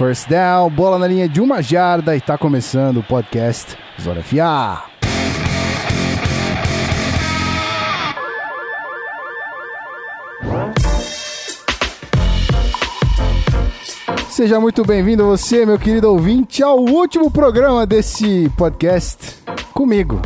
First 0.00 0.30
down, 0.30 0.70
bola 0.70 0.98
na 0.98 1.06
linha 1.06 1.28
de 1.28 1.42
uma 1.42 1.60
jarda 1.60 2.16
e 2.16 2.22
tá 2.22 2.38
começando 2.38 3.00
o 3.00 3.02
podcast 3.02 3.76
Zona 4.00 4.22
FA. 4.22 4.84
Seja 14.30 14.58
muito 14.58 14.82
bem-vindo 14.86 15.26
você, 15.26 15.66
meu 15.66 15.78
querido 15.78 16.10
ouvinte, 16.10 16.62
ao 16.62 16.78
último 16.78 17.30
programa 17.30 17.84
desse 17.84 18.50
podcast 18.56 19.36
comigo. 19.74 20.18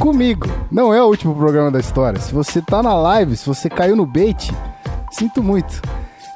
Comigo. 0.00 0.46
Não 0.70 0.94
é 0.94 1.02
o 1.02 1.06
último 1.06 1.34
programa 1.34 1.72
da 1.72 1.80
história. 1.80 2.20
Se 2.20 2.32
você 2.32 2.62
tá 2.62 2.84
na 2.84 2.94
live, 2.94 3.36
se 3.36 3.48
você 3.48 3.68
caiu 3.68 3.96
no 3.96 4.06
bait, 4.06 4.54
sinto 5.10 5.42
muito. 5.42 5.82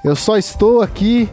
Eu 0.02 0.16
só 0.16 0.36
estou 0.36 0.82
aqui 0.82 1.28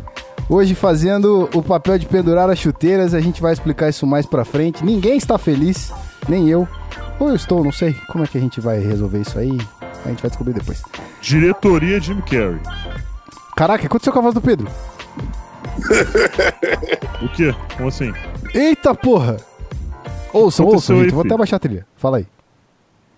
hoje 0.49 0.75
fazendo 0.75 1.49
o 1.53 1.61
papel 1.61 1.97
de 1.97 2.05
pendurar 2.05 2.49
as 2.49 2.59
chuteiras. 2.59 3.13
A 3.13 3.19
gente 3.19 3.41
vai 3.41 3.53
explicar 3.53 3.89
isso 3.89 4.05
mais 4.05 4.25
pra 4.25 4.45
frente. 4.45 4.83
Ninguém 4.83 5.17
está 5.17 5.37
feliz, 5.37 5.91
nem 6.27 6.49
eu. 6.49 6.67
Ou 7.19 7.29
eu 7.29 7.35
estou, 7.35 7.63
não 7.63 7.71
sei. 7.71 7.95
Como 8.11 8.23
é 8.23 8.27
que 8.27 8.37
a 8.37 8.41
gente 8.41 8.61
vai 8.61 8.79
resolver 8.79 9.21
isso 9.21 9.37
aí? 9.37 9.57
A 10.05 10.09
gente 10.09 10.21
vai 10.21 10.29
descobrir 10.29 10.53
depois. 10.53 10.81
Diretoria 11.21 11.99
Jim 11.99 12.21
Carrey. 12.21 12.59
Caraca, 13.55 13.77
o 13.77 13.81
que 13.81 13.87
aconteceu 13.87 14.13
com 14.13 14.19
a 14.19 14.21
voz 14.21 14.33
do 14.33 14.41
Pedro? 14.41 14.67
O 17.21 17.27
quê? 17.29 17.53
Como 17.75 17.89
assim? 17.89 18.13
Eita 18.53 18.93
porra! 18.93 19.37
Aconteceu 20.29 20.67
ouçam, 20.67 20.95
aí, 20.97 21.03
gente. 21.03 21.13
Vou 21.13 21.23
até 21.23 21.35
baixar 21.35 21.55
a 21.55 21.59
trilha. 21.59 21.87
Fala 21.95 22.17
aí. 22.17 22.27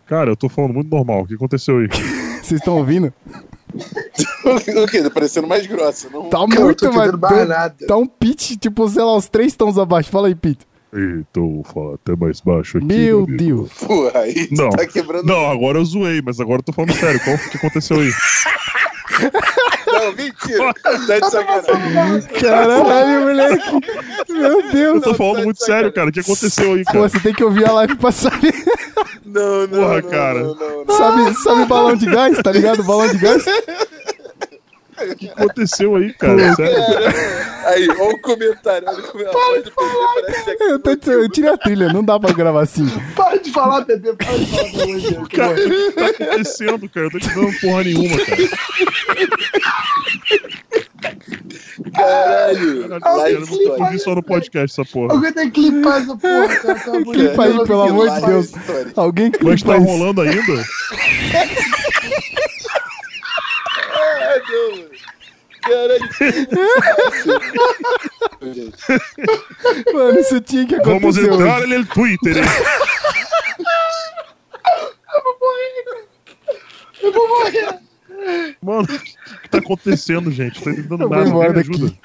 Cara, 0.05 0.31
eu 0.31 0.37
tô 0.37 0.47
falando 0.47 0.73
muito 0.73 0.89
normal. 0.89 1.23
O 1.23 1.27
que 1.27 1.33
aconteceu 1.33 1.79
aí? 1.79 1.87
Vocês 2.41 2.61
estão 2.61 2.77
ouvindo? 2.77 3.13
o 4.83 4.87
quê? 4.87 5.03
Tá 5.03 5.09
parecendo 5.09 5.47
mais 5.47 5.67
grossa. 5.67 6.09
Não... 6.09 6.29
Tá 6.29 6.39
Cara, 6.47 6.61
muito 6.61 6.93
mais. 6.93 7.47
nada. 7.47 7.87
Tá 7.87 7.97
um 7.97 8.07
pitch, 8.07 8.57
tipo, 8.57 8.87
sei 8.89 9.03
lá, 9.03 9.15
uns 9.15 9.29
três 9.29 9.55
tons 9.55 9.77
abaixo. 9.77 10.09
Fala 10.09 10.27
aí, 10.27 10.35
eu 11.41 11.49
vou 11.51 11.63
falar 11.63 11.95
até 11.95 12.15
mais 12.15 12.41
baixo 12.41 12.77
aqui. 12.77 12.87
Meu 12.87 13.23
amigo. 13.23 13.37
Deus. 13.37 13.73
Porra, 13.73 14.21
aí 14.21 14.47
Não. 14.51 14.69
tá 14.69 14.87
quebrando. 14.87 15.25
Não, 15.25 15.51
agora 15.51 15.77
eu 15.77 15.85
zoei, 15.85 16.21
mas 16.21 16.39
agora 16.39 16.59
eu 16.59 16.63
tô 16.63 16.73
falando 16.73 16.93
sério. 16.93 17.19
Qual 17.23 17.37
que 17.37 17.57
aconteceu 17.57 17.99
aí? 17.99 18.11
Não, 19.99 20.11
mentira. 20.13 20.73
Tá 21.07 21.19
de 21.19 21.31
sacanagem. 21.31 22.21
Caralho, 22.39 23.21
moleque. 23.21 23.71
Meu 24.29 24.71
Deus. 24.71 24.95
Eu 24.95 25.01
tô 25.01 25.13
falando 25.13 25.43
muito 25.43 25.63
sério, 25.63 25.91
cara. 25.91 26.09
O 26.09 26.11
que 26.11 26.19
aconteceu 26.19 26.73
aí, 26.73 26.83
Pô, 26.83 26.91
cara? 26.93 27.09
você 27.09 27.19
tem 27.19 27.33
que 27.33 27.43
ouvir 27.43 27.65
a 27.67 27.71
live 27.73 27.95
pra 27.95 28.11
saber. 28.11 28.53
Não, 29.25 29.67
não, 29.67 29.79
Porra, 29.79 30.01
não, 30.01 30.09
cara. 30.09 30.39
Não, 30.43 30.55
não, 30.55 30.85
não. 30.85 30.95
Sabe, 30.95 31.33
sabe 31.35 31.65
balão 31.65 31.95
de 31.95 32.05
gás, 32.05 32.37
tá 32.41 32.51
ligado? 32.51 32.83
Balão 32.83 33.07
de 33.07 33.17
gás? 33.17 33.43
O 35.01 35.15
que 35.15 35.29
aconteceu 35.29 35.95
aí, 35.95 36.11
cara? 36.13 36.55
Sério? 36.55 36.75
Aí, 37.65 37.87
olha 37.89 38.15
o 38.15 38.21
comentário. 38.21 38.87
Olha 38.87 39.01
como 39.03 39.27
a 39.27 39.31
voz 39.31 39.63
do 39.63 39.71
Pedro 39.71 40.09
parece 40.15 40.49
aqui. 40.51 40.63
Eu, 40.63 40.79
tô, 40.79 41.11
eu 41.11 41.29
tirei 41.29 41.51
a 41.51 41.57
trilha, 41.57 41.93
não 41.93 42.03
dá 42.03 42.19
pra 42.19 42.31
gravar 42.33 42.61
assim. 42.63 42.87
Para 43.15 43.37
de 43.37 43.51
falar, 43.51 43.81
bebê, 43.81 44.13
para 44.13 44.37
de 44.37 44.45
falar, 44.45 44.69
de 44.69 45.11
Deus. 45.11 45.27
Cara, 45.29 45.53
o 45.53 45.55
que 45.55 45.91
tá 45.91 46.05
acontecendo, 46.07 46.89
cara? 46.89 47.05
Eu 47.05 47.11
tô 47.11 47.19
te 47.19 47.29
dando 47.35 47.59
porra 47.61 47.83
nenhuma, 47.83 48.17
cara. 48.25 48.49
Caralho. 51.95 52.89
Caralho, 52.89 53.01
cara, 53.01 53.15
Live 53.17 53.39
eu 53.41 53.45
vou 53.45 53.59
story. 53.59 53.81
ouvir 53.81 53.99
só 53.99 54.15
no 54.15 54.23
podcast 54.23 54.81
essa 54.81 54.91
porra. 54.91 55.13
Alguém 55.13 55.33
tem 55.33 55.49
que 55.49 55.61
clipar 55.69 56.01
essa 56.01 56.15
porra, 56.17 56.47
cara. 56.47 56.79
Tá 56.79 56.91
bonito. 56.91 57.11
Clipa 57.11 57.43
aí, 57.45 57.65
pelo 57.65 57.81
amor 57.81 58.09
de 58.09 58.25
Deus. 58.25 58.51
Alguém 58.95 59.31
Mas 59.41 59.63
tá 59.63 59.73
clipa 59.73 59.77
isso. 59.77 59.85
rolando 59.97 60.21
ainda? 60.21 60.39
Não, 64.19 64.71
mano. 64.77 64.89
Caralho. 65.61 66.09
Mano, 69.93 70.19
isso 70.19 70.41
tinha 70.41 70.65
que 70.65 70.77
Vamos 70.77 71.17
acontecer 71.17 71.33
entrar 71.33 71.61
hoje. 71.61 71.77
no 71.77 71.85
Twitter, 71.85 72.37
hein? 72.37 72.43
Eu 77.01 77.13
vou 77.13 77.27
morrer. 77.27 77.79
Mano, 78.61 78.83
o 78.83 78.87
que, 79.41 79.49
tá 79.49 79.57
acontecendo, 79.59 80.31
gente? 80.31 80.61
Tô 80.61 80.69
Eu 80.69 80.83
vou 80.87 80.97
nada, 81.09 81.27
embora 81.27 81.47
alguém 81.49 81.63
me 81.63 81.75
ajuda. 81.75 81.97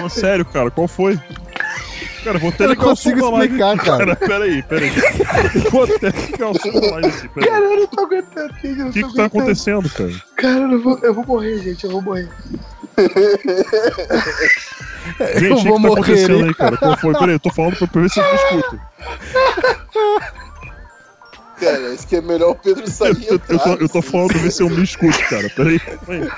Não, 0.00 0.08
sério, 0.08 0.44
cara, 0.44 0.70
qual 0.70 0.86
foi? 0.86 1.18
Cara, 2.24 2.38
vou 2.38 2.48
até 2.48 2.64
Eu 2.64 2.68
não 2.68 2.74
ligar 2.74 2.86
o 2.86 2.96
som 2.96 3.10
consigo 3.10 3.42
explicar, 3.42 3.76
cara. 3.76 4.16
Peraí, 4.16 4.62
peraí. 4.62 4.90
Vou 5.70 5.84
até 5.84 6.08
ligar 6.08 6.50
o 6.50 6.58
som 6.58 6.72
da 6.80 6.90
live 6.92 7.08
aqui, 7.08 7.28
peraí. 7.28 7.50
Cara, 7.50 7.64
eu 7.64 7.76
não 7.76 7.86
tô 7.86 8.00
aguentando. 8.00 8.54
eu 8.64 8.86
O 8.86 8.92
que 8.92 9.02
que 9.04 9.14
tá 9.14 9.24
acontecendo, 9.26 9.90
cara? 9.90 10.12
Cara, 10.36 10.58
eu, 10.60 10.68
não 10.68 10.80
vou, 10.80 10.98
eu 11.02 11.14
vou 11.14 11.26
morrer, 11.26 11.58
gente. 11.58 11.84
Eu 11.84 11.90
vou 11.90 12.02
morrer. 12.02 12.28
Gente, 15.36 15.44
Eu 15.44 15.54
o 15.54 15.56
que, 15.58 15.64
vou 15.68 15.76
que 15.76 15.82
tá 15.82 15.88
morrer. 15.88 16.00
acontecendo 16.00 16.44
aí, 16.44 16.54
cara? 16.54 16.76
Qual 16.76 16.96
foi? 16.98 17.12
Peraí, 17.14 17.34
eu 17.34 17.40
tô 17.40 17.50
falando 17.50 17.76
pra 17.76 17.86
pra 17.86 18.00
ver 18.02 18.10
se 18.10 18.20
eu 18.20 18.34
escuto. 18.34 18.80
Cara, 21.60 21.92
acho 21.92 22.06
que 22.06 22.16
é 22.16 22.20
melhor 22.20 22.50
o 22.50 22.54
Pedro 22.56 22.82
Eu, 22.84 22.90
sair. 22.90 23.26
eu, 23.28 23.40
eu 23.48 23.58
tô, 23.58 23.74
eu 23.74 23.88
tô 23.88 24.02
falando 24.02 24.28
pra 24.28 24.38
ver 24.38 24.50
se 24.50 24.62
eu 24.62 24.70
me 24.70 24.82
escuto, 24.82 25.18
cara. 25.28 25.48
Peraí, 25.50 25.78
peraí. 25.78 26.30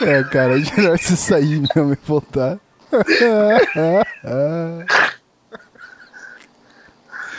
É, 0.00 0.24
cara, 0.24 0.58
é 0.58 0.76
melhor 0.76 0.98
você 0.98 1.16
sair 1.16 1.60
mesmo 1.74 1.92
e 1.92 1.98
voltar. 2.06 2.58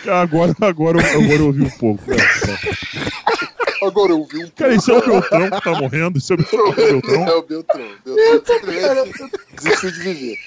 Agora, 0.08 0.56
agora, 0.62 1.00
eu- 1.02 1.22
agora 1.24 1.40
eu 1.40 1.46
ouvi 1.48 1.64
um 1.64 1.70
pouco. 1.72 2.04
Tá. 2.06 3.86
Agora 3.88 4.12
eu 4.12 4.24
vi 4.26 4.46
um 4.46 4.50
cara 4.50 4.74
isso 4.76 4.92
é 4.92 4.98
o 4.98 5.02
Beltrão 5.02 5.50
que 5.50 5.62
tá 5.62 5.72
morrendo? 5.72 6.18
Isso 6.18 6.34
é 6.34 6.36
o 6.36 6.38
Beltrão? 6.38 7.26
É 7.28 7.34
o 7.34 7.42
Beltrão. 7.44 7.88
Beltrão 8.06 8.56
simplesmente 8.60 9.32
desistiu 9.56 9.92
de 9.92 10.00
viver. 10.00 10.38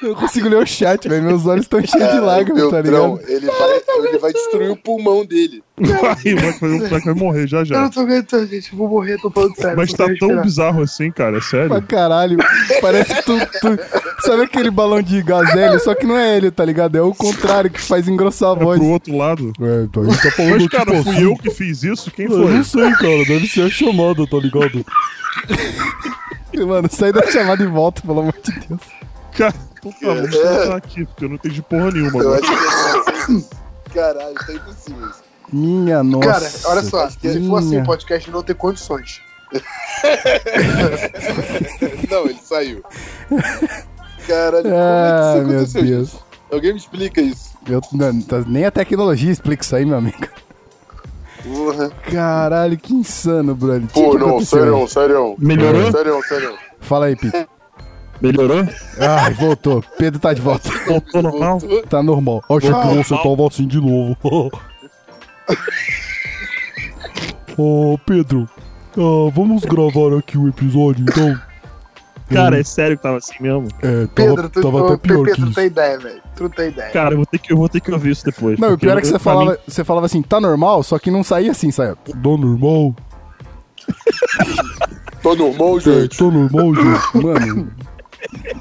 Eu 0.00 0.08
não 0.10 0.14
consigo 0.14 0.48
ler 0.48 0.62
o 0.62 0.66
chat, 0.66 1.08
velho. 1.08 1.24
Meus 1.24 1.44
olhos 1.46 1.64
estão 1.64 1.80
cheios 1.80 1.92
de 1.92 1.98
Cara, 1.98 2.20
lágrimas, 2.20 2.70
tá 2.70 2.80
ligado? 2.80 3.20
ele 3.26 3.46
vai, 3.46 3.80
ele 4.08 4.18
vai 4.18 4.32
destruir 4.32 4.70
o 4.70 4.76
pulmão 4.76 5.24
dele. 5.26 5.62
Vai, 5.76 6.34
vai, 6.34 6.78
vai, 6.88 7.00
vai 7.00 7.14
morrer 7.14 7.46
já 7.48 7.58
Eu 7.58 7.64
já. 7.64 7.80
não 7.82 7.90
tô 7.90 8.00
aguentando, 8.00 8.46
gente. 8.46 8.70
Eu 8.72 8.78
vou 8.78 8.88
morrer, 8.88 9.18
tô 9.20 9.30
falando 9.30 9.54
sério. 9.56 9.76
Mas 9.76 9.92
tá 9.92 10.06
tão 10.18 10.40
bizarro 10.42 10.82
assim, 10.82 11.10
cara, 11.10 11.36
é 11.36 11.40
Pra 11.40 11.48
sério. 11.48 11.82
caralho. 11.82 12.38
Parece 12.80 13.14
que 13.14 13.22
tu, 13.22 13.38
tu- 13.38 13.78
Sabe 14.20 14.42
aquele 14.42 14.70
balão 14.70 15.00
de 15.02 15.22
gás 15.22 15.48
hélio? 15.56 15.78
Só 15.80 15.94
que 15.94 16.06
não 16.06 16.16
é 16.16 16.36
hélio, 16.36 16.52
tá 16.52 16.64
ligado? 16.64 16.96
É 16.96 17.02
o 17.02 17.14
contrário 17.14 17.70
que 17.70 17.80
faz 17.80 18.06
engrossar 18.08 18.50
a 18.56 18.60
É 18.60 18.64
voz. 18.64 18.78
pro 18.78 18.88
outro 18.88 19.16
lado. 19.16 19.52
É, 19.60 19.82
então 19.84 20.02
a 20.02 20.06
gente 20.06 20.22
tá 20.22 20.30
falando 20.32 20.60
Mas, 20.60 20.68
cara, 20.68 21.02
fui 21.02 21.24
eu 21.24 21.36
que 21.36 21.50
fiz 21.50 21.82
isso? 21.82 22.10
Quem 22.10 22.26
Eu 22.26 22.32
foi? 22.32 22.52
não 22.54 22.64
sei, 22.64 22.90
cara. 22.92 23.24
Deve 23.26 23.46
ser 23.48 23.62
a 23.62 23.70
chamada, 23.70 24.26
tá 24.26 24.36
ligado? 24.36 24.84
Mano, 26.66 26.88
sai 26.90 27.12
da 27.12 27.22
chamada 27.30 27.62
e 27.62 27.66
volta, 27.66 28.02
pelo 28.02 28.20
amor 28.20 28.34
de 28.42 28.52
Deus. 28.66 28.80
Cara, 29.36 29.54
então 29.78 29.92
tá, 29.92 29.98
vamos 30.14 30.34
É. 30.34 30.72
aqui, 30.74 31.04
porque 31.04 31.24
eu 31.24 31.28
não 31.28 31.36
entendi 31.36 31.62
porra 31.62 31.90
nenhuma. 31.90 32.22
Eu 32.22 32.34
agora. 32.34 32.40
acho 32.40 33.26
que 33.26 33.32
é... 33.32 33.94
Caralho, 33.94 34.34
tá 34.34 34.52
impossível 34.52 35.08
isso. 35.08 35.22
Minha 35.52 36.02
nossa. 36.02 36.26
Cara, 36.28 36.50
olha 36.66 36.82
só. 36.82 37.08
Se 37.08 37.48
for 37.48 37.56
assim, 37.58 37.68
minha. 37.70 37.82
o 37.82 37.86
podcast 37.86 38.30
não 38.30 38.42
tem 38.42 38.54
condições. 38.54 39.20
Não, 42.10 42.24
ele 42.26 42.38
saiu. 42.42 42.82
Caralho, 44.26 44.62
como 44.64 44.74
Ah, 44.76 45.34
é 45.36 45.40
que 45.40 45.40
isso 45.40 45.46
meu 45.48 45.56
aconteceu? 45.58 45.82
Deus. 45.84 46.08
gente? 46.10 46.22
Alguém 46.52 46.72
me 46.72 46.78
explica 46.78 47.20
isso. 47.20 47.48
Eu, 47.68 47.80
não, 47.92 48.22
tá- 48.22 48.44
nem 48.46 48.64
a 48.64 48.70
tecnologia 48.70 49.30
explica 49.30 49.62
isso 49.62 49.76
aí, 49.76 49.84
meu 49.84 49.98
amigo. 49.98 50.26
Porra. 51.42 51.90
Caralho, 52.10 52.76
que 52.78 52.94
insano, 52.94 53.54
brother. 53.54 53.86
Tinha 53.88 54.04
Pô, 54.06 54.10
que 54.12 54.18
não, 54.18 54.40
sério, 54.44 54.88
sério. 54.88 55.34
Melhorou? 55.38 55.90
Sério, 55.92 56.20
sério. 56.28 56.58
Fala 56.80 57.06
aí, 57.06 57.16
Pete. 57.16 57.48
Melhorou? 58.20 58.66
Ai, 58.98 59.32
voltou. 59.34 59.82
Pedro 59.96 60.18
tá 60.20 60.32
de 60.34 60.40
volta. 60.40 60.68
Voltou 60.86 61.22
normal? 61.22 61.58
Tá 61.88 62.02
normal. 62.02 62.42
Achei 62.50 62.72
que 62.72 62.94
você 63.04 63.16
tava 63.16 63.46
assim 63.46 63.66
de 63.66 63.80
novo. 63.80 64.16
Ô, 67.56 67.98
Pedro. 68.06 68.48
ah, 68.96 69.30
vamos 69.34 69.64
gravar 69.64 70.16
aqui 70.18 70.36
o 70.38 70.48
episódio, 70.48 71.04
então? 71.08 71.38
Cara, 72.30 72.60
é 72.60 72.62
sério 72.62 72.96
que 72.96 73.02
tava 73.02 73.16
assim 73.16 73.34
mesmo? 73.40 73.68
É, 73.82 74.02
tava, 74.06 74.08
Pedro, 74.14 74.48
tu, 74.50 74.60
tava 74.60 74.78
até 74.86 74.96
pior 74.98 75.24
Pedro, 75.24 75.24
que 75.34 75.40
tu 75.40 75.46
isso. 75.46 75.54
tem 75.54 75.66
ideia, 75.66 75.98
velho. 75.98 76.20
Tu 76.36 76.42
não 76.42 76.50
tem 76.50 76.68
ideia. 76.68 76.90
Cara, 76.90 77.12
eu 77.14 77.16
vou 77.16 77.26
ter 77.26 77.38
que, 77.38 77.52
eu 77.52 77.56
vou 77.56 77.68
ter 77.70 77.80
que 77.80 77.90
ouvir 77.90 78.10
isso 78.10 78.24
depois. 78.24 78.58
Não, 78.58 78.74
o 78.74 78.78
pior 78.78 78.98
é 78.98 79.00
que 79.00 79.06
eu- 79.06 79.10
você 79.12 79.18
falava, 79.18 79.50
mim- 79.52 79.56
você 79.66 79.82
falava 79.84 80.06
assim, 80.06 80.20
tá 80.22 80.38
normal, 80.40 80.82
só 80.82 80.98
que 80.98 81.10
não 81.10 81.24
saía 81.24 81.52
assim, 81.52 81.70
saia. 81.70 81.96
Tô 82.22 82.36
normal. 82.36 82.94
Tô 85.22 85.34
normal, 85.34 85.78
É, 85.78 85.80
gente. 85.80 86.18
tô 86.18 86.30
normal, 86.30 86.74
gente. 86.74 87.16
Mano. 87.24 87.70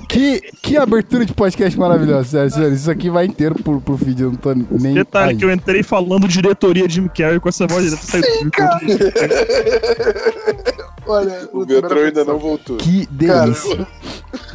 Que, 0.08 0.42
que 0.62 0.78
abertura 0.78 1.26
de 1.26 1.34
podcast 1.34 1.78
maravilhosa, 1.78 2.30
sério, 2.30 2.52
sério. 2.52 2.74
Isso 2.74 2.90
aqui 2.90 3.10
vai 3.10 3.26
inteiro 3.26 3.56
pro, 3.56 3.82
pro 3.82 3.96
vídeo, 3.96 4.28
eu 4.28 4.32
não 4.32 4.38
tô 4.38 4.54
nem. 4.54 4.94
Detalhe 4.94 5.32
aí. 5.32 5.38
que 5.38 5.46
eu 5.46 5.52
entrei 5.52 5.84
falando 5.84 6.28
diretoria 6.28 6.88
Jim 6.88 7.08
Carrey 7.08 7.40
com 7.40 7.50
essa 7.50 7.68
voz 7.68 7.84
dele. 7.84 7.98
Sim, 7.98 8.50
Olha, 11.08 11.50
O 11.54 11.66
Beltrão 11.66 12.04
ainda 12.04 12.26
não 12.26 12.38
voltou. 12.38 12.78
Que 12.78 13.08
delícia. 13.10 13.88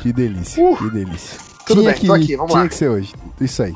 Que 0.00 0.12
delícia, 0.12 0.76
que 0.76 0.90
delícia. 0.90 1.38
Tudo 1.66 1.80
tinha 1.80 1.92
bem, 1.92 2.00
que, 2.00 2.06
tô 2.06 2.12
aqui, 2.12 2.36
vamos 2.36 2.52
tinha 2.52 2.62
lá. 2.64 2.68
que 2.68 2.74
ser 2.74 2.88
hoje. 2.88 3.14
Isso 3.40 3.62
aí. 3.62 3.74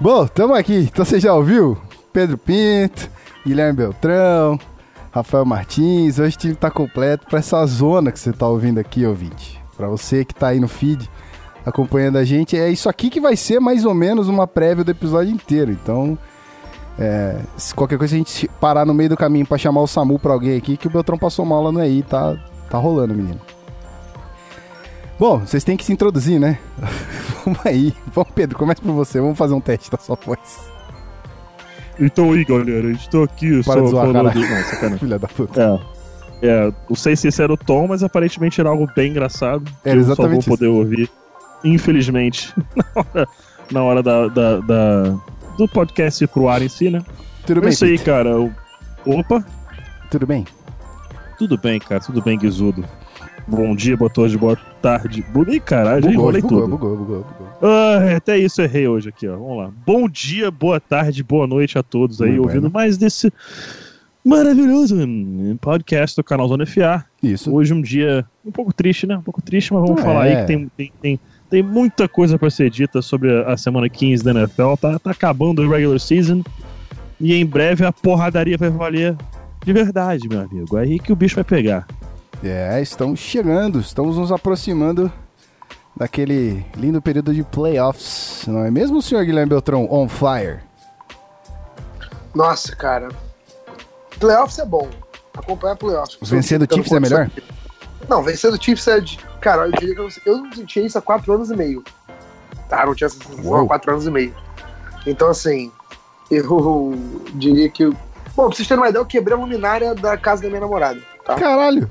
Bom, 0.00 0.26
tamo 0.26 0.54
aqui. 0.54 0.88
Então 0.92 1.04
você 1.04 1.18
já 1.18 1.34
ouviu? 1.34 1.76
Pedro 2.12 2.38
Pinto, 2.38 3.08
Guilherme 3.46 3.78
Beltrão, 3.78 4.58
Rafael 5.10 5.44
Martins. 5.44 6.18
Hoje 6.18 6.36
o 6.36 6.38
time 6.38 6.54
tá 6.54 6.70
completo 6.70 7.26
pra 7.26 7.38
essa 7.38 7.64
zona 7.66 8.12
que 8.12 8.18
você 8.18 8.32
tá 8.32 8.46
ouvindo 8.46 8.78
aqui, 8.78 9.06
ouvinte. 9.06 9.59
Pra 9.80 9.88
você 9.88 10.26
que 10.26 10.34
tá 10.34 10.48
aí 10.48 10.60
no 10.60 10.68
feed 10.68 11.08
acompanhando 11.64 12.18
a 12.18 12.24
gente, 12.24 12.54
é 12.54 12.68
isso 12.68 12.86
aqui 12.86 13.08
que 13.08 13.18
vai 13.18 13.34
ser 13.34 13.60
mais 13.60 13.86
ou 13.86 13.94
menos 13.94 14.28
uma 14.28 14.46
prévia 14.46 14.84
do 14.84 14.90
episódio 14.90 15.32
inteiro. 15.32 15.72
Então, 15.72 16.18
é, 16.98 17.40
se 17.56 17.74
qualquer 17.74 17.96
coisa 17.96 18.14
a 18.14 18.18
gente 18.18 18.46
parar 18.60 18.84
no 18.84 18.92
meio 18.92 19.08
do 19.08 19.16
caminho 19.16 19.46
pra 19.46 19.56
chamar 19.56 19.80
o 19.80 19.86
Samu 19.86 20.18
pra 20.18 20.34
alguém 20.34 20.54
aqui, 20.54 20.76
que 20.76 20.86
o 20.86 20.90
Beltrão 20.90 21.16
passou 21.16 21.46
mal 21.46 21.62
lá 21.62 21.72
no 21.72 21.82
EI, 21.82 22.02
tá, 22.02 22.36
tá 22.68 22.76
rolando, 22.76 23.14
menino. 23.14 23.40
Bom, 25.18 25.38
vocês 25.38 25.64
têm 25.64 25.78
que 25.78 25.84
se 25.86 25.94
introduzir, 25.94 26.38
né? 26.38 26.58
vamos 27.42 27.64
aí. 27.64 27.94
Vamos, 28.12 28.32
Pedro, 28.34 28.58
começa 28.58 28.82
por 28.82 28.92
você. 28.92 29.18
Vamos 29.18 29.38
fazer 29.38 29.54
um 29.54 29.62
teste 29.62 29.90
da 29.90 29.96
sua 29.96 30.18
voz. 30.22 30.60
Então 31.98 32.32
aí, 32.32 32.44
galera, 32.44 32.90
estou 32.90 33.24
aqui 33.24 33.64
Para 33.64 33.80
só 33.80 33.80
de 33.80 33.90
zoar, 33.92 34.06
falando... 34.08 34.24
Não, 34.24 34.62
sacanagem. 34.64 34.98
Filha 35.00 35.18
da 35.18 35.28
puta. 35.28 35.62
É. 35.62 35.99
É, 36.42 36.72
não 36.88 36.96
sei 36.96 37.14
se 37.16 37.28
esse 37.28 37.42
era 37.42 37.52
o 37.52 37.56
tom, 37.56 37.86
mas 37.88 38.02
aparentemente 38.02 38.60
era 38.60 38.70
algo 38.70 38.88
bem 38.96 39.10
engraçado. 39.10 39.64
que 39.82 39.88
Era 39.88 40.00
eu 40.00 40.14
só 40.14 40.26
vou 40.28 40.42
poder 40.42 40.66
ouvir, 40.68 41.10
infelizmente, 41.64 42.52
na 42.74 42.84
hora, 42.94 43.28
na 43.70 43.82
hora 43.82 44.02
da, 44.02 44.28
da- 44.28 44.60
da- 44.60 45.18
do 45.58 45.68
podcast 45.68 46.26
pro 46.28 46.48
ar 46.48 46.62
em 46.62 46.68
si, 46.68 46.88
né? 46.90 47.02
Tudo 47.46 47.58
É 47.58 47.60
bem, 47.62 47.70
isso 47.70 47.84
aí, 47.84 47.98
cara. 47.98 48.30
Opa, 49.04 49.44
Tudo 50.10 50.26
bem? 50.26 50.44
tudo 51.38 51.56
bem, 51.58 51.78
cara, 51.78 52.00
tudo 52.00 52.20
bem, 52.22 52.38
Guizudo. 52.38 52.84
Bom 53.48 53.74
dia, 53.74 53.96
boa 53.96 54.10
tarde, 54.10 54.36
boa 54.38 54.56
tarde. 54.82 55.24
Ih, 55.48 55.60
caralho, 55.60 56.02
Bugou, 56.02 56.12
enrolei 56.12 56.42
bugou, 56.42 56.60
tudo. 56.60 56.70
bugou, 56.70 56.96
bugou, 56.98 57.24
bugou. 57.24 57.48
Ah, 57.62 58.16
até 58.16 58.36
isso 58.38 58.60
errei 58.62 58.86
hoje 58.86 59.08
aqui, 59.08 59.26
ó. 59.26 59.36
Vamos 59.36 59.56
lá. 59.58 59.70
Bom 59.86 60.06
dia, 60.08 60.50
boa 60.50 60.78
tarde, 60.78 61.22
boa 61.22 61.46
noite 61.46 61.78
a 61.78 61.82
todos 61.82 62.20
aí, 62.20 62.28
Muito 62.32 62.42
ouvindo 62.42 62.60
bueno. 62.62 62.74
mais 62.74 62.96
desse 62.98 63.32
maravilhoso 64.24 64.96
podcast 65.60 66.16
do 66.16 66.24
canal 66.24 66.48
Zona 66.48 66.66
FA. 66.66 67.04
Isso. 67.22 67.52
Hoje 67.54 67.72
um 67.72 67.80
dia 67.82 68.24
um 68.44 68.50
pouco 68.52 68.72
triste, 68.72 69.06
né? 69.06 69.16
Um 69.16 69.22
pouco 69.22 69.40
triste, 69.42 69.72
mas 69.72 69.82
vamos 69.82 70.00
É. 70.00 70.04
falar 70.04 70.22
aí 70.24 70.36
que 70.36 70.46
tem, 70.46 70.68
tem, 70.76 70.92
tem, 71.00 71.20
tem 71.48 71.62
muita 71.62 72.08
coisa 72.08 72.38
pra 72.38 72.50
ser 72.50 72.70
dita 72.70 73.00
sobre 73.02 73.32
a, 73.32 73.52
a 73.52 73.56
semana 73.56 73.88
15 73.88 74.22
da 74.22 74.30
NFL. 74.32 74.74
Tá, 74.80 74.98
tá 74.98 75.10
acabando 75.10 75.62
o 75.62 75.70
regular 75.70 75.98
season 75.98 76.42
e 77.20 77.34
em 77.34 77.44
breve 77.46 77.84
a 77.84 77.92
porradaria 77.92 78.56
vai 78.58 78.70
valer 78.70 79.16
de 79.64 79.72
verdade, 79.72 80.28
meu 80.28 80.40
amigo. 80.40 80.76
É 80.78 80.82
aí 80.82 80.98
que 80.98 81.12
o 81.12 81.16
bicho 81.16 81.34
vai 81.36 81.44
pegar. 81.44 81.86
É, 82.42 82.80
estamos 82.80 83.20
chegando, 83.20 83.80
estamos 83.80 84.16
nos 84.16 84.32
aproximando 84.32 85.12
daquele 85.96 86.64
lindo 86.76 87.02
período 87.02 87.34
de 87.34 87.42
playoffs, 87.42 88.44
não 88.48 88.64
é 88.64 88.70
mesmo, 88.70 89.02
senhor 89.02 89.22
Guilherme 89.24 89.50
Beltrão? 89.50 89.86
On 89.90 90.08
fire. 90.08 90.60
Nossa, 92.34 92.74
cara. 92.74 93.08
Playoffs 94.18 94.58
é 94.58 94.64
bom. 94.64 94.88
Acompanhar 95.36 95.76
playoffs. 95.76 96.18
Vencendo 96.28 96.66
o 96.70 96.74
Chiefs 96.74 96.92
é 96.92 97.00
melhor? 97.00 97.30
Não, 98.08 98.22
vencendo 98.22 98.54
o 98.54 98.62
Chiefs 98.62 98.86
é 98.88 99.00
de. 99.00 99.18
Cara, 99.40 99.66
eu 99.66 99.72
diria 99.72 99.94
que 99.94 100.00
eu, 100.00 100.08
eu 100.26 100.38
não 100.38 100.50
tinha 100.66 100.84
isso 100.86 100.98
há 100.98 101.02
quatro 101.02 101.32
anos 101.32 101.50
e 101.50 101.56
meio. 101.56 101.82
Tá, 102.68 102.84
não 102.84 102.94
tinha 102.94 103.06
essa 103.06 103.16
sensação 103.16 103.44
Uou. 103.50 103.64
há 103.64 103.66
quatro 103.66 103.90
anos 103.92 104.06
e 104.06 104.10
meio. 104.10 104.34
Então, 105.06 105.28
assim, 105.30 105.70
eu 106.30 106.94
diria 107.34 107.68
que. 107.70 107.86
Bom, 107.86 108.46
pra 108.48 108.56
vocês 108.56 108.68
terem 108.68 108.82
uma 108.82 108.88
ideia, 108.90 109.00
eu 109.00 109.06
quebrei 109.06 109.36
a 109.36 109.40
luminária 109.40 109.94
da 109.94 110.16
casa 110.16 110.42
da 110.42 110.48
minha 110.48 110.60
namorada. 110.60 111.00
Tá? 111.24 111.34
Caralho! 111.36 111.90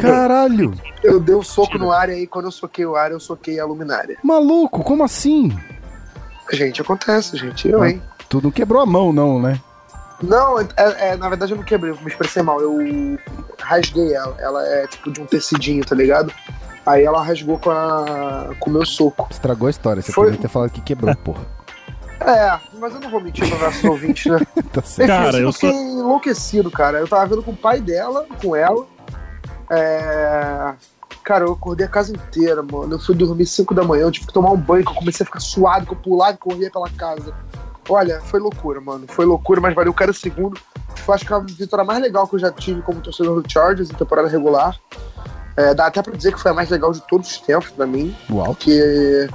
Caralho! 0.00 0.74
Eu 1.02 1.20
dei 1.20 1.34
um 1.34 1.42
soco 1.42 1.78
no 1.78 1.90
ar 1.92 2.08
e 2.08 2.12
aí, 2.12 2.26
quando 2.26 2.46
eu 2.46 2.50
soquei 2.52 2.84
o 2.84 2.96
ar, 2.96 3.10
eu 3.10 3.20
soquei 3.20 3.58
a 3.58 3.64
luminária. 3.64 4.18
Maluco, 4.22 4.82
como 4.82 5.04
assim? 5.04 5.56
Gente, 6.52 6.80
acontece, 6.82 7.36
gente. 7.36 7.68
Eu, 7.68 7.82
Ah. 7.82 7.90
hein? 7.90 8.02
Tu 8.28 8.40
não 8.42 8.50
quebrou 8.50 8.82
a 8.82 8.86
mão, 8.86 9.12
não, 9.12 9.40
né? 9.40 9.60
Não, 10.22 10.60
é, 10.60 10.66
é, 10.76 11.16
na 11.16 11.28
verdade 11.28 11.52
eu 11.52 11.56
não 11.56 11.64
quebrei, 11.64 11.92
eu 11.92 11.98
me 12.00 12.08
expressei 12.08 12.42
mal. 12.42 12.60
Eu 12.60 12.78
rasguei 13.60 14.14
ela. 14.14 14.34
Ela 14.38 14.66
é 14.66 14.86
tipo 14.86 15.10
de 15.10 15.20
um 15.20 15.26
tecidinho, 15.26 15.84
tá 15.84 15.94
ligado? 15.94 16.32
Aí 16.84 17.04
ela 17.04 17.22
rasgou 17.22 17.58
com 17.58 17.70
a 17.70 18.50
com 18.58 18.70
o 18.70 18.72
meu 18.72 18.84
soco. 18.84 19.28
Estragou 19.30 19.68
a 19.68 19.70
história, 19.70 20.02
você 20.02 20.12
Foi- 20.12 20.26
poderia 20.26 20.42
ter 20.42 20.48
falado 20.48 20.70
que 20.70 20.80
quebrou, 20.80 21.14
porra. 21.16 21.58
É, 22.20 22.58
mas 22.78 22.92
eu 22.94 23.00
não 23.00 23.10
vou 23.10 23.20
mentir 23.20 23.48
para 23.48 23.66
nossos 23.66 23.84
ouvintes, 23.84 24.32
né? 24.32 24.40
Tá 24.72 24.82
certo. 24.82 25.08
Cara, 25.08 25.28
Enfim, 25.28 25.38
eu 25.38 25.46
eu 25.46 25.52
fiquei 25.52 25.70
enlouquecido, 25.70 26.70
cara. 26.70 26.98
Eu 26.98 27.06
tava 27.06 27.26
vendo 27.26 27.42
com 27.42 27.52
o 27.52 27.56
pai 27.56 27.80
dela, 27.80 28.26
com 28.42 28.56
ela. 28.56 28.86
É... 29.70 30.74
Cara, 31.22 31.44
eu 31.44 31.52
acordei 31.52 31.86
a 31.86 31.88
casa 31.90 32.12
inteira, 32.12 32.62
mano. 32.62 32.94
Eu 32.94 32.98
fui 32.98 33.14
dormir 33.14 33.46
5 33.46 33.74
da 33.74 33.84
manhã, 33.84 34.02
eu 34.02 34.10
tive 34.10 34.26
que 34.26 34.32
tomar 34.32 34.50
um 34.50 34.56
banho, 34.56 34.84
que 34.84 34.90
eu 34.90 34.94
comecei 34.96 35.22
a 35.24 35.26
ficar 35.26 35.40
suado, 35.40 35.86
que 35.86 35.92
eu 35.92 35.96
pulava 35.96 36.32
e 36.32 36.38
corria 36.38 36.70
pela 36.70 36.88
casa. 36.90 37.34
Olha, 37.88 38.20
foi 38.20 38.38
loucura, 38.38 38.80
mano. 38.80 39.06
Foi 39.08 39.24
loucura, 39.24 39.60
mas 39.60 39.74
valeu 39.74 39.94
cada 39.94 40.12
segundo. 40.12 40.60
Eu 41.06 41.14
acho 41.14 41.24
que 41.24 41.32
é 41.32 41.36
a 41.36 41.38
vitória 41.38 41.84
mais 41.84 42.00
legal 42.00 42.26
que 42.26 42.34
eu 42.34 42.38
já 42.38 42.52
tive 42.52 42.82
como 42.82 43.00
torcedor 43.00 43.40
do 43.40 43.50
Chargers 43.50 43.90
em 43.90 43.94
temporada 43.94 44.28
regular. 44.28 44.78
É, 45.56 45.74
dá 45.74 45.86
até 45.86 46.02
pra 46.02 46.14
dizer 46.14 46.32
que 46.32 46.40
foi 46.40 46.50
a 46.50 46.54
mais 46.54 46.68
legal 46.68 46.92
de 46.92 47.00
todos 47.08 47.30
os 47.30 47.38
tempos 47.38 47.70
pra 47.70 47.86
mim. 47.86 48.14
Uau. 48.30 48.46
Porque. 48.46 49.28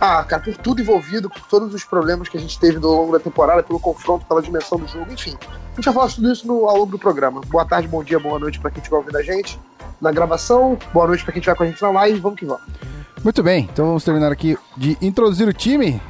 Ah, 0.00 0.24
cara, 0.24 0.42
por 0.42 0.56
tudo 0.56 0.80
envolvido, 0.80 1.30
por 1.30 1.42
todos 1.42 1.72
os 1.72 1.84
problemas 1.84 2.28
que 2.28 2.36
a 2.36 2.40
gente 2.40 2.58
teve 2.58 2.84
ao 2.84 2.90
longo 2.90 3.12
da 3.12 3.20
temporada, 3.20 3.62
pelo 3.62 3.78
confronto, 3.78 4.26
pela 4.26 4.42
dimensão 4.42 4.76
do 4.76 4.88
jogo, 4.88 5.12
enfim. 5.12 5.36
A 5.72 5.76
gente 5.76 5.84
vai 5.84 5.94
falar 5.94 6.08
tudo 6.08 6.32
isso 6.32 6.44
no, 6.46 6.68
ao 6.68 6.78
longo 6.78 6.90
do 6.90 6.98
programa. 6.98 7.40
Boa 7.46 7.64
tarde, 7.64 7.86
bom 7.86 8.02
dia, 8.02 8.18
boa 8.18 8.38
noite 8.38 8.58
pra 8.58 8.70
quem 8.70 8.78
estiver 8.78 8.96
ouvindo 8.96 9.16
a 9.16 9.22
gente 9.22 9.60
na 10.00 10.10
gravação. 10.10 10.76
Boa 10.92 11.06
noite 11.06 11.22
pra 11.22 11.32
quem 11.32 11.38
estiver 11.38 11.56
com 11.56 11.62
a 11.62 11.66
gente 11.66 11.80
na 11.80 11.90
live. 11.92 12.18
Vamos 12.18 12.40
que 12.40 12.44
vamos. 12.44 12.62
Muito 13.22 13.40
bem, 13.44 13.68
então 13.72 13.86
vamos 13.86 14.02
terminar 14.02 14.32
aqui 14.32 14.58
de 14.76 14.98
introduzir 15.00 15.46
o 15.46 15.52
time. 15.52 16.02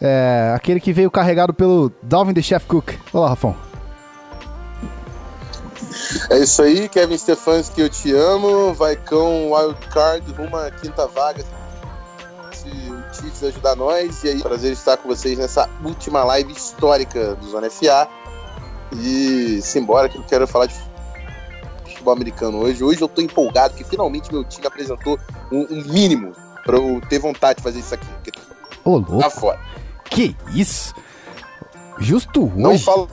É, 0.00 0.52
aquele 0.54 0.80
que 0.80 0.92
veio 0.92 1.10
carregado 1.10 1.54
pelo 1.54 1.90
Dalvin 2.02 2.34
the 2.34 2.42
Chef 2.42 2.66
Cook. 2.66 2.94
Olá, 3.12 3.30
Rafão. 3.30 3.56
É 6.30 6.38
isso 6.38 6.62
aí, 6.62 6.88
Kevin 6.88 7.16
Stefanski, 7.16 7.80
eu 7.80 7.88
te 7.88 8.12
amo. 8.12 8.74
Vai 8.74 8.96
com 8.96 9.52
Wildcard, 9.52 10.32
rumo 10.32 10.56
à 10.56 10.70
quinta 10.70 11.06
vaga. 11.06 11.44
Se 12.52 12.68
o 12.68 13.14
Chiefs 13.14 13.44
ajudar 13.44 13.76
nós. 13.76 14.22
E 14.22 14.28
aí, 14.28 14.42
prazer 14.42 14.72
estar 14.72 14.96
com 14.98 15.08
vocês 15.08 15.38
nessa 15.38 15.68
última 15.82 16.24
live 16.24 16.52
histórica 16.52 17.34
do 17.34 17.48
Zona 17.48 17.70
FA. 17.70 18.08
E 18.92 19.60
simbora 19.62 20.08
que 20.08 20.18
eu 20.18 20.22
quero 20.24 20.46
falar 20.46 20.66
de 20.66 20.74
futebol 21.84 22.12
americano 22.12 22.58
hoje. 22.58 22.84
Hoje 22.84 23.00
eu 23.00 23.08
tô 23.08 23.22
empolgado 23.22 23.74
que 23.74 23.84
finalmente 23.84 24.32
meu 24.32 24.44
time 24.44 24.66
apresentou 24.66 25.18
um, 25.50 25.66
um 25.70 25.84
mínimo 25.84 26.32
pra 26.64 26.76
eu 26.76 27.00
ter 27.08 27.18
vontade 27.18 27.58
de 27.58 27.62
fazer 27.62 27.80
isso 27.80 27.94
aqui. 27.94 28.06
Ô, 28.84 29.00
tá 29.00 29.12
louco, 29.12 29.30
fora. 29.30 29.58
Que 30.10 30.36
isso? 30.54 30.94
Justo 31.98 32.52
Não 32.56 32.70
hoje. 32.72 32.84
falo 32.84 33.08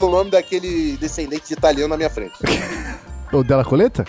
o 0.00 0.06
nome 0.08 0.30
daquele 0.30 0.96
descendente 0.96 1.48
de 1.48 1.54
italiano 1.54 1.88
na 1.88 1.96
minha 1.96 2.10
frente. 2.10 2.34
O 3.30 3.44
Della 3.44 3.62
Coleta? 3.64 4.06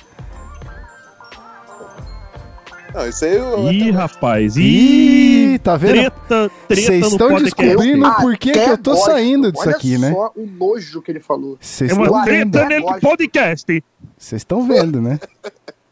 Não, 2.93 3.07
isso 3.07 3.23
aí 3.25 3.35
eu. 3.35 3.71
Ih, 3.71 3.91
rapaz, 3.91 4.55
ih, 4.57 5.59
tá 5.61 5.77
vendo? 5.77 5.91
treta, 5.93 6.51
treta 6.67 6.81
Vocês 6.87 7.05
estão 7.07 7.35
descobrindo 7.37 8.05
Eu 8.07 8.13
por 8.15 8.37
que, 8.37 8.49
eu 8.49 8.77
tô 8.77 8.91
gosto. 8.93 9.05
saindo 9.05 9.51
disso 9.51 9.67
Olha 9.67 9.75
aqui, 9.75 9.97
né? 9.97 10.11
só 10.11 10.31
o 10.35 10.45
nojo 10.47 11.01
que 11.01 11.11
ele 11.11 11.19
falou. 11.19 11.57
Vocês 11.61 11.91
É 11.91 11.93
estão 11.93 12.11
uma 12.11 12.25
vendo. 12.25 12.51
treta 12.53 12.69
nesse 12.69 12.81
Lógico. 12.81 13.01
podcast. 13.01 13.83
Vocês 14.17 14.39
estão 14.41 14.67
vendo, 14.67 15.01
né? 15.01 15.19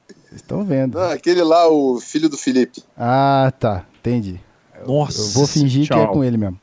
Vocês 0.07 0.41
estão 0.41 0.63
vendo. 0.63 0.97
Não, 0.97 1.11
aquele 1.11 1.43
lá, 1.43 1.67
o 1.69 1.99
filho 1.99 2.29
do 2.29 2.37
Felipe. 2.37 2.81
Ah, 2.97 3.53
tá. 3.59 3.83
Entendi. 3.99 4.39
Nossa. 4.85 5.21
Eu 5.21 5.33
vou 5.33 5.47
fingir 5.47 5.87
que 5.87 5.93
é 5.93 5.97
tchau. 5.97 6.13
com 6.13 6.23
ele 6.23 6.37
mesmo. 6.37 6.59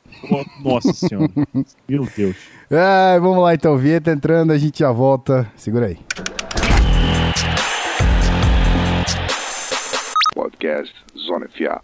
Nossa 0.63 0.93
senhora. 0.93 1.31
Meu 1.89 2.07
Deus. 2.17 2.37
Ah, 2.71 3.19
vamos 3.21 3.43
lá 3.43 3.55
então, 3.55 3.77
Vieta 3.77 4.11
entrando, 4.11 4.53
a 4.53 4.59
gente 4.59 4.79
já 4.81 4.91
volta. 4.91 5.51
Segura 5.57 5.87
aí. 5.87 5.99
Podcast 10.35 10.95
Zona 11.17 11.49
FA. 11.49 11.81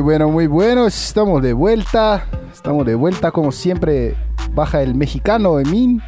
Muy 0.00 0.04
bueno, 0.14 0.30
muy 0.30 0.46
bueno. 0.46 0.86
Estamos 0.86 1.42
de 1.42 1.52
vuelta. 1.52 2.24
Estamos 2.50 2.86
de 2.86 2.94
vuelta 2.94 3.30
como 3.30 3.52
siempre. 3.52 4.16
Baja 4.54 4.80
el 4.80 4.94
mexicano 4.94 5.60
Emin. 5.60 6.00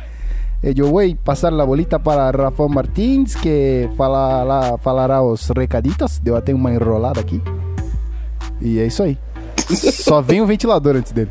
Eh, 0.63 0.73
yo 0.73 0.89
voy 0.89 1.13
a 1.21 1.25
pasar 1.25 1.53
la 1.53 1.63
bolita 1.65 1.99
para 1.99 2.33
Rafa 2.33 2.67
Martins, 2.69 3.37
que 3.37 3.91
falará, 3.99 4.79
falará 4.79 5.21
os 5.21 5.47
recaditos. 5.51 6.21
Deu 6.23 6.37
até 6.37 6.55
uma 6.55 6.73
enrolada 6.73 7.21
aqui. 7.21 7.43
E 8.63 8.79
é 8.81 8.87
isso 8.87 9.03
aí. 9.03 9.19
Só 9.69 10.23
vem 10.23 10.41
o 10.41 10.47
ventilador 10.47 10.97
antes 10.97 11.13
dele. 11.13 11.31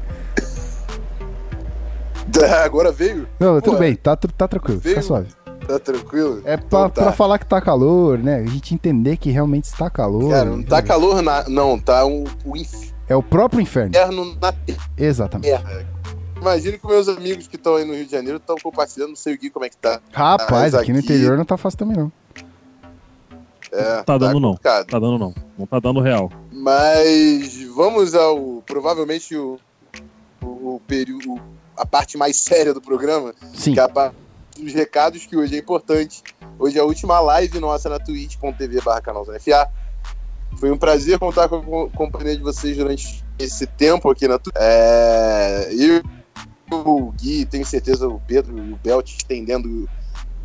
Agora 2.63 2.91
veio. 2.91 3.27
Não, 3.39 3.59
tudo 3.59 3.73
Pô, 3.73 3.79
bem, 3.79 3.95
tá, 3.95 4.15
tranquilo, 4.15 4.79
fica 4.79 4.93
veio- 4.93 5.03
suave. 5.03 5.29
Tá 5.71 5.79
tranquilo? 5.79 6.41
É 6.45 6.57
pra, 6.57 6.65
Então 6.65 6.89
tá. 6.89 7.01
pra 7.03 7.11
falar 7.11 7.37
que 7.39 7.45
tá 7.45 7.61
calor, 7.61 8.17
né? 8.17 8.37
A 8.37 8.45
gente 8.45 8.73
entender 8.73 9.17
que 9.17 9.29
realmente 9.31 9.65
está 9.65 9.89
calor. 9.89 10.29
Cara, 10.31 10.49
não 10.49 10.63
tá 10.63 10.81
calor 10.81 11.21
na... 11.21 11.47
Não, 11.49 11.79
tá 11.79 12.05
um, 12.05 12.23
o 12.45 12.53
É 13.07 13.15
o 13.15 13.23
próprio 13.23 13.61
inferno. 13.61 13.89
inferno 13.89 14.35
na 14.41 14.53
Exatamente. 14.97 15.49
terra. 15.49 15.85
Imagina 16.39 16.77
que 16.77 16.87
meus 16.87 17.07
amigos 17.07 17.47
que 17.47 17.55
estão 17.55 17.75
aí 17.75 17.85
no 17.85 17.93
Rio 17.93 18.05
de 18.05 18.11
Janeiro 18.11 18.37
estão 18.37 18.55
compartilhando, 18.61 19.09
não 19.09 19.15
sei 19.15 19.35
o 19.35 19.37
Gui 19.37 19.49
como 19.51 19.63
é 19.63 19.69
que 19.69 19.77
tá. 19.77 20.01
Rapaz, 20.11 20.49
Mas 20.49 20.75
aqui 20.75 20.91
no 20.91 20.97
aqui- 20.99 21.05
interior 21.07 21.37
não 21.37 21.45
tá 21.45 21.55
fácil 21.55 21.77
também, 21.79 21.95
não. 21.97 22.11
É, 23.71 24.03
Tá 24.03 24.17
dando 24.17 24.39
não. 24.39 24.49
complicado. 24.49 24.87
Tá 24.87 24.99
dando 24.99 25.17
não. 25.17 25.33
Não 25.57 25.65
tá 25.65 25.79
dando 25.79 26.01
real. 26.01 26.29
Mas 26.51 27.61
vamos 27.75 28.13
ao 28.15 28.61
provavelmente 28.65 29.35
o, 29.35 29.57
o, 30.41 30.75
o 30.75 30.81
período, 30.87 31.39
a 31.77 31.85
parte 31.85 32.17
mais 32.17 32.35
séria 32.37 32.73
do 32.73 32.81
programa, 32.81 33.33
Sim. 33.53 33.73
que 33.73 33.79
é 33.79 33.83
a 33.83 33.87
parte 33.89 34.15
dos 34.61 34.73
recados 34.73 35.25
que 35.25 35.35
hoje 35.35 35.55
é 35.55 35.59
importante. 35.59 36.21
Hoje 36.59 36.77
é 36.77 36.81
a 36.81 36.85
última 36.85 37.19
live 37.19 37.59
nossa 37.59 37.89
na 37.89 37.99
twitch.tv 37.99 38.81
barra. 38.81 39.01
Foi 40.57 40.71
um 40.71 40.77
prazer 40.77 41.17
contar 41.17 41.49
com 41.49 41.55
a 41.57 41.63
co- 41.63 41.89
companhia 41.95 42.35
de 42.35 42.43
vocês 42.43 42.77
durante 42.77 43.23
esse 43.39 43.65
tempo 43.65 44.09
aqui 44.09 44.27
na 44.27 44.37
Twitch. 44.37 44.55
É, 44.57 45.69
eu, 45.73 46.03
o 46.71 47.11
Gui, 47.13 47.45
tenho 47.45 47.65
certeza 47.65 48.07
o 48.07 48.19
Pedro 48.19 48.57
e 48.57 48.73
o 48.73 48.77
Belt 48.77 49.09
estendendo 49.17 49.89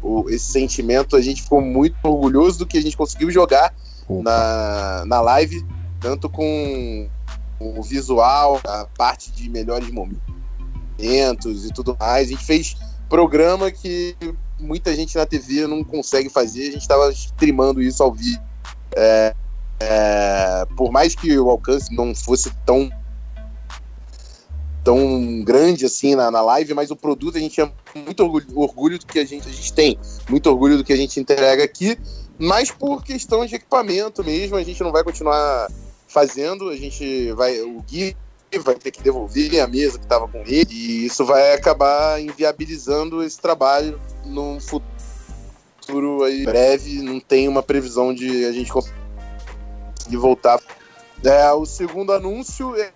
o- 0.03 0.25
esse 0.31 0.51
sentimento. 0.53 1.17
A 1.17 1.21
gente 1.21 1.43
ficou 1.43 1.61
muito 1.61 1.97
orgulhoso 2.03 2.61
do 2.61 2.67
que 2.67 2.79
a 2.79 2.83
gente 2.83 2.97
conseguiu 2.97 3.31
jogar 3.31 3.75
Opa. 4.09 4.23
na, 4.23 5.05
na 5.07 5.21
live, 5.21 5.65
tanto 6.01 6.31
com 6.31 7.09
o 7.59 7.83
visual, 7.83 8.61
a 8.65 8.87
parte 8.97 9.33
de 9.33 9.51
melhores 9.51 9.91
momentos 9.91 11.67
e 11.67 11.73
tudo 11.73 11.97
mais. 11.99 12.29
A 12.29 12.31
gente 12.31 12.45
fez 12.45 12.77
programa 13.09 13.71
que 13.71 14.17
muita 14.59 14.95
gente 14.95 15.17
na 15.17 15.27
TV 15.27 15.67
não 15.67 15.85
consegue 15.85 16.29
fazer, 16.29 16.63
a 16.63 16.73
gente 16.73 16.83
estava 16.83 17.11
streamando 17.11 17.83
isso 17.83 18.03
ao 18.03 18.13
vivo. 18.13 18.41
É, 18.95 19.35
é, 19.81 20.67
por 20.77 20.91
mais 20.91 21.15
que 21.15 21.39
o 21.39 21.51
alcance 21.51 21.95
não 21.95 22.15
fosse 22.15 22.51
tão 22.65 22.91
tão 24.83 25.43
grande 25.43 25.85
assim 25.85 26.15
na, 26.15 26.31
na 26.31 26.41
live, 26.41 26.73
mas 26.73 26.93
o 26.93 26.97
produto 26.97 27.37
a 27.37 27.41
gente 27.41 27.55
tinha 27.55 27.73
muito 27.93 28.23
orgulho, 28.23 28.47
orgulho 28.55 28.99
do 29.01 29.05
que 29.05 29.19
a 29.19 29.25
gente, 29.25 29.49
a 29.49 29.51
gente 29.51 29.73
tem, 29.73 29.99
muito 30.29 30.49
orgulho 30.49 30.79
do 30.79 30.85
que 30.85 30.93
a 30.93 30.97
gente 30.97 31.19
entrega 31.19 31.65
aqui, 31.65 31.99
mas 32.39 32.71
por 32.71 33.03
questão 33.03 33.45
de 33.45 33.57
equipamento 33.57 34.23
mesmo, 34.23 34.57
a 34.57 34.63
gente 34.63 34.81
não 34.85 34.93
vai 34.93 35.03
continuar 35.03 35.69
fazendo, 36.07 36.69
a 36.69 36.77
gente 36.77 37.33
vai, 37.33 37.61
o 37.63 37.83
Gui 37.83 38.17
vai 38.59 38.75
ter 38.75 38.91
que 38.91 39.03
devolver 39.03 39.61
a 39.61 39.67
mesa 39.67 39.99
que 39.99 40.05
estava 40.05 40.29
com 40.29 40.39
ele, 40.39 40.67
e 40.71 41.07
isso 41.07 41.25
vai 41.25 41.55
acabar 41.55 42.21
inviabilizando 42.21 43.23
esse 43.23 43.41
trabalho 43.41 44.01
num 44.25 44.59
futuro 44.61 46.25
aí 46.25 46.45
breve, 46.45 47.03
não 47.03 47.21
tem 47.21 47.49
uma 47.49 47.63
previsão 47.63 48.13
de 48.15 48.45
a 48.45 48.53
gente 48.53 48.73
conseguir 48.73 50.17
voltar. 50.17 50.61
É, 51.25 51.51
o 51.53 51.65
segundo 51.65 52.13
anúncio 52.13 52.75
é 52.77 52.93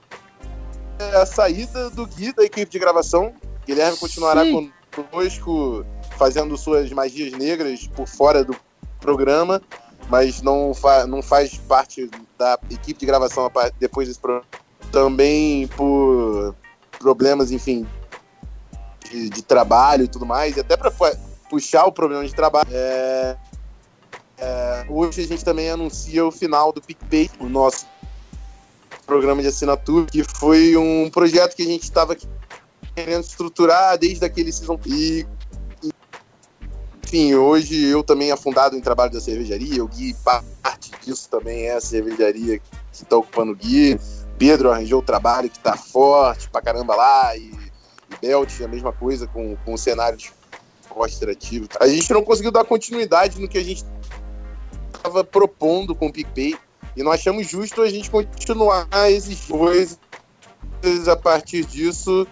a 1.15 1.25
saída 1.25 1.91
do 1.91 2.07
Gui 2.07 2.33
da 2.33 2.45
equipe 2.45 2.71
de 2.71 2.79
gravação. 2.79 3.33
Guilherme 3.67 3.97
continuará 3.97 4.45
Sim. 4.45 4.73
conosco 4.95 5.85
fazendo 6.19 6.57
suas 6.57 6.93
magias 6.93 7.33
negras 7.33 7.87
por 7.87 8.07
fora 8.07 8.45
do 8.45 8.55
programa, 9.01 9.63
mas 10.09 10.43
não, 10.43 10.75
fa 10.75 11.07
não 11.07 11.23
faz 11.23 11.57
parte 11.57 12.11
da 12.39 12.59
equipe 12.71 13.01
de 13.01 13.07
gravação 13.07 13.51
depois 13.79 14.09
desse 14.09 14.21
programa. 14.21 14.47
Também 14.93 15.67
por 15.69 16.55
problemas, 16.99 17.51
enfim, 17.51 17.87
de, 19.11 19.29
de 19.29 19.43
trabalho 19.43 20.05
e 20.05 20.09
tudo 20.09 20.27
mais, 20.27 20.57
e 20.57 20.61
até 20.61 20.77
para 20.77 20.93
puxar 21.49 21.85
o 21.87 21.93
problema 21.93 22.25
de 22.25 22.35
trabalho. 22.35 22.69
É, 22.73 23.37
é, 24.39 24.87
hoje 24.89 25.23
a 25.23 25.27
gente 25.27 25.45
também 25.45 25.71
anuncia 25.71 26.25
o 26.25 26.31
final 26.31 26.73
do 26.73 26.81
PicPay, 26.81 27.31
o 27.39 27.49
nosso 27.49 27.87
programa 29.07 29.43
de 29.43 29.49
assinatura, 29.49 30.07
que 30.07 30.23
foi 30.23 30.77
um 30.77 31.11
projeto 31.11 31.57
que 31.57 31.63
a 31.63 31.67
gente 31.67 31.83
estava 31.83 32.17
querendo 32.95 33.23
estruturar 33.23 33.99
desde 33.99 34.25
aquele 34.25 34.53
season. 34.53 34.79
E, 34.87 35.27
enfim, 37.05 37.35
hoje 37.35 37.87
eu 37.87 38.03
também 38.03 38.31
afundado 38.31 38.77
em 38.77 38.81
trabalho 38.81 39.13
da 39.13 39.21
cervejaria, 39.21 39.83
o 39.85 39.89
Gui, 39.89 40.15
parte 40.25 40.93
disso 41.05 41.29
também 41.29 41.65
é 41.65 41.75
a 41.75 41.81
cervejaria 41.81 42.59
que 42.59 42.71
está 42.93 43.17
ocupando 43.17 43.53
o 43.53 43.57
Gui. 43.57 43.99
Pedro 44.41 44.73
arranjou 44.73 45.01
o 45.01 45.03
trabalho 45.03 45.51
que 45.51 45.59
está 45.59 45.77
forte 45.77 46.49
pra 46.49 46.63
caramba 46.63 46.97
lá, 46.97 47.37
e, 47.37 47.51
e 48.11 48.17
Belt 48.23 48.63
a 48.63 48.69
mesma 48.69 48.91
coisa 48.91 49.27
com, 49.27 49.55
com 49.67 49.75
o 49.75 49.79
cenário 49.79 50.17
de 50.17 50.33
esporte 50.81 51.17
interativo. 51.17 51.69
A 51.79 51.87
gente 51.87 52.11
não 52.11 52.25
conseguiu 52.25 52.51
dar 52.51 52.65
continuidade 52.65 53.39
no 53.39 53.47
que 53.47 53.59
a 53.59 53.63
gente 53.63 53.85
estava 54.95 55.23
propondo 55.23 55.95
com 55.95 56.07
o 56.07 56.13
PicPay. 56.13 56.57
E 56.97 57.03
nós 57.03 57.21
achamos 57.21 57.51
justo 57.51 57.83
a 57.83 57.91
gente 57.91 58.11
continuar 58.11 58.89
exigir 59.11 59.47
coisas 59.47 59.99
a 61.07 61.17
partir 61.17 61.67
disso 61.67 62.27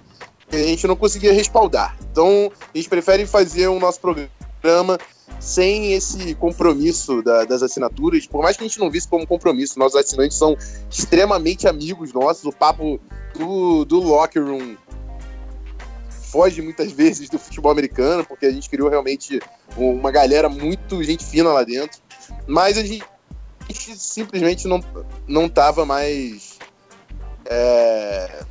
que 0.49 0.57
a 0.57 0.65
gente 0.65 0.87
não 0.87 0.97
conseguia 0.97 1.35
respaldar. 1.35 1.95
Então, 2.11 2.51
a 2.75 2.77
gente 2.77 2.89
prefere 2.89 3.27
fazer 3.27 3.69
o 3.69 3.79
nosso 3.79 4.01
programa 4.01 4.99
sem 5.41 5.93
esse 5.93 6.35
compromisso 6.35 7.23
da- 7.23 7.45
das 7.45 7.63
assinaturas, 7.63 8.27
por 8.27 8.43
mais 8.43 8.57
que 8.57 8.65
a 8.65 8.67
gente 8.67 8.79
não 8.79 8.91
visse 8.91 9.09
como 9.09 9.27
compromisso, 9.27 9.79
nossos 9.79 9.99
assinantes 9.99 10.37
são 10.37 10.57
extremamente 10.91 11.69
amigos 11.69 12.13
nossos, 12.13 12.45
o 12.45 12.53
papo 12.53 13.01
do, 13.37 13.85
do 13.85 14.01
Locker 14.01 14.45
Room 14.45 14.77
foge 16.31 16.61
muitas 16.61 16.93
vezes 16.93 17.29
do 17.29 17.39
futebol 17.39 17.71
americano, 17.71 18.25
porque 18.25 18.47
a 18.47 18.51
gente 18.51 18.69
criou 18.69 18.89
realmente 18.89 19.41
uma 19.77 20.11
galera 20.11 20.49
muito 20.49 21.03
gente 21.03 21.25
fina 21.25 21.53
lá 21.53 21.63
dentro, 21.63 22.01
mas 22.47 22.77
a 22.77 22.83
gente 22.83 23.05
simplesmente 23.97 24.67
não, 24.67 24.83
não 25.27 25.49
tava 25.49 25.85
mais 25.85 26.59
é, 27.45 28.43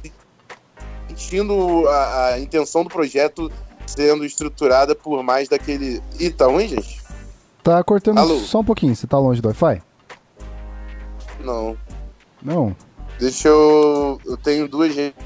sentindo 1.07 1.87
a, 1.87 2.27
a 2.33 2.39
intenção 2.39 2.83
do 2.83 2.89
projeto 2.89 3.51
sendo 3.87 4.25
estruturada 4.25 4.93
por 4.93 5.23
mais 5.23 5.47
daquele. 5.47 6.01
Ih, 6.19 6.29
tá 6.29 6.45
ruim, 6.45 6.67
gente? 6.67 7.01
Tá 7.63 7.83
cortando 7.83 8.17
Alô? 8.19 8.37
só 8.39 8.59
um 8.59 8.63
pouquinho. 8.63 8.95
Você 8.95 9.07
tá 9.07 9.17
longe 9.17 9.41
do 9.41 9.47
Wi-Fi? 9.47 9.81
Não. 11.43 11.77
Não. 12.41 12.75
Deixa 13.19 13.47
eu. 13.47 14.19
Eu 14.25 14.37
tenho 14.37 14.67
duas 14.67 14.95
redes 14.95 15.19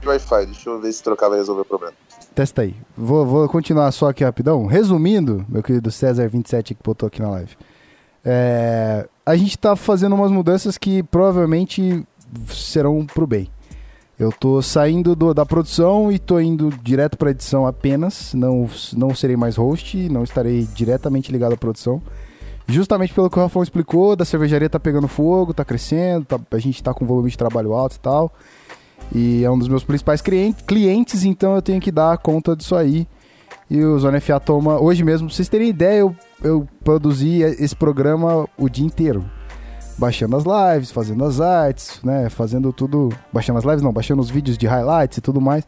de 0.00 0.08
Wi-Fi. 0.08 0.46
Deixa 0.46 0.70
eu 0.70 0.80
ver 0.80 0.92
se 0.92 1.02
trocar 1.02 1.28
vai 1.28 1.38
resolver 1.38 1.62
o 1.62 1.64
problema. 1.64 1.94
Testa 2.34 2.62
aí. 2.62 2.74
Vou, 2.96 3.26
vou 3.26 3.48
continuar 3.48 3.90
só 3.92 4.08
aqui 4.08 4.24
rapidão. 4.24 4.66
Resumindo, 4.66 5.44
meu 5.48 5.62
querido 5.62 5.90
César27 5.90 6.68
que 6.68 6.82
botou 6.82 7.06
aqui 7.06 7.20
na 7.20 7.30
live. 7.30 7.56
É, 8.24 9.08
a 9.24 9.36
gente 9.36 9.58
tá 9.58 9.74
fazendo 9.74 10.14
umas 10.14 10.30
mudanças 10.30 10.78
que 10.78 11.02
provavelmente 11.02 12.06
serão 12.48 13.04
pro 13.04 13.26
bem. 13.26 13.50
Eu 14.20 14.30
tô 14.30 14.60
saindo 14.60 15.16
do- 15.16 15.32
da 15.32 15.46
produção 15.46 16.12
e 16.12 16.18
tô 16.18 16.38
indo 16.38 16.68
direto 16.82 17.16
pra 17.16 17.30
edição 17.30 17.66
apenas. 17.66 18.34
Não, 18.34 18.68
não 18.94 19.14
serei 19.14 19.34
mais 19.34 19.56
host, 19.56 19.96
não 20.10 20.22
estarei 20.22 20.68
diretamente 20.74 21.32
ligado 21.32 21.54
à 21.54 21.56
produção. 21.56 22.02
Justamente 22.68 23.14
pelo 23.14 23.30
que 23.30 23.38
o 23.38 23.42
Rafão 23.42 23.62
explicou, 23.62 24.14
da 24.14 24.26
cervejaria 24.26 24.68
tá 24.68 24.78
pegando 24.78 25.08
fogo, 25.08 25.54
tá 25.54 25.64
crescendo, 25.64 26.26
tá- 26.26 26.38
a 26.50 26.58
gente 26.58 26.82
tá 26.82 26.92
com 26.92 27.06
volume 27.06 27.30
de 27.30 27.38
trabalho 27.38 27.72
alto 27.72 27.96
e 27.96 27.98
tal. 27.98 28.30
E 29.12 29.42
é 29.42 29.50
um 29.50 29.58
dos 29.58 29.68
meus 29.68 29.82
principais 29.82 30.20
clien- 30.20 30.52
clientes, 30.66 31.24
então 31.24 31.54
eu 31.56 31.62
tenho 31.62 31.80
que 31.80 31.90
dar 31.90 32.18
conta 32.18 32.54
disso 32.54 32.76
aí. 32.76 33.08
E 33.70 33.82
o 33.82 33.98
Zona 33.98 34.18
FA 34.20 34.38
toma. 34.38 34.78
Hoje 34.78 35.02
mesmo, 35.02 35.28
pra 35.28 35.34
vocês 35.34 35.48
terem 35.48 35.68
ideia, 35.70 36.00
eu, 36.00 36.14
eu 36.44 36.68
produzi 36.84 37.40
esse 37.40 37.74
programa 37.74 38.46
o 38.58 38.68
dia 38.68 38.84
inteiro. 38.84 39.24
Baixando 40.00 40.34
as 40.34 40.44
lives, 40.44 40.90
fazendo 40.90 41.22
as 41.26 41.42
artes, 41.42 42.00
né? 42.02 42.30
Fazendo 42.30 42.72
tudo. 42.72 43.10
Baixando 43.30 43.58
as 43.58 43.66
lives, 43.66 43.82
não, 43.82 43.92
baixando 43.92 44.22
os 44.22 44.30
vídeos 44.30 44.56
de 44.56 44.66
highlights 44.66 45.18
e 45.18 45.20
tudo 45.20 45.42
mais. 45.42 45.62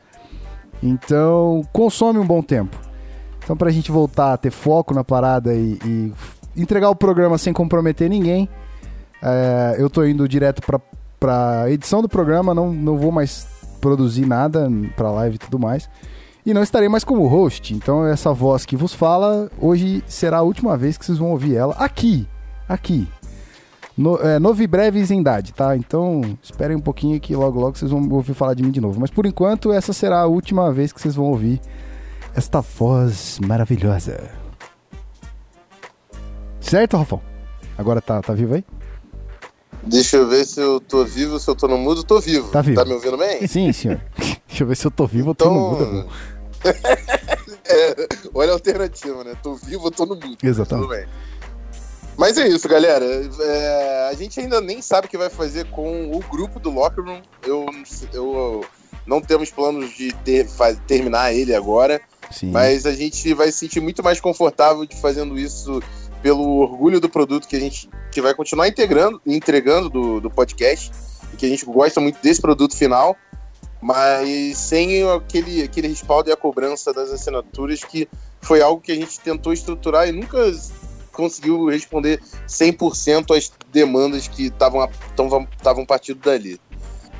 Então, 0.83 1.63
consome 1.71 2.19
um 2.19 2.27
bom 2.27 2.41
tempo. 2.41 2.75
Então, 3.45 3.55
pra 3.55 3.71
gente 3.71 3.93
voltar 3.93 4.33
a 4.33 4.37
ter 4.39 4.51
foco 4.51 4.95
na 4.95 5.05
parada 5.05 5.53
e, 5.53 5.79
e 5.85 6.13
entregar 6.57 6.89
o 6.89 6.97
programa 6.97 7.37
sem 7.37 7.53
comprometer 7.53 8.09
ninguém, 8.09 8.49
é, 9.23 9.77
eu 9.79 9.91
tô 9.91 10.03
indo 10.03 10.27
direto 10.27 10.63
pra, 10.63 10.81
pra 11.21 11.71
edição 11.71 12.01
do 12.01 12.09
programa, 12.09 12.55
não, 12.55 12.73
não 12.73 12.97
vou 12.97 13.13
mais 13.13 13.47
produzir 13.83 14.25
nada 14.25 14.67
pra 14.97 15.11
live 15.11 15.37
e 15.37 15.39
tudo 15.39 15.59
mais. 15.59 15.91
E 16.47 16.55
não 16.55 16.63
estarei 16.63 16.89
mais 16.89 17.05
como 17.05 17.27
host. 17.27 17.75
Então, 17.75 18.07
essa 18.07 18.33
voz 18.33 18.65
que 18.65 18.77
vos 18.77 18.95
fala, 18.95 19.51
hoje 19.61 20.03
será 20.07 20.39
a 20.39 20.43
última 20.43 20.75
vez 20.75 20.97
que 20.97 21.05
vocês 21.05 21.19
vão 21.19 21.33
ouvir 21.33 21.55
ela 21.55 21.75
aqui. 21.75 22.27
Aqui. 22.67 23.07
No, 23.97 24.17
é, 24.17 24.39
Novibreves 24.39 25.11
em 25.11 25.21
idade, 25.21 25.53
tá? 25.53 25.77
Então, 25.77 26.23
esperem 26.43 26.77
um 26.77 26.81
pouquinho 26.81 27.21
que 27.21 27.35
logo, 27.37 27.61
logo 27.61 27.77
vocês 27.77 27.91
vão 27.91 28.09
ouvir 28.11 28.35
falar 28.35 28.55
de 28.55 28.63
mim 28.63 28.71
de 28.71 28.81
novo. 28.81 28.99
Mas 28.99 29.11
por 29.11 29.27
enquanto, 29.27 29.73
essa 29.73 29.93
será 29.93 30.21
a 30.21 30.27
última 30.27 30.73
vez 30.73 30.93
que 30.93 31.01
vocês 31.01 31.15
vão 31.15 31.27
ouvir 31.27 31.61
esta 32.35 32.61
voz 32.61 33.39
maravilhosa. 33.41 34.31
Certo, 36.61 36.97
Rafão? 36.97 37.21
Agora 37.77 38.01
tá, 38.01 38.23
tá 38.23 38.33
vivo 38.33 38.55
aí? 38.55 38.65
Deixa 39.83 40.17
eu 40.17 40.29
ver 40.29 40.47
se 40.47 40.61
eu 40.61 40.81
tô 40.81 41.05
vivo, 41.05 41.39
se 41.39 41.51
eu 41.51 41.55
tô 41.55 41.67
no 41.67 41.77
mudo, 41.77 42.05
tô 42.05 42.21
vivo. 42.21 42.49
Tá 42.51 42.63
vivo. 42.63 42.77
Tá 42.77 42.85
me 42.85 42.95
ouvindo 42.95 43.19
bem? 43.19 43.47
Sim, 43.47 43.73
senhor. 43.73 44.01
Deixa 44.47 44.63
eu 44.63 44.67
ver 44.67 44.77
se 44.77 44.87
eu 44.87 44.91
tô 44.91 45.07
vivo 45.07 45.29
ou 45.29 45.35
tô 45.35 45.51
no 45.51 45.71
mudo. 45.71 45.85
Então. 45.85 46.09
É, 47.65 47.97
olha 48.35 48.51
a 48.51 48.55
alternativa, 48.55 49.25
né? 49.25 49.35
Tô 49.43 49.55
vivo, 49.55 49.91
tô 49.91 50.05
no 50.05 50.15
mundo. 50.15 50.37
Exatamente. 50.43 50.89
Tudo 50.89 50.95
bem. 50.95 51.07
Mas 52.23 52.39
é 52.39 52.47
isso, 52.47 52.69
galera. 52.69 53.05
É, 53.05 54.09
a 54.09 54.15
gente 54.15 54.39
ainda 54.39 54.61
nem 54.61 54.81
sabe 54.81 55.09
o 55.09 55.11
que 55.11 55.19
vai 55.19 55.29
fazer 55.29 55.69
com 55.73 56.09
o 56.13 56.21
grupo 56.21 56.61
do 56.61 56.71
Locker 56.71 57.03
Room. 57.03 57.21
Eu, 57.45 57.67
eu 58.13 58.65
não 59.05 59.21
temos 59.21 59.51
planos 59.51 59.91
de 59.91 60.13
ter, 60.25 60.47
faz, 60.47 60.79
terminar 60.87 61.35
ele 61.35 61.53
agora, 61.53 62.01
Sim. 62.31 62.53
mas 62.53 62.87
a 62.87 62.93
gente 62.93 63.35
vai 63.35 63.51
se 63.51 63.59
sentir 63.59 63.81
muito 63.81 64.05
mais 64.05 64.21
confortável 64.21 64.87
de 64.87 64.95
fazendo 65.01 65.37
isso 65.37 65.83
pelo 66.23 66.59
orgulho 66.59 67.01
do 67.01 67.09
produto 67.09 67.49
que 67.49 67.57
a 67.57 67.61
gente 67.61 67.91
que 68.13 68.23
vai 68.23 68.33
continuar 68.37 68.69
integrando, 68.69 69.21
entregando 69.27 69.91
do, 69.91 70.21
do 70.21 70.31
podcast 70.31 70.93
e 71.35 71.37
que 71.37 71.45
a 71.45 71.49
gente 71.49 71.65
gosta 71.65 72.01
muito 72.01 72.23
desse 72.23 72.41
produto 72.41 72.77
final, 72.77 73.17
mas 73.81 74.57
sem 74.59 75.03
aquele, 75.11 75.65
aquele 75.65 75.89
respaldo 75.89 76.31
e 76.31 76.33
a 76.33 76.37
cobrança 76.37 76.93
das 76.93 77.11
assinaturas 77.11 77.83
que 77.83 78.09
foi 78.41 78.63
algo 78.63 78.81
que 78.81 78.93
a 78.93 78.95
gente 78.95 79.19
tentou 79.19 79.53
estruturar 79.53 80.09
e 80.09 80.13
nunca 80.13 80.39
conseguiu 81.13 81.67
responder 81.67 82.21
100% 82.49 83.37
às 83.37 83.53
demandas 83.73 84.27
que 84.29 84.45
estavam 84.45 85.87
partindo 85.87 86.19
dali. 86.21 86.59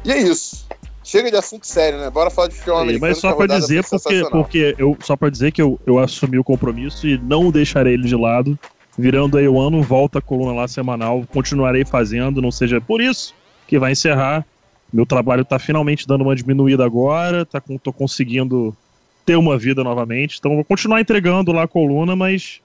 E 0.05 0.11
é 0.13 0.19
isso. 0.19 0.67
Chega 1.05 1.31
de 1.31 1.37
assunto 1.37 1.67
sério, 1.67 1.99
né? 1.99 2.09
Bora 2.11 2.31
falar 2.31 2.49
de 2.49 2.55
Sim, 2.55 2.71
americano. 2.71 3.01
mas 3.01 3.19
só 3.19 3.29
que 3.29 3.33
a 3.33 3.37
pra 3.37 3.43
rodada 3.45 3.61
dizer, 3.61 3.85
porque, 3.89 4.25
porque 4.31 4.75
eu, 4.79 4.97
só 5.03 5.17
pra 5.17 5.29
dizer 5.31 5.51
que 5.53 5.61
eu, 5.61 5.79
eu 5.85 5.99
assumi 5.99 6.39
o 6.39 6.45
compromisso 6.45 7.07
e 7.09 7.19
não 7.19 7.51
deixarei 7.51 7.95
ele 7.95 8.07
de 8.07 8.15
lado. 8.17 8.59
Virando 8.97 9.39
aí 9.39 9.49
o 9.49 9.59
ano, 9.59 9.83
volta 9.83 10.19
a 10.19 10.23
coluna 10.23 10.53
lá 10.53 10.69
semanal, 10.69 11.25
continuarei 11.33 11.85
fazendo, 11.85 12.43
não 12.43 12.51
seja 12.53 12.81
por 12.81 13.01
isso 13.01 13.35
que 13.67 13.79
vai 13.79 13.93
encerrar. 13.93 14.45
Meu 14.93 15.07
trabalho 15.07 15.45
tá 15.45 15.59
finalmente 15.59 16.07
dando 16.07 16.23
uma 16.23 16.37
diminuída 16.37 16.85
agora, 16.85 17.47
tá, 17.47 17.61
com- 17.61 17.79
tô 17.79 17.93
conseguindo 17.93 18.77
ter 19.25 19.35
uma 19.37 19.57
vida 19.59 19.83
novamente. 19.83 20.37
Então 20.39 20.55
vou 20.55 20.65
continuar 20.65 21.01
entregando 21.01 21.51
lá 21.53 21.63
a 21.63 21.69
coluna, 21.69 22.15
mas 22.15 22.61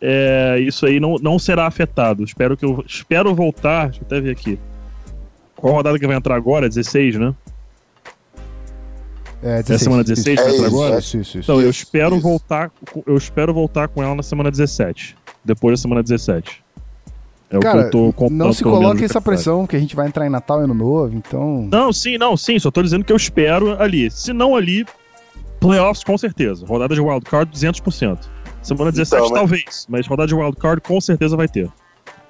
é, 0.00 0.58
isso 0.60 0.86
aí 0.86 0.98
não, 1.00 1.16
não 1.20 1.38
será 1.38 1.66
afetado. 1.66 2.22
Espero 2.24 2.56
que 2.56 2.64
eu 2.64 2.84
espero 2.86 3.34
voltar. 3.34 3.86
Deixa 3.90 4.00
eu 4.02 4.06
até 4.06 4.20
ver 4.20 4.30
aqui. 4.30 4.58
Qual 5.56 5.72
rodada 5.74 5.98
que 5.98 6.06
vai 6.06 6.16
entrar 6.16 6.36
agora? 6.36 6.68
16, 6.68 7.16
né? 7.16 7.34
É, 9.42 9.62
É 9.68 9.74
a 9.74 9.78
semana 9.78 10.02
16 10.02 10.36
que 10.38 10.42
vai 10.44 10.52
É 10.52 10.54
entrar 10.56 10.66
isso, 10.68 10.76
agora? 10.76 10.98
Isso, 10.98 11.16
isso, 11.18 11.38
isso. 11.38 11.50
Então, 11.50 11.60
eu 11.60 11.70
espero 11.70 12.14
isso. 12.16 12.22
voltar. 12.22 12.70
com- 12.92 13.02
Eu 13.06 13.16
espero 13.16 13.52
voltar 13.54 13.88
com 13.88 14.02
ela 14.02 14.14
na 14.14 14.22
semana 14.22 14.50
17. 14.50 15.16
Depois 15.44 15.78
da 15.78 15.82
semana 15.82 16.02
17. 16.02 16.62
É 17.50 17.56
o 17.56 17.60
Cara, 17.60 17.80
que 17.80 17.86
eu 17.86 17.90
tô 17.90 18.12
contando. 18.12 18.36
não 18.38 18.52
se 18.52 18.62
coloque 18.62 19.02
essa 19.04 19.20
pressão 19.22 19.66
que 19.66 19.74
a 19.74 19.78
gente 19.78 19.96
vai 19.96 20.06
entrar 20.06 20.26
em 20.26 20.28
Natal 20.28 20.60
e 20.60 20.64
Ano 20.64 20.74
Novo, 20.74 21.16
então. 21.16 21.66
Não, 21.72 21.92
sim, 21.94 22.18
não, 22.18 22.36
sim. 22.36 22.58
Só 22.58 22.70
tô 22.70 22.82
dizendo 22.82 23.04
que 23.04 23.12
eu 23.12 23.16
espero 23.16 23.80
ali. 23.80 24.10
Se 24.10 24.34
não 24.34 24.54
ali, 24.54 24.84
playoffs 25.58 26.04
com 26.04 26.18
certeza. 26.18 26.66
Rodada 26.66 26.94
de 26.94 27.00
wildcard 27.00 27.50
200%. 27.50 28.18
Semana 28.68 28.92
17 28.92 29.16
Então, 29.16 29.30
mas- 29.30 29.38
talvez, 29.40 29.86
mas 29.88 30.06
rodada 30.06 30.28
de 30.28 30.34
wildcard 30.34 30.80
com 30.82 31.00
certeza 31.00 31.36
vai 31.36 31.48
ter. 31.48 31.70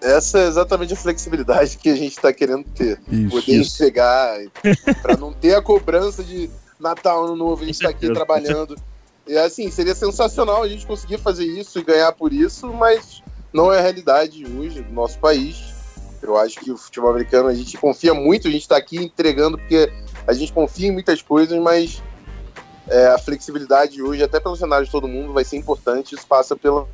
Essa 0.00 0.38
é 0.38 0.46
exatamente 0.46 0.92
a 0.92 0.96
flexibilidade 0.96 1.76
que 1.76 1.88
a 1.90 1.96
gente 1.96 2.16
tá 2.18 2.32
querendo 2.32 2.64
ter. 2.64 3.00
Isso. 3.10 3.30
Poder 3.30 3.60
entregar, 3.60 4.38
pra 5.02 5.16
não 5.16 5.32
ter 5.32 5.54
a 5.56 5.62
cobrança 5.62 6.22
de 6.22 6.48
Natal, 6.78 7.24
Ano 7.24 7.36
Novo, 7.36 7.62
a 7.62 7.66
gente 7.66 7.78
Com 7.78 7.84
tá 7.84 7.90
aqui 7.90 8.12
trabalhando. 8.12 8.76
E 9.26 9.36
assim, 9.36 9.70
seria 9.70 9.94
sensacional 9.94 10.62
a 10.62 10.68
gente 10.68 10.86
conseguir 10.86 11.18
fazer 11.18 11.44
isso 11.44 11.78
e 11.78 11.82
ganhar 11.84 12.12
por 12.12 12.32
isso, 12.32 12.72
mas 12.72 13.22
não 13.52 13.72
é 13.72 13.78
a 13.78 13.82
realidade 13.82 14.44
hoje 14.46 14.80
do 14.82 14.92
nosso 14.92 15.18
país. 15.18 15.74
Eu 16.22 16.36
acho 16.36 16.60
que 16.60 16.70
o 16.70 16.76
futebol 16.76 17.10
americano 17.10 17.48
a 17.48 17.54
gente 17.54 17.76
confia 17.76 18.14
muito, 18.14 18.48
a 18.48 18.50
gente 18.50 18.66
tá 18.66 18.76
aqui 18.76 18.96
entregando 18.96 19.58
porque 19.58 19.90
a 20.26 20.32
gente 20.32 20.52
confia 20.52 20.88
em 20.88 20.92
muitas 20.92 21.20
coisas, 21.20 21.58
mas 21.60 22.02
é, 22.88 23.06
a 23.08 23.18
flexibilidade 23.18 24.02
hoje, 24.02 24.22
até 24.22 24.40
pelo 24.40 24.56
cenário 24.56 24.86
de 24.86 24.90
todo 24.90 25.06
mundo, 25.06 25.32
vai 25.32 25.44
ser 25.44 25.56
importante. 25.56 26.14
Isso 26.14 26.26
passa 26.26 26.56
pelo, 26.56 26.88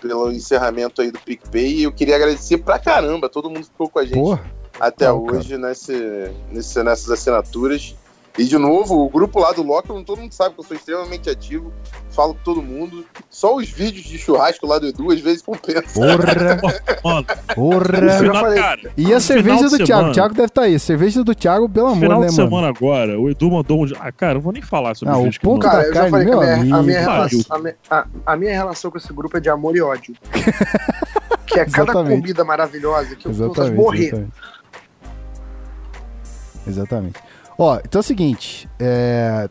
pelo 0.00 0.30
encerramento 0.30 1.00
aí 1.00 1.10
do 1.10 1.18
PicPay. 1.18 1.78
E 1.78 1.82
eu 1.84 1.92
queria 1.92 2.16
agradecer 2.16 2.58
pra 2.58 2.78
caramba, 2.78 3.28
todo 3.28 3.48
mundo 3.48 3.64
que 3.64 3.70
ficou 3.70 3.88
com 3.88 3.98
a 3.98 4.04
gente 4.04 4.14
Porra. 4.14 4.44
até 4.78 5.06
Não, 5.06 5.24
hoje 5.24 5.56
nesse, 5.56 6.30
nesse, 6.50 6.82
nessas 6.82 7.10
assinaturas. 7.10 7.94
E 8.38 8.44
de 8.44 8.58
novo, 8.58 9.02
o 9.02 9.08
grupo 9.08 9.40
lá 9.40 9.50
do 9.52 9.62
Locker, 9.62 10.04
todo 10.04 10.20
mundo 10.20 10.32
sabe 10.32 10.54
que 10.54 10.60
eu 10.60 10.64
sou 10.64 10.76
extremamente 10.76 11.30
ativo, 11.30 11.72
falo 12.10 12.34
com 12.34 12.40
todo 12.44 12.62
mundo. 12.62 13.02
Só 13.30 13.56
os 13.56 13.70
vídeos 13.70 14.04
de 14.04 14.18
churrasco 14.18 14.66
lá 14.66 14.78
do 14.78 14.86
Edu 14.88 15.10
às 15.10 15.20
vezes 15.20 15.40
compensam. 15.40 16.02
Porra. 17.00 17.24
Porra. 17.54 18.06
já 18.06 18.18
final, 18.18 18.34
falei. 18.42 18.60
cara, 18.60 18.92
E 18.96 19.14
a 19.14 19.20
cerveja 19.20 19.68
do 19.70 19.78
Thiago? 19.82 20.08
O 20.10 20.12
Thiago 20.12 20.34
deve 20.34 20.46
estar 20.48 20.62
aí. 20.62 20.78
Cerveja 20.78 21.24
do 21.24 21.34
Thiago, 21.34 21.66
pelo 21.66 21.86
amor, 21.86 22.00
final 22.00 22.20
né, 22.20 22.26
de 22.26 22.36
mano? 22.36 22.48
semana 22.50 22.68
agora, 22.68 23.18
o 23.18 23.30
Edu 23.30 23.50
mandou 23.50 23.82
um. 23.82 23.86
Ah, 23.98 24.12
cara, 24.12 24.34
eu 24.38 24.42
vou 24.42 24.52
nem 24.52 24.60
falar 24.60 24.94
sobre 24.94 25.14
Ah, 25.14 25.16
o 25.16 25.20
o 25.20 25.24
vídeo 25.24 25.40
que 25.40 25.46
ponto. 25.46 25.62
Cara, 25.62 25.84
eu 25.84 25.94
já 25.94 26.10
falei 26.10 26.26
que 26.26 26.32
a 26.32 26.36
meu 26.36 26.40
minha, 26.40 26.54
a, 26.76 26.82
minha 26.82 26.98
amigo. 26.98 26.98
relação, 27.00 27.40
a, 27.48 27.58
minha, 27.58 27.76
a- 27.90 28.06
a 28.26 28.36
minha 28.36 28.52
relação 28.52 28.90
com 28.90 28.98
esse 28.98 29.12
grupo 29.14 29.36
é 29.36 29.40
de 29.40 29.48
amor 29.48 29.74
e 29.74 29.80
ódio. 29.80 30.14
que 31.46 31.58
é 31.58 31.64
cada 31.64 31.84
Exatamente. 31.92 32.20
comida 32.20 32.44
maravilhosa 32.44 33.16
que 33.16 33.26
eu 33.28 33.32
vou 33.32 33.48
morrer. 33.72 34.08
Exatamente. 34.08 34.32
Exatamente. 36.66 37.25
Ó, 37.58 37.78
então 37.82 37.98
é 37.98 38.00
o 38.00 38.02
seguinte, 38.02 38.68
é, 38.78 39.48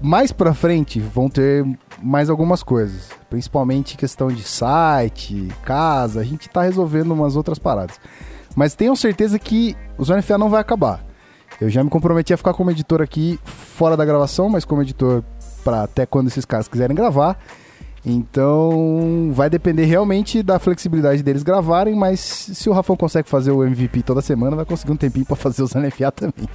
mais 0.00 0.32
pra 0.32 0.54
frente 0.54 0.98
vão 0.98 1.28
ter 1.28 1.64
mais 2.02 2.30
algumas 2.30 2.62
coisas, 2.62 3.10
principalmente 3.28 3.96
questão 3.96 4.28
de 4.28 4.42
site, 4.42 5.48
casa, 5.62 6.20
a 6.20 6.24
gente 6.24 6.48
tá 6.48 6.62
resolvendo 6.62 7.12
umas 7.12 7.36
outras 7.36 7.58
paradas. 7.58 8.00
Mas 8.56 8.74
tenham 8.74 8.96
certeza 8.96 9.38
que 9.38 9.76
o 9.96 10.04
Zona 10.04 10.22
FA 10.22 10.36
não 10.36 10.50
vai 10.50 10.60
acabar. 10.60 11.04
Eu 11.60 11.70
já 11.70 11.84
me 11.84 11.90
comprometi 11.90 12.34
a 12.34 12.36
ficar 12.36 12.54
como 12.54 12.70
editor 12.70 13.00
aqui 13.00 13.38
fora 13.44 13.96
da 13.96 14.04
gravação, 14.04 14.48
mas 14.48 14.64
como 14.64 14.82
editor 14.82 15.22
para 15.62 15.84
até 15.84 16.04
quando 16.04 16.28
esses 16.28 16.44
caras 16.44 16.68
quiserem 16.68 16.96
gravar. 16.96 17.38
Então 18.04 19.30
vai 19.32 19.48
depender 19.48 19.84
realmente 19.84 20.42
da 20.42 20.58
flexibilidade 20.58 21.22
deles 21.22 21.44
gravarem, 21.44 21.94
mas 21.94 22.18
se 22.18 22.68
o 22.68 22.72
Rafão 22.72 22.96
consegue 22.96 23.28
fazer 23.28 23.52
o 23.52 23.64
MVP 23.64 24.02
toda 24.02 24.20
semana, 24.20 24.56
vai 24.56 24.64
conseguir 24.64 24.92
um 24.92 24.96
tempinho 24.96 25.24
para 25.24 25.36
fazer 25.36 25.62
os 25.62 25.72
NFA 25.72 26.10
também. 26.10 26.48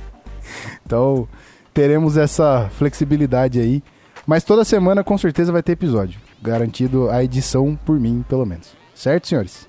Então 0.86 1.28
teremos 1.74 2.18
essa 2.18 2.70
flexibilidade 2.72 3.60
aí. 3.60 3.84
Mas 4.26 4.44
toda 4.44 4.66
semana 4.66 5.04
com 5.04 5.18
certeza 5.18 5.52
vai 5.52 5.64
ter 5.64 5.72
episódio. 5.74 6.20
Garantido 6.42 7.10
a 7.10 7.24
edição 7.24 7.78
por 7.86 8.00
mim, 8.00 8.26
pelo 8.28 8.46
menos. 8.46 8.76
Certo, 8.94 9.28
senhores? 9.28 9.68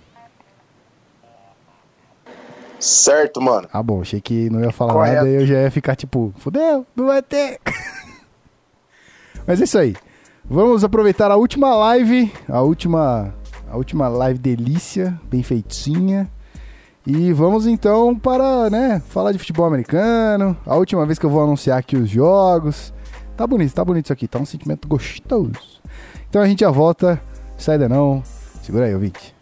Certo, 2.80 3.40
mano. 3.40 3.68
Ah, 3.72 3.82
bom, 3.82 4.00
achei 4.00 4.20
que 4.20 4.48
não 4.50 4.60
ia 4.60 4.72
falar 4.72 4.92
Correto. 4.92 5.16
nada 5.16 5.28
e 5.28 5.34
eu 5.34 5.46
já 5.46 5.62
ia 5.62 5.70
ficar 5.70 5.96
tipo, 5.96 6.32
fudeu, 6.38 6.86
não 6.94 7.06
vai 7.06 7.22
ter. 7.22 7.60
Mas 9.46 9.60
é 9.60 9.64
isso 9.64 9.78
aí. 9.78 9.96
Vamos 10.44 10.84
aproveitar 10.84 11.30
a 11.30 11.36
última 11.36 11.74
live, 11.74 12.32
a 12.48 12.60
última, 12.62 13.34
a 13.68 13.76
última 13.76 14.08
live 14.08 14.38
delícia, 14.38 15.18
bem 15.24 15.42
feitinha. 15.42 16.30
E 17.06 17.32
vamos 17.32 17.66
então 17.66 18.18
para, 18.18 18.68
né, 18.68 19.00
falar 19.08 19.32
de 19.32 19.38
futebol 19.38 19.66
americano. 19.66 20.56
A 20.66 20.76
última 20.76 21.06
vez 21.06 21.18
que 21.18 21.24
eu 21.24 21.30
vou 21.30 21.42
anunciar 21.42 21.78
aqui 21.78 21.96
os 21.96 22.08
jogos. 22.08 22.92
Tá 23.36 23.46
bonito, 23.46 23.72
tá 23.72 23.84
bonito 23.84 24.06
isso 24.06 24.12
aqui, 24.12 24.26
tá 24.26 24.38
um 24.38 24.44
sentimento 24.44 24.86
gostoso. 24.86 25.80
Então 26.28 26.42
a 26.42 26.46
gente 26.46 26.60
já 26.60 26.70
volta, 26.70 27.20
sai 27.56 27.78
daí 27.78 27.88
não. 27.88 28.22
Segura 28.62 28.86
aí, 28.86 28.94
ouvinte. 28.94 29.34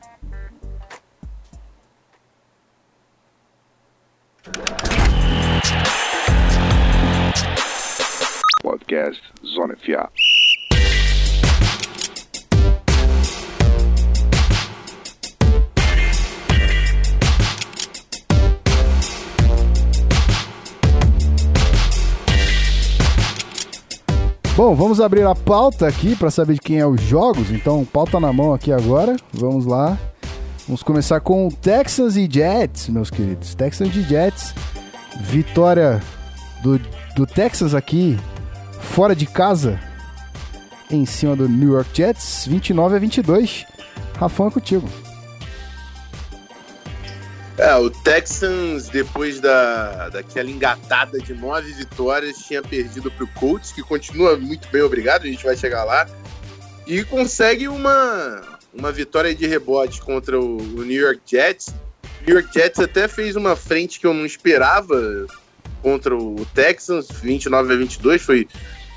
Podcast 8.62 9.22
Zona 9.44 9.76
FA. 9.76 10.10
Bom, 24.56 24.74
vamos 24.74 25.02
abrir 25.02 25.26
a 25.26 25.34
pauta 25.34 25.86
aqui 25.86 26.16
para 26.16 26.30
saber 26.30 26.54
de 26.54 26.60
quem 26.60 26.78
é 26.78 26.86
os 26.86 26.98
jogos. 27.02 27.50
Então, 27.50 27.84
pauta 27.84 28.18
na 28.18 28.32
mão 28.32 28.54
aqui 28.54 28.72
agora. 28.72 29.14
Vamos 29.30 29.66
lá. 29.66 29.98
Vamos 30.66 30.82
começar 30.82 31.20
com 31.20 31.50
Texans 31.50 32.16
e 32.16 32.26
Jets, 32.28 32.88
meus 32.88 33.10
queridos. 33.10 33.54
Texans 33.54 33.94
e 33.94 34.00
Jets. 34.00 34.54
Vitória 35.20 36.00
do, 36.62 36.80
do 37.14 37.26
Texas 37.26 37.74
aqui, 37.74 38.18
fora 38.80 39.14
de 39.14 39.26
casa, 39.26 39.78
em 40.90 41.04
cima 41.04 41.36
do 41.36 41.46
New 41.46 41.74
York 41.74 41.90
Jets, 41.92 42.46
29 42.48 42.96
a 42.96 42.98
22. 42.98 43.66
Rafão 44.18 44.48
é 44.48 44.50
contigo. 44.50 44.88
É, 47.58 47.74
o 47.74 47.88
Texans, 47.88 48.88
depois 48.88 49.40
da, 49.40 50.10
daquela 50.10 50.50
engatada 50.50 51.18
de 51.18 51.32
nove 51.32 51.72
vitórias, 51.72 52.36
tinha 52.38 52.62
perdido 52.62 53.10
para 53.10 53.24
o 53.24 53.28
Colts, 53.28 53.72
que 53.72 53.82
continua 53.82 54.36
muito 54.36 54.68
bem, 54.68 54.82
obrigado, 54.82 55.22
a 55.22 55.26
gente 55.26 55.42
vai 55.42 55.56
chegar 55.56 55.84
lá. 55.84 56.06
E 56.86 57.02
consegue 57.04 57.66
uma, 57.66 58.58
uma 58.74 58.92
vitória 58.92 59.34
de 59.34 59.46
rebote 59.46 60.02
contra 60.02 60.38
o, 60.38 60.58
o 60.58 60.84
New 60.84 61.00
York 61.00 61.20
Jets. 61.24 61.68
O 62.20 62.26
New 62.26 62.38
York 62.38 62.52
Jets 62.52 62.78
até 62.78 63.08
fez 63.08 63.36
uma 63.36 63.56
frente 63.56 63.98
que 63.98 64.06
eu 64.06 64.12
não 64.12 64.26
esperava 64.26 65.26
contra 65.82 66.14
o 66.14 66.46
Texans, 66.54 67.08
29 67.10 67.72
a 67.72 67.76
22, 67.76 68.20
foi 68.20 68.48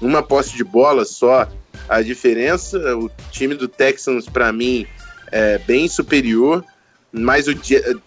uma 0.02 0.22
posse 0.22 0.56
de 0.56 0.64
bola 0.64 1.06
só 1.06 1.48
a 1.88 2.02
diferença. 2.02 2.78
O 2.98 3.10
time 3.32 3.56
do 3.56 3.68
Texans, 3.68 4.28
para 4.28 4.52
mim, 4.52 4.86
é 5.32 5.58
bem 5.60 5.88
superior, 5.88 6.66
mas 7.12 7.48
o, 7.48 7.54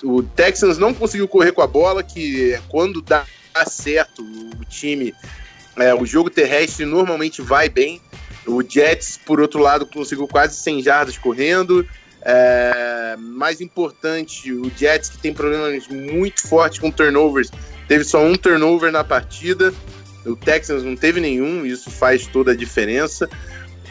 o 0.04 0.22
Texans 0.22 0.78
não 0.78 0.94
conseguiu 0.94 1.26
correr 1.26 1.52
com 1.52 1.62
a 1.62 1.66
bola, 1.66 2.02
que 2.02 2.58
quando 2.68 3.02
dá 3.02 3.24
certo 3.66 4.22
o 4.22 4.64
time, 4.64 5.14
é, 5.76 5.94
o 5.94 6.04
jogo 6.04 6.30
terrestre 6.30 6.84
normalmente 6.84 7.42
vai 7.42 7.68
bem. 7.68 8.00
O 8.46 8.62
Jets, 8.62 9.18
por 9.24 9.40
outro 9.40 9.60
lado, 9.60 9.86
conseguiu 9.86 10.26
quase 10.26 10.56
100 10.56 10.82
jardas 10.82 11.18
correndo. 11.18 11.86
É, 12.24 13.16
mais 13.18 13.60
importante, 13.60 14.52
o 14.52 14.70
Jets, 14.76 15.10
que 15.10 15.18
tem 15.18 15.34
problemas 15.34 15.88
muito 15.88 16.46
fortes 16.46 16.78
com 16.78 16.90
turnovers, 16.90 17.50
teve 17.88 18.04
só 18.04 18.24
um 18.24 18.34
turnover 18.34 18.92
na 18.92 19.02
partida. 19.02 19.72
O 20.24 20.36
Texans 20.36 20.84
não 20.84 20.94
teve 20.94 21.20
nenhum, 21.20 21.66
isso 21.66 21.90
faz 21.90 22.26
toda 22.26 22.52
a 22.52 22.56
diferença. 22.56 23.28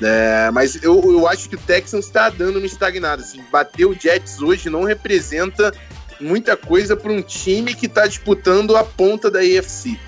É, 0.02 0.50
mas 0.52 0.82
eu, 0.82 1.00
eu 1.12 1.28
acho 1.28 1.48
que 1.48 1.56
o 1.56 1.60
Texans 1.60 2.06
está 2.06 2.30
dando 2.30 2.58
uma 2.58 2.66
estagnada. 2.66 3.22
Assim, 3.22 3.44
bater 3.52 3.86
o 3.86 3.94
Jets 3.94 4.42
hoje 4.42 4.70
não 4.70 4.84
representa 4.84 5.72
muita 6.20 6.58
coisa 6.58 6.96
para 6.96 7.12
um 7.12 7.22
time 7.22 7.74
que 7.76 7.86
está 7.86 8.08
disputando 8.08 8.76
a 8.76 8.84
ponta 8.84 9.30
da 9.30 9.40
AFC. 9.40 10.00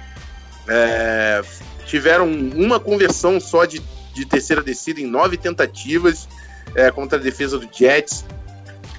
É, 0.68 1.42
tiveram 1.86 2.28
uma 2.32 2.80
conversão 2.80 3.40
só 3.40 3.66
de, 3.66 3.82
de 4.14 4.26
terceira 4.26 4.62
descida 4.62 5.00
em 5.00 5.06
nove 5.06 5.38
tentativas 5.38 6.28
é, 6.76 6.90
contra 6.90 7.20
a 7.20 7.22
defesa 7.22 7.60
do 7.60 7.68
Jets. 7.72 8.26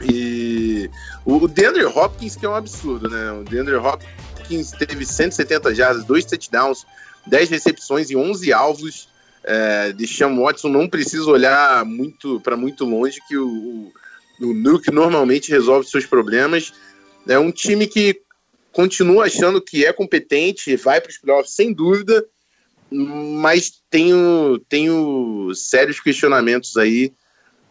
E 0.02 0.90
o, 1.24 1.48
DeAndre 1.48 1.84
Hopkins, 1.84 2.36
que 2.36 2.44
é 2.44 2.48
um 2.48 2.54
absurdo, 2.54 3.08
né? 3.08 3.32
O 3.32 3.44
DeAndre 3.44 3.76
Hopkins 3.76 4.72
teve 4.72 5.06
170 5.06 5.74
jardas, 5.74 6.04
dois 6.04 6.24
touchdowns, 6.24 6.84
10 7.26 7.50
recepções 7.50 8.10
e 8.10 8.16
11 8.16 8.52
alvos. 8.52 9.08
É, 9.46 9.92
de 9.92 10.06
Sean 10.06 10.34
Watson 10.36 10.68
não 10.68 10.88
precisa 10.88 11.30
olhar 11.30 11.84
muito 11.84 12.40
para 12.40 12.56
muito 12.56 12.84
longe 12.84 13.20
que 13.28 13.36
o, 13.36 13.46
o, 13.46 13.92
o 14.40 14.54
Nuke 14.54 14.90
normalmente 14.90 15.50
resolve 15.50 15.88
seus 15.88 16.06
problemas. 16.06 16.72
É 17.28 17.38
um 17.38 17.52
time 17.52 17.86
que 17.86 18.22
continua 18.72 19.26
achando 19.26 19.60
que 19.60 19.84
é 19.84 19.92
competente, 19.92 20.76
vai 20.76 21.00
para 21.00 21.10
os 21.10 21.18
playoffs 21.18 21.54
sem 21.54 21.72
dúvida, 21.72 22.24
mas 22.90 23.82
tenho, 23.90 24.58
tenho 24.68 25.52
sérios 25.54 26.00
questionamentos 26.00 26.76
aí 26.76 27.12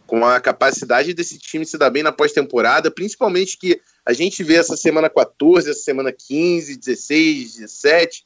com 0.06 0.26
a 0.26 0.40
capacidade 0.40 1.14
desse 1.14 1.38
time 1.40 1.66
se 1.66 1.78
dar 1.78 1.90
bem 1.90 2.04
na 2.04 2.12
pós-temporada, 2.12 2.92
principalmente 2.92 3.58
que 3.58 3.80
a 4.06 4.14
gente 4.14 4.44
vê 4.44 4.56
essa 4.56 4.76
semana 4.76 5.10
14, 5.10 5.70
essa 5.70 5.80
semana 5.80 6.12
15, 6.12 6.78
16, 6.78 7.56
17. 7.56 8.26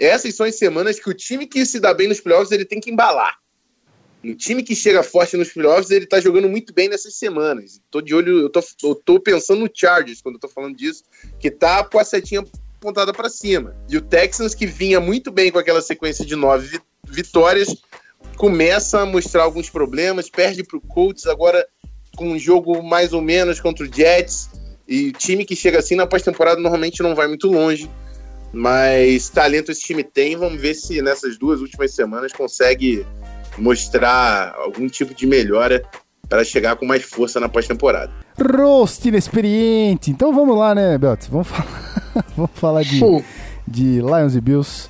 Essas 0.00 0.34
são 0.34 0.46
as 0.46 0.56
semanas 0.56 0.98
que 0.98 1.10
o 1.10 1.14
time 1.14 1.46
que 1.46 1.64
se 1.66 1.78
dá 1.78 1.92
bem 1.92 2.08
nos 2.08 2.20
playoffs 2.20 2.50
ele 2.50 2.64
tem 2.64 2.80
que 2.80 2.90
embalar. 2.90 3.38
Um 4.24 4.34
time 4.34 4.62
que 4.62 4.74
chega 4.74 5.02
forte 5.02 5.36
nos 5.36 5.50
playoffs, 5.50 5.90
ele 5.90 6.06
tá 6.06 6.20
jogando 6.20 6.48
muito 6.48 6.72
bem 6.72 6.88
nessas 6.88 7.14
semanas. 7.14 7.80
Tô 7.90 8.00
de 8.00 8.14
olho, 8.14 8.40
eu 8.40 8.50
tô, 8.50 8.60
eu 8.82 8.94
tô 8.94 9.20
pensando 9.20 9.60
no 9.60 9.70
Chargers 9.72 10.20
quando 10.20 10.34
eu 10.36 10.40
tô 10.40 10.48
falando 10.48 10.76
disso, 10.76 11.04
que 11.38 11.50
tá 11.50 11.84
com 11.84 11.98
a 11.98 12.04
setinha 12.04 12.44
apontada 12.78 13.12
para 13.12 13.28
cima. 13.28 13.76
E 13.88 13.96
o 13.96 14.00
Texans, 14.00 14.54
que 14.54 14.66
vinha 14.66 15.00
muito 15.00 15.30
bem 15.30 15.50
com 15.50 15.58
aquela 15.58 15.82
sequência 15.82 16.24
de 16.24 16.34
nove 16.34 16.80
vitórias, 17.06 17.68
começa 18.36 19.00
a 19.00 19.06
mostrar 19.06 19.42
alguns 19.42 19.68
problemas, 19.68 20.30
perde 20.30 20.64
pro 20.64 20.80
Colts, 20.80 21.26
agora 21.26 21.66
com 22.16 22.30
um 22.30 22.38
jogo 22.38 22.82
mais 22.82 23.12
ou 23.12 23.20
menos 23.22 23.60
contra 23.60 23.86
o 23.86 23.92
Jets. 23.92 24.50
E 24.88 25.12
time 25.12 25.44
que 25.44 25.54
chega 25.54 25.78
assim 25.78 25.94
na 25.94 26.06
pós-temporada 26.06 26.60
normalmente 26.60 27.02
não 27.02 27.14
vai 27.14 27.28
muito 27.28 27.48
longe. 27.48 27.88
Mas 28.52 29.28
talento 29.28 29.70
esse 29.70 29.82
time 29.82 30.02
tem. 30.02 30.36
Vamos 30.36 30.60
ver 30.60 30.74
se 30.74 31.00
nessas 31.00 31.38
duas 31.38 31.60
últimas 31.60 31.94
semanas 31.94 32.32
consegue 32.32 33.06
mostrar 33.58 34.54
algum 34.56 34.88
tipo 34.88 35.14
de 35.14 35.26
melhora 35.26 35.82
para 36.28 36.44
chegar 36.44 36.76
com 36.76 36.86
mais 36.86 37.02
força 37.02 37.40
na 37.40 37.48
pós-temporada. 37.48 38.12
Roast 38.40 39.06
inexperiente. 39.06 40.10
Então 40.10 40.32
vamos 40.32 40.56
lá, 40.56 40.74
né, 40.74 40.96
Belt? 40.96 41.26
Vamos 41.28 41.46
falar, 41.50 42.24
vamos 42.36 42.50
falar 42.54 42.82
de, 42.82 43.00
de 43.66 44.00
Lions 44.00 44.34
e 44.34 44.40
Bills. 44.40 44.88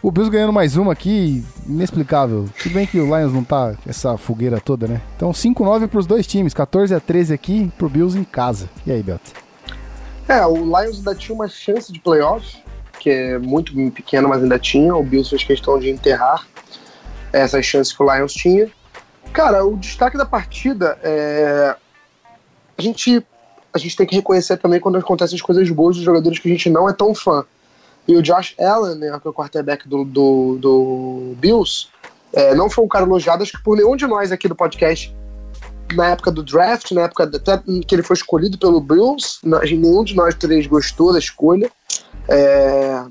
O 0.00 0.12
Bills 0.12 0.30
ganhando 0.30 0.52
mais 0.52 0.76
uma 0.76 0.92
aqui, 0.92 1.44
inexplicável. 1.66 2.48
Tudo 2.62 2.72
bem 2.72 2.86
que 2.86 3.00
o 3.00 3.04
Lions 3.04 3.32
não 3.32 3.42
tá 3.42 3.74
essa 3.84 4.16
fogueira 4.16 4.60
toda, 4.60 4.86
né? 4.86 5.02
Então 5.16 5.32
5-9 5.32 5.88
para 5.88 5.98
os 5.98 6.06
dois 6.06 6.24
times, 6.24 6.54
14 6.54 6.94
a 6.94 7.00
13 7.00 7.34
aqui 7.34 7.72
pro 7.76 7.88
Bills 7.88 8.16
em 8.16 8.22
casa. 8.22 8.70
E 8.86 8.92
aí, 8.92 9.02
Belt? 9.02 9.20
É, 10.28 10.46
o 10.46 10.56
Lions 10.56 10.98
ainda 10.98 11.16
tinha 11.16 11.34
uma 11.34 11.48
chance 11.48 11.92
de 11.92 11.98
playoff, 11.98 12.62
que 12.98 13.10
é 13.10 13.38
muito 13.38 13.72
pequena, 13.90 14.28
mas 14.28 14.42
ainda 14.42 14.58
tinha. 14.58 14.94
O 14.94 15.02
Bills 15.02 15.30
fez 15.30 15.44
questão 15.44 15.78
de 15.78 15.90
enterrar 15.90 16.46
essas 17.32 17.64
chances 17.64 17.92
que 17.92 18.02
o 18.02 18.14
Lions 18.14 18.32
tinha. 18.32 18.70
Cara, 19.32 19.64
o 19.64 19.76
destaque 19.76 20.16
da 20.16 20.26
partida 20.26 20.98
é. 21.02 21.76
A 22.76 22.82
gente, 22.82 23.24
a 23.72 23.78
gente 23.78 23.96
tem 23.96 24.06
que 24.06 24.14
reconhecer 24.14 24.56
também 24.56 24.78
quando 24.78 24.98
acontecem 24.98 25.34
as 25.36 25.42
coisas 25.42 25.68
boas 25.70 25.96
dos 25.96 26.04
jogadores 26.04 26.38
que 26.38 26.48
a 26.48 26.52
gente 26.52 26.70
não 26.70 26.88
é 26.88 26.92
tão 26.92 27.14
fã. 27.14 27.44
E 28.06 28.16
o 28.16 28.22
Josh 28.22 28.54
Allen, 28.58 28.96
né, 28.96 29.18
que 29.20 29.26
é 29.26 29.30
o 29.30 29.34
quarterback 29.34 29.86
do, 29.86 30.04
do, 30.04 30.58
do 30.58 31.34
Bills, 31.38 31.88
é, 32.32 32.54
não 32.54 32.70
foi 32.70 32.84
um 32.84 32.88
cara 32.88 33.04
elogiado, 33.04 33.42
acho 33.42 33.52
que 33.52 33.62
por 33.62 33.76
nenhum 33.76 33.96
de 33.96 34.06
nós 34.06 34.32
aqui 34.32 34.48
do 34.48 34.54
podcast, 34.54 35.14
na 35.94 36.08
época 36.08 36.30
do 36.30 36.42
draft, 36.42 36.90
na 36.92 37.02
época 37.02 37.24
até 37.24 37.58
que 37.86 37.94
ele 37.94 38.02
foi 38.02 38.14
escolhido 38.14 38.58
pelo 38.58 38.80
Bills, 38.80 39.40
nenhum 39.42 40.04
de 40.04 40.14
nós 40.14 40.34
três 40.34 40.66
gostou 40.66 41.12
da 41.12 41.18
escolha. 41.18 41.70
É, 42.28 43.04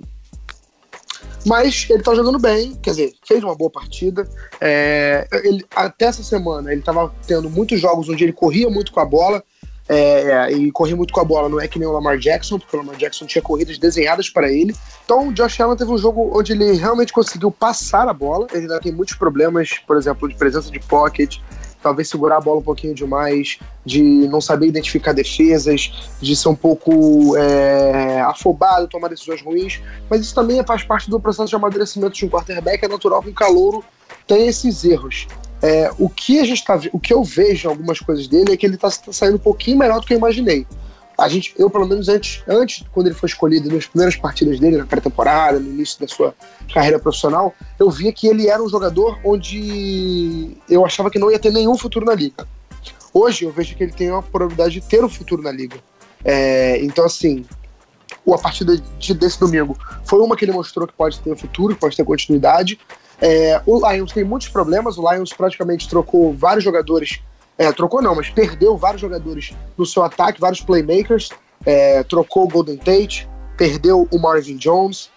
mas 1.48 1.88
ele 1.90 2.04
tá 2.04 2.14
jogando 2.14 2.38
bem, 2.38 2.76
quer 2.76 2.90
dizer, 2.92 3.14
fez 3.26 3.42
uma 3.42 3.56
boa 3.56 3.70
partida. 3.70 4.28
É, 4.60 5.26
ele, 5.46 5.66
até 5.74 6.06
essa 6.06 6.22
semana 6.22 6.74
ele 6.74 6.82
tava 6.82 7.14
tendo 7.26 7.50
muitos 7.50 7.80
jogos 7.80 8.10
onde 8.10 8.24
ele 8.24 8.34
corria 8.34 8.70
muito 8.70 8.92
com 8.92 9.00
a 9.00 9.06
bola. 9.06 9.42
É, 9.90 10.52
e 10.52 10.70
corria 10.70 10.98
muito 10.98 11.14
com 11.14 11.22
a 11.22 11.24
bola, 11.24 11.48
não 11.48 11.62
é 11.62 11.66
que 11.66 11.80
nem 11.80 11.88
o 11.88 11.94
Lamar 11.94 12.18
Jackson, 12.18 12.60
porque 12.60 12.76
o 12.76 12.80
Lamar 12.80 12.98
Jackson 12.98 13.26
tinha 13.26 13.42
corridas 13.42 13.78
desenhadas 13.78 14.30
para 14.30 14.52
ele. 14.52 14.76
Então 15.06 15.30
o 15.30 15.34
Josh 15.34 15.62
Allen 15.62 15.78
teve 15.78 15.90
um 15.90 15.98
jogo 15.98 16.30
onde 16.38 16.52
ele 16.52 16.74
realmente 16.74 17.14
conseguiu 17.14 17.50
passar 17.50 18.06
a 18.10 18.14
bola. 18.14 18.48
Ele 18.52 18.64
ainda 18.64 18.82
tem 18.82 18.92
muitos 18.92 19.16
problemas, 19.16 19.80
por 19.88 19.96
exemplo, 19.96 20.28
de 20.28 20.36
presença 20.36 20.70
de 20.70 20.82
pocket, 20.82 21.38
talvez 21.82 22.10
segurar 22.10 22.38
a 22.38 22.42
bola 22.42 22.60
um 22.60 22.64
pouquinho 22.64 22.94
demais, 22.94 23.60
de 23.86 24.02
não 24.02 24.42
saber 24.42 24.68
identificar 24.68 25.14
defesas, 25.14 25.92
de 26.22 26.36
ser 26.36 26.50
um 26.50 26.56
pouco 26.56 27.36
é, 27.38 28.22
afobado, 28.22 28.88
tomar 28.88 29.08
decisões 29.08 29.42
ruins, 29.42 29.82
mas 30.10 30.22
isso 30.22 30.36
também 30.36 30.64
faz 30.66 30.84
parte 30.84 31.10
do 31.10 31.20
processo 31.20 31.50
de 31.50 31.56
amadurecimento 31.56 32.16
de 32.16 32.26
um 32.26 32.30
quarterback, 32.30 32.84
é 32.84 32.88
natural 32.88 33.22
que 33.22 33.30
um 33.30 33.34
calouro 33.34 33.84
tem 34.26 34.48
esses 34.48 34.84
erros. 34.84 35.28
É, 35.62 35.92
o 35.98 36.08
que 36.08 36.40
a 36.40 36.44
gente 36.44 36.64
tá, 36.64 36.80
o 36.94 37.00
que 37.00 37.12
eu 37.12 37.24
vejo 37.24 37.68
em 37.68 37.72
algumas 37.72 38.00
coisas 38.00 38.28
dele 38.28 38.54
é 38.54 38.58
que 38.58 38.66
ele 38.66 38.76
está 38.76 38.92
tá 38.92 39.12
saindo 39.12 39.36
um 39.36 39.40
pouquinho 39.40 39.80
melhor 39.80 40.00
do 40.00 40.06
que 40.06 40.14
eu 40.14 40.18
imaginei 40.18 40.68
a 41.18 41.28
gente, 41.28 41.54
eu 41.58 41.70
pelo 41.70 41.88
menos 41.88 42.08
antes, 42.08 42.44
antes 42.48 42.86
quando 42.92 43.08
ele 43.08 43.16
foi 43.16 43.28
escolhido 43.28 43.74
nas 43.74 43.88
primeiras 43.88 44.16
partidas 44.16 44.60
dele 44.60 44.78
na 44.78 44.86
pré-temporada, 44.86 45.60
no 45.60 45.70
início 45.70 46.00
da 46.00 46.08
sua 46.08 46.36
carreira 46.72 47.00
profissional, 47.00 47.56
eu 47.80 47.90
via 47.90 48.14
que 48.14 48.28
ele 48.28 48.48
era 48.48 48.62
um 48.62 48.70
jogador 48.70 49.18
onde 49.24 50.56
eu 50.70 50.86
achava 50.86 51.10
que 51.10 51.18
não 51.18 51.32
ia 51.32 51.40
ter 51.40 51.52
nenhum 51.52 51.76
futuro 51.76 52.06
na 52.06 52.14
liga. 52.14 52.48
Hoje 53.12 53.46
eu 53.46 53.52
vejo 53.52 53.76
que 53.76 53.84
ele 53.84 53.94
tem 53.94 54.12
uma 54.12 54.22
probabilidade 54.22 54.76
de 54.76 54.82
ter 54.82 55.04
um 55.04 55.10
futuro 55.10 55.42
na 55.42 55.52
liga. 55.52 55.78
É, 56.24 56.84
então 56.84 57.06
assim, 57.06 57.44
a 58.32 58.38
partida 58.38 58.78
de, 58.78 59.14
desse 59.16 59.40
domingo 59.40 59.76
foi 60.04 60.20
uma 60.20 60.36
que 60.36 60.46
ele 60.46 60.52
mostrou 60.52 60.88
que 60.88 60.94
pode 60.94 61.20
ter 61.20 61.36
futuro, 61.36 61.74
que 61.74 61.82
pode 61.82 61.98
ter 61.98 62.04
continuidade. 62.04 62.80
É, 63.20 63.60
o 63.66 63.90
Lions 63.90 64.12
tem 64.12 64.24
muitos 64.24 64.50
problemas. 64.50 65.00
O 65.00 65.12
Lions 65.12 65.34
praticamente 65.34 65.90
trocou 65.90 66.32
vários 66.34 66.64
jogadores 66.64 67.22
é, 67.58 67.72
trocou 67.72 68.02
não, 68.02 68.14
mas 68.14 68.30
perdeu 68.30 68.78
vários 68.78 69.02
jogadores 69.02 69.54
no 69.78 69.86
seu 69.86 70.04
ataque, 70.04 70.40
vários 70.40 70.62
playmakers. 70.62 71.30
É, 71.66 72.04
trocou 72.04 72.44
o 72.44 72.48
Golden 72.48 72.78
Tate, 72.78 73.28
perdeu 73.58 74.08
o 74.12 74.20
Marvin 74.20 74.58
Jones. 74.58 75.10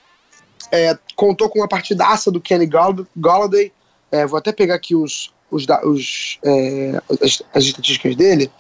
É, 0.73 0.97
contou 1.15 1.49
com 1.51 1.59
uma 1.59 1.69
partidaça 1.69 2.31
do 2.31 2.41
Kenny 2.41 2.69
Galladay. 3.17 3.73
É, 4.11 4.27
vou 4.27 4.39
até 4.39 4.53
pegar 4.53 4.75
aqui 4.75 4.95
os, 4.95 5.33
os, 5.51 5.67
os 5.85 6.39
é, 6.45 7.01
as, 7.23 7.43
as, 7.55 7.65
estatísticas 7.65 8.17
dele. 8.17 8.51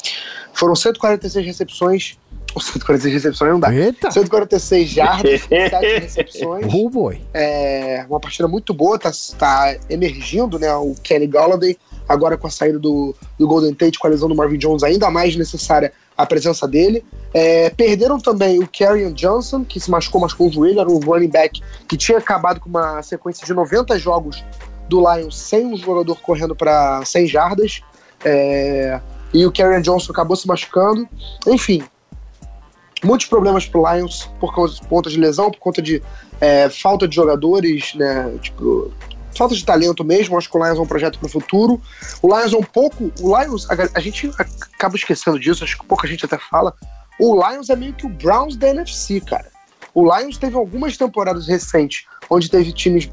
Foram 0.52 0.76
146 0.76 1.46
recepções. 1.46 2.18
146 2.58 3.14
recepções 3.14 3.52
não 3.52 3.60
dá. 3.60 3.72
Eita. 3.72 4.10
146 4.10 4.88
jardas, 4.88 5.42
7 5.48 6.00
recepções. 6.00 6.66
Oh 6.72 6.90
boy. 6.90 7.20
É, 7.32 8.04
uma 8.08 8.20
partida 8.20 8.46
muito 8.46 8.74
boa, 8.74 8.98
tá, 8.98 9.10
tá 9.38 9.76
emergindo 9.88 10.58
né, 10.58 10.74
o 10.74 10.94
Kenny 11.02 11.26
Galladay 11.28 11.78
agora 12.10 12.36
com 12.36 12.48
a 12.48 12.50
saída 12.50 12.76
do, 12.76 13.14
do 13.38 13.46
Golden 13.46 13.72
Tate, 13.72 13.98
com 13.98 14.08
a 14.08 14.10
lesão 14.10 14.28
do 14.28 14.34
Marvin 14.34 14.58
Jones, 14.58 14.82
ainda 14.82 15.08
mais 15.10 15.36
necessária 15.36 15.92
a 16.16 16.26
presença 16.26 16.66
dele. 16.66 17.04
É, 17.32 17.70
perderam 17.70 18.18
também 18.18 18.58
o 18.58 18.68
Karrion 18.68 19.12
Johnson, 19.12 19.64
que 19.64 19.78
se 19.78 19.88
machucou, 19.88 20.20
machucou 20.20 20.48
o 20.48 20.52
joelho, 20.52 20.80
era 20.80 20.90
um 20.90 20.98
running 20.98 21.28
back 21.28 21.62
que 21.88 21.96
tinha 21.96 22.18
acabado 22.18 22.58
com 22.58 22.68
uma 22.68 23.00
sequência 23.02 23.46
de 23.46 23.54
90 23.54 23.96
jogos 23.96 24.44
do 24.88 24.98
Lions 24.98 25.38
sem 25.38 25.64
um 25.64 25.76
jogador 25.76 26.20
correndo 26.20 26.56
para 26.56 27.00
100 27.04 27.26
jardas. 27.28 27.80
É, 28.24 29.00
e 29.32 29.46
o 29.46 29.52
Karrion 29.52 29.80
Johnson 29.80 30.10
acabou 30.10 30.34
se 30.34 30.48
machucando. 30.48 31.08
Enfim, 31.46 31.84
muitos 33.04 33.28
problemas 33.28 33.66
pro 33.66 33.84
Lions 33.88 34.28
por 34.40 34.52
conta 34.52 35.08
de 35.08 35.16
lesão, 35.16 35.48
por 35.48 35.60
conta 35.60 35.80
de 35.80 36.02
é, 36.40 36.68
falta 36.68 37.06
de 37.06 37.14
jogadores, 37.14 37.94
né? 37.94 38.36
Tipo, 38.42 38.92
falta 39.36 39.54
de 39.54 39.64
talento 39.64 40.04
mesmo. 40.04 40.36
Acho 40.36 40.50
que 40.50 40.56
o 40.56 40.64
Lions 40.64 40.78
é 40.78 40.80
um 40.80 40.86
projeto 40.86 41.18
para 41.18 41.26
o 41.26 41.30
futuro. 41.30 41.80
O 42.22 42.28
Lions 42.28 42.52
é 42.52 42.56
um 42.56 42.62
pouco. 42.62 43.12
O 43.20 43.38
Lions, 43.38 43.68
a, 43.70 43.74
a, 43.94 44.00
gente 44.00 44.30
acaba 44.38 44.96
esquecendo 44.96 45.38
disso, 45.38 45.64
acho 45.64 45.78
que 45.78 45.86
pouca 45.86 46.06
gente 46.06 46.24
até 46.24 46.38
fala. 46.38 46.74
O 47.18 47.34
Lions 47.34 47.68
é 47.70 47.76
meio 47.76 47.92
que 47.92 48.06
o 48.06 48.08
Browns 48.08 48.56
da 48.56 48.68
NFC, 48.68 49.20
cara. 49.20 49.50
O 49.92 50.02
Lions 50.04 50.38
teve 50.38 50.56
algumas 50.56 50.96
temporadas 50.96 51.46
recentes 51.46 52.06
onde 52.28 52.50
teve 52.50 52.72
times 52.72 53.10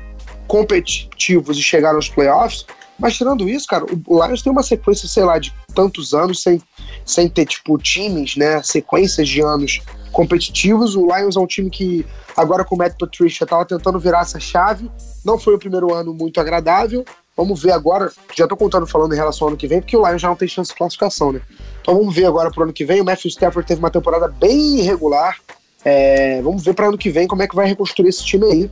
competitivos 0.47 1.57
e 1.57 1.61
chegaram 1.61 1.97
aos 1.97 2.09
playoffs, 2.09 2.65
mas 2.99 3.15
tirando 3.15 3.47
isso, 3.47 3.67
cara, 3.67 3.85
o 4.07 4.25
Lions 4.25 4.41
tem 4.41 4.51
uma 4.51 4.63
sequência, 4.63 5.07
sei 5.07 5.23
lá, 5.23 5.37
de 5.37 5.53
tantos 5.75 6.13
anos 6.13 6.41
sem, 6.41 6.61
sem 7.05 7.29
ter, 7.29 7.45
tipo, 7.45 7.77
times, 7.77 8.35
né? 8.35 8.61
Sequências 8.63 9.29
de 9.29 9.41
anos 9.41 9.81
competitivos. 10.11 10.95
O 10.95 11.05
Lions 11.05 11.35
é 11.35 11.39
um 11.39 11.45
time 11.45 11.69
que, 11.69 12.05
agora 12.35 12.65
com 12.65 12.75
o 12.75 12.77
Matt 12.77 12.97
Patricia, 12.97 13.43
estava 13.43 13.65
tentando 13.65 13.99
virar 13.99 14.21
essa 14.21 14.39
chave. 14.39 14.89
Não 15.23 15.37
foi 15.37 15.53
o 15.53 15.59
primeiro 15.59 15.93
ano 15.93 16.13
muito 16.13 16.41
agradável. 16.41 17.05
Vamos 17.35 17.61
ver 17.61 17.71
agora. 17.71 18.11
Já 18.35 18.47
tô 18.47 18.57
contando 18.57 18.87
falando 18.87 19.13
em 19.13 19.17
relação 19.17 19.45
ao 19.45 19.49
ano 19.49 19.57
que 19.57 19.67
vem, 19.67 19.79
porque 19.79 19.95
o 19.95 20.05
Lions 20.05 20.21
já 20.21 20.27
não 20.27 20.35
tem 20.35 20.47
chance 20.47 20.71
de 20.71 20.77
classificação, 20.77 21.31
né? 21.31 21.41
Então 21.81 21.95
vamos 21.95 22.15
ver 22.15 22.25
agora 22.25 22.49
pro 22.49 22.63
ano 22.63 22.73
que 22.73 22.83
vem. 22.83 22.99
O 22.99 23.05
Matthew 23.05 23.29
Stafford 23.29 23.67
teve 23.67 23.79
uma 23.79 23.91
temporada 23.91 24.27
bem 24.27 24.79
irregular. 24.79 25.37
É, 25.85 26.41
vamos 26.41 26.63
ver 26.65 26.73
para 26.73 26.87
ano 26.87 26.97
que 26.97 27.11
vem 27.11 27.27
como 27.27 27.43
é 27.43 27.47
que 27.47 27.55
vai 27.55 27.67
reconstruir 27.67 28.09
esse 28.09 28.25
time 28.25 28.45
aí. 28.45 28.71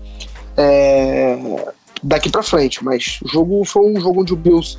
É, 0.57 1.38
daqui 2.03 2.29
para 2.29 2.43
frente. 2.43 2.84
Mas 2.84 3.19
o 3.23 3.27
jogo 3.27 3.63
foi 3.65 3.86
um 3.86 3.99
jogo 3.99 4.21
onde 4.21 4.34
o 4.34 4.38
Bills 4.38 4.77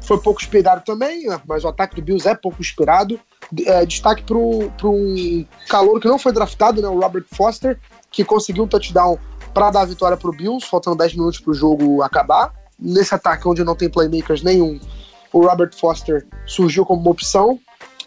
foi 0.00 0.18
pouco 0.18 0.40
inspirado 0.40 0.82
também, 0.84 1.26
né? 1.26 1.40
mas 1.46 1.62
o 1.64 1.68
ataque 1.68 1.96
do 1.96 2.02
Bills 2.02 2.28
é 2.28 2.34
pouco 2.34 2.60
inspirado. 2.60 3.18
É, 3.66 3.84
destaque 3.84 4.22
para 4.22 4.36
um 4.36 5.46
calor 5.68 6.00
que 6.00 6.08
não 6.08 6.18
foi 6.18 6.32
draftado, 6.32 6.80
né, 6.80 6.88
o 6.88 7.00
Robert 7.00 7.24
Foster, 7.32 7.78
que 8.10 8.24
conseguiu 8.24 8.64
um 8.64 8.68
touchdown 8.68 9.18
para 9.52 9.70
dar 9.70 9.82
a 9.82 9.84
vitória 9.84 10.16
para 10.16 10.30
o 10.30 10.32
Bills, 10.32 10.66
faltando 10.66 10.96
10 10.96 11.14
minutos 11.14 11.40
para 11.40 11.50
o 11.50 11.54
jogo 11.54 12.02
acabar. 12.02 12.52
Nesse 12.78 13.14
ataque 13.14 13.46
onde 13.46 13.62
não 13.62 13.74
tem 13.74 13.90
playmakers 13.90 14.42
nenhum, 14.42 14.80
o 15.32 15.46
Robert 15.46 15.70
Foster 15.74 16.26
surgiu 16.46 16.84
como 16.84 17.00
uma 17.00 17.10
opção. 17.10 17.58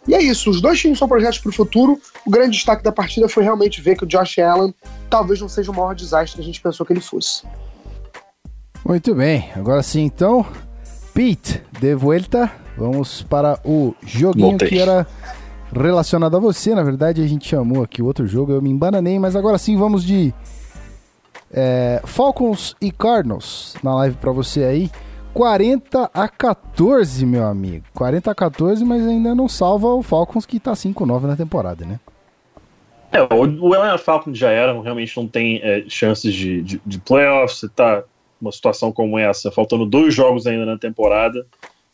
E 0.08 0.13
é 0.13 0.22
isso, 0.22 0.50
os 0.50 0.62
dois 0.62 0.80
times 0.80 1.00
são 1.00 1.08
projetos 1.08 1.39
para 1.39 1.50
o 1.50 1.54
futuro. 1.54 2.00
O 2.26 2.30
grande 2.30 2.52
destaque 2.52 2.84
da 2.84 2.92
partida 2.92 3.30
foi 3.30 3.44
realmente 3.44 3.82
ver 3.82 3.96
que 3.98 4.04
o 4.04 4.08
Josh 4.08 4.39
Allen 4.39 4.74
talvez 5.10 5.39
não 5.39 5.48
seja 5.48 5.72
o 5.72 5.76
maior 5.76 5.94
desastre 5.94 6.36
que 6.36 6.42
a 6.42 6.46
gente 6.46 6.62
pensou 6.62 6.86
que 6.86 6.92
ele 6.92 7.00
fosse. 7.02 7.44
Muito 8.86 9.15
bem, 9.15 9.50
agora 9.56 9.82
sim 9.82 10.02
então, 10.02 10.46
Pete, 11.13 11.62
de 11.80 11.96
volta, 11.96 12.52
vamos 12.78 13.22
para 13.22 13.58
o 13.63 13.96
joguinho 14.06 14.50
Voltei. 14.50 14.67
que 14.67 14.80
era 14.80 15.08
relacionado 15.74 16.36
a 16.36 16.39
você, 16.39 16.76
na 16.76 16.84
verdade 16.84 17.22
a 17.22 17.28
gente 17.28 17.48
chamou 17.48 17.82
aqui 17.82 18.02
o 18.02 18.06
outro 18.06 18.28
jogo, 18.28 18.52
eu 18.52 18.62
me 18.62 18.69
embananei, 18.69 19.17
mas 19.17 19.38
agora 19.38 19.58
sim 19.58 19.78
vamos 19.78 20.04
de 20.04 20.34
é, 21.54 22.02
Falcons 22.04 22.76
e 22.82 22.91
Cardinals 22.91 23.76
na 23.82 23.96
live 23.96 24.17
para 24.17 24.32
você 24.32 24.63
aí. 24.63 24.91
40 25.34 26.12
a 26.13 26.28
14, 26.28 27.26
meu 27.26 27.46
amigo. 27.46 27.86
40 27.93 28.30
a 28.32 28.36
14, 28.36 28.84
mas 28.86 29.08
ainda 29.08 29.34
não 29.34 29.48
salva 29.48 29.88
o 29.88 30.04
Falcons 30.04 30.46
que 30.46 30.60
tá 30.60 30.74
5-9 30.74 31.22
na 31.22 31.36
temporada, 31.36 31.86
né? 31.86 32.00
É, 33.12 33.22
o, 33.22 33.67
o 33.67 33.74
Atlanta 33.74 33.98
Falcons 33.98 34.38
já 34.38 34.50
era, 34.50 34.80
realmente 34.82 35.15
não 35.15 35.28
tem 35.28 35.60
é, 35.63 35.86
chances 35.88 36.34
de, 36.34 36.62
de, 36.62 36.82
de 36.86 37.00
playoffs, 37.00 37.60
você 37.60 37.69
tá 37.69 38.04
uma 38.44 38.52
situação 38.52 38.92
como 38.92 39.18
essa, 39.18 39.52
faltando 39.52 39.86
dois 39.86 40.14
jogos 40.14 40.46
ainda 40.46 40.66
na 40.66 40.78
temporada, 40.78 41.46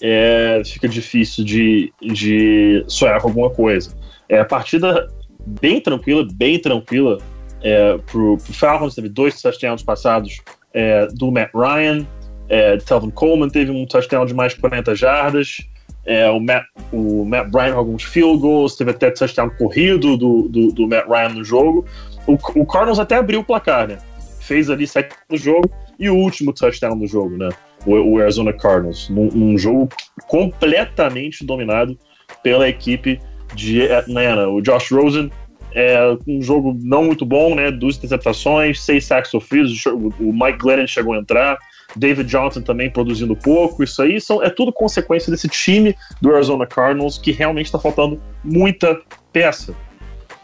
é, 0.01 0.61
fica 0.65 0.87
difícil 0.87 1.43
de, 1.43 1.93
de 2.01 2.83
sonhar 2.87 3.21
com 3.21 3.27
alguma 3.27 3.49
coisa. 3.49 3.95
É 4.27 4.39
a 4.39 4.45
partida 4.45 5.07
bem 5.45 5.81
tranquila, 5.81 6.25
bem 6.31 6.59
tranquila 6.59 7.17
é, 7.61 7.97
pro, 7.97 8.37
pro 8.37 8.53
Falcons, 8.53 8.95
teve 8.95 9.09
dois 9.09 9.41
touchdowns 9.41 9.83
passados 9.83 10.41
é, 10.73 11.07
do 11.07 11.31
Matt 11.31 11.51
Ryan, 11.53 12.05
é, 12.47 12.77
Telvin 12.77 13.11
Coleman 13.11 13.49
teve 13.49 13.71
um 13.71 13.85
touchdown 13.85 14.25
de 14.25 14.33
mais 14.33 14.53
de 14.53 14.59
40 14.59 14.95
jardas, 14.95 15.57
é, 16.05 16.29
o, 16.29 16.39
Matt, 16.39 16.65
o 16.91 17.25
Matt 17.25 17.53
Ryan 17.53 17.75
alguns 17.75 18.03
field 18.03 18.39
goals, 18.39 18.75
teve 18.75 18.91
até 18.91 19.11
touchdown 19.11 19.49
corrido 19.51 20.17
do, 20.17 20.47
do, 20.47 20.71
do 20.71 20.87
Matt 20.87 21.07
Ryan 21.07 21.29
no 21.29 21.43
jogo. 21.43 21.85
O, 22.25 22.33
o 22.33 22.65
Cardinals 22.65 22.99
até 22.99 23.15
abriu 23.15 23.41
o 23.41 23.43
placar, 23.43 23.87
né? 23.87 23.99
Fez 24.39 24.69
ali 24.69 24.87
sete 24.87 25.15
no 25.29 25.37
jogo, 25.37 25.69
e 25.99 26.09
o 26.09 26.15
último 26.15 26.53
touchdown 26.53 26.97
do 26.97 27.05
jogo, 27.05 27.37
né? 27.37 27.49
O, 27.85 27.95
o 28.13 28.21
Arizona 28.21 28.53
Cardinals. 28.53 29.09
Num, 29.09 29.27
num, 29.27 29.57
jogo 29.57 29.89
completamente 30.27 31.45
dominado 31.45 31.97
pela 32.41 32.67
equipe 32.67 33.19
de 33.53 33.91
Atlanta. 33.91 34.47
O 34.47 34.61
Josh 34.61 34.91
Rosen 34.91 35.29
é 35.73 36.17
um 36.27 36.41
jogo 36.41 36.77
não 36.81 37.03
muito 37.03 37.25
bom, 37.25 37.53
né? 37.53 37.69
Duas 37.69 37.97
interceptações, 37.97 38.81
seis 38.81 39.05
sacks 39.05 39.29
sofridos. 39.29 39.85
O 39.85 40.31
Mike 40.33 40.59
Glennon 40.59 40.87
chegou 40.87 41.13
a 41.13 41.17
entrar. 41.17 41.57
David 41.95 42.29
Johnson 42.29 42.61
também 42.61 42.89
produzindo 42.89 43.35
pouco. 43.35 43.83
Isso 43.83 44.01
aí 44.01 44.21
são, 44.21 44.43
é 44.43 44.49
tudo 44.49 44.71
consequência 44.71 45.31
desse 45.31 45.49
time 45.49 45.95
do 46.21 46.33
Arizona 46.33 46.65
Cardinals 46.65 47.17
que 47.17 47.31
realmente 47.31 47.65
está 47.65 47.79
faltando 47.79 48.21
muita 48.43 48.99
peça. 49.33 49.75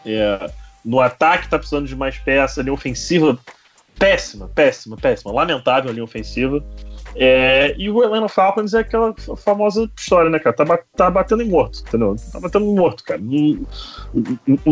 É, 0.04 0.50
no 0.84 1.00
ataque 1.00 1.44
está 1.44 1.58
precisando 1.58 1.86
de 1.86 1.96
mais 1.96 2.18
peça, 2.18 2.60
ali 2.60 2.70
ofensiva 2.70 3.38
péssima, 3.98 4.48
péssima, 4.48 4.96
péssima, 4.96 5.32
lamentável 5.32 5.90
a 5.90 5.92
linha 5.92 6.04
ofensiva. 6.04 6.62
É, 7.14 7.74
e 7.78 7.88
o 7.88 8.02
Atlanta 8.02 8.28
Falcons 8.28 8.74
é 8.74 8.80
aquela 8.80 9.14
famosa 9.38 9.90
história, 9.98 10.30
né, 10.30 10.38
cara? 10.38 10.54
Tá, 10.54 10.78
tá 10.94 11.10
batendo 11.10 11.42
em 11.42 11.48
morto, 11.48 11.82
entendeu? 11.86 12.14
Tá 12.30 12.38
batendo 12.38 12.66
em 12.66 12.74
morto, 12.74 13.02
cara. 13.02 13.20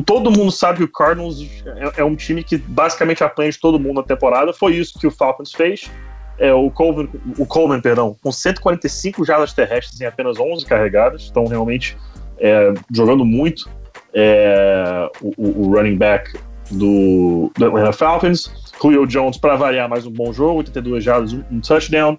todo 0.05 0.31
mundo 0.31 0.51
sabe 0.53 0.79
que 0.79 0.85
o 0.85 0.93
Cardinals 0.93 1.41
é, 1.65 2.01
é, 2.01 2.05
um 2.05 2.15
time 2.15 2.45
que 2.45 2.59
basicamente 2.59 3.25
apanha 3.25 3.51
de 3.51 3.59
todo 3.59 3.79
mundo 3.79 3.97
na 3.97 4.03
temporada. 4.03 4.53
Foi 4.53 4.75
isso 4.75 4.99
que 4.99 5.07
o 5.07 5.11
Falcons 5.11 5.53
fez. 5.53 5.91
É, 6.39 6.53
o, 6.53 6.71
Coleman, 6.71 7.09
o 7.39 7.47
Coleman, 7.47 7.81
perdão, 7.81 8.17
com 8.23 8.31
145 8.31 9.25
jardas 9.25 9.53
terrestres 9.55 10.01
em 10.01 10.05
apenas 10.05 10.39
11 10.39 10.67
carregadas. 10.67 11.29
Então, 11.31 11.47
realmente, 11.47 11.97
é, 12.39 12.75
jogando 12.93 13.25
muito 13.25 13.71
é, 14.13 15.09
o, 15.23 15.63
o 15.63 15.75
running 15.75 15.97
back 15.97 16.37
do, 16.71 17.51
do 17.57 17.67
Atlanta 17.67 17.93
Falcons. 17.93 18.53
Julio 18.81 19.07
Jones, 19.07 19.39
para 19.39 19.57
variar, 19.57 19.89
mais 19.89 20.07
um 20.07 20.11
bom 20.11 20.33
jogo, 20.33 20.59
82 20.59 21.03
jardas, 21.03 21.33
um, 21.33 21.61
touchdown. 21.61 22.19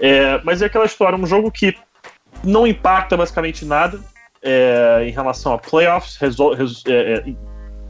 É, 0.00 0.40
mas 0.44 0.62
é 0.62 0.66
aquela 0.66 0.84
história, 0.84 1.18
um 1.18 1.26
jogo 1.26 1.50
que 1.50 1.74
não 2.42 2.66
impacta 2.66 3.16
basicamente 3.16 3.64
nada 3.64 3.98
é, 4.42 5.04
em 5.06 5.10
relação 5.10 5.54
a 5.54 5.58
playoffs, 5.58 6.16
resol, 6.16 6.54
res, 6.54 6.82
é, 6.86 7.14
é 7.14 7.34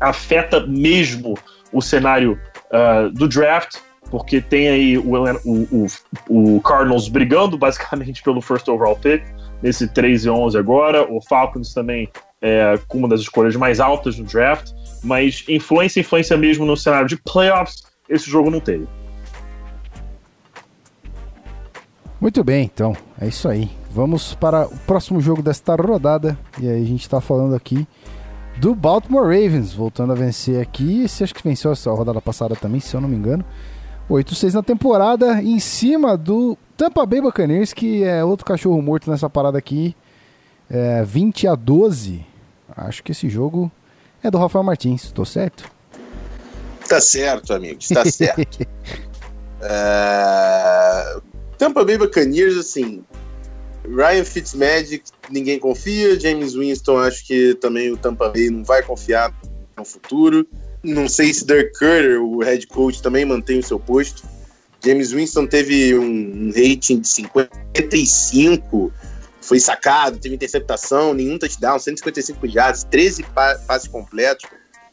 afeta 0.01 0.64
mesmo 0.67 1.35
o 1.73 1.81
cenário 1.81 2.38
uh, 2.71 3.11
do 3.11 3.27
draft, 3.27 3.79
porque 4.11 4.40
tem 4.40 4.69
aí 4.69 4.99
o, 4.99 5.14
o, 5.45 5.87
o, 6.29 6.57
o, 6.57 6.61
Cardinals 6.61 7.09
brigando 7.09 7.59
basicamente 7.59 8.23
pelo 8.23 8.40
first 8.40 8.69
overall 8.69 8.97
pick, 8.97 9.25
nesse 9.62 9.88
3 9.88 10.27
e 10.27 10.31
11 10.31 10.59
agora, 10.59 11.11
o 11.11 11.21
Falcons 11.21 11.73
também 11.73 12.09
é, 12.40 12.79
com 12.87 12.99
uma 12.99 13.09
das 13.09 13.21
escolhas 13.21 13.57
mais 13.57 13.81
altas 13.81 14.19
no 14.19 14.25
draft, 14.25 14.73
mas 15.05 15.45
influência, 15.49 16.01
influência 16.01 16.37
mesmo 16.37 16.64
no 16.64 16.77
cenário 16.77 17.07
de 17.07 17.17
playoffs, 17.17 17.85
esse 18.09 18.29
jogo 18.29 18.51
não 18.51 18.61
teve. 18.61 18.87
Muito 22.21 22.43
bem, 22.43 22.64
então, 22.64 22.97
é 23.21 23.29
isso 23.29 23.49
aí. 23.49 23.71
Vamos 23.90 24.35
para 24.35 24.67
o 24.67 24.77
próximo 24.87 25.21
jogo 25.21 25.43
desta 25.43 25.77
rodada. 25.77 26.38
E 26.61 26.69
aí 26.69 26.83
a 26.83 26.87
gente 26.87 27.03
está 27.03 27.21
falando 27.21 27.55
aqui 27.55 27.87
do 28.57 28.75
Baltimore 28.75 29.25
Ravens, 29.25 29.73
voltando 29.75 30.12
a 30.12 30.17
vencer 30.17 30.61
aqui. 30.61 31.03
Esse 31.03 31.23
acho 31.23 31.35
que 31.35 31.43
venceu 31.43 31.71
essa 31.71 31.90
rodada 31.90 32.21
passada 32.21 32.57
também, 32.57 32.81
se 32.81 32.95
eu 32.95 33.01
não 33.01 33.09
me 33.09 33.17
engano. 33.17 33.45
8-6 34.09 34.55
na 34.55 34.62
temporada, 34.62 35.43
em 35.43 35.59
cima 35.59 36.17
do 36.17 36.59
Tampa 36.77 37.07
Bay 37.07 37.21
Buccaneers, 37.21 37.73
que 37.73 38.03
é 38.03 38.25
outro 38.25 38.45
cachorro 38.45 38.81
morto 38.83 39.11
nessa 39.11 39.31
parada 39.31 39.59
aqui. 39.59 39.95
É, 40.69 41.05
20 41.05 41.47
a 41.47 41.55
12. 41.55 42.25
Acho 42.77 43.03
que 43.03 43.12
esse 43.12 43.29
jogo 43.29 43.71
é 44.25 44.31
do 44.31 44.39
Rafael 44.39 44.65
Martins, 44.65 45.05
estou 45.05 45.25
certo? 45.25 45.71
Tá 46.89 47.01
certo, 47.01 47.53
amigos, 47.53 47.89
tá 47.89 48.05
certo. 48.05 48.67
é... 49.63 51.17
Tampa 51.59 51.85
Bay 51.85 51.97
Buccaneers, 51.97 52.57
assim, 52.57 53.05
Ryan 53.89 54.25
Fitzmagic, 54.25 55.05
ninguém 55.31 55.59
confia. 55.59 56.19
James 56.19 56.55
Winston, 56.55 56.99
acho 56.99 57.27
que 57.27 57.55
também 57.55 57.93
o 57.93 57.97
Tampa 57.97 58.29
Bay 58.29 58.51
não 58.51 58.65
vai 58.65 58.83
confiar 58.83 59.33
no 59.77 59.85
futuro. 59.85 60.47
Não 60.83 61.09
sei 61.09 61.33
se 61.33 61.47
Dirk 61.47 61.73
Cutter, 61.73 62.23
o 62.23 62.43
head 62.43 62.67
coach, 62.67 63.01
também 63.03 63.25
mantém 63.25 63.59
o 63.59 63.63
seu 63.63 63.79
posto. 63.79 64.23
James 64.85 65.13
Winston 65.13 65.47
teve 65.47 65.99
um 65.99 66.49
rating 66.49 67.01
de 67.01 67.09
55, 67.09 68.93
foi 69.44 69.61
sacado, 69.61 70.18
teve 70.18 70.35
interceptação, 70.35 71.12
nenhum 71.12 71.38
touchdown, 71.38 71.78
155 71.78 72.46
yards, 72.46 72.85
13 72.85 73.24
passes 73.66 73.88
completos. 73.88 74.48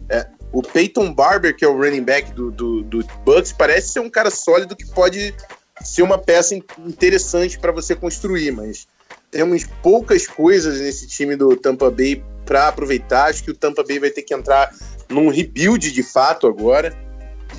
É, 0.09 0.27
o 0.51 0.61
Peyton 0.61 1.13
Barber, 1.13 1.55
que 1.55 1.63
é 1.63 1.67
o 1.67 1.77
running 1.77 2.03
back 2.03 2.31
do, 2.33 2.51
do, 2.51 2.83
do 2.83 3.05
Bucks, 3.23 3.53
parece 3.53 3.93
ser 3.93 3.99
um 4.01 4.09
cara 4.09 4.29
sólido 4.29 4.75
que 4.75 4.85
pode 4.85 5.33
ser 5.81 6.01
uma 6.01 6.17
peça 6.17 6.53
interessante 6.53 7.57
para 7.57 7.71
você 7.71 7.95
construir, 7.95 8.51
mas 8.51 8.87
temos 9.31 9.65
poucas 9.81 10.27
coisas 10.27 10.81
nesse 10.81 11.07
time 11.07 11.35
do 11.35 11.55
Tampa 11.55 11.89
Bay 11.89 12.21
para 12.45 12.67
aproveitar. 12.67 13.29
Acho 13.29 13.43
que 13.43 13.51
o 13.51 13.55
Tampa 13.55 13.83
Bay 13.83 13.99
vai 13.99 14.09
ter 14.09 14.23
que 14.23 14.33
entrar 14.33 14.69
num 15.07 15.29
rebuild 15.29 15.91
de 15.91 16.03
fato 16.03 16.45
agora. 16.47 16.93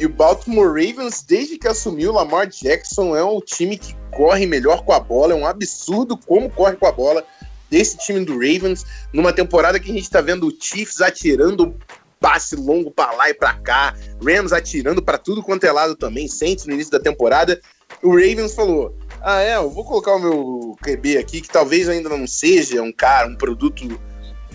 E 0.02 0.06
o 0.06 0.08
Baltimore 0.08 0.66
Ravens, 0.66 1.22
desde 1.22 1.56
que 1.56 1.68
assumiu 1.68 2.10
o 2.10 2.14
Lamar 2.14 2.48
Jackson, 2.48 3.14
é 3.14 3.22
um 3.22 3.38
time 3.38 3.78
que 3.78 3.94
corre 4.10 4.46
melhor 4.46 4.84
com 4.84 4.92
a 4.92 4.98
bola. 4.98 5.32
É 5.32 5.36
um 5.36 5.46
absurdo 5.46 6.16
como 6.16 6.50
corre 6.50 6.74
com 6.74 6.88
a 6.88 6.90
bola 6.90 7.24
desse 7.70 7.96
time 7.98 8.24
do 8.24 8.32
Ravens. 8.32 8.84
Numa 9.12 9.32
temporada 9.32 9.78
que 9.78 9.92
a 9.92 9.94
gente 9.94 10.10
tá 10.10 10.20
vendo 10.20 10.48
o 10.48 10.56
Chiefs 10.60 11.00
atirando 11.00 11.76
passe 12.18 12.56
longo 12.56 12.90
para 12.90 13.12
lá 13.12 13.30
e 13.30 13.34
para 13.34 13.54
cá, 13.54 13.94
Rams 14.20 14.52
atirando 14.52 15.00
para 15.00 15.18
tudo 15.18 15.40
quanto 15.40 15.62
é 15.62 15.70
lado 15.70 15.94
também, 15.94 16.26
Saints 16.26 16.66
no 16.66 16.74
início 16.74 16.90
da 16.90 16.98
temporada. 16.98 17.60
O 18.02 18.10
Ravens 18.10 18.56
falou: 18.56 18.98
Ah, 19.20 19.40
é, 19.40 19.54
eu 19.54 19.70
vou 19.70 19.84
colocar 19.84 20.16
o 20.16 20.18
meu 20.18 20.76
QB 20.82 21.18
aqui, 21.18 21.40
que 21.40 21.48
talvez 21.48 21.88
ainda 21.88 22.08
não 22.08 22.26
seja 22.26 22.82
um 22.82 22.92
cara, 22.92 23.28
um 23.28 23.36
produto 23.36 24.00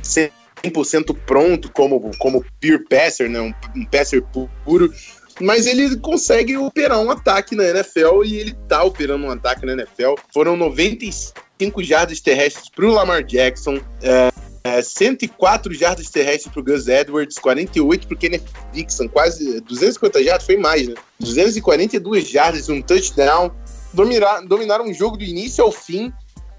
100% 0.03 1.17
pronto 1.25 1.71
como, 1.71 2.11
como 2.17 2.43
pure 2.59 2.83
passer, 2.89 3.29
né? 3.29 3.39
um, 3.39 3.53
um 3.73 3.85
passer 3.85 4.21
puro, 4.65 4.93
mas 5.39 5.67
ele 5.67 5.97
consegue 5.97 6.57
operar 6.57 6.99
um 6.99 7.11
ataque 7.11 7.55
na 7.55 7.63
NFL 7.63 8.23
e 8.25 8.37
ele 8.37 8.53
tá 8.67 8.83
operando 8.83 9.25
um 9.25 9.31
ataque 9.31 9.65
na 9.65 9.73
NFL. 9.73 10.15
Foram 10.33 10.55
95 10.55 11.83
jardas 11.83 12.19
terrestres 12.19 12.69
para 12.69 12.85
o 12.85 12.91
Lamar 12.91 13.23
Jackson. 13.23 13.79
É, 14.01 14.31
é, 14.63 14.81
104 14.81 15.73
jardas 15.73 16.09
terrestres 16.09 16.51
para 16.51 16.59
o 16.59 16.63
Gus 16.63 16.87
Edwards, 16.87 17.37
48 17.37 18.07
para 18.07 18.15
o 18.15 18.17
Kenneth 18.17 18.43
Dixon, 18.73 19.07
quase 19.07 19.61
250 19.61 20.23
jardas, 20.23 20.45
foi 20.45 20.57
mais, 20.57 20.87
né? 20.87 20.95
242 21.19 22.27
jardas, 22.27 22.67
um 22.67 22.81
touchdown. 22.81 23.51
Dominar, 23.93 24.41
dominaram 24.41 24.85
um 24.85 24.93
jogo 24.93 25.17
do 25.17 25.23
início 25.23 25.63
ao 25.63 25.71
fim 25.71 26.11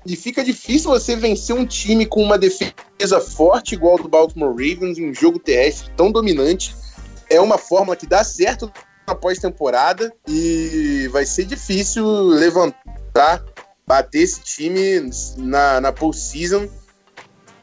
e 0.07 0.17
fica 0.17 0.43
difícil 0.43 0.91
você 0.91 1.15
vencer 1.15 1.55
um 1.55 1.67
time 1.67 2.07
com 2.07 2.23
uma 2.23 2.39
defesa 2.39 3.21
forte 3.21 3.75
igual 3.75 3.93
ao 3.93 3.99
do 3.99 4.09
Baltimore 4.09 4.51
Ravens 4.51 4.99
em 4.99 5.11
um 5.11 5.15
jogo 5.15 5.39
terrestre 5.39 5.91
tão 5.95 6.11
dominante. 6.11 6.75
É 7.31 7.41
uma 7.41 7.59
fórmula 7.59 7.97
que 7.97 8.07
dá 8.07 8.25
certo 8.25 8.73
na 9.07 9.15
pós-temporada 9.15 10.13
e 10.27 11.09
vai 11.13 11.25
ser 11.25 11.45
difícil 11.45 12.07
levantar, 12.07 13.43
bater 13.87 14.23
esse 14.23 14.41
time 14.41 15.11
na, 15.37 15.81
na 15.81 15.93
postseason 15.93 16.69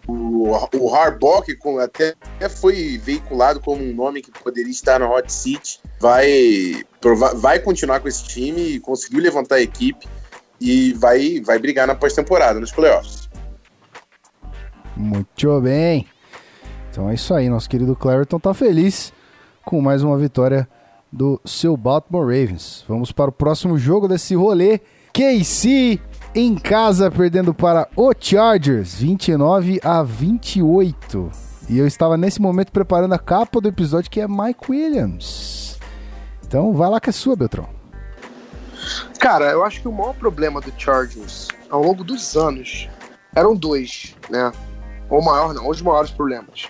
o, 0.08 0.51
o 0.78 0.95
Harbaugh, 0.95 1.41
que 1.41 1.58
até 1.80 2.15
foi 2.49 2.97
veiculado 2.97 3.60
como 3.60 3.84
um 3.84 3.93
nome 3.93 4.21
que 4.21 4.32
poderia 4.32 4.71
estar 4.71 4.99
no 4.99 5.12
hot 5.12 5.32
seat, 5.32 5.82
vai, 5.99 6.84
vai 7.36 7.60
continuar 7.60 7.99
com 7.99 8.08
esse 8.08 8.23
time, 8.23 8.80
conseguiu 8.80 9.21
levantar 9.21 9.56
a 9.56 9.62
equipe 9.62 10.08
e 10.60 10.93
vai, 10.93 11.41
vai 11.41 11.60
brigar 11.60 11.88
na 11.88 11.95
pós-temporada, 11.95 12.60
nos 12.60 12.71
playoffs. 12.71 13.30
Muito 14.95 15.62
bem. 15.62 16.08
Então 16.91 17.10
é 17.10 17.15
isso 17.15 17.34
aí, 17.34 17.49
nosso 17.49 17.69
querido 17.69 17.95
Clareton 17.95 18.39
tá 18.39 18.54
feliz 18.54 19.12
com 19.65 19.82
mais 19.82 20.04
uma 20.04 20.17
vitória 20.17 20.69
do 21.12 21.41
seu 21.43 21.75
Baltimore 21.75 22.25
Ravens. 22.25 22.86
Vamos 22.88 23.12
para 23.12 23.30
o 23.30 23.34
próximo 23.34 23.78
jogo 23.78 24.08
desse 24.08 24.36
rolê. 24.36 24.80
KC 25.12 25.99
em 26.36 26.56
casa, 26.56 27.10
perdendo 27.10 27.54
para 27.54 27.88
o 27.95 28.12
Chargers, 28.19 28.95
29 28.95 29.80
a 29.84 30.04
28. 30.04 31.32
E 31.67 31.80
eu 31.80 31.88
estava 31.88 32.15
nesse 32.15 32.39
momento 32.41 32.71
preparando 32.71 33.13
a 33.13 33.19
capa 33.19 33.60
do 33.60 33.67
episódio 33.67 34.12
que 34.12 34.21
é 34.21 34.28
Mike 34.28 34.69
Williams. 34.69 35.80
Então 36.45 36.73
vai 36.73 36.89
lá 36.89 36.99
que 36.99 37.10
é 37.10 37.13
sua, 37.13 37.36
Beltrão. 37.36 37.67
Cara, 39.19 39.45
eu 39.45 39.63
acho 39.63 39.82
que 39.82 39.88
o 39.88 39.91
maior 39.91 40.13
problema 40.13 40.62
do 40.62 40.71
Chargers 40.78 41.47
ao 41.71 41.82
longo 41.82 42.04
dos 42.04 42.36
anos 42.36 42.88
eram 43.34 43.56
dois, 43.56 44.15
né? 44.30 44.51
Ou 45.10 45.23
maior 45.23 45.54
não, 45.54 45.69
os 45.69 45.82
maiores 45.82 46.12
problemas. 46.12 46.67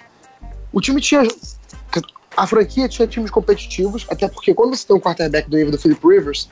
O 0.71 0.79
time 0.79 1.01
tinha. 1.01 1.23
A 2.35 2.45
franquia 2.45 2.89
tinha 2.89 3.07
times 3.07 3.31
competitivos, 3.31 4.05
até 4.09 4.27
porque 4.27 4.53
quando 4.53 4.75
você 4.75 4.85
tem 4.85 4.95
um 4.95 4.99
quarterback 4.99 5.49
do 5.49 5.55
nível 5.55 5.71
do 5.71 5.77
Philip 5.77 6.05
Rivers, 6.05 6.49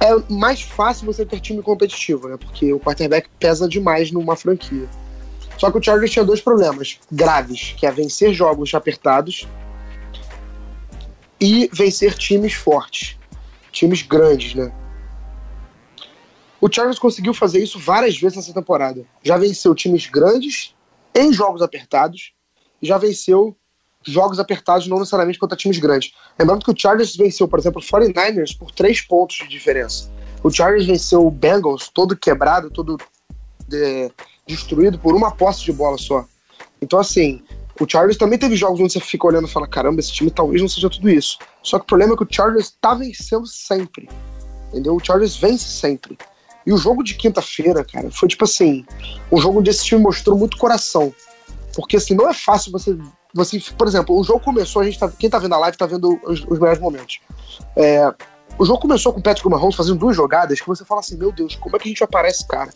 é 0.00 0.32
mais 0.32 0.62
fácil 0.62 1.06
você 1.06 1.24
ter 1.24 1.40
time 1.40 1.62
competitivo, 1.62 2.28
né? 2.28 2.36
Porque 2.36 2.72
o 2.72 2.80
quarterback 2.80 3.28
pesa 3.38 3.68
demais 3.68 4.10
numa 4.10 4.34
franquia. 4.34 4.88
Só 5.56 5.70
que 5.70 5.78
o 5.78 5.82
Chargers 5.82 6.10
tinha 6.10 6.24
dois 6.24 6.40
problemas 6.40 6.98
graves, 7.10 7.74
que 7.76 7.86
é 7.86 7.90
vencer 7.92 8.34
jogos 8.34 8.74
apertados 8.74 9.46
e 11.40 11.68
vencer 11.72 12.14
times 12.14 12.54
fortes, 12.54 13.16
times 13.70 14.02
grandes, 14.02 14.54
né? 14.54 14.72
O 16.60 16.72
Chargers 16.72 16.98
conseguiu 16.98 17.32
fazer 17.32 17.62
isso 17.62 17.78
várias 17.78 18.18
vezes 18.18 18.36
nessa 18.36 18.52
temporada. 18.52 19.04
Já 19.22 19.36
venceu 19.36 19.74
times 19.74 20.06
grandes 20.06 20.74
em 21.14 21.32
jogos 21.32 21.62
apertados 21.62 22.32
e 22.82 22.86
já 22.86 22.98
venceu 22.98 23.56
jogos 24.04 24.38
apertados, 24.38 24.86
não 24.86 24.98
necessariamente 24.98 25.38
contra 25.38 25.56
times 25.56 25.78
grandes. 25.78 26.12
Lembrando 26.38 26.64
que 26.64 26.70
o 26.70 26.74
Chargers 26.76 27.16
venceu, 27.16 27.48
por 27.48 27.58
exemplo, 27.58 27.80
o 27.80 27.84
49ers 27.84 28.56
por 28.56 28.70
três 28.70 29.00
pontos 29.00 29.36
de 29.36 29.48
diferença. 29.48 30.10
O 30.42 30.50
Chargers 30.50 30.86
venceu 30.86 31.26
o 31.26 31.30
Bengals 31.30 31.88
todo 31.88 32.16
quebrado, 32.16 32.70
todo 32.70 32.98
é, 33.72 34.10
destruído 34.46 34.98
por 34.98 35.14
uma 35.14 35.30
posse 35.30 35.64
de 35.64 35.72
bola 35.72 35.96
só. 35.96 36.24
Então, 36.80 36.98
assim, 36.98 37.42
o 37.80 37.88
Chargers 37.88 38.18
também 38.18 38.38
teve 38.38 38.54
jogos 38.54 38.80
onde 38.80 38.92
você 38.92 39.00
fica 39.00 39.26
olhando 39.26 39.48
e 39.48 39.50
fala: 39.50 39.66
caramba, 39.66 40.00
esse 40.00 40.12
time 40.12 40.30
talvez 40.30 40.60
não 40.60 40.68
seja 40.68 40.90
tudo 40.90 41.08
isso. 41.10 41.38
Só 41.62 41.78
que 41.78 41.84
o 41.84 41.86
problema 41.86 42.14
é 42.14 42.16
que 42.16 42.22
o 42.22 42.28
Chargers 42.30 42.66
está 42.66 42.94
vencendo 42.94 43.46
sempre. 43.46 44.08
Entendeu? 44.68 44.94
O 44.96 45.04
Chargers 45.04 45.36
vence 45.36 45.64
sempre. 45.64 46.18
E 46.66 46.72
o 46.72 46.76
jogo 46.76 47.02
de 47.02 47.14
quinta-feira, 47.14 47.84
cara, 47.84 48.10
foi 48.10 48.28
tipo 48.28 48.44
assim: 48.44 48.84
um 49.30 49.38
jogo 49.38 49.60
onde 49.60 49.70
esse 49.70 49.84
time 49.84 50.00
mostrou 50.00 50.38
muito 50.38 50.56
coração. 50.56 51.14
Porque 51.74 51.96
assim, 51.96 52.14
não 52.14 52.28
é 52.28 52.34
fácil 52.34 52.70
você 52.70 52.96
você, 53.34 53.60
por 53.76 53.88
exemplo, 53.88 54.18
o 54.18 54.22
jogo 54.22 54.38
começou, 54.38 54.80
a 54.80 54.84
gente 54.84 54.98
tá, 54.98 55.10
quem 55.10 55.28
tá 55.28 55.38
vendo 55.38 55.54
a 55.54 55.58
live 55.58 55.76
tá 55.76 55.86
vendo 55.86 56.20
os, 56.24 56.40
os 56.44 56.58
melhores 56.58 56.78
momentos. 56.78 57.20
É, 57.74 58.14
o 58.56 58.64
jogo 58.64 58.80
começou 58.80 59.12
com 59.12 59.18
o 59.18 59.22
Patrick 59.22 59.48
Mahomes 59.48 59.74
fazendo 59.74 59.98
duas 59.98 60.14
jogadas 60.14 60.60
que 60.60 60.66
você 60.66 60.84
fala 60.84 61.00
assim, 61.00 61.16
meu 61.16 61.32
Deus, 61.32 61.56
como 61.56 61.74
é 61.74 61.78
que 61.78 61.88
a 61.88 61.90
gente 61.90 62.04
aparece, 62.04 62.46
cara? 62.46 62.70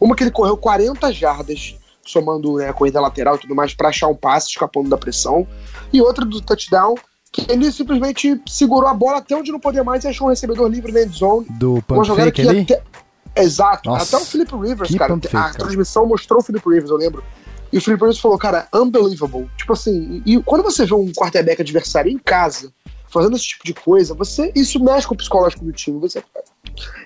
Uma 0.00 0.16
que 0.16 0.24
ele 0.24 0.32
correu 0.32 0.56
40 0.56 1.12
jardas, 1.12 1.76
somando 2.04 2.56
né, 2.56 2.68
a 2.68 2.72
corrida 2.72 3.00
lateral 3.00 3.36
e 3.36 3.38
tudo 3.38 3.54
mais, 3.54 3.72
para 3.72 3.88
achar 3.88 4.08
um 4.08 4.16
passe, 4.16 4.48
escapando 4.48 4.88
da 4.88 4.98
pressão. 4.98 5.46
E 5.92 6.02
outra 6.02 6.24
do 6.24 6.40
touchdown, 6.40 6.96
que 7.30 7.46
ele 7.48 7.70
simplesmente 7.70 8.40
segurou 8.48 8.88
a 8.88 8.94
bola 8.94 9.18
até 9.18 9.36
onde 9.36 9.52
não 9.52 9.60
podia 9.60 9.84
mais 9.84 10.02
e 10.02 10.08
achou 10.08 10.26
um 10.26 10.30
recebedor 10.30 10.68
livre 10.68 10.90
na 10.90 11.02
endzone. 11.02 11.46
Do 11.50 11.82
pump 11.86 12.04
fake 12.16 12.48
ali? 12.48 12.60
Até... 12.62 12.82
Exato. 13.36 13.88
Nossa, 13.88 14.16
até 14.16 14.24
o 14.24 14.26
Philip 14.26 14.52
Rivers, 14.56 14.94
cara. 14.96 15.16
Fake, 15.16 15.36
a 15.36 15.50
transmissão 15.50 16.04
mostrou 16.04 16.40
o 16.40 16.42
Philip 16.42 16.68
Rivers, 16.68 16.90
eu 16.90 16.96
lembro. 16.96 17.22
E 17.72 17.78
o 17.78 17.80
Philip 17.80 18.00
Rivers 18.00 18.18
falou, 18.18 18.36
cara, 18.38 18.66
unbelievable. 18.74 19.48
Tipo 19.56 19.72
assim, 19.72 20.22
e 20.26 20.42
quando 20.42 20.62
você 20.62 20.84
vê 20.84 20.94
um 20.94 21.12
quarterback 21.12 21.62
adversário 21.62 22.10
em 22.10 22.18
casa 22.18 22.72
fazendo 23.08 23.36
esse 23.36 23.46
tipo 23.46 23.64
de 23.64 23.74
coisa, 23.74 24.14
você 24.14 24.52
isso 24.54 24.82
mexe 24.82 25.06
com 25.06 25.14
o 25.14 25.16
psicológico 25.16 25.64
do 25.64 25.72
time. 25.72 25.98
Você, 26.00 26.22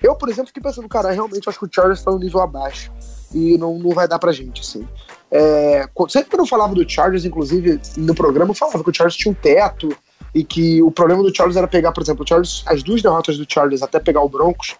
eu, 0.01 0.15
por 0.15 0.29
exemplo, 0.29 0.47
fiquei 0.47 0.61
pensando, 0.61 0.87
cara, 0.87 1.11
realmente 1.11 1.47
acho 1.49 1.59
que 1.59 1.65
o 1.65 1.69
Chargers 1.71 1.99
está 1.99 2.11
no 2.11 2.19
nível 2.19 2.41
abaixo 2.41 2.91
e 3.33 3.57
não, 3.57 3.77
não 3.77 3.91
vai 3.91 4.07
dar 4.07 4.19
pra 4.19 4.31
gente, 4.31 4.61
assim. 4.61 4.87
É, 5.31 5.89
sempre 6.09 6.29
que 6.29 6.39
eu 6.39 6.45
falava 6.45 6.73
do 6.73 6.87
Chargers, 6.87 7.25
inclusive, 7.25 7.79
no 7.97 8.13
programa, 8.13 8.51
eu 8.51 8.55
falava 8.55 8.83
que 8.83 8.89
o 8.89 8.93
Chargers 8.93 9.17
tinha 9.17 9.31
um 9.31 9.35
teto 9.35 9.95
e 10.33 10.43
que 10.43 10.81
o 10.81 10.91
problema 10.91 11.23
do 11.23 11.35
Chargers 11.35 11.57
era 11.57 11.67
pegar, 11.67 11.91
por 11.91 12.03
exemplo, 12.03 12.23
o 12.23 12.27
Chargers, 12.27 12.63
as 12.67 12.83
duas 12.83 13.01
derrotas 13.01 13.37
do 13.37 13.45
Chargers 13.47 13.81
até 13.81 13.99
pegar 13.99 14.21
o 14.21 14.29
Broncos 14.29 14.75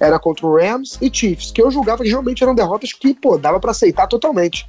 era 0.00 0.18
contra 0.18 0.46
o 0.46 0.56
Rams 0.56 0.96
e 1.00 1.10
Chiefs, 1.12 1.50
que 1.50 1.60
eu 1.60 1.70
julgava 1.70 2.04
que 2.04 2.08
realmente 2.08 2.42
eram 2.42 2.54
derrotas 2.54 2.92
que, 2.92 3.14
pô, 3.14 3.36
dava 3.36 3.58
para 3.58 3.72
aceitar 3.72 4.06
totalmente. 4.06 4.68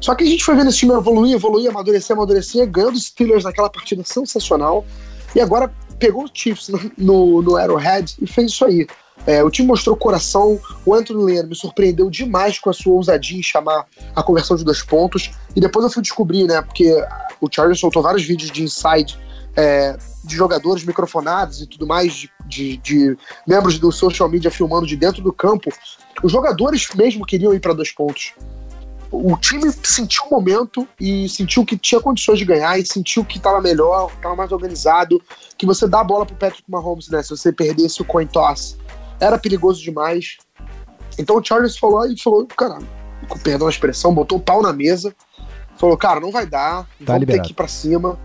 Só 0.00 0.14
que 0.14 0.24
a 0.24 0.26
gente 0.26 0.44
foi 0.44 0.54
vendo 0.54 0.68
esse 0.68 0.78
time 0.78 0.92
evoluir, 0.92 1.34
evoluir, 1.34 1.70
amadurecer, 1.70 2.16
amadurecer, 2.16 2.66
ganhando 2.70 2.94
os 2.94 3.06
Steelers 3.06 3.44
naquela 3.44 3.70
partida 3.70 4.02
sensacional. 4.04 4.84
E 5.34 5.40
agora 5.40 5.72
pegou 5.98 6.24
o 6.24 6.30
Chiefs 6.32 6.70
no, 6.96 7.42
no 7.42 7.56
Arrowhead 7.56 8.14
e 8.20 8.26
fez 8.26 8.52
isso 8.52 8.64
aí. 8.64 8.86
É, 9.26 9.42
o 9.42 9.50
time 9.50 9.68
mostrou 9.68 9.96
coração, 9.96 10.60
o 10.84 10.94
Anthony 10.94 11.24
Lynn 11.24 11.46
me 11.46 11.54
surpreendeu 11.54 12.10
demais 12.10 12.58
com 12.58 12.68
a 12.68 12.72
sua 12.72 12.92
ousadia 12.92 13.38
em 13.38 13.42
chamar 13.42 13.86
a 14.14 14.22
conversão 14.22 14.56
de 14.56 14.64
dois 14.64 14.82
pontos. 14.82 15.30
E 15.56 15.60
depois 15.60 15.84
eu 15.84 15.90
fui 15.90 16.02
descobrir, 16.02 16.46
né, 16.46 16.60
porque 16.60 16.92
o 17.40 17.48
Chargers 17.50 17.80
soltou 17.80 18.02
vários 18.02 18.24
vídeos 18.24 18.50
de 18.50 18.62
inside 18.62 19.18
é, 19.56 19.96
de 20.24 20.36
jogadores 20.36 20.84
microfonados 20.84 21.62
e 21.62 21.66
tudo 21.66 21.86
mais, 21.86 22.12
de, 22.12 22.30
de, 22.46 22.76
de, 22.78 23.18
membros 23.46 23.78
do 23.78 23.90
social 23.92 24.28
media 24.28 24.50
filmando 24.50 24.86
de 24.86 24.96
dentro 24.96 25.22
do 25.22 25.32
campo. 25.32 25.70
Os 26.22 26.32
jogadores 26.32 26.88
mesmo 26.94 27.24
queriam 27.24 27.54
ir 27.54 27.60
para 27.60 27.72
dois 27.72 27.92
pontos 27.92 28.34
o 29.16 29.36
time 29.36 29.70
sentiu 29.70 30.24
o 30.24 30.30
momento 30.30 30.88
e 30.98 31.28
sentiu 31.28 31.64
que 31.64 31.78
tinha 31.78 32.00
condições 32.00 32.38
de 32.38 32.44
ganhar 32.44 32.78
e 32.78 32.84
sentiu 32.84 33.24
que 33.24 33.38
estava 33.38 33.60
melhor, 33.60 34.10
estava 34.12 34.34
mais 34.34 34.50
organizado, 34.50 35.22
que 35.56 35.64
você 35.64 35.86
dá 35.86 36.00
a 36.00 36.04
bola 36.04 36.26
pro 36.26 36.34
Patrick 36.34 36.64
Mahomes, 36.68 37.08
né? 37.08 37.22
Se 37.22 37.30
você 37.30 37.52
perdesse 37.52 38.02
o 38.02 38.04
coin 38.04 38.26
toss, 38.26 38.76
era 39.20 39.38
perigoso 39.38 39.80
demais. 39.80 40.38
Então 41.18 41.36
o 41.36 41.44
Charles 41.44 41.76
falou 41.76 42.06
e 42.06 42.20
falou, 42.20 42.46
cara, 42.46 42.78
com 43.28 43.38
perdão 43.38 43.68
a 43.68 43.70
expressão, 43.70 44.12
botou 44.12 44.38
o 44.38 44.40
pau 44.40 44.60
na 44.60 44.72
mesa, 44.72 45.14
falou, 45.78 45.96
cara, 45.96 46.18
não 46.18 46.32
vai 46.32 46.46
dar, 46.46 46.82
tá 46.82 46.88
vamos 47.00 47.20
liberado. 47.20 47.42
ter 47.42 47.48
que 47.48 47.52
ir 47.52 47.56
pra 47.56 47.68
cima. 47.68 48.18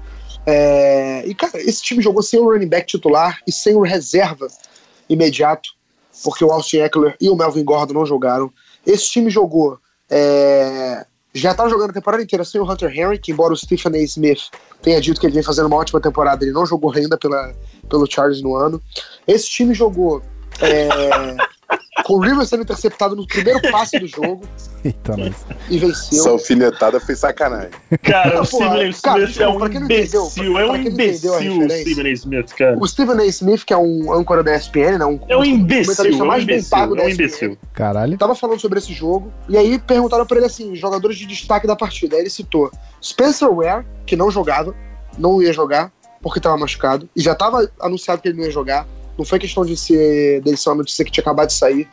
É... 0.45 1.23
E, 1.27 1.35
cara, 1.35 1.61
esse 1.61 1.83
time 1.83 2.01
jogou 2.01 2.23
sem 2.23 2.39
o 2.39 2.51
running 2.51 2.67
back 2.67 2.87
titular 2.87 3.39
e 3.45 3.51
sem 3.51 3.75
o 3.75 3.81
reserva 3.81 4.47
imediato, 5.07 5.69
porque 6.23 6.43
o 6.43 6.51
Austin 6.51 6.77
Eckler 6.77 7.15
e 7.21 7.29
o 7.29 7.35
Melvin 7.35 7.63
Gordon 7.63 7.93
não 7.93 8.05
jogaram. 8.05 8.51
Esse 8.85 9.11
time 9.11 9.29
jogou 9.29 9.79
é, 10.09 11.05
já 11.33 11.53
tá 11.53 11.67
jogando 11.69 11.91
a 11.91 11.93
temporada 11.93 12.23
inteira 12.23 12.43
sem 12.43 12.59
o 12.59 12.69
Hunter 12.69 12.91
Henry, 12.91 13.19
que 13.19 13.31
embora 13.31 13.53
o 13.53 13.57
Stephen 13.57 13.93
A. 13.95 14.03
Smith 14.03 14.49
tenha 14.81 14.99
dito 14.99 15.19
que 15.19 15.27
ele 15.27 15.33
vem 15.33 15.43
fazendo 15.43 15.67
uma 15.67 15.77
ótima 15.77 16.01
temporada, 16.01 16.43
ele 16.43 16.53
não 16.53 16.65
jogou 16.65 16.91
ainda 16.93 17.17
pela, 17.17 17.53
pelo 17.89 18.09
Chargers 18.09 18.41
no 18.41 18.55
ano. 18.55 18.81
Esse 19.27 19.49
time 19.49 19.73
jogou 19.73 20.21
é, 20.61 21.37
com 22.09 22.15
o 22.15 22.19
Rivers 22.21 22.49
sendo 22.49 22.63
interceptado 22.63 23.15
no 23.15 23.27
primeiro 23.27 23.61
passe 23.71 23.99
do 23.99 24.07
jogo 24.07 24.41
Eita, 24.83 25.15
nós. 25.15 25.35
e 25.69 25.77
venceu. 25.77 26.19
Essa 26.19 26.29
alfinetada 26.31 26.99
foi 26.99 27.15
sacanagem. 27.15 27.69
Cara, 28.01 28.33
Não, 28.35 28.41
o 28.41 28.45
Stephen 28.45 28.67
A. 28.67 28.71
cara, 28.73 28.85
Smith 28.89 29.01
é 29.11 29.25
desculpa, 29.25 29.63
um 29.63 29.67
entendeu, 29.67 29.81
imbecil, 29.81 30.57
é 30.59 30.65
um 30.71 30.75
imbecil 30.75 31.31
o. 31.33 31.37
Stephen 31.39 32.07
A. 32.07 32.13
Smith, 32.13 32.53
cara. 32.55 32.77
O 32.79 32.87
Stephen 32.87 33.19
A. 33.19 33.25
Smith, 33.27 33.63
que 33.63 33.73
é 33.73 33.77
um 33.77 34.11
âncora 34.11 34.41
da 34.41 34.55
ESPN, 34.55 34.97
né? 34.97 35.05
Um, 35.05 35.19
É 35.27 35.37
um 35.37 35.45
imbecil, 35.45 36.05
é 36.19 36.23
um 36.23 36.25
mais 36.25 36.43
bem 36.45 36.63
pago 36.63 36.93
imbecil, 36.93 36.95
da 36.95 37.03
é 37.03 37.05
um 37.05 37.09
ESPN. 37.09 37.23
imbecil. 37.25 37.57
Caralho. 37.73 38.17
tava 38.17 38.33
falando 38.33 38.59
sobre 38.59 38.79
esse 38.79 38.91
jogo, 38.91 39.31
e 39.47 39.55
aí 39.55 39.77
perguntaram 39.77 40.25
pra 40.25 40.37
ele 40.37 40.47
assim, 40.47 40.75
jogadores 40.75 41.15
de 41.17 41.27
destaque 41.27 41.67
da 41.67 41.75
partida. 41.75 42.15
Aí 42.15 42.23
ele 42.23 42.29
citou 42.31 42.71
Spencer 43.03 43.53
Ware, 43.53 43.85
que 44.07 44.15
não 44.15 44.31
jogava, 44.31 44.73
não 45.17 45.39
ia 45.43 45.53
jogar, 45.53 45.91
porque 46.23 46.39
tava 46.39 46.57
machucado, 46.57 47.07
e 47.15 47.21
já 47.21 47.35
tava 47.35 47.69
anunciado 47.79 48.21
que 48.21 48.29
ele 48.29 48.37
não 48.39 48.45
ia 48.45 48.51
jogar. 48.51 48.87
Não 49.19 49.25
foi 49.25 49.37
questão 49.37 49.65
de 49.65 49.75
ser 49.75 50.41
dele 50.41 50.57
ser 50.57 50.69
uma 50.69 50.77
notícia 50.77 51.05
que 51.05 51.11
tinha 51.11 51.21
acabado 51.21 51.49
de 51.49 51.53
sair. 51.53 51.87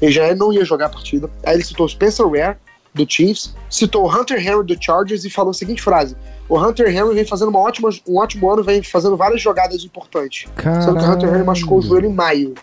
Ele 0.00 0.12
já 0.12 0.34
não 0.34 0.52
ia 0.52 0.64
jogar 0.64 0.86
a 0.86 0.88
partida. 0.88 1.30
Aí 1.46 1.54
ele 1.54 1.64
citou 1.64 1.88
Spencer 1.88 2.26
Ware, 2.26 2.56
do 2.94 3.06
Chiefs, 3.08 3.54
citou 3.70 4.04
o 4.04 4.14
Hunter 4.14 4.38
Henry 4.38 4.64
do 4.64 4.76
Chargers 4.78 5.24
e 5.24 5.30
falou 5.30 5.50
a 5.50 5.54
seguinte 5.54 5.80
frase: 5.80 6.16
O 6.48 6.58
Hunter 6.58 6.88
Henry 6.88 7.14
vem 7.14 7.24
fazendo 7.24 7.48
uma 7.48 7.60
ótima, 7.60 7.88
um 8.06 8.18
ótimo 8.18 8.50
ano, 8.50 8.62
vem 8.62 8.82
fazendo 8.82 9.16
várias 9.16 9.40
jogadas 9.40 9.84
importantes. 9.84 10.50
Sendo 10.84 10.98
que 10.98 11.04
o 11.04 11.10
Hunter 11.10 11.28
Henry 11.28 11.44
machucou 11.44 11.78
o 11.78 11.82
joelho 11.82 12.08
em 12.08 12.12
maio. 12.12 12.54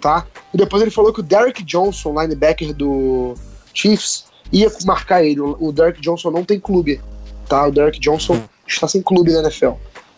Tá? 0.00 0.26
E 0.52 0.56
depois 0.56 0.82
ele 0.82 0.90
falou 0.90 1.12
que 1.12 1.20
o 1.20 1.22
Derek 1.22 1.62
Johnson, 1.62 2.20
linebacker 2.20 2.74
do 2.74 3.34
Chiefs, 3.72 4.24
ia 4.50 4.70
marcar 4.84 5.22
ele. 5.22 5.40
O 5.40 5.56
o 5.60 5.72
Derek 5.72 6.00
Johnson 6.00 6.30
não 6.30 6.44
tem 6.44 6.58
clube. 6.58 7.00
Tá? 7.48 7.66
O 7.66 7.70
Derek 7.70 8.00
Johnson 8.00 8.42
está 8.66 8.88
sem 8.88 9.02
clube 9.02 9.32
na 9.32 9.40
NFL. 9.40 9.72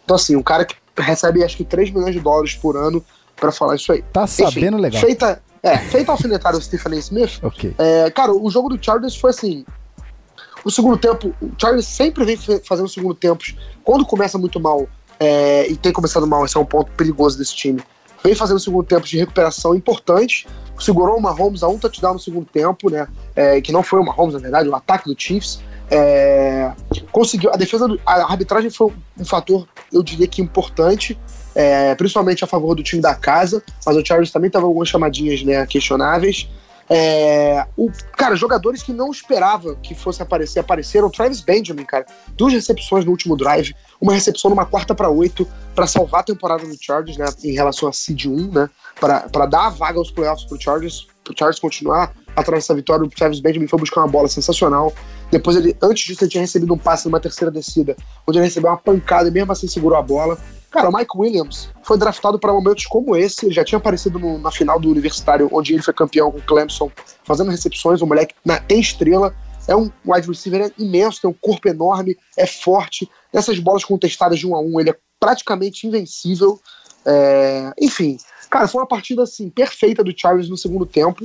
Então, 0.05 0.17
assim, 0.17 0.37
um 0.37 0.43
cara 0.43 0.65
que 0.65 0.77
recebe 0.97 1.43
acho 1.45 1.57
que 1.57 1.65
3 1.65 1.91
milhões 1.91 2.15
de 2.15 2.21
dólares 2.21 2.55
por 2.55 2.77
ano 2.77 3.05
pra 3.37 3.51
falar 3.51 3.77
isso 3.77 3.93
aí. 3.93 4.03
Tá 4.13 4.27
sabendo 4.27 4.75
Enfim, 4.77 4.83
legal. 4.83 5.01
Feita, 5.01 5.43
é, 5.63 5.79
feita 5.79 6.13
a 6.13 6.15
alfinetada 6.15 6.57
o 6.57 6.61
Stephen. 6.61 6.99
Smith, 6.99 7.41
Ok. 7.43 7.75
é, 7.79 8.11
cara, 8.11 8.33
o 8.33 8.49
jogo 8.51 8.69
do 8.69 8.83
Chargers 8.83 9.17
foi 9.17 9.31
assim. 9.31 9.65
O 10.65 10.71
segundo 10.71 10.97
tempo, 10.97 11.35
o 11.43 11.51
Chargers 11.59 11.87
sempre 11.87 12.25
vem 12.25 12.39
fazendo 12.65 12.89
segundo 12.89 13.15
tempos. 13.15 13.55
Quando 13.83 14.07
começa 14.07 14.39
muito 14.39 14.59
mal, 14.59 14.87
é, 15.21 15.69
e 15.71 15.77
tem 15.77 15.93
começado 15.93 16.27
mal, 16.27 16.45
esse 16.45 16.57
é 16.57 16.61
um 16.61 16.65
ponto 16.65 16.91
perigoso 16.93 17.37
desse 17.37 17.55
time. 17.55 17.83
Vem 18.23 18.35
fazendo 18.35 18.59
segundo 18.59 18.87
tempo 18.87 19.07
de 19.07 19.19
recuperação 19.19 19.75
importante. 19.75 20.47
Segurou 20.81 21.19
o 21.19 21.21
Mahomes 21.21 21.63
a 21.63 21.69
um 21.69 21.79
touchdown 21.79 22.15
no 22.15 22.19
segundo 22.19 22.47
tempo, 22.47 22.89
né? 22.89 23.07
é, 23.37 23.61
que 23.61 23.71
não 23.71 23.83
foi 23.83 24.01
o 24.01 24.05
Mahomes, 24.05 24.35
na 24.35 24.41
verdade, 24.41 24.69
o 24.69 24.75
ataque 24.75 25.13
do 25.13 25.21
Chiefs. 25.21 25.61
É, 25.91 26.73
conseguiu. 27.13 27.51
A 27.53 27.57
defesa, 27.57 27.87
do, 27.87 28.01
a 28.07 28.31
arbitragem 28.31 28.71
foi 28.71 28.93
um, 29.19 29.25
fator, 29.25 29.69
eu 29.93 30.03
diria 30.03 30.27
que 30.27 30.41
importante, 30.41 31.19
é, 31.55 31.95
principalmente 31.95 32.43
a 32.43 32.47
favor 32.47 32.75
do 32.75 32.83
time 32.83 33.03
da 33.03 33.15
casa, 33.15 33.63
mas 33.85 33.97
o 33.97 34.05
Chargers 34.05 34.31
também 34.31 34.51
tava 34.51 34.67
algumas 34.67 34.89
chamadinhas 34.89 35.43
né, 35.43 35.67
questionáveis. 35.67 36.49
É, 36.89 37.67
o, 37.79 37.91
cara, 38.13 38.37
jogadores 38.37 38.83
que 38.83 38.93
não 38.93 39.11
esperava 39.11 39.75
que 39.77 39.95
fosse 39.95 40.23
aparecer, 40.23 40.59
apareceram. 40.59 41.09
Travis 41.09 41.41
Benjamin, 41.41 41.85
cara, 41.85 42.05
duas 42.37 42.53
recepções 42.53 43.05
no 43.05 43.11
último 43.11 43.37
drive, 43.37 43.75
uma 44.01 44.13
recepção 44.13 44.51
numa 44.51 44.67
quarta 44.67 44.95
para 44.95 45.09
oito 45.09 45.49
para 45.75 45.87
salvar 45.87 46.21
a 46.21 46.25
temporada 46.25 46.67
do 46.67 46.77
Chargers, 46.79 47.17
né, 47.17 47.27
em 47.43 47.53
relação 47.53 47.89
a 47.89 47.93
seed 47.93 48.27
1, 48.27 48.53
né, 48.53 48.69
para 49.01 49.47
dar 49.47 49.67
a 49.67 49.71
vaga 49.71 49.99
aos 49.99 50.11
playoffs 50.11 50.47
pro 50.47 50.61
Chargers, 50.61 51.07
pro 51.23 51.35
Chargers 51.37 51.59
continuar 51.59 52.13
atrás 52.37 52.65
dessa 52.65 52.75
vitória. 52.75 53.05
O 53.05 53.09
Travis 53.09 53.41
Benjamin 53.41 53.67
foi 53.67 53.79
buscar 53.79 54.01
uma 54.03 54.09
bola 54.09 54.29
sensacional. 54.29 54.93
Depois 55.31 55.57
ele, 55.57 55.77
antes 55.83 56.05
disso, 56.05 56.25
ele 56.25 56.31
tinha 56.31 56.41
recebido 56.41 56.73
um 56.73 56.79
passe 56.79 57.07
numa 57.07 57.21
terceira 57.21 57.51
descida, 57.51 57.97
onde 58.27 58.39
ele 58.39 58.45
recebeu 58.47 58.71
uma 58.71 58.77
pancada 58.77 59.29
e 59.29 59.31
mesmo 59.31 59.53
assim 59.53 59.67
segurou 59.69 59.99
a 59.99 60.03
bola. 60.03 60.39
Cara, 60.71 60.89
o 60.89 60.93
Mike 60.93 61.17
Williams 61.17 61.69
foi 61.85 61.97
draftado 61.97 62.37
para 62.39 62.53
momentos 62.53 62.85
como 62.87 63.15
esse. 63.17 63.47
Ele 63.47 63.55
já 63.55 63.65
tinha 63.65 63.79
aparecido 63.79 64.19
no- 64.19 64.39
na 64.39 64.51
final 64.51 64.81
do 64.81 64.91
Universitário, 64.91 65.49
onde 65.53 65.73
ele 65.73 65.83
foi 65.83 65.95
campeão 65.95 66.33
com 66.33 66.39
o 66.39 66.43
Clemson, 66.43 66.91
fazendo 67.23 67.51
recepções. 67.51 68.03
O 68.03 68.07
moleque 68.07 68.35
na- 68.45 68.61
estrela, 68.69 69.33
é 69.69 69.75
um 69.77 69.89
wide 70.05 70.27
receiver 70.29 70.73
imenso, 70.77 71.21
tem 71.23 71.31
um 71.31 71.35
corpo 71.41 71.69
enorme, 71.69 72.17
é 72.37 72.45
forte. 72.47 73.09
Nessas 73.33 73.59
bolas 73.61 73.85
contestadas 73.85 74.39
de 74.39 74.47
um 74.47 74.55
a 74.55 74.61
um, 74.61 74.79
ele 74.81 74.91
é 74.91 74.97
praticamente 75.21 75.87
invencível. 75.87 76.61
É, 77.07 77.73
enfim, 77.81 78.19
cara, 78.51 78.67
foi 78.69 78.81
uma 78.81 78.87
partida 78.87 79.23
assim 79.23 79.49
perfeita 79.49 80.03
do 80.03 80.13
Chargers 80.17 80.49
no 80.49 80.57
segundo 80.57 80.85
tempo. 80.85 81.25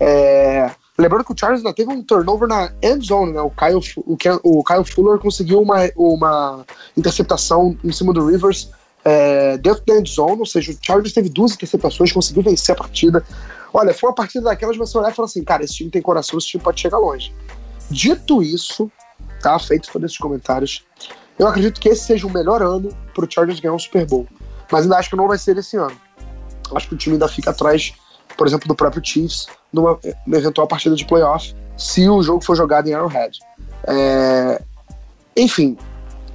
É, 0.00 0.70
lembrando 0.96 1.24
que 1.24 1.32
o 1.32 1.36
Chargers 1.38 1.64
ainda 1.64 1.74
teve 1.74 1.90
um 1.90 2.02
turnover 2.02 2.48
na 2.48 2.72
end 2.82 3.06
zone, 3.06 3.32
né? 3.32 3.40
O 3.40 3.50
Kyle, 3.50 3.80
o 4.06 4.16
o 4.42 4.64
Kyle 4.64 4.84
Fuller 4.84 5.18
conseguiu 5.18 5.60
uma, 5.60 5.90
uma 5.96 6.64
interceptação 6.96 7.76
em 7.82 7.92
cima 7.92 8.12
do 8.12 8.26
Rivers 8.26 8.70
é, 9.04 9.56
dentro 9.58 9.82
da 9.86 9.96
end 9.96 10.10
zone, 10.10 10.38
ou 10.38 10.46
seja, 10.46 10.72
o 10.72 10.76
Chargers 10.80 11.12
teve 11.12 11.28
duas 11.28 11.52
interceptações, 11.52 12.12
conseguiu 12.12 12.42
vencer 12.42 12.74
a 12.74 12.78
partida. 12.78 13.24
Olha, 13.72 13.92
foi 13.94 14.08
uma 14.08 14.14
partida 14.14 14.44
daquelas 14.44 14.76
que 14.76 14.80
você 14.80 14.98
olhar 14.98 15.10
e 15.10 15.14
falar 15.14 15.26
assim, 15.26 15.44
cara, 15.44 15.64
esse 15.64 15.74
time 15.74 15.90
tem 15.90 16.02
coração, 16.02 16.38
esse 16.38 16.48
time 16.48 16.62
pode 16.62 16.80
chegar 16.80 16.98
longe. 16.98 17.34
Dito 17.90 18.42
isso, 18.42 18.90
tá? 19.40 19.58
Feito 19.58 19.90
todos 19.90 20.06
esses 20.06 20.18
comentários, 20.18 20.84
eu 21.38 21.46
acredito 21.46 21.80
que 21.80 21.88
esse 21.88 22.04
seja 22.04 22.26
o 22.26 22.30
melhor 22.30 22.62
ano 22.62 22.90
pro 23.14 23.30
Chargers 23.30 23.60
ganhar 23.60 23.74
um 23.74 23.78
Super 23.78 24.06
Bowl. 24.06 24.26
Mas 24.70 24.82
ainda 24.82 24.96
acho 24.96 25.10
que 25.10 25.16
não 25.16 25.28
vai 25.28 25.38
ser 25.38 25.56
esse 25.56 25.76
ano. 25.76 25.96
Acho 26.74 26.88
que 26.88 26.94
o 26.94 26.98
time 26.98 27.14
ainda 27.14 27.28
fica 27.28 27.50
atrás, 27.50 27.94
por 28.38 28.46
exemplo, 28.46 28.68
do 28.68 28.74
próprio 28.74 29.04
Chiefs, 29.04 29.48
numa, 29.72 29.98
eventual 30.28 30.68
partida 30.68 30.94
de 30.94 31.04
playoff, 31.04 31.52
se 31.76 32.08
o 32.08 32.22
jogo 32.22 32.42
for 32.42 32.56
jogado 32.56 32.88
em 32.88 32.94
Arrowhead. 32.94 33.40
É, 33.84 34.62
Enfim, 35.36 35.76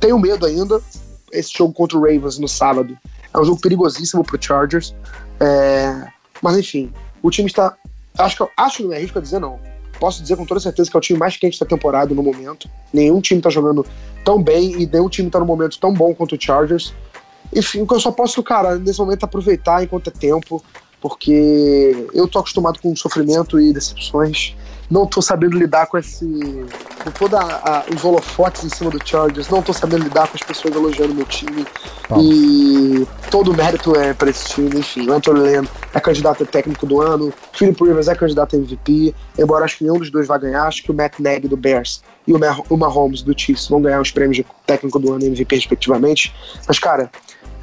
tenho 0.02 0.20
medo 0.20 0.46
ainda. 0.46 0.82
Esse 1.32 1.52
jogo 1.58 1.74
contra 1.74 1.98
o 1.98 2.02
Ravens 2.02 2.38
no 2.38 2.48
sábado 2.48 2.96
é 3.34 3.40
um 3.40 3.46
jogo 3.46 3.60
perigosíssimo 3.60 4.24
pro 4.24 4.42
Chargers. 4.42 4.94
É, 5.40 6.08
Mas 6.42 6.58
enfim, 6.58 6.92
o 7.24 7.32
time 7.32 7.48
está. 7.48 7.76
Acho 8.18 8.38
que 8.38 8.52
acho 8.58 8.78
que 8.78 8.84
não 8.84 8.94
é 8.94 9.00
risco 9.00 9.18
a 9.18 9.22
dizer 9.22 9.40
não. 9.40 9.60
Posso 10.00 10.22
dizer 10.22 10.36
com 10.36 10.46
toda 10.46 10.60
certeza 10.60 10.92
que 10.92 10.98
é 10.98 11.00
o 11.00 11.02
time 11.02 11.18
mais 11.18 11.38
quente 11.38 11.60
da 11.60 11.66
temporada 11.66 12.14
no 12.14 12.22
momento. 12.22 12.70
Nenhum 12.92 13.22
time 13.22 13.42
tá 13.42 13.50
jogando 13.50 13.86
tão 14.26 14.44
bem 14.44 14.82
e 14.82 14.86
nenhum 14.86 15.08
time 15.08 15.30
tá 15.30 15.40
num 15.40 15.46
momento 15.46 15.80
tão 15.80 15.94
bom 15.94 16.14
quanto 16.14 16.36
o 16.36 16.42
Chargers. 16.42 16.94
Enfim, 17.56 17.82
o 17.82 17.88
que 17.88 17.94
eu 17.94 18.00
só 18.00 18.12
posso, 18.12 18.44
cara, 18.44 18.76
nesse 18.76 19.00
momento 19.00 19.24
aproveitar 19.24 19.84
enquanto 19.84 20.08
é 20.08 20.12
tempo, 20.12 20.64
porque 21.04 22.08
eu 22.14 22.30
tô 22.30 22.40
acostumado 22.40 22.80
com 22.80 22.96
sofrimento 22.96 23.60
e 23.60 23.74
decepções. 23.74 24.56
Não 24.90 25.06
tô 25.06 25.22
sabendo 25.22 25.58
lidar 25.58 25.88
com 25.88 25.98
esse. 25.98 26.26
com 27.04 27.12
todos 27.12 27.38
os 27.94 28.06
holofotes 28.06 28.64
em 28.64 28.70
cima 28.70 28.90
do 28.90 29.06
Chargers. 29.06 29.50
Não 29.50 29.62
tô 29.62 29.74
sabendo 29.74 30.04
lidar 30.04 30.30
com 30.30 30.38
as 30.38 30.44
pessoas 30.44 30.74
elogiando 30.74 31.14
meu 31.14 31.26
time. 31.26 31.66
Palmas. 32.08 32.26
E 32.26 33.06
todo 33.30 33.52
o 33.52 33.54
mérito 33.54 33.94
é 33.98 34.14
para 34.14 34.30
esse 34.30 34.46
time. 34.46 34.80
Enfim, 34.80 35.10
o 35.10 35.14
Anthony 35.14 35.42
Lynn 35.42 35.66
é 35.94 36.00
candidato 36.00 36.44
a 36.44 36.46
técnico 36.46 36.86
do 36.86 37.02
ano. 37.02 37.34
Philip 37.52 37.84
Rivers 37.84 38.08
é 38.08 38.16
candidato 38.16 38.56
a 38.56 38.60
MVP. 38.60 39.14
Embora 39.38 39.66
acho 39.66 39.80
que 39.80 39.84
nenhum 39.84 39.98
dos 39.98 40.10
dois 40.10 40.26
vai 40.26 40.40
ganhar. 40.40 40.64
Acho 40.68 40.84
que 40.84 40.92
o 40.92 40.94
Matt 40.94 41.20
Nagy 41.20 41.50
do 41.50 41.58
Bears 41.58 42.02
e 42.26 42.32
o 42.34 42.78
Mahomes 42.78 43.24
do 43.24 43.38
Chiefs 43.38 43.68
vão 43.68 43.82
ganhar 43.82 44.00
os 44.00 44.12
prêmios 44.12 44.38
de 44.38 44.46
técnico 44.66 45.00
do 45.00 45.12
ano 45.12 45.24
e 45.24 45.28
MVP, 45.28 45.54
respectivamente. 45.54 46.34
Mas, 46.66 46.80
cara, 46.80 47.12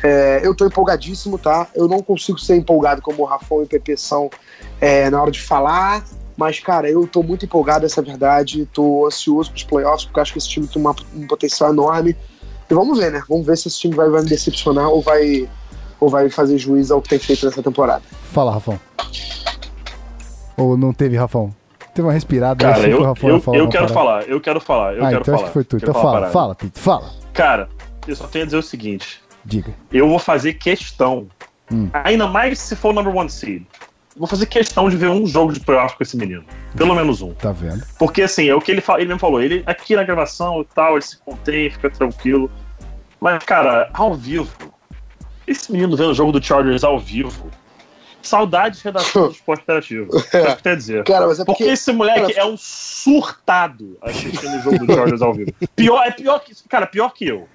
é, 0.03 0.41
eu 0.43 0.55
tô 0.55 0.67
empolgadíssimo, 0.67 1.39
tá? 1.39 1.67
Eu 1.75 1.87
não 1.89 2.03
consigo 2.03 2.39
ser 2.39 2.57
empolgado 2.57 3.03
como 3.03 3.23
o 3.23 3.27
Rafão 3.27 3.61
e 3.61 3.65
o 3.65 3.67
PP 3.67 3.97
são 3.97 4.31
é, 4.81 5.11
na 5.11 5.21
hora 5.21 5.31
de 5.31 5.41
falar. 5.43 6.05
Mas, 6.37 6.59
cara, 6.59 6.89
eu 6.89 7.07
tô 7.07 7.23
muito 7.23 7.45
empolgado, 7.45 7.85
essa 7.85 8.01
é 8.01 8.03
a 8.03 8.05
verdade. 8.07 8.67
Tô 8.73 9.07
ansioso 9.07 9.51
pros 9.51 9.65
playoffs, 9.65 10.05
porque 10.07 10.21
acho 10.21 10.33
que 10.33 10.39
esse 10.39 10.49
time 10.49 10.67
tem 10.67 10.81
uma- 10.81 10.97
um 11.15 11.27
potencial 11.27 11.71
enorme. 11.71 12.17
E 12.71 12.75
vamos 12.75 12.99
ver, 12.99 13.11
né? 13.13 13.23
Vamos 13.29 13.45
ver 13.47 13.59
se 13.59 13.69
esse 13.69 13.79
time 13.79 13.95
vai, 13.95 14.09
vai 14.09 14.23
me 14.23 14.29
decepcionar 14.29 14.89
ou 14.89 15.03
vai, 15.03 15.47
ou 15.99 16.09
vai 16.09 16.31
fazer 16.31 16.57
juiz 16.57 16.91
ao 16.91 17.03
que 17.03 17.11
tem 17.11 17.19
feito 17.19 17.45
nessa 17.45 17.63
temporada. 17.63 18.03
Fala, 18.33 18.53
Rafão. 18.53 18.81
Ou 20.57 20.77
não 20.77 20.93
teve, 20.93 21.17
Rafão? 21.17 21.55
Teve 21.95 22.07
uma 22.07 22.13
respirada. 22.13 22.65
Cara, 22.65 22.85
que 22.85 22.91
eu, 22.91 23.01
o 23.01 23.05
Rafão 23.05 23.29
eu, 23.29 23.43
eu 23.55 23.65
uma 23.65 23.71
quero 23.71 23.71
parada. 23.71 23.93
falar, 23.95 24.23
eu 24.29 24.41
quero 24.41 24.61
falar, 24.61 24.95
eu 24.95 25.05
ah, 25.05 25.09
quero 25.09 25.21
então 25.23 25.35
falar. 25.35 25.37
acho 25.37 25.45
que 25.47 25.53
foi 25.53 25.65
tu. 25.65 25.77
Então 25.77 25.93
falar 25.93 26.13
fala, 26.13 26.31
fala, 26.31 26.55
Pito, 26.55 26.79
fala. 26.79 27.11
Cara, 27.33 27.69
eu 28.07 28.15
só 28.17 28.27
tenho 28.27 28.45
a 28.45 28.47
dizer 28.47 28.57
o 28.59 28.63
seguinte: 28.63 29.21
Diga. 29.45 29.75
eu 29.93 30.09
vou 30.09 30.19
fazer 30.19 30.55
questão, 30.55 31.29
Hum. 31.73 31.89
ainda 31.93 32.27
mais 32.27 32.59
se 32.59 32.75
for 32.75 32.91
o 32.91 32.93
number 32.93 33.15
one 33.15 33.31
seed, 33.31 33.63
vou 34.17 34.27
fazer 34.27 34.47
questão 34.47 34.89
de 34.91 34.97
ver 34.97 35.09
um 35.09 35.25
jogo 35.27 35.53
de 35.53 35.61
playoff 35.61 35.97
com 35.97 36.03
esse 36.03 36.17
menino. 36.17 36.45
Pelo 36.77 36.95
menos 36.95 37.23
um. 37.23 37.33
Tá 37.35 37.53
vendo? 37.53 37.85
Porque 37.99 38.23
assim, 38.23 38.49
é 38.49 38.55
o 38.55 38.61
que 38.61 38.71
ele, 38.73 38.81
fala, 38.81 38.99
ele 39.01 39.07
mesmo 39.09 39.21
falou, 39.21 39.41
ele 39.41 39.63
aqui 39.67 39.95
na 39.95 40.03
gravação 40.03 40.61
e 40.63 40.65
tal, 40.75 40.95
ele 40.95 41.03
se 41.03 41.17
contém, 41.19 41.71
fica 41.71 41.89
tranquilo. 41.89 42.51
Mas, 43.21 43.43
cara, 43.45 43.89
ao 43.95 44.15
vivo, 44.15 44.51
esse 45.47 45.71
menino 45.71 45.97
vendo 45.97 46.11
o 46.11 46.15
jogo 46.15 46.33
do 46.33 46.43
Chargers 46.43 46.83
ao 46.83 46.99
vivo, 46.99 47.49
saudade 48.23 48.79
de 48.79 48.85
redação 48.85 49.27
do 49.29 49.33
esporte 49.33 49.63
interativo. 49.63 50.09
É 50.33 50.55
que 50.57 50.63
quer 50.63 50.77
dizer. 50.77 51.05
Cara, 51.05 51.27
mas 51.27 51.39
é 51.39 51.45
Porque 51.45 51.63
porque. 51.65 51.73
esse 51.73 51.93
moleque 51.93 52.33
cara, 52.35 52.35
é 52.35 52.45
um 52.45 52.57
surtado 52.57 53.97
assistindo 54.03 54.57
o 54.59 54.63
jogo 54.63 54.87
do 54.87 54.93
Chargers 54.95 55.23
ao 55.23 55.35
vivo. 55.35 55.53
Pior, 55.77 56.03
é 56.05 56.11
pior 56.11 56.39
que. 56.41 56.53
Cara, 56.69 56.87
pior 56.87 57.11
que 57.11 57.27
eu. 57.27 57.49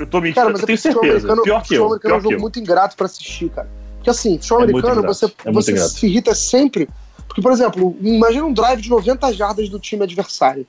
Eu 0.00 0.06
tô 0.06 0.20
mentindo, 0.20 0.34
Cara, 0.36 0.50
mas 0.50 0.60
eu 0.60 0.64
é 0.64 0.66
tenho 0.66 0.78
certeza. 0.78 1.42
Pior 1.42 1.62
que 1.62 1.74
eu. 1.74 1.86
americano 1.86 2.14
é 2.14 2.18
um 2.18 2.20
jogo 2.20 2.34
eu. 2.34 2.40
muito 2.40 2.58
ingrato 2.58 2.96
pra 2.96 3.06
assistir, 3.06 3.50
cara. 3.50 3.68
Porque 3.96 4.10
assim, 4.10 4.38
futebol 4.38 4.60
É 4.60 4.64
americano, 4.64 5.02
você, 5.02 5.26
é 5.44 5.52
você 5.52 5.72
ingrato. 5.72 5.90
se 5.90 6.06
irrita 6.06 6.34
sempre. 6.34 6.88
Porque, 7.28 7.42
por 7.42 7.52
exemplo, 7.52 7.96
imagina 8.00 8.44
um 8.44 8.52
drive 8.52 8.80
de 8.80 8.90
90 8.90 9.32
jardas 9.34 9.68
do 9.68 9.78
time 9.78 10.02
adversário. 10.02 10.66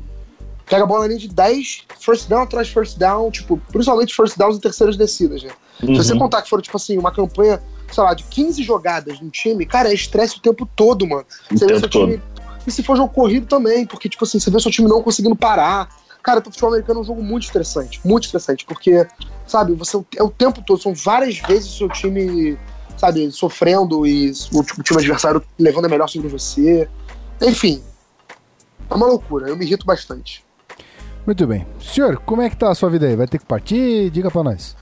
pega 0.69 0.83
a 0.83 0.85
bola 0.85 1.07
linha 1.07 1.19
de 1.19 1.27
10, 1.27 1.85
first 1.99 2.29
down 2.29 2.43
atrás 2.43 2.69
first 2.69 2.97
down, 2.97 3.31
tipo, 3.31 3.57
principalmente 3.71 4.13
first 4.15 4.37
downs 4.37 4.57
e 4.57 4.61
terceiras 4.61 4.95
descidas, 4.95 5.43
né? 5.43 5.51
Uhum. 5.83 5.95
Se 5.95 6.03
você 6.07 6.17
contar 6.17 6.41
que 6.41 6.49
foram, 6.49 6.61
tipo 6.61 6.77
assim, 6.77 6.97
uma 6.97 7.11
campanha, 7.11 7.61
sei 7.91 8.03
lá, 8.03 8.13
de 8.13 8.23
15 8.23 8.61
jogadas 8.63 9.19
no 9.19 9.29
time, 9.29 9.65
cara, 9.65 9.89
é 9.89 9.93
estresse 9.93 10.37
o 10.37 10.41
tempo 10.41 10.65
todo, 10.75 11.07
mano. 11.07 11.25
O 11.51 11.57
Você 11.57 11.65
vê 11.65 11.73
tempo 11.73 11.79
seu 11.79 11.89
time. 11.89 12.21
E 12.65 12.71
se 12.71 12.83
for 12.83 12.95
jogo 12.95 13.11
corrido 13.13 13.47
também, 13.47 13.85
porque, 13.85 14.07
tipo 14.07 14.23
assim, 14.23 14.39
você 14.39 14.51
vê 14.51 14.59
seu 14.59 14.71
time 14.71 14.87
não 14.87 15.01
conseguindo 15.01 15.35
parar. 15.35 15.89
Cara, 16.23 16.39
o 16.39 16.43
futebol 16.43 16.69
americano 16.69 16.99
é 16.99 17.01
um 17.01 17.05
jogo 17.05 17.23
muito 17.23 17.43
estressante, 17.43 17.99
muito 18.05 18.25
estressante, 18.25 18.65
porque, 18.65 19.07
sabe, 19.47 19.73
você 19.73 19.97
é 20.15 20.23
o 20.23 20.29
tempo 20.29 20.61
todo, 20.61 20.81
são 20.81 20.93
várias 20.93 21.39
vezes 21.39 21.73
o 21.73 21.77
seu 21.77 21.89
time, 21.89 22.57
sabe, 22.95 23.31
sofrendo 23.31 24.05
e 24.05 24.31
o, 24.53 24.59
o 24.59 24.83
time 24.83 24.99
adversário 24.99 25.43
levando 25.57 25.85
a 25.85 25.89
melhor 25.89 26.07
sobre 26.07 26.27
você. 26.27 26.87
Enfim, 27.41 27.83
é 28.89 28.93
uma 28.93 29.07
loucura, 29.07 29.49
eu 29.49 29.57
me 29.57 29.65
irrito 29.65 29.85
bastante. 29.85 30.45
Muito 31.25 31.45
bem. 31.45 31.65
Senhor, 31.79 32.17
como 32.19 32.41
é 32.41 32.49
que 32.49 32.55
tá 32.55 32.71
a 32.71 32.75
sua 32.75 32.89
vida 32.89 33.07
aí? 33.07 33.15
Vai 33.15 33.27
ter 33.27 33.37
que 33.37 33.45
partir? 33.45 34.09
Diga 34.09 34.29
pra 34.29 34.43
nós. 34.43 34.75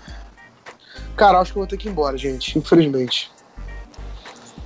Cara, 1.16 1.40
acho 1.40 1.52
que 1.52 1.58
eu 1.58 1.62
vou 1.62 1.68
ter 1.68 1.78
que 1.78 1.88
ir 1.88 1.92
embora, 1.92 2.18
gente, 2.18 2.58
infelizmente. 2.58 3.30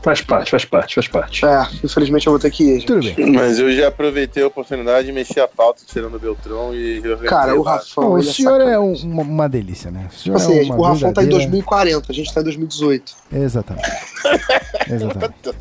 Faz 0.03 0.21
parte, 0.21 0.51
faz 0.51 0.65
parte, 0.65 0.95
faz 0.95 1.07
parte. 1.07 1.45
É, 1.45 1.65
infelizmente 1.81 2.27
eu 2.27 2.33
vou 2.33 2.39
ter 2.39 2.51
que 2.51 2.63
ir, 2.63 2.73
gente. 2.81 2.87
Tudo 2.87 3.13
bem. 3.15 3.31
Mas 3.31 3.57
eu 3.57 3.71
já 3.73 3.87
aproveitei 3.87 4.43
a 4.43 4.47
oportunidade 4.47 5.05
de 5.07 5.13
mexer 5.13 5.39
a 5.39 5.47
pauta, 5.47 5.81
tirando 5.87 6.15
o 6.15 6.19
Beltrão 6.19 6.75
e 6.75 7.01
Cara, 7.25 7.55
o. 7.57 7.61
Rafão. 7.61 8.03
Bom, 8.03 8.09
o 8.15 8.17
é 8.19 8.23
senhor 8.23 8.59
é 8.59 8.65
sacanagem. 8.73 9.09
um- 9.09 9.21
uma, 9.21 9.47
delícia, 9.47 9.89
né? 9.89 10.09
O 10.11 10.13
senhor 10.13 10.37
Tipo 10.39 10.51
assim, 10.51 10.59
é 10.59 10.63
uma 10.65 10.75
o 10.75 10.81
Rafão 10.81 11.13
tá 11.13 11.23
em 11.23 11.27
verdadeira- 11.27 11.37
2040, 11.37 12.11
a 12.11 12.13
gente 12.15 12.33
tá 12.33 12.41
em 12.41 12.43
2018. 12.43 13.13
Exatamente. 13.31 13.87
Exatamente. 14.89 15.53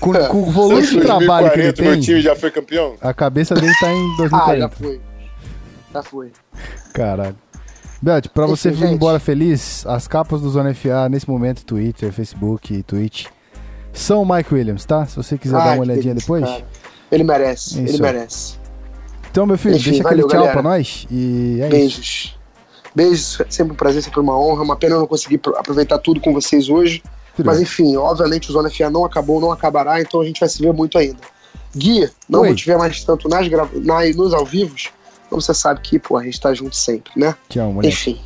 Com, 0.00 0.12
com 0.12 0.42
o 0.42 0.50
volume 0.50 0.82
de 0.86 0.92
2040, 1.00 1.04
trabalho 1.18 1.50
que 1.50 1.54
ele 1.58 1.64
meu 1.64 1.72
time 2.00 2.06
tem, 2.14 2.20
já 2.22 2.36
foi 2.36 2.50
campeão? 2.50 2.94
a 3.00 3.12
cabeça 3.12 3.54
dele 3.54 3.72
tá 3.80 3.90
em 3.92 4.12
Ah, 4.32 4.56
já 4.56 4.68
2040. 4.68 4.76
foi. 4.76 5.00
Já 5.92 6.02
foi. 6.02 6.32
Caralho. 6.94 7.36
Belt, 8.00 8.28
pra 8.28 8.46
você 8.46 8.68
Enfim, 8.70 8.78
gente. 8.80 8.92
embora 8.94 9.18
feliz, 9.18 9.84
as 9.86 10.06
capas 10.06 10.40
do 10.40 10.48
Zona 10.50 10.72
FA 10.74 11.08
nesse 11.08 11.28
momento, 11.28 11.64
Twitter, 11.64 12.12
Facebook 12.12 12.82
Twitch, 12.84 13.26
são 14.00 14.22
o 14.22 14.28
Mike 14.34 14.52
Williams, 14.54 14.84
tá? 14.84 15.06
Se 15.06 15.16
você 15.16 15.36
quiser 15.38 15.56
Ah, 15.56 15.64
dar 15.64 15.72
uma 15.74 15.82
olhadinha 15.82 16.14
delícia, 16.14 16.20
depois. 16.34 16.44
cara. 16.44 16.64
Ele 17.10 17.24
merece, 17.24 17.82
Isso. 17.84 17.94
ele 17.94 18.02
merece. 18.02 18.54
Então, 19.30 19.46
meu 19.46 19.58
filho, 19.58 19.76
Enfim, 19.76 19.90
deixa 19.90 20.02
aquele 20.02 20.22
valeu, 20.22 20.28
tchau 20.28 20.40
galera. 20.40 20.52
pra 20.52 20.62
nós 20.62 21.06
e 21.10 21.58
é 21.60 21.66
isso. 21.66 21.70
Beijos. 21.70 22.38
Beijos, 22.94 23.42
sempre 23.50 23.72
um 23.74 23.76
prazer, 23.76 24.02
sempre 24.02 24.20
uma 24.20 24.38
honra. 24.38 24.62
Uma 24.62 24.76
pena 24.76 24.94
eu 24.94 25.00
não 25.00 25.06
conseguir 25.06 25.38
pro- 25.38 25.56
aproveitar 25.56 25.98
tudo 25.98 26.20
com 26.20 26.32
vocês 26.32 26.68
hoje. 26.68 27.02
Tudo 27.36 27.44
Mas 27.46 27.60
enfim, 27.60 27.96
obviamente 27.96 28.48
o 28.48 28.52
Zona 28.52 28.70
FA 28.70 28.88
não 28.88 29.04
acabou, 29.04 29.38
não 29.40 29.52
acabará, 29.52 30.00
então 30.00 30.20
a 30.20 30.24
gente 30.24 30.40
vai 30.40 30.48
se 30.48 30.60
ver 30.62 30.72
muito 30.72 30.96
ainda. 30.96 31.18
Gui, 31.76 32.08
não 32.26 32.40
Oi. 32.40 32.46
vou 32.48 32.56
te 32.56 32.64
ver 32.64 32.78
mais 32.78 33.04
tanto 33.04 33.28
nas 33.28 33.46
gra... 33.46 33.68
na... 33.74 34.06
nos 34.14 34.32
ao 34.32 34.46
vivos, 34.46 34.88
então 35.26 35.38
você 35.38 35.52
sabe 35.52 35.80
que, 35.82 35.98
pô, 35.98 36.16
a 36.16 36.24
gente 36.24 36.40
tá 36.40 36.54
junto 36.54 36.74
sempre, 36.74 37.12
né? 37.14 37.34
Tchau, 37.50 37.70
moleque. 37.72 37.92
Enfim, 37.92 38.18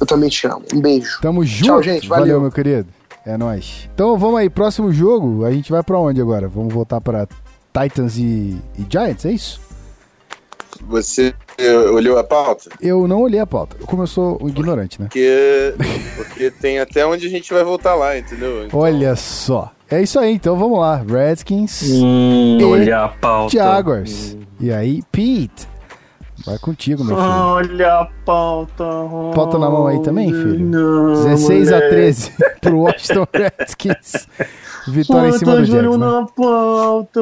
eu 0.00 0.04
também 0.06 0.28
te 0.28 0.44
amo. 0.48 0.64
Um 0.74 0.80
beijo. 0.80 1.20
Tamo 1.22 1.44
junto. 1.44 1.80
gente, 1.84 2.08
Valeu, 2.08 2.24
valeu. 2.26 2.40
meu 2.40 2.50
querido. 2.50 2.88
É 3.24 3.36
nóis. 3.36 3.88
Então 3.94 4.18
vamos 4.18 4.40
aí, 4.40 4.50
próximo 4.50 4.92
jogo, 4.92 5.44
a 5.44 5.50
gente 5.52 5.70
vai 5.70 5.82
pra 5.82 5.98
onde 5.98 6.20
agora? 6.20 6.48
Vamos 6.48 6.72
voltar 6.74 7.00
pra 7.00 7.26
Titans 7.72 8.16
e, 8.18 8.56
e 8.78 8.86
Giants, 8.90 9.24
é 9.24 9.32
isso? 9.32 9.60
Você 10.88 11.32
eh, 11.58 11.72
olhou 11.90 12.18
a 12.18 12.24
pauta? 12.24 12.70
Eu 12.80 13.06
não 13.06 13.22
olhei 13.22 13.38
a 13.38 13.46
pauta. 13.46 13.76
Como 13.86 14.02
eu 14.02 14.06
sou 14.06 14.38
um 14.42 14.48
ignorante, 14.48 15.00
né? 15.00 15.06
Porque, 15.06 15.74
porque 16.16 16.50
tem 16.50 16.80
até 16.80 17.06
onde 17.06 17.26
a 17.26 17.30
gente 17.30 17.52
vai 17.52 17.62
voltar 17.62 17.94
lá, 17.94 18.18
entendeu? 18.18 18.64
Então, 18.66 18.80
Olha 18.80 19.14
só. 19.14 19.70
É 19.88 20.02
isso 20.02 20.18
aí, 20.18 20.32
então 20.34 20.56
vamos 20.56 20.80
lá. 20.80 20.96
Redskins, 21.06 21.82
Hum, 21.92 22.58
E 22.58 22.64
olha 22.64 23.04
a 23.04 23.08
pauta. 23.08 23.52
Jaguars. 23.52 24.36
E 24.58 24.72
aí, 24.72 25.02
Pete. 25.12 25.68
Vai 26.44 26.58
contigo, 26.58 27.04
meu 27.04 27.16
filho. 27.16 27.28
Olha 27.28 27.92
a 28.00 28.04
pauta. 28.24 28.84
Pauta 29.34 29.58
na 29.58 29.70
mão 29.70 29.86
aí 29.86 30.00
também, 30.02 30.30
filho? 30.32 30.58
Não, 30.58 31.12
16 31.24 31.68
a 31.72 31.74
moleque. 31.76 31.90
13 31.94 32.32
pro 32.60 32.78
Washington 32.80 33.26
Redskins. 33.32 34.28
Vitória 34.88 35.28
em 35.28 35.32
cima 35.38 35.56
do 35.56 35.64
Júnior, 35.64 35.98
né? 35.98 36.06
na 36.06 36.26
pauta. 36.26 37.20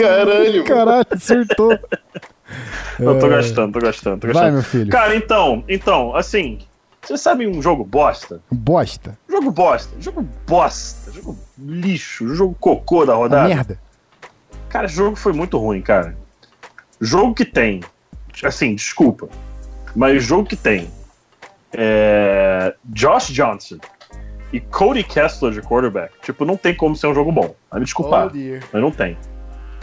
Caralho, 0.00 0.64
Caralho, 0.64 1.06
surtou. 1.20 1.78
Eu 2.98 3.18
tô 3.18 3.28
gastando, 3.28 3.72
tô 3.72 3.80
gastando, 3.80 4.20
tô 4.20 4.26
Vai, 4.28 4.34
gastando. 4.34 4.52
meu 4.54 4.62
filho. 4.62 4.90
Cara, 4.90 5.14
então, 5.16 5.64
então, 5.68 6.14
assim, 6.14 6.60
você 7.02 7.18
sabe 7.18 7.46
um 7.46 7.60
jogo 7.60 7.84
bosta? 7.84 8.40
Bosta. 8.50 9.18
Jogo 9.28 9.50
bosta, 9.50 10.00
jogo 10.00 10.26
bosta, 10.46 11.10
jogo 11.12 11.36
lixo, 11.58 12.34
jogo 12.34 12.56
cocô 12.58 13.04
da 13.04 13.14
A 13.14 13.16
rodada. 13.16 13.48
merda. 13.48 13.78
Cara, 14.68 14.86
esse 14.86 14.94
jogo 14.94 15.16
foi 15.16 15.32
muito 15.32 15.58
ruim, 15.58 15.82
cara. 15.82 16.16
Jogo 17.00 17.34
que 17.34 17.44
tem, 17.44 17.80
assim, 18.44 18.74
desculpa, 18.74 19.28
mas 19.94 20.22
jogo 20.22 20.48
que 20.48 20.56
tem 20.56 20.90
é, 21.72 22.74
Josh 22.84 23.28
Johnson 23.28 23.78
e 24.52 24.60
Cody 24.60 25.02
Kessler 25.02 25.52
de 25.52 25.62
quarterback, 25.62 26.12
tipo, 26.22 26.44
não 26.44 26.56
tem 26.56 26.74
como 26.74 26.96
ser 26.96 27.06
um 27.08 27.14
jogo 27.14 27.32
bom. 27.32 27.54
Vai 27.70 27.80
me 27.80 27.84
desculpar, 27.84 28.30
mas 28.72 28.82
não 28.82 28.90
tem. 28.90 29.16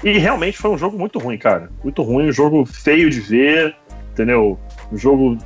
E 0.03 0.17
realmente 0.17 0.57
foi 0.57 0.71
um 0.71 0.77
jogo 0.77 0.97
muito 0.97 1.17
ruim, 1.17 1.37
cara. 1.37 1.69
Muito 1.83 2.01
ruim, 2.03 2.27
um 2.27 2.31
jogo 2.31 2.65
feio 2.65 3.09
de 3.09 3.21
ver, 3.21 3.75
entendeu? 4.11 4.59
Um 4.91 4.97
jogo. 4.97 5.37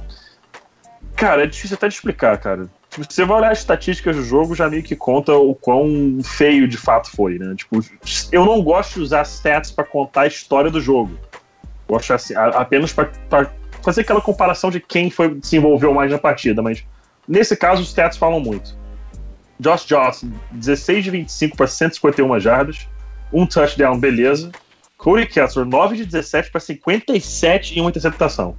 Cara, 1.16 1.44
é 1.44 1.48
difícil 1.48 1.76
até 1.76 1.88
de 1.88 1.94
explicar, 1.94 2.38
cara. 2.38 2.68
Tipo, 2.90 3.06
você 3.08 3.26
vai 3.26 3.38
olhar 3.38 3.52
as 3.52 3.60
estatísticas 3.60 4.16
do 4.16 4.24
jogo, 4.24 4.56
já 4.56 4.70
meio 4.70 4.82
que 4.82 4.96
conta 4.96 5.36
o 5.36 5.54
quão 5.54 6.20
feio 6.24 6.68
de 6.68 6.78
fato 6.78 7.12
foi, 7.12 7.38
né? 7.38 7.54
Tipo, 7.56 7.80
eu 8.32 8.46
não 8.46 8.64
gosto 8.64 8.96
de 8.96 9.02
usar 9.02 9.24
stats 9.24 9.72
pra 9.72 9.84
contar 9.84 10.22
a 10.22 10.28
história 10.28 10.72
do 10.72 10.82
jogo. 10.82 11.18
Gosto 11.88 12.14
assim, 12.14 12.36
a- 12.36 12.48
apenas 12.50 12.92
pra 12.92 13.10
fazer 13.84 14.02
aquela 14.02 14.22
comparação 14.22 14.70
de 14.70 14.80
quem 14.80 15.10
foi 15.10 15.38
se 15.42 15.58
envolveu 15.58 15.94
mais 15.94 16.12
na 16.12 16.18
partida, 16.18 16.62
mas 16.62 16.84
nesse 17.28 17.56
caso 17.56 17.82
os 17.82 17.88
stats 17.90 18.18
falam 18.18 18.40
muito. 18.40 18.76
Josh 19.60 19.86
Johnson, 19.86 20.32
16 20.52 21.04
de 21.04 21.10
25 21.12 21.58
para 21.58 21.68
151 21.68 22.40
jardas, 22.40 22.88
um 23.34 23.46
touchdown, 23.46 23.98
beleza. 24.00 24.52
Cody 24.98 25.26
Kessler, 25.28 25.66
9 25.66 25.96
de 25.96 26.06
17 26.06 26.52
para 26.52 26.60
57 26.60 27.78
em 27.78 27.82
uma 27.82 27.90
interceptação. 27.90 28.56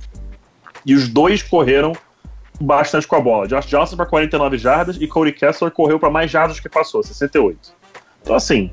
E 0.87 0.95
os 0.95 1.09
dois 1.09 1.43
correram 1.43 1.93
bastante 2.61 3.07
com 3.07 3.17
a 3.17 3.21
bola. 3.21 3.47
Josh 3.47 3.67
Johnson 3.67 3.97
para 3.97 4.07
49 4.07 4.57
jardas 4.59 4.97
e 5.01 5.07
Cody 5.07 5.33
Kessler 5.33 5.71
correu 5.71 5.99
para 5.99 6.11
mais 6.11 6.31
jardas 6.31 6.59
que 6.59 6.69
passou, 6.69 7.03
68. 7.03 7.73
Então, 8.23 8.35
assim, 8.35 8.71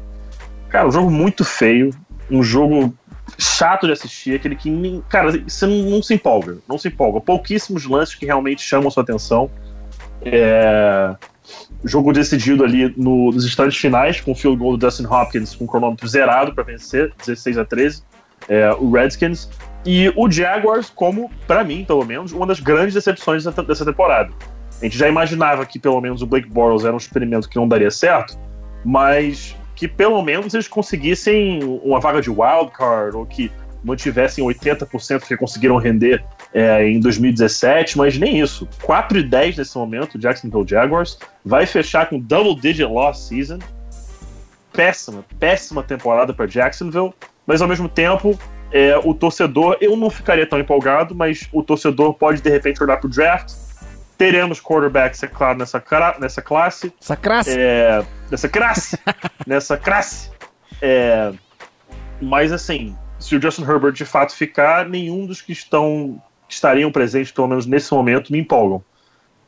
cara, 0.70 0.88
um 0.88 0.92
jogo 0.92 1.12
muito 1.12 1.44
feio, 1.44 1.92
um 2.30 2.42
jogo 2.42 2.94
chato 3.38 3.88
de 3.88 3.94
assistir, 3.94 4.36
aquele 4.36 4.56
que, 4.56 5.02
cara, 5.10 5.32
você 5.32 5.66
não, 5.66 5.78
não 5.90 6.04
se 6.04 6.14
empolga, 6.14 6.58
não 6.68 6.78
se 6.78 6.88
empolga. 6.88 7.20
Pouquíssimos 7.20 7.86
lances 7.86 8.16
que 8.16 8.26
realmente 8.26 8.62
chamam 8.62 8.90
sua 8.90 9.04
atenção. 9.04 9.50
É, 10.22 11.16
jogo 11.84 12.12
decidido 12.12 12.64
ali 12.64 12.94
no- 12.98 13.32
nos 13.32 13.46
instantes 13.46 13.78
finais, 13.78 14.20
com 14.22 14.32
o 14.32 14.36
field 14.36 14.58
goal 14.58 14.72
do 14.72 14.86
Dustin 14.86 15.06
Hopkins 15.06 15.54
com 15.56 15.66
o 15.66 15.68
cronômetro 15.68 16.08
zerado 16.08 16.54
para 16.54 16.64
vencer, 16.64 17.14
16 17.26 17.58
a 17.58 17.66
13, 17.66 18.04
é, 18.50 18.72
o 18.74 18.92
Redskins. 18.92 19.50
E 19.86 20.12
o 20.16 20.30
Jaguars, 20.30 20.90
como, 20.90 21.30
para 21.46 21.64
mim, 21.64 21.86
pelo 21.86 22.04
menos, 22.04 22.32
uma 22.32 22.48
das 22.48 22.60
grandes 22.60 22.94
decepções 22.96 23.44
dessa 23.44 23.86
temporada. 23.86 24.32
A 24.82 24.86
gente 24.86 24.98
já 24.98 25.08
imaginava 25.08 25.66
que 25.66 25.78
pelo 25.78 26.02
menos 26.02 26.22
o 26.22 26.26
Blake 26.26 26.50
Bortles 26.50 26.84
era 26.84 26.94
um 26.94 26.98
experimento 26.98 27.48
que 27.48 27.56
não 27.56 27.68
daria 27.68 27.92
certo, 27.92 28.38
mas 28.84 29.56
que 29.76 29.88
pelo 29.88 30.22
menos 30.22 30.54
eles 30.54 30.68
conseguissem 30.68 31.60
uma 31.84 32.00
vaga 32.00 32.22
de 32.22 32.30
wildcard, 32.30 33.16
ou 33.16 33.26
que 33.26 33.52
mantivessem 33.84 34.44
80% 34.44 35.28
que 35.28 35.38
conseguiram 35.38 35.78
render 35.78 36.24
é, 36.52 36.88
em 36.88 37.00
2017, 37.00 37.98
mas 37.98 38.18
nem 38.18 38.40
isso. 38.40 38.68
4 38.82 39.20
e 39.20 39.24
10 39.24 39.58
nesse 39.58 39.78
momento, 39.78 40.18
Jacksonville 40.18 40.68
Jaguars 40.68 41.20
vai 41.44 41.68
fechar 41.68 42.10
com 42.10 42.20
double 42.20 42.56
digit 42.56 42.86
loss 42.86 43.28
season. 43.28 43.60
Péssima, 44.74 45.24
péssima 45.40 45.84
temporada 45.84 46.34
para 46.34 46.48
Jacksonville, 46.48 47.14
mas 47.46 47.62
ao 47.62 47.68
mesmo 47.68 47.88
tempo 47.88 48.38
é, 48.72 48.98
o 48.98 49.14
torcedor, 49.14 49.78
eu 49.80 49.96
não 49.96 50.10
ficaria 50.10 50.46
tão 50.48 50.60
empolgado, 50.60 51.14
mas 51.14 51.48
o 51.54 51.62
torcedor 51.62 52.14
pode 52.16 52.42
de 52.42 52.50
repente 52.50 52.84
olhar 52.84 52.98
para 52.98 53.08
o 53.08 53.10
draft. 53.10 53.54
Teremos 54.18 54.62
quarterbacks, 54.62 55.22
é 55.24 55.28
claro, 55.28 55.58
nessa, 55.58 55.84
nessa 56.20 56.42
classe. 56.42 56.94
Essa 57.02 57.16
crasse. 57.16 57.60
É, 57.60 58.06
nessa 58.32 58.50
classe. 58.50 59.00
nessa 59.46 59.78
classe. 59.78 60.32
É, 60.82 61.34
mas 62.22 62.52
assim, 62.52 62.96
se 63.20 63.36
o 63.36 63.42
Justin 63.42 63.64
Herbert 63.64 63.94
de 63.94 64.06
fato 64.06 64.34
ficar, 64.34 64.88
nenhum 64.88 65.26
dos 65.26 65.42
que 65.42 65.52
estão 65.52 66.22
que 66.48 66.54
estariam 66.54 66.92
presentes, 66.92 67.32
pelo 67.32 67.48
menos 67.48 67.66
nesse 67.66 67.92
momento, 67.94 68.32
me 68.32 68.40
empolgam. 68.40 68.84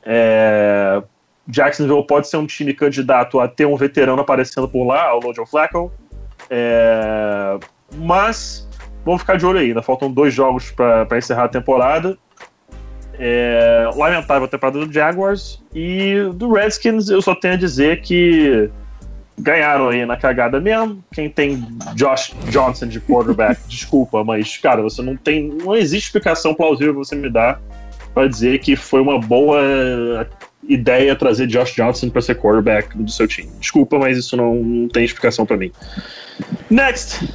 É, 0.04 1.02
Jacksonville 1.48 2.06
pode 2.06 2.28
ser 2.28 2.38
um 2.38 2.46
time 2.46 2.74
candidato 2.74 3.40
a 3.40 3.48
ter 3.48 3.66
um 3.66 3.76
veterano 3.76 4.22
aparecendo 4.22 4.68
por 4.68 4.86
lá, 4.86 5.18
o 5.18 5.34
Joe 5.34 5.46
Flacco. 5.46 5.92
É, 6.50 7.58
mas 7.96 8.68
vamos 9.06 9.22
ficar 9.22 9.38
de 9.38 9.46
olho 9.46 9.60
aí. 9.60 9.68
Ainda 9.68 9.82
faltam 9.82 10.12
dois 10.12 10.34
jogos 10.34 10.72
para 10.72 11.18
encerrar 11.18 11.46
a 11.46 11.50
temporada. 11.50 12.18
É, 13.20 13.90
lamentável 13.96 14.46
a 14.46 14.48
temporada 14.48 14.86
do 14.86 14.94
Jaguars 14.94 15.60
e 15.74 16.30
do 16.36 16.54
Redskins 16.54 17.10
eu 17.10 17.20
só 17.20 17.34
tenho 17.34 17.56
a 17.56 17.58
dizer 17.58 18.02
que 18.02 18.70
ganharam 19.38 19.90
aí 19.90 20.06
na 20.06 20.18
cagada 20.18 20.60
mesmo. 20.60 21.04
Quem 21.14 21.30
tem 21.30 21.66
Josh 21.96 22.34
Johnson 22.50 22.88
de 22.88 23.00
quarterback, 23.00 23.60
desculpa, 23.68 24.24
mas, 24.24 24.58
cara, 24.58 24.82
você 24.82 25.02
não 25.02 25.16
tem. 25.16 25.50
Não 25.50 25.76
existe 25.76 26.06
explicação 26.08 26.54
plausível 26.54 26.94
que 26.94 27.00
você 27.00 27.16
me 27.16 27.30
dá 27.30 27.60
para 28.14 28.28
dizer 28.28 28.60
que 28.60 28.76
foi 28.76 29.02
uma 29.02 29.20
boa 29.20 30.28
ideia 30.68 31.16
trazer 31.16 31.48
Josh 31.48 31.74
Johnson 31.74 32.10
para 32.10 32.22
ser 32.22 32.36
quarterback 32.36 32.98
do 32.98 33.12
seu 33.12 33.28
time. 33.28 33.50
Desculpa, 33.60 33.98
mas 34.00 34.18
isso 34.18 34.36
não, 34.36 34.56
não 34.56 34.90
tem 34.90 35.06
explicação 35.06 35.46
para 35.46 35.58
mim. 35.58 35.72
Next! 36.70 37.28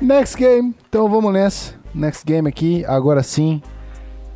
Next 0.00 0.36
game. 0.36 0.74
Então 0.88 1.08
vamos 1.08 1.32
nessa. 1.32 1.74
Next 1.94 2.24
game 2.24 2.48
aqui, 2.48 2.84
agora 2.86 3.22
sim. 3.22 3.60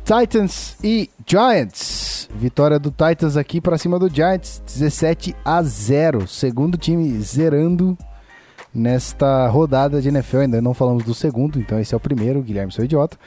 Titans 0.05 0.77
e 0.83 1.09
Giants. 1.25 2.29
Vitória 2.35 2.77
do 2.77 2.91
Titans 2.91 3.35
aqui 3.35 3.59
para 3.59 3.75
cima 3.75 3.97
do 3.97 4.07
Giants, 4.07 4.61
17 4.63 5.35
a 5.43 5.63
0. 5.63 6.27
Segundo 6.27 6.77
time 6.77 7.19
zerando 7.21 7.97
nesta 8.71 9.47
rodada 9.47 9.99
de 9.99 10.09
NFL. 10.09 10.41
Ainda 10.41 10.61
não 10.61 10.75
falamos 10.75 11.03
do 11.03 11.15
segundo, 11.15 11.59
então 11.59 11.79
esse 11.79 11.95
é 11.95 11.97
o 11.97 11.99
primeiro, 11.99 12.43
Guilherme, 12.43 12.71
seu 12.71 12.85
idiota. 12.85 13.17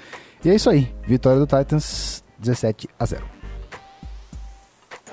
E 0.45 0.51
é 0.51 0.55
isso 0.55 0.71
aí. 0.71 0.95
Vitória 1.05 1.41
do 1.41 1.47
Titans, 1.49 2.23
17 2.39 2.89
a 2.97 3.05
0. 3.05 3.25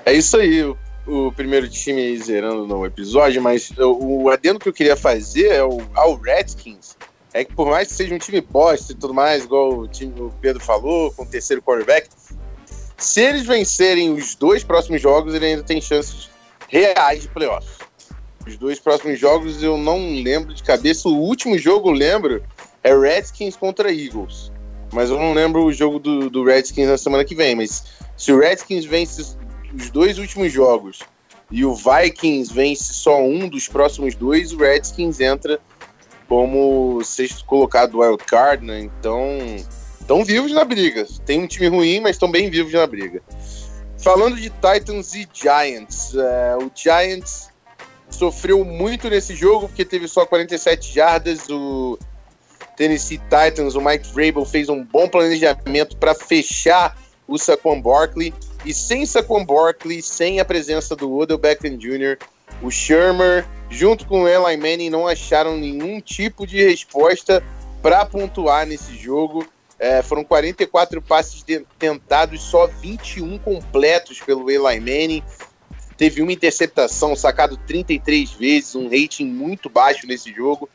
É 0.04 0.12
isso 0.12 0.36
aí, 0.36 0.62
o, 0.62 0.78
o 1.04 1.32
primeiro 1.32 1.68
time 1.68 2.16
zerando 2.16 2.64
no 2.64 2.86
episódio, 2.86 3.42
mas 3.42 3.72
o, 3.76 4.22
o 4.22 4.30
adendo 4.30 4.60
que 4.60 4.68
eu 4.68 4.72
queria 4.72 4.96
fazer 4.96 5.48
é 5.48 5.64
o, 5.64 5.82
ao 5.96 6.14
Redskins. 6.14 6.95
É 7.36 7.44
que 7.44 7.52
por 7.52 7.68
mais 7.68 7.88
que 7.88 7.94
seja 7.94 8.14
um 8.14 8.18
time 8.18 8.40
bosta 8.40 8.92
e 8.92 8.94
tudo 8.94 9.12
mais, 9.12 9.44
igual 9.44 9.80
o 9.80 9.86
time 9.86 10.18
o 10.18 10.32
Pedro 10.40 10.58
falou, 10.58 11.12
com 11.12 11.22
o 11.22 11.26
terceiro 11.26 11.60
quarterback, 11.60 12.08
se 12.96 13.20
eles 13.20 13.44
vencerem 13.44 14.10
os 14.10 14.34
dois 14.34 14.64
próximos 14.64 15.02
jogos, 15.02 15.34
ele 15.34 15.44
ainda 15.44 15.62
tem 15.62 15.78
chances 15.78 16.30
reais 16.66 17.20
de 17.20 17.28
playoffs. 17.28 17.76
Os 18.46 18.56
dois 18.56 18.80
próximos 18.80 19.20
jogos 19.20 19.62
eu 19.62 19.76
não 19.76 19.98
lembro 20.22 20.54
de 20.54 20.62
cabeça. 20.62 21.10
O 21.10 21.18
último 21.18 21.58
jogo 21.58 21.90
eu 21.90 21.92
lembro 21.92 22.42
é 22.82 22.98
Redskins 22.98 23.54
contra 23.54 23.92
Eagles. 23.92 24.50
Mas 24.90 25.10
eu 25.10 25.18
não 25.18 25.34
lembro 25.34 25.62
o 25.62 25.72
jogo 25.74 25.98
do, 25.98 26.30
do 26.30 26.42
Redskins 26.42 26.88
na 26.88 26.96
semana 26.96 27.22
que 27.22 27.34
vem. 27.34 27.54
Mas 27.54 27.84
se 28.16 28.32
o 28.32 28.38
Redskins 28.38 28.86
vence 28.86 29.36
os 29.74 29.90
dois 29.90 30.18
últimos 30.18 30.50
jogos 30.50 31.00
e 31.50 31.66
o 31.66 31.74
Vikings 31.74 32.50
vence 32.50 32.94
só 32.94 33.22
um 33.22 33.46
dos 33.46 33.68
próximos 33.68 34.14
dois, 34.14 34.54
o 34.54 34.56
Redskins 34.56 35.20
entra 35.20 35.60
como 36.28 37.02
sexto 37.04 37.44
colocado 37.44 37.92
do 37.92 38.00
wild 38.00 38.22
card, 38.24 38.64
né? 38.64 38.80
Então, 38.80 39.38
estão 40.00 40.24
vivos 40.24 40.52
na 40.52 40.64
briga. 40.64 41.06
Tem 41.24 41.40
um 41.40 41.46
time 41.46 41.68
ruim, 41.68 42.00
mas 42.00 42.16
estão 42.16 42.30
bem 42.30 42.50
vivos 42.50 42.72
na 42.72 42.86
briga. 42.86 43.22
Falando 43.98 44.36
de 44.36 44.50
Titans 44.50 45.14
e 45.14 45.28
Giants, 45.32 46.14
é, 46.14 46.56
o 46.56 46.70
Giants 46.74 47.48
sofreu 48.08 48.64
muito 48.64 49.08
nesse 49.08 49.34
jogo 49.34 49.68
porque 49.68 49.84
teve 49.84 50.06
só 50.06 50.24
47 50.24 50.92
jardas. 50.92 51.48
O 51.48 51.98
Tennessee 52.76 53.18
Titans, 53.18 53.74
o 53.74 53.80
Mike 53.80 54.12
Vrabel 54.12 54.44
fez 54.44 54.68
um 54.68 54.84
bom 54.84 55.08
planejamento 55.08 55.96
para 55.96 56.14
fechar 56.14 56.96
o 57.26 57.38
Saquon 57.38 57.80
Barkley. 57.80 58.32
E 58.64 58.74
sem 58.74 59.06
Saquon 59.06 59.44
Barkley, 59.44 60.02
sem 60.02 60.40
a 60.40 60.44
presença 60.44 60.94
do 60.94 61.16
Odell 61.16 61.38
Beckham 61.38 61.76
Jr., 61.76 62.18
o 62.62 62.70
Shermer, 62.70 63.46
junto 63.70 64.06
com 64.06 64.22
o 64.22 64.28
Eli 64.28 64.56
Manning, 64.56 64.90
não 64.90 65.06
acharam 65.06 65.56
nenhum 65.56 66.00
tipo 66.00 66.46
de 66.46 66.62
resposta 66.62 67.42
para 67.82 68.04
pontuar 68.04 68.66
nesse 68.66 68.96
jogo. 68.96 69.46
É, 69.78 70.02
foram 70.02 70.24
44 70.24 71.02
passes 71.02 71.44
tentados, 71.78 72.42
só 72.42 72.66
21 72.66 73.38
completos 73.38 74.20
pelo 74.20 74.50
Eli 74.50 74.80
Manning. 74.80 75.22
Teve 75.96 76.22
uma 76.22 76.32
interceptação, 76.32 77.14
sacado 77.14 77.56
33 77.66 78.32
vezes, 78.32 78.74
um 78.74 78.88
rating 78.88 79.26
muito 79.26 79.68
baixo 79.68 80.06
nesse 80.06 80.32
jogo. 80.32 80.68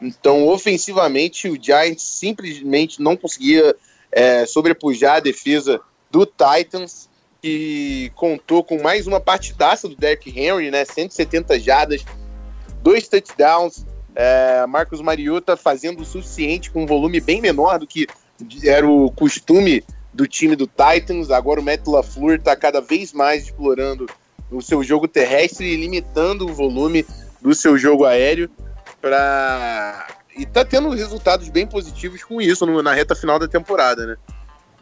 Então, 0.00 0.46
ofensivamente, 0.46 1.48
o 1.48 1.62
Giants 1.62 2.02
simplesmente 2.02 3.00
não 3.00 3.16
conseguia 3.16 3.74
é, 4.12 4.44
sobrepujar 4.46 5.16
a 5.16 5.20
defesa 5.20 5.80
do 6.10 6.26
Titans, 6.26 7.08
que 7.40 8.10
contou 8.14 8.64
com 8.64 8.82
mais 8.82 9.06
uma 9.06 9.20
partidaça 9.20 9.88
do 9.88 9.96
Derrick 9.96 10.30
Henry, 10.30 10.70
né? 10.70 10.84
170 10.84 11.58
jardas, 11.60 12.04
dois 12.82 13.08
touchdowns. 13.08 13.84
É, 14.14 14.64
Marcos 14.66 15.02
Mariota 15.02 15.56
fazendo 15.56 16.00
o 16.00 16.04
suficiente 16.04 16.70
com 16.70 16.84
um 16.84 16.86
volume 16.86 17.20
bem 17.20 17.40
menor 17.40 17.78
do 17.78 17.86
que 17.86 18.06
era 18.64 18.88
o 18.88 19.10
costume 19.10 19.84
do 20.12 20.26
time 20.26 20.56
do 20.56 20.66
Titans. 20.66 21.30
Agora 21.30 21.60
o 21.60 21.62
Matt 21.62 21.86
LaFleur 21.86 22.38
está 22.38 22.56
cada 22.56 22.80
vez 22.80 23.12
mais 23.12 23.44
explorando 23.44 24.06
o 24.50 24.62
seu 24.62 24.82
jogo 24.82 25.06
terrestre 25.06 25.66
e 25.66 25.76
limitando 25.76 26.46
o 26.46 26.54
volume 26.54 27.04
do 27.42 27.54
seu 27.54 27.76
jogo 27.76 28.04
aéreo 28.04 28.50
para 29.00 30.06
e 30.36 30.44
tá 30.44 30.64
tendo 30.64 30.90
resultados 30.90 31.48
bem 31.48 31.66
positivos 31.66 32.22
com 32.22 32.40
isso 32.40 32.66
na 32.82 32.92
reta 32.92 33.14
final 33.14 33.38
da 33.38 33.48
temporada, 33.48 34.06
né? 34.06 34.16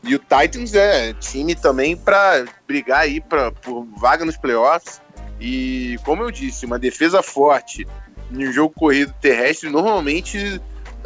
E 0.06 0.14
o 0.14 0.18
Titans 0.18 0.74
é 0.74 1.12
time 1.14 1.54
também 1.54 1.96
para 1.96 2.44
brigar 2.66 3.00
aí 3.00 3.20
pra, 3.20 3.50
por 3.50 3.86
vaga 3.98 4.24
nos 4.24 4.36
playoffs. 4.36 5.00
E 5.40 5.98
como 6.04 6.22
eu 6.22 6.30
disse, 6.30 6.66
uma 6.66 6.78
defesa 6.78 7.22
forte 7.22 7.86
um 8.32 8.52
jogo 8.52 8.74
corrido 8.74 9.14
terrestre 9.20 9.70
normalmente 9.70 10.60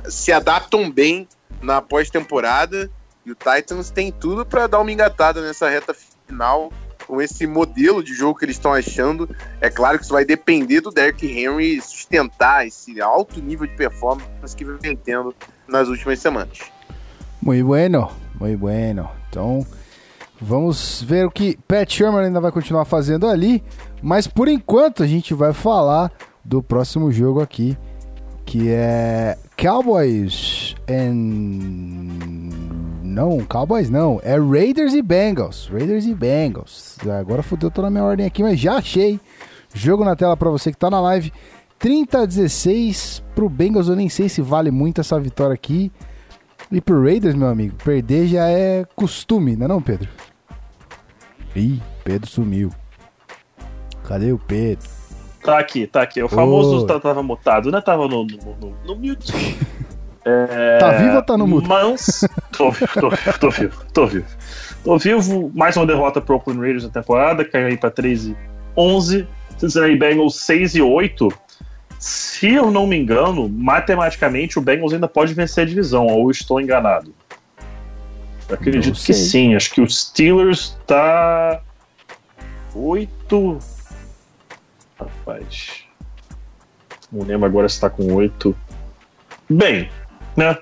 se 0.09 0.33
adaptam 0.33 0.91
bem 0.91 1.29
na 1.61 1.83
pós-temporada. 1.83 2.91
E 3.25 3.31
o 3.31 3.35
Titans 3.35 3.91
tem 3.91 4.11
tudo 4.11 4.47
para 4.47 4.67
dar 4.67 4.81
uma 4.81 4.91
engatada 4.91 5.43
nessa 5.43 5.69
reta 5.69 5.95
final 6.27 6.73
com 7.07 7.21
esse 7.21 7.47
modelo 7.47 8.03
de 8.03 8.15
jogo 8.15 8.39
que 8.39 8.45
eles 8.45 8.57
estão 8.57 8.73
achando. 8.73 9.29
É 9.61 9.71
claro 9.71 9.99
que 9.99 10.05
isso 10.05 10.13
vai 10.13 10.25
depender 10.25 10.81
do 10.81 10.91
Derrick 10.91 11.27
Henry 11.27 11.81
sustentar 11.81 12.67
esse 12.67 13.01
alto 13.01 13.41
nível 13.41 13.67
de 13.67 13.75
performance 13.75 14.57
que 14.57 14.65
vem 14.65 14.97
tendo 14.97 15.35
nas 15.67 15.89
últimas 15.89 16.19
semanas. 16.19 16.59
Muito 17.41 17.65
bueno, 17.65 18.11
muito 18.39 18.59
bueno. 18.59 19.09
Então, 19.29 19.67
vamos 20.41 21.03
ver 21.03 21.27
o 21.27 21.31
que 21.31 21.59
Pat 21.67 21.91
Sherman 21.91 22.27
ainda 22.27 22.41
vai 22.41 22.53
continuar 22.53 22.85
fazendo 22.85 23.27
ali. 23.27 23.63
Mas 24.03 24.27
por 24.27 24.49
enquanto 24.49 25.03
a 25.03 25.07
gente 25.07 25.35
vai 25.35 25.53
falar 25.53 26.13
do 26.45 26.63
próximo 26.63 27.11
jogo 27.11 27.41
aqui, 27.41 27.77
que 28.45 28.71
é 28.71 29.37
Cowboys 29.57 30.75
and 30.89 31.15
não, 33.03 33.45
Cowboys 33.45 33.91
não, 33.91 34.21
é 34.23 34.39
Raiders 34.39 34.95
e 34.95 35.03
Bengals. 35.03 35.69
Raiders 35.73 36.07
e 36.07 36.15
Bengals. 36.15 36.97
Agora 37.21 37.43
fodeu 37.43 37.71
toda 37.71 37.89
a 37.89 37.91
minha 37.91 38.05
ordem 38.05 38.25
aqui, 38.25 38.43
mas 38.43 38.59
já 38.61 38.77
achei. 38.77 39.21
Jogo 39.75 40.05
na 40.05 40.17
tela 40.17 40.37
para 40.37 40.51
você 40.51 40.71
que 40.71 40.79
tá 40.79 40.89
na 40.89 41.01
live. 41.01 41.33
30 41.79 42.23
a 42.23 42.27
16 42.27 43.23
pro 43.35 43.49
Bengals, 43.49 43.89
eu 43.89 43.97
nem 43.97 44.09
sei 44.09 44.29
se 44.29 44.41
vale 44.41 44.71
muito 44.71 45.01
essa 45.01 45.19
vitória 45.19 45.55
aqui. 45.55 45.93
E 46.71 46.81
pro 46.81 47.03
Raiders, 47.03 47.35
meu 47.35 47.49
amigo, 47.49 47.75
perder 47.83 48.27
já 48.27 48.47
é 48.49 48.85
costume, 48.95 49.57
não 49.57 49.65
é 49.65 49.69
não, 49.69 49.81
Pedro? 49.81 50.09
Ih, 51.57 51.81
Pedro 52.05 52.29
sumiu. 52.29 52.71
Cadê 54.05 54.33
o 54.33 54.39
Pedro? 54.39 54.87
Tá 55.43 55.59
aqui, 55.59 55.87
tá 55.87 56.03
aqui. 56.03 56.23
O 56.23 56.29
famoso 56.29 56.85
oh. 56.85 57.01
tava 57.01 57.23
mutado, 57.23 57.71
né? 57.71 57.81
Tava 57.81 58.07
no, 58.07 58.25
no, 58.25 58.57
no, 58.61 58.75
no 58.85 58.97
mute. 58.97 59.33
É... 60.25 60.79
Tá 60.79 60.93
vivo 60.93 61.17
ou 61.17 61.23
tá 61.23 61.39
no 61.39 61.47
mudo? 61.47 61.67
Mas. 61.67 62.21
Tô 62.53 62.71
vivo, 62.71 62.93
tô 63.01 63.09
vivo, 63.09 63.39
tô 63.39 63.51
vivo, 63.51 63.85
tô 63.95 64.07
vivo. 64.07 64.27
Tô 64.85 64.99
vivo, 64.99 65.53
mais 65.55 65.77
uma 65.77 65.87
derrota 65.87 66.21
pro 66.21 66.35
Oakland 66.35 66.61
Raiders 66.61 66.85
na 66.85 66.91
temporada, 66.91 67.45
caiu 67.45 67.69
aí 67.69 67.79
pra 67.79 67.91
13 67.91 68.37
11. 68.77 69.27
Cincinnati 69.57 69.97
Bengals 69.97 70.37
6 70.41 70.75
e 70.77 70.83
8. 70.83 71.29
Se 71.99 72.55
eu 72.55 72.71
não 72.71 72.87
me 72.87 72.97
engano, 72.97 73.49
matematicamente 73.49 74.59
o 74.59 74.63
Bengals 74.63 74.93
ainda 74.93 75.09
pode 75.09 75.35
vencer 75.35 75.65
a 75.65 75.67
divisão, 75.67 76.07
ou 76.07 76.31
estou 76.31 76.61
enganado? 76.61 77.13
Eu 78.49 78.55
acredito 78.55 78.99
que 78.99 79.13
sim. 79.13 79.55
Acho 79.55 79.71
que 79.73 79.81
o 79.81 79.91
Steelers 79.91 80.79
tá. 80.87 81.61
8. 82.75 83.59
Rapaz. 84.99 85.85
Não 87.11 87.27
lembro 87.27 87.47
agora 87.47 87.69
se 87.69 87.81
tá 87.81 87.91
com 87.91 88.15
8. 88.15 88.57
Bem, 89.51 89.91
né? 90.37 90.57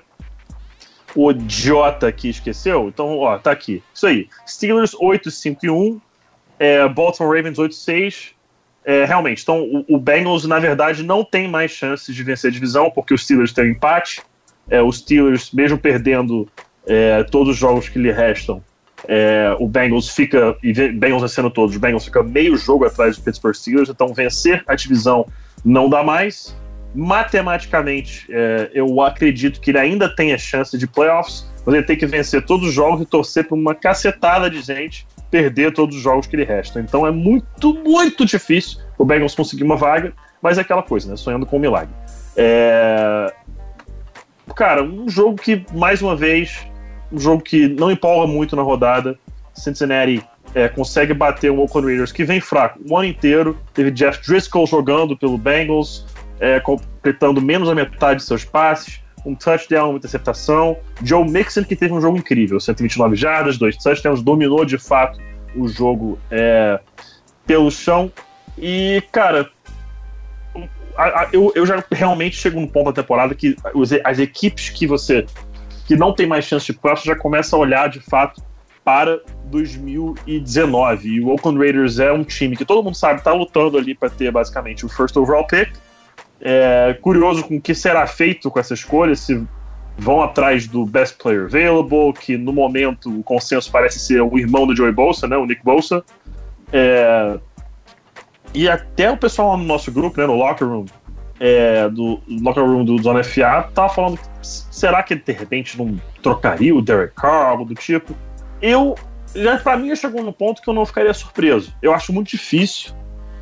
O 1.15 1.33
Jota 1.47 2.07
aqui 2.07 2.29
esqueceu. 2.29 2.89
Então, 2.89 3.19
ó, 3.19 3.37
tá 3.37 3.51
aqui. 3.51 3.83
Isso 3.93 4.07
aí. 4.07 4.29
Steelers 4.47 4.93
8, 4.93 5.31
5 5.31 5.65
e 5.65 5.69
1. 5.69 6.01
É, 6.59 6.87
Baltimore 6.89 7.35
Ravens 7.35 7.57
8, 7.57 7.73
6. 7.73 8.36
É, 8.87 9.03
realmente, 9.03 9.41
então 9.43 9.61
o, 9.61 9.95
o, 9.95 9.99
Bengals, 9.99 10.45
na 10.45 10.59
verdade, 10.59 11.03
não 11.03 11.21
tem 11.21 11.45
mais 11.45 11.71
chances 11.71 12.15
de 12.15 12.23
vencer 12.23 12.49
a 12.49 12.53
divisão, 12.53 12.89
porque 12.89 13.13
os 13.13 13.21
Steelers 13.21 13.51
têm 13.51 13.65
um 13.65 13.71
empate. 13.71 14.21
É, 14.69 14.81
os 14.81 14.99
Steelers, 14.99 15.51
mesmo 15.51 15.77
perdendo 15.77 16.47
é, 16.85 17.21
todos 17.25 17.55
os 17.55 17.57
jogos 17.57 17.89
que 17.89 17.99
lhe 17.99 18.13
restam, 18.13 18.63
é, 19.05 19.53
o 19.59 19.67
Bengals 19.67 20.07
fica, 20.07 20.55
e 20.63 20.71
Bengals 20.71 21.21
vencendo 21.21 21.49
todos, 21.49 21.75
o 21.75 21.79
Bengals 21.81 22.05
fica 22.05 22.23
meio 22.23 22.55
jogo 22.55 22.85
atrás 22.85 23.17
do 23.17 23.23
Pittsburgh 23.23 23.53
Steelers, 23.53 23.89
então 23.89 24.13
vencer 24.13 24.63
a 24.65 24.73
divisão 24.73 25.27
não 25.65 25.89
dá 25.89 26.01
mais 26.01 26.55
matematicamente, 26.95 28.25
é, 28.29 28.71
eu 28.73 29.01
acredito 29.01 29.59
que 29.59 29.71
ele 29.71 29.79
ainda 29.79 30.07
tenha 30.15 30.37
chance 30.37 30.77
de 30.77 30.87
playoffs, 30.87 31.45
mas 31.65 31.75
ele 31.75 31.83
tem 31.83 31.97
que 31.97 32.05
vencer 32.05 32.45
todos 32.45 32.69
os 32.69 32.73
jogos 32.73 33.01
e 33.01 33.05
torcer 33.05 33.45
para 33.45 33.55
uma 33.55 33.75
cacetada 33.75 34.49
de 34.49 34.61
gente 34.61 35.05
perder 35.29 35.73
todos 35.73 35.95
os 35.95 36.01
jogos 36.01 36.27
que 36.27 36.35
lhe 36.35 36.43
restam. 36.43 36.81
Então 36.81 37.05
é 37.05 37.11
muito, 37.11 37.73
muito 37.73 38.25
difícil 38.25 38.79
o 38.97 39.05
Bengals 39.05 39.35
conseguir 39.35 39.63
uma 39.63 39.75
vaga. 39.75 40.13
mas 40.41 40.57
é 40.57 40.61
aquela 40.61 40.83
coisa, 40.83 41.09
né? 41.09 41.15
Sonhando 41.15 41.45
com 41.45 41.57
um 41.57 41.59
milagre. 41.59 41.93
É... 42.35 43.33
Cara, 44.55 44.83
um 44.83 45.09
jogo 45.09 45.35
que, 45.35 45.65
mais 45.73 46.01
uma 46.01 46.15
vez, 46.15 46.65
um 47.11 47.19
jogo 47.19 47.43
que 47.43 47.67
não 47.67 47.91
empolga 47.91 48.27
muito 48.27 48.55
na 48.55 48.61
rodada. 48.61 49.17
Cincinnati 49.53 50.23
é, 50.53 50.67
consegue 50.67 51.13
bater 51.13 51.51
o 51.51 51.59
Oakland 51.59 51.87
Raiders, 51.87 52.11
que 52.11 52.23
vem 52.23 52.39
fraco 52.39 52.79
o 52.87 52.97
ano 52.97 53.07
inteiro. 53.07 53.57
Teve 53.73 53.91
Jeff 53.91 54.21
Driscoll 54.25 54.65
jogando 54.65 55.17
pelo 55.17 55.37
Bengals, 55.37 56.05
é, 56.39 56.59
completando 56.59 57.41
menos 57.41 57.67
da 57.67 57.75
metade 57.75 58.19
de 58.19 58.25
seus 58.25 58.45
passes. 58.45 59.01
Um 59.27 59.35
touchdown, 59.35 59.89
uma 59.89 59.97
interceptação. 59.97 60.77
Joe 61.03 61.29
Mixon, 61.29 61.63
que 61.63 61.75
teve 61.75 61.93
um 61.93 62.01
jogo 62.01 62.17
incrível: 62.17 62.59
129 62.59 63.15
jardas, 63.15 63.57
dois 63.57 63.75
touchdowns, 63.77 64.21
dominou 64.21 64.63
de 64.63 64.77
fato 64.77 65.19
o 65.55 65.67
jogo 65.67 66.17
é, 66.31 66.79
pelo 67.45 67.69
chão. 67.69 68.11
E, 68.57 69.03
cara, 69.11 69.49
eu, 71.31 71.51
eu 71.55 71.65
já 71.65 71.83
realmente 71.91 72.35
chego 72.35 72.59
num 72.59 72.67
ponto 72.67 72.87
da 72.87 73.01
temporada 73.01 73.35
que 73.35 73.55
as 74.03 74.19
equipes 74.19 74.69
que 74.69 74.87
você 74.87 75.25
que 75.85 75.95
não 75.95 76.13
tem 76.13 76.27
mais 76.27 76.43
chance 76.43 76.65
de 76.65 76.73
playoffs 76.73 77.05
já 77.05 77.15
começa 77.15 77.55
a 77.55 77.59
olhar 77.59 77.87
de 77.87 78.01
fato 78.01 78.43
para 78.83 79.21
2019. 79.45 81.07
E 81.07 81.21
o 81.21 81.29
Oakland 81.29 81.57
Raiders 81.57 81.99
é 81.99 82.11
um 82.11 82.23
time 82.23 82.57
que 82.57 82.65
todo 82.65 82.83
mundo 82.83 82.95
sabe 82.95 83.19
está 83.19 83.33
lutando 83.33 83.77
ali 83.77 83.95
para 83.95 84.09
ter 84.09 84.31
basicamente 84.31 84.85
o 84.85 84.89
first 84.89 85.15
overall 85.15 85.47
pick. 85.47 85.71
É, 86.39 86.97
curioso 87.01 87.43
com 87.43 87.57
o 87.57 87.61
que 87.61 87.73
será 87.73 88.05
feito 88.05 88.51
com 88.51 88.59
essa 88.59 88.73
escolha, 88.73 89.15
se 89.15 89.43
vão 89.97 90.21
atrás 90.21 90.67
do 90.67 90.85
best 90.85 91.17
player 91.17 91.45
available, 91.45 92.13
que 92.13 92.37
no 92.37 92.53
momento 92.53 93.09
o 93.09 93.23
consenso 93.23 93.71
parece 93.71 93.99
ser 93.99 94.21
o 94.21 94.37
irmão 94.37 94.67
do 94.67 94.75
Joey 94.75 94.91
Bolsa, 94.91 95.27
né, 95.27 95.35
o 95.35 95.45
Nick 95.45 95.63
Bolsa. 95.63 96.03
É, 96.71 97.39
e 98.53 98.69
até 98.69 99.09
o 99.09 99.17
pessoal 99.17 99.51
lá 99.51 99.57
no 99.57 99.63
nosso 99.63 99.91
grupo, 99.91 100.19
né, 100.19 100.27
no 100.27 100.35
locker 100.35 100.67
room, 100.67 100.85
é, 101.39 101.89
do 101.89 102.19
locker 102.27 102.63
room 102.63 102.85
do 102.85 103.01
Zona 103.01 103.23
FA, 103.23 103.69
tava 103.73 103.89
falando 103.89 104.19
será 104.77 105.01
que 105.01 105.15
de 105.15 105.31
repente 105.33 105.77
não 105.77 105.99
trocaria 106.21 106.73
o 106.73 106.81
Derek 106.81 107.15
Carr, 107.15 107.47
algo 107.47 107.65
do 107.65 107.73
tipo? 107.73 108.15
Eu, 108.61 108.95
já 109.35 109.57
para 109.57 109.77
mim, 109.77 109.95
chegou 109.95 110.23
no 110.23 110.31
ponto 110.31 110.61
que 110.61 110.69
eu 110.69 110.73
não 110.73 110.85
ficaria 110.85 111.13
surpreso. 111.13 111.73
Eu 111.81 111.93
acho 111.93 112.13
muito 112.13 112.29
difícil. 112.29 112.93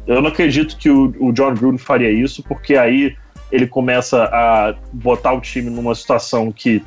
Eu 0.08 0.22
não 0.22 0.30
acredito 0.30 0.78
que 0.78 0.90
o, 0.90 1.14
o 1.20 1.32
John 1.32 1.54
Gruden 1.54 1.78
faria 1.78 2.12
isso, 2.12 2.44
porque 2.44 2.76
aí 2.76 3.16
ele 3.52 3.68
começa 3.68 4.26
a 4.26 4.76
botar 4.92 5.34
o 5.34 5.42
time 5.42 5.70
numa 5.70 5.96
situação 5.96 6.52
que 6.52 6.84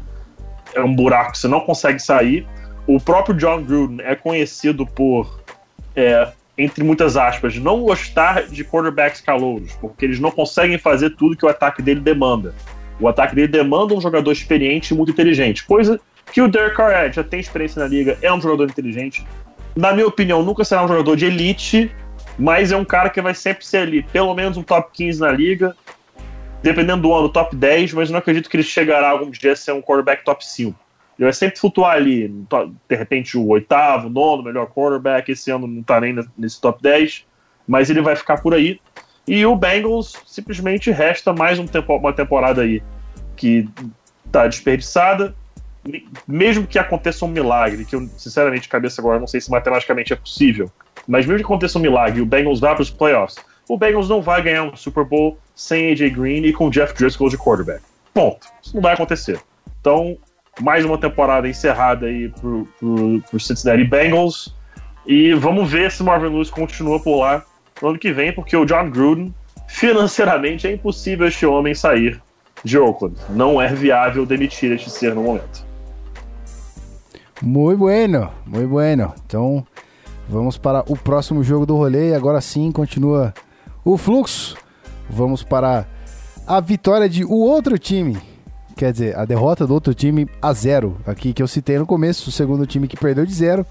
é 0.75 0.81
um 0.81 0.95
buraco 0.95 1.33
que 1.33 1.39
você 1.39 1.49
não 1.49 1.61
consegue 1.61 1.99
sair. 1.99 2.47
O 2.87 3.01
próprio 3.01 3.35
John 3.37 3.63
Gruden 3.63 4.05
é 4.05 4.15
conhecido 4.15 4.87
por, 4.87 5.41
é, 5.97 6.29
entre 6.57 6.85
muitas 6.85 7.17
aspas, 7.17 7.57
não 7.57 7.83
gostar 7.83 8.45
de 8.45 8.65
quarterbacks 8.65 9.21
calouros, 9.21 9.73
porque 9.81 10.05
eles 10.05 10.21
não 10.21 10.31
conseguem 10.31 10.79
fazer 10.79 11.11
tudo 11.11 11.37
que 11.37 11.45
o 11.45 11.49
ataque 11.49 11.83
dele 11.83 12.01
demanda. 12.01 12.55
O 13.01 13.07
ataque 13.07 13.35
dele 13.35 13.49
demanda 13.49 13.95
um 13.95 14.01
jogador 14.01 14.33
experiente 14.33 14.93
e 14.93 14.97
muito 14.97 15.11
inteligente, 15.11 15.65
coisa 15.65 16.01
que 16.33 16.43
o 16.43 16.49
Derek 16.49 16.77
Carr 16.77 16.93
é, 16.93 17.13
já 17.13 17.25
tem 17.25 17.41
experiência 17.41 17.83
na 17.83 17.89
liga, 17.89 18.19
é 18.21 18.33
um 18.33 18.41
jogador 18.41 18.65
inteligente. 18.65 19.25
Na 19.75 19.93
minha 19.93 20.07
opinião, 20.07 20.43
nunca 20.43 20.65
será 20.65 20.85
um 20.85 20.89
jogador 20.89 21.17
de 21.17 21.25
elite, 21.25 21.91
mas 22.39 22.71
é 22.71 22.77
um 22.77 22.85
cara 22.85 23.11
que 23.11 23.21
vai 23.21 23.35
sempre 23.35 23.65
ser 23.65 23.79
ali, 23.79 24.03
pelo 24.03 24.33
menos 24.35 24.57
um 24.57 24.63
top 24.63 24.91
15 24.93 25.21
na 25.21 25.33
liga, 25.33 25.77
dependendo 26.63 27.03
do 27.03 27.13
ano, 27.13 27.29
top 27.29 27.55
10, 27.57 27.93
mas 27.95 28.11
não 28.11 28.19
acredito 28.19 28.49
que 28.49 28.57
ele 28.57 28.63
chegará 28.63 29.11
algum 29.11 29.31
dia 29.31 29.53
a 29.53 29.57
ser 29.57 29.73
um 29.73 29.83
quarterback 29.83 30.25
top 30.25 30.47
5. 30.47 30.79
Ele 31.19 31.25
vai 31.25 31.33
sempre 31.33 31.59
flutuar 31.59 31.97
ali, 31.97 32.29
de 32.89 32.95
repente 32.95 33.37
o 33.37 33.49
oitavo, 33.49 34.09
nono, 34.09 34.45
melhor 34.45 34.67
quarterback, 34.67 35.33
esse 35.33 35.51
ano 35.51 35.67
não 35.67 35.83
tá 35.83 36.01
nem 36.01 36.17
nesse 36.37 36.61
top 36.61 36.81
10, 36.81 37.27
mas 37.67 37.91
ele 37.91 38.01
vai 38.01 38.15
ficar 38.15 38.41
por 38.41 38.55
aí. 38.55 38.81
E 39.27 39.45
o 39.45 39.57
Bengals 39.57 40.15
simplesmente 40.25 40.91
resta 40.91 41.33
mais 41.33 41.59
um 41.59 41.67
tempo, 41.67 41.95
uma 41.97 42.13
temporada 42.13 42.63
aí 42.63 42.83
que 43.37 43.69
tá 44.31 44.47
desperdiçada 44.47 45.35
mesmo 46.27 46.67
que 46.67 46.79
aconteça 46.79 47.25
um 47.25 47.29
milagre, 47.29 47.85
que 47.85 47.95
eu, 47.95 48.09
sinceramente, 48.17 48.69
cabeça 48.69 49.01
agora 49.01 49.19
não 49.19 49.27
sei 49.27 49.41
se 49.41 49.51
matematicamente 49.51 50.13
é 50.13 50.17
possível, 50.17 50.71
mas 51.09 51.25
mesmo 51.25 51.39
que 51.39 51.45
aconteça 51.45 51.79
um 51.79 51.83
milagre 51.83 52.19
e 52.19 52.23
o 52.23 52.27
Bengals 52.27 52.61
vá 52.61 52.75
para 52.75 52.83
os 52.83 52.91
playoffs, 52.91 53.37
o 53.67 53.79
Bengals 53.79 54.09
não 54.09 54.21
vai 54.21 54.43
ganhar 54.43 54.63
um 54.63 54.77
Super 54.77 55.05
Bowl 55.05 55.39
sem 55.55 55.91
AJ 55.91 56.11
Green 56.11 56.43
e 56.45 56.53
com 56.53 56.69
Jeff 56.69 56.95
Driscoll 56.95 57.31
de 57.31 57.39
quarterback. 57.39 57.83
Ponto. 58.13 58.47
Isso 58.63 58.75
não 58.75 58.83
vai 58.83 58.93
acontecer. 58.93 59.41
Então, 59.81 60.19
mais 60.61 60.85
uma 60.85 60.99
temporada 60.99 61.49
encerrada 61.49 62.07
aí 62.07 62.29
pro, 62.29 62.69
pro 62.79 63.41
Cincinnati 63.41 63.85
Bengals. 63.85 64.55
E 65.07 65.33
vamos 65.33 65.71
ver 65.71 65.91
se 65.91 66.03
Marvin 66.03 66.29
Lewis 66.29 66.51
continua 66.51 67.01
por 67.01 67.21
lá 67.21 67.43
no 67.81 67.89
ano 67.89 67.99
que 67.99 68.13
vem, 68.13 68.33
porque 68.33 68.55
o 68.55 68.67
John 68.67 68.91
Gruden, 68.91 69.35
financeiramente, 69.67 70.67
é 70.67 70.73
impossível 70.73 71.27
este 71.27 71.47
homem 71.47 71.75
sair 71.75 72.21
de 72.63 72.79
Oakland. 72.79 73.17
Não 73.31 73.61
é 73.61 73.69
viável 73.69 74.27
demitir 74.27 74.73
este 74.73 74.91
ser 74.91 75.15
no 75.15 75.23
momento. 75.23 75.67
Muito 77.41 77.79
bueno, 77.79 78.31
muito 78.45 78.69
bueno. 78.69 79.15
Então, 79.25 79.65
vamos 80.29 80.59
para 80.59 80.85
o 80.87 80.97
próximo 80.97 81.43
jogo 81.43 81.65
do 81.65 81.77
rolê. 81.77 82.15
Agora 82.15 82.41
sim, 82.41 82.71
continua 82.71 83.33
o 83.85 83.97
fluxo. 83.97 84.57
Vamos 85.09 85.43
para 85.43 85.87
a 86.47 86.61
vitória 86.61 87.09
de 87.09 87.25
o 87.25 87.35
outro 87.35 87.79
time. 87.79 88.19
Quer 88.77 88.93
dizer, 88.93 89.17
a 89.17 89.25
derrota 89.25 89.67
do 89.67 89.75
outro 89.75 89.95
time 89.95 90.29
a 90.41 90.53
zero. 90.53 90.97
Aqui 91.07 91.33
que 91.33 91.43
eu 91.43 91.49
citei 91.49 91.79
no 91.79 91.87
começo, 91.87 92.29
o 92.29 92.33
segundo 92.33 92.67
time 92.67 92.87
que 92.87 92.97
perdeu 92.97 93.27
de 93.27 93.35
zero. 93.35 93.67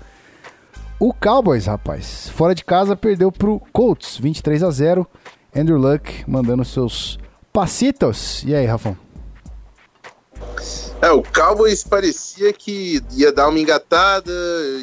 O 1.00 1.14
Cowboys, 1.14 1.68
rapaz, 1.68 2.30
fora 2.30 2.56
de 2.56 2.66
casa 2.66 2.96
perdeu 2.96 3.32
pro 3.32 3.62
Colts, 3.72 4.18
23 4.18 4.64
a 4.64 4.72
0. 4.72 5.08
Andrew 5.56 5.78
Luck 5.78 6.24
mandando 6.28 6.66
seus 6.66 7.20
passitos. 7.54 8.44
E 8.44 8.56
aí, 8.56 8.66
Rafão? 8.66 8.98
É, 11.02 11.12
o 11.12 11.22
Cowboys 11.22 11.84
parecia 11.84 12.52
que 12.52 13.02
ia 13.14 13.32
dar 13.32 13.48
uma 13.48 13.60
engatada, 13.60 14.32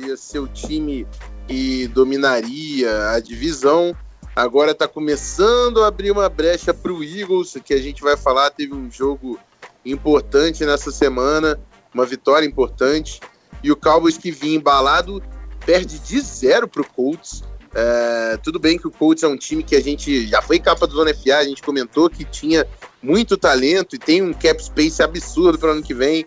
ia 0.07 0.17
ser 0.17 0.39
o 0.39 0.47
time 0.47 1.07
que 1.47 1.87
dominaria 1.89 3.11
a 3.11 3.21
divisão. 3.21 3.95
Agora 4.35 4.73
está 4.73 4.89
começando 4.89 5.83
a 5.83 5.87
abrir 5.87 6.11
uma 6.11 6.29
brecha 6.29 6.75
para 6.75 6.93
o 6.93 7.05
Eagles, 7.05 7.57
que 7.65 7.73
a 7.73 7.81
gente 7.81 8.03
vai 8.03 8.17
falar. 8.17 8.51
Teve 8.51 8.75
um 8.75 8.91
jogo 8.91 9.39
importante 9.85 10.65
nessa 10.65 10.91
semana, 10.91 11.61
uma 11.93 12.05
vitória 12.05 12.47
importante. 12.47 13.21
E 13.63 13.71
o 13.71 13.77
Cowboys 13.77 14.19
que 14.19 14.31
vinha 14.31 14.57
embalado 14.57 15.23
perde 15.65 15.99
de 15.99 16.21
zero 16.21 16.67
para 16.67 16.83
o 16.83 16.87
Colts. 16.87 17.45
É, 17.75 18.39
tudo 18.43 18.59
bem 18.59 18.79
que 18.79 18.87
o 18.87 18.91
Colts 18.91 19.23
é 19.25 19.29
um 19.29 19.37
time 19.37 19.63
que 19.63 19.75
a 19.75 19.81
gente 19.81 20.27
já 20.27 20.41
foi 20.41 20.59
capa 20.61 20.87
do 20.87 20.95
Zona 20.95 21.13
FA, 21.13 21.39
a 21.39 21.45
gente 21.45 21.61
comentou 21.61 22.09
que 22.09 22.25
tinha 22.25 22.65
muito 23.03 23.37
talento 23.37 23.97
e 23.97 23.99
tem 23.99 24.23
um 24.23 24.33
cap 24.33 24.63
space 24.63 25.03
absurdo 25.03 25.59
para 25.59 25.69
o 25.69 25.73
ano 25.73 25.83
que 25.83 25.95
vem. 25.95 26.27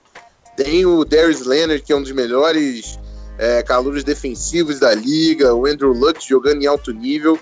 Tem 0.55 0.85
o 0.85 1.05
Darius 1.05 1.45
Leonard, 1.45 1.83
que 1.83 1.93
é 1.93 1.95
um 1.95 2.01
dos 2.01 2.11
melhores 2.11 2.99
é, 3.37 3.63
defensivos 4.03 4.79
da 4.79 4.93
liga, 4.93 5.53
o 5.53 5.65
Andrew 5.65 5.91
Luck 5.91 6.27
jogando 6.27 6.63
em 6.63 6.65
alto 6.65 6.91
nível. 6.91 7.39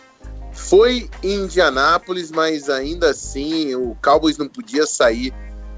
Foi 0.52 1.10
em 1.22 1.44
Indianápolis, 1.44 2.32
mas 2.32 2.70
ainda 2.70 3.10
assim 3.10 3.76
o 3.76 3.96
Cowboys 4.02 4.38
não 4.38 4.48
podia 4.48 4.86
sair 4.86 5.34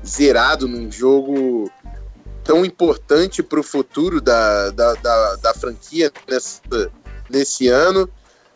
zerado 0.05 0.67
num 0.67 0.91
jogo 0.91 1.69
tão 2.43 2.63
importante 2.63 3.43
para 3.43 3.59
o 3.59 3.63
futuro 3.63 4.21
da, 4.21 4.69
da, 4.71 4.93
da, 4.93 5.35
da 5.35 5.53
franquia 5.53 6.11
nessa, 6.27 6.61
nesse 7.29 7.67
ano. 7.67 8.09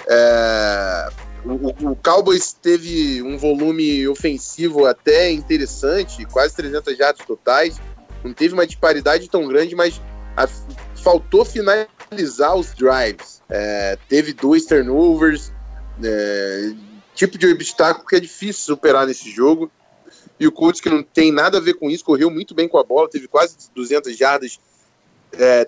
É, 0.08 1.10
o, 1.44 1.92
o, 1.92 1.96
Cowboys 1.96 2.54
teve 2.54 3.22
um 3.22 3.38
volume 3.38 4.08
ofensivo 4.08 4.86
até 4.86 5.32
interessante, 5.32 6.26
quase 6.26 6.56
300 6.56 6.98
jardas 6.98 7.26
totais. 7.26 7.82
Não 8.24 8.32
teve 8.34 8.54
uma 8.54 8.66
disparidade 8.66 9.28
tão 9.30 9.48
grande, 9.48 9.76
mas 9.76 10.00
a, 10.38 10.48
faltou 11.02 11.44
finalizar 11.44 12.56
os 12.56 12.74
drives. 12.74 13.42
É, 13.50 13.98
teve 14.08 14.34
dois 14.34 14.66
turnovers, 14.66 15.52
é, 16.04 16.74
tipo 17.14 17.38
de 17.38 17.48
obstáculo 17.48 18.08
que 18.08 18.16
é 18.16 18.20
difícil 18.20 18.64
superar 18.64 19.06
nesse 19.06 19.30
jogo. 19.30 19.72
E 20.40 20.48
o 20.48 20.52
Colts, 20.52 20.82
que 20.82 20.90
não 20.90 21.04
tem 21.04 21.32
nada 21.32 21.58
a 21.58 21.62
ver 21.62 21.76
com 21.76 21.90
isso, 21.90 22.04
correu 22.04 22.30
muito 22.32 22.56
bem 22.56 22.68
com 22.68 22.78
a 22.78 22.84
bola, 22.84 23.10
teve 23.10 23.28
quase 23.28 23.56
200 23.76 24.18
jardas 24.18 24.60
é, 25.34 25.68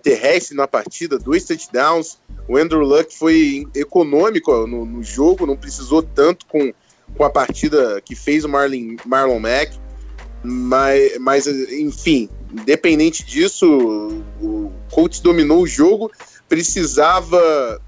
na 0.53 0.67
partida, 0.67 1.19
dois 1.19 1.43
touchdowns. 1.45 2.17
O 2.47 2.57
Andrew 2.57 2.81
Luck 2.81 3.15
foi 3.15 3.67
econômico 3.75 4.67
no, 4.67 4.85
no, 4.85 5.03
jogo, 5.03 5.45
não 5.45 5.55
precisou 5.55 6.01
tanto 6.01 6.45
com, 6.47 6.73
com 7.15 7.23
a 7.23 7.29
partida 7.29 8.01
que 8.01 8.15
fez 8.15 8.43
o 8.43 8.49
Marlon, 8.49 8.95
Marlon 9.05 9.39
Mack. 9.39 9.79
Mas, 10.43 11.17
mas, 11.19 11.47
enfim, 11.47 12.29
independente 12.53 13.25
disso, 13.25 13.67
o 14.41 14.71
Colts 14.91 15.19
dominou 15.19 15.61
o 15.61 15.67
jogo, 15.67 16.11
precisava 16.47 17.81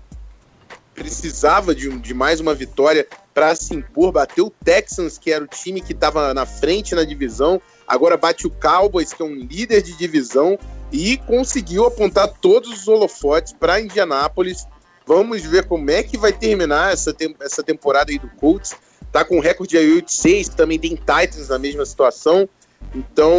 precisava 0.93 1.75
de, 1.75 1.89
de 1.99 2.13
mais 2.13 2.39
uma 2.39 2.55
vitória 2.55 3.05
para 3.33 3.53
se 3.53 3.75
impor, 3.75 4.13
bateu 4.13 4.45
o 4.45 4.49
Texans, 4.49 5.17
que 5.17 5.29
era 5.29 5.43
o 5.43 5.47
time 5.47 5.81
que 5.81 5.91
estava 5.91 6.33
na 6.33 6.45
frente 6.45 6.95
na 6.95 7.03
divisão, 7.03 7.61
agora 7.85 8.15
bate 8.15 8.47
o 8.47 8.49
Cowboys, 8.49 9.11
que 9.11 9.21
é 9.21 9.25
um 9.25 9.35
líder 9.35 9.81
de 9.81 9.97
divisão, 9.97 10.57
e 10.91 11.17
conseguiu 11.17 11.85
apontar 11.85 12.29
todos 12.39 12.71
os 12.71 12.87
holofotes 12.87 13.51
para 13.51 13.81
Indianápolis. 13.81 14.65
Vamos 15.05 15.41
ver 15.41 15.67
como 15.67 15.91
é 15.91 16.01
que 16.01 16.17
vai 16.17 16.31
terminar 16.31 16.93
essa, 16.93 17.13
tem 17.13 17.35
essa 17.41 17.61
temporada 17.61 18.09
aí 18.11 18.17
do 18.17 18.29
Colts. 18.29 18.73
tá 19.11 19.25
com 19.25 19.41
recorde 19.41 19.77
de 19.77 20.01
8-6, 20.01 20.55
também 20.55 20.79
tem 20.79 20.95
Titans 20.95 21.49
na 21.49 21.59
mesma 21.59 21.85
situação. 21.85 22.47
Então, 22.93 23.33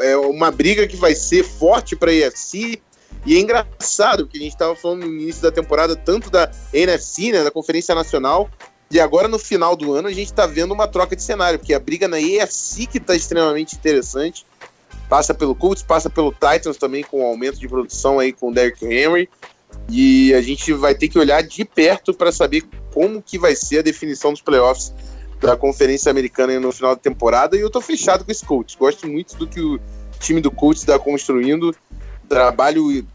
é 0.00 0.16
uma 0.16 0.50
briga 0.50 0.86
que 0.86 0.96
vai 0.96 1.14
ser 1.14 1.44
forte 1.44 1.96
para 1.96 2.10
a 2.10 2.14
EFC. 2.14 2.80
E 3.24 3.36
é 3.36 3.40
engraçado, 3.40 4.24
porque 4.24 4.38
a 4.38 4.40
gente 4.40 4.52
estava 4.52 4.76
falando 4.76 5.04
no 5.04 5.12
início 5.12 5.42
da 5.42 5.50
temporada 5.50 5.96
tanto 5.96 6.30
da 6.30 6.50
NFC, 6.72 7.32
né, 7.32 7.42
da 7.42 7.50
Conferência 7.50 7.94
Nacional, 7.94 8.48
e 8.90 9.00
agora 9.00 9.26
no 9.26 9.38
final 9.38 9.74
do 9.74 9.92
ano 9.94 10.06
a 10.06 10.12
gente 10.12 10.26
está 10.26 10.46
vendo 10.46 10.72
uma 10.72 10.86
troca 10.86 11.16
de 11.16 11.22
cenário, 11.22 11.58
porque 11.58 11.74
a 11.74 11.80
briga 11.80 12.06
na 12.06 12.20
EFC 12.20 12.86
que 12.86 12.98
está 12.98 13.14
extremamente 13.16 13.74
interessante. 13.74 14.46
Passa 15.08 15.32
pelo 15.32 15.54
Colts, 15.54 15.82
passa 15.82 16.10
pelo 16.10 16.32
Titans 16.32 16.76
também 16.76 17.02
com 17.02 17.20
um 17.20 17.26
aumento 17.26 17.58
de 17.58 17.68
produção 17.68 18.18
aí 18.18 18.32
com 18.32 18.50
o 18.50 18.54
Derrick 18.54 18.84
Henry. 18.84 19.28
E 19.88 20.34
a 20.34 20.40
gente 20.40 20.72
vai 20.72 20.94
ter 20.94 21.08
que 21.08 21.18
olhar 21.18 21.42
de 21.42 21.64
perto 21.64 22.12
para 22.12 22.32
saber 22.32 22.64
como 22.92 23.22
que 23.22 23.38
vai 23.38 23.54
ser 23.54 23.80
a 23.80 23.82
definição 23.82 24.32
dos 24.32 24.40
playoffs 24.40 24.92
da 25.40 25.56
Conferência 25.56 26.10
Americana 26.10 26.58
no 26.58 26.72
final 26.72 26.94
da 26.94 27.00
temporada. 27.00 27.56
E 27.56 27.60
eu 27.60 27.70
tô 27.70 27.80
fechado 27.80 28.24
com 28.24 28.30
esse 28.30 28.44
coach. 28.44 28.76
Gosto 28.78 29.06
muito 29.08 29.36
do 29.36 29.46
que 29.46 29.60
o 29.60 29.78
time 30.18 30.40
do 30.40 30.50
coach 30.50 30.78
está 30.78 30.98
construindo. 30.98 31.74
Trabalho 32.28 33.06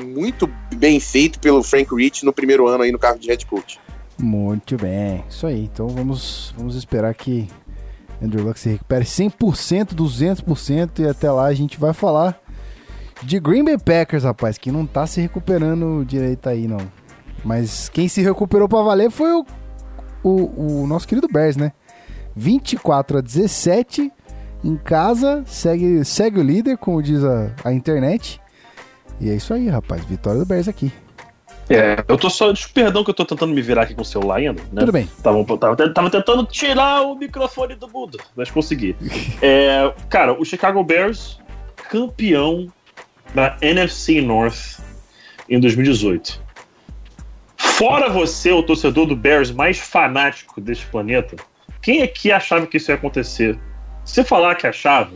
muito 0.00 0.48
bem 0.74 0.98
feito 0.98 1.38
pelo 1.38 1.62
Frank 1.62 1.94
Rich 1.94 2.24
no 2.24 2.32
primeiro 2.32 2.66
ano 2.66 2.82
aí 2.82 2.92
no 2.92 2.98
cargo 2.98 3.18
de 3.18 3.28
head 3.28 3.44
coach. 3.46 3.78
Muito 4.18 4.76
bem, 4.76 5.24
isso 5.28 5.46
aí. 5.46 5.64
Então 5.64 5.88
vamos, 5.88 6.54
vamos 6.56 6.76
esperar 6.76 7.14
que 7.14 7.48
Andrew 8.22 8.44
Luck 8.44 8.58
se 8.58 8.70
recupere 8.70 9.04
100%, 9.04 9.94
200% 9.94 11.00
e 11.00 11.08
até 11.08 11.30
lá 11.30 11.46
a 11.46 11.54
gente 11.54 11.78
vai 11.78 11.92
falar 11.92 12.40
de 13.22 13.38
Green 13.38 13.64
Bay 13.64 13.78
Packers, 13.78 14.24
rapaz, 14.24 14.58
que 14.58 14.70
não 14.70 14.86
tá 14.86 15.06
se 15.06 15.20
recuperando 15.20 16.04
direito 16.04 16.48
aí, 16.48 16.66
não. 16.66 16.80
Mas 17.44 17.88
quem 17.88 18.08
se 18.08 18.22
recuperou 18.22 18.68
para 18.68 18.82
valer 18.82 19.10
foi 19.10 19.32
o, 19.32 19.46
o, 20.22 20.82
o, 20.82 20.86
nosso 20.86 21.06
querido 21.06 21.28
Bears, 21.28 21.56
né? 21.56 21.72
24 22.34 23.18
a 23.18 23.20
17 23.20 24.10
em 24.64 24.76
casa, 24.76 25.42
segue, 25.46 26.04
segue 26.04 26.38
o 26.38 26.42
líder, 26.42 26.78
como 26.78 27.02
diz 27.02 27.22
a, 27.24 27.50
a 27.64 27.72
internet. 27.72 28.40
E 29.20 29.28
é 29.28 29.34
isso 29.34 29.52
aí, 29.52 29.68
rapaz. 29.68 30.04
Vitória 30.04 30.40
do 30.40 30.46
Bears 30.46 30.68
aqui. 30.68 30.92
É, 31.68 32.04
eu 32.08 32.18
tô 32.18 32.28
só. 32.28 32.52
Perdão 32.74 33.04
que 33.04 33.10
eu 33.10 33.14
tô 33.14 33.24
tentando 33.24 33.54
me 33.54 33.62
virar 33.62 33.82
aqui 33.82 33.94
com 33.94 34.02
o 34.02 34.04
celular 34.04 34.36
ainda, 34.36 34.60
né? 34.72 34.80
Tudo 34.80 34.92
bem. 34.92 35.08
Tava, 35.22 35.44
tava, 35.58 35.92
tava 35.92 36.10
tentando 36.10 36.44
tirar 36.44 37.02
o 37.02 37.14
microfone 37.14 37.74
do 37.74 37.88
mundo, 37.88 38.18
mas 38.36 38.50
consegui. 38.50 38.96
é, 39.40 39.92
cara, 40.08 40.32
o 40.32 40.44
Chicago 40.44 40.82
Bears, 40.82 41.40
campeão 41.88 42.70
da 43.34 43.56
NFC 43.62 44.20
North 44.20 44.80
em 45.48 45.60
2018. 45.60 46.41
Fora 47.82 48.08
você, 48.08 48.52
o 48.52 48.62
torcedor 48.62 49.06
do 49.06 49.16
Bears 49.16 49.50
mais 49.50 49.76
fanático 49.76 50.60
deste 50.60 50.86
planeta, 50.86 51.34
quem 51.82 52.00
aqui 52.00 52.30
achava 52.30 52.64
que 52.64 52.76
isso 52.76 52.92
ia 52.92 52.94
acontecer? 52.94 53.58
Se 54.04 54.22
falar 54.22 54.54
que 54.54 54.68
achava, 54.68 55.10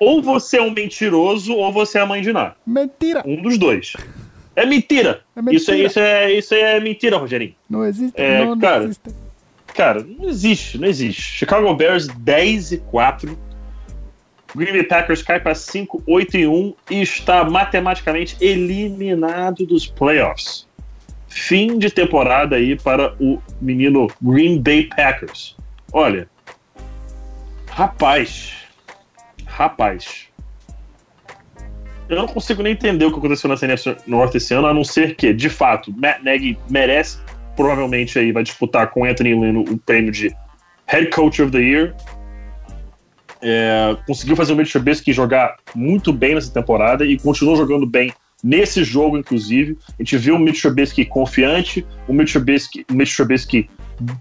ou 0.00 0.22
você 0.22 0.56
é 0.56 0.62
um 0.62 0.70
mentiroso 0.70 1.52
ou 1.52 1.70
você 1.70 1.98
é 1.98 2.00
a 2.00 2.06
mãe 2.06 2.22
de 2.22 2.32
Ná. 2.32 2.54
Mentira. 2.66 3.22
Um 3.26 3.42
dos 3.42 3.58
dois. 3.58 3.92
É 4.56 4.64
mentira. 4.64 5.24
É 5.36 5.42
mentira. 5.42 5.56
Isso, 5.58 5.70
é, 5.72 5.76
isso, 5.76 6.00
é, 6.00 6.32
isso 6.32 6.54
é 6.54 6.80
mentira, 6.80 7.18
Rogerinho. 7.18 7.54
Não 7.68 7.84
existe. 7.84 8.18
É, 8.18 8.42
não, 8.42 8.58
cara. 8.58 8.78
não 8.78 8.84
existe. 8.86 9.10
Cara, 9.74 10.02
não 10.02 10.28
existe, 10.30 10.78
não 10.78 10.88
existe. 10.88 11.20
Chicago 11.20 11.74
Bears 11.74 12.06
10 12.06 12.72
e 12.72 12.78
4. 12.78 13.38
Green 14.56 14.72
Bay 14.72 14.84
Packers 14.84 15.22
cai 15.22 15.38
para 15.38 15.54
5, 15.54 16.02
8 16.06 16.36
e 16.38 16.46
1 16.46 16.74
e 16.92 17.02
está 17.02 17.44
matematicamente 17.44 18.38
eliminado 18.40 19.66
dos 19.66 19.86
playoffs. 19.86 20.63
Fim 21.34 21.78
de 21.80 21.90
temporada 21.90 22.54
aí 22.54 22.76
para 22.76 23.12
o 23.18 23.42
menino 23.60 24.06
Green 24.22 24.62
Bay 24.62 24.84
Packers. 24.84 25.56
Olha, 25.92 26.28
rapaz, 27.68 28.54
rapaz, 29.44 30.28
eu 32.08 32.16
não 32.16 32.28
consigo 32.28 32.62
nem 32.62 32.72
entender 32.72 33.04
o 33.04 33.10
que 33.10 33.18
aconteceu 33.18 33.50
na 33.50 33.56
CNF 33.56 33.96
Norte 34.06 34.36
esse 34.36 34.54
ano, 34.54 34.68
a 34.68 34.72
não 34.72 34.84
ser 34.84 35.16
que, 35.16 35.34
de 35.34 35.50
fato, 35.50 35.92
Matt 36.00 36.22
Nagy 36.22 36.56
merece, 36.70 37.18
provavelmente 37.56 38.16
aí 38.16 38.30
vai 38.30 38.44
disputar 38.44 38.92
com 38.92 39.04
Anthony 39.04 39.34
Lynn 39.34 39.64
o 39.68 39.76
prêmio 39.76 40.12
de 40.12 40.32
Head 40.86 41.10
Coach 41.10 41.42
of 41.42 41.50
the 41.50 41.58
Year. 41.58 41.96
É, 43.42 43.96
conseguiu 44.06 44.36
fazer 44.36 44.52
o 44.52 44.56
Mitch 44.56 44.70
Trubisky 44.70 45.12
jogar 45.12 45.56
muito 45.74 46.12
bem 46.12 46.36
nessa 46.36 46.52
temporada 46.52 47.04
e 47.04 47.18
continuou 47.18 47.56
jogando 47.56 47.84
bem 47.84 48.12
nesse 48.44 48.84
jogo, 48.84 49.16
inclusive. 49.16 49.78
A 49.88 50.02
gente 50.02 50.18
viu 50.18 50.36
o 50.36 50.38
Mitch 50.38 50.60
Trubisky 50.60 51.06
confiante, 51.06 51.84
o 52.06 52.12
Mitch 52.12 52.32
Trubisky, 52.32 52.84
o 52.90 52.94
Mitch 52.94 53.16
Trubisky 53.16 53.70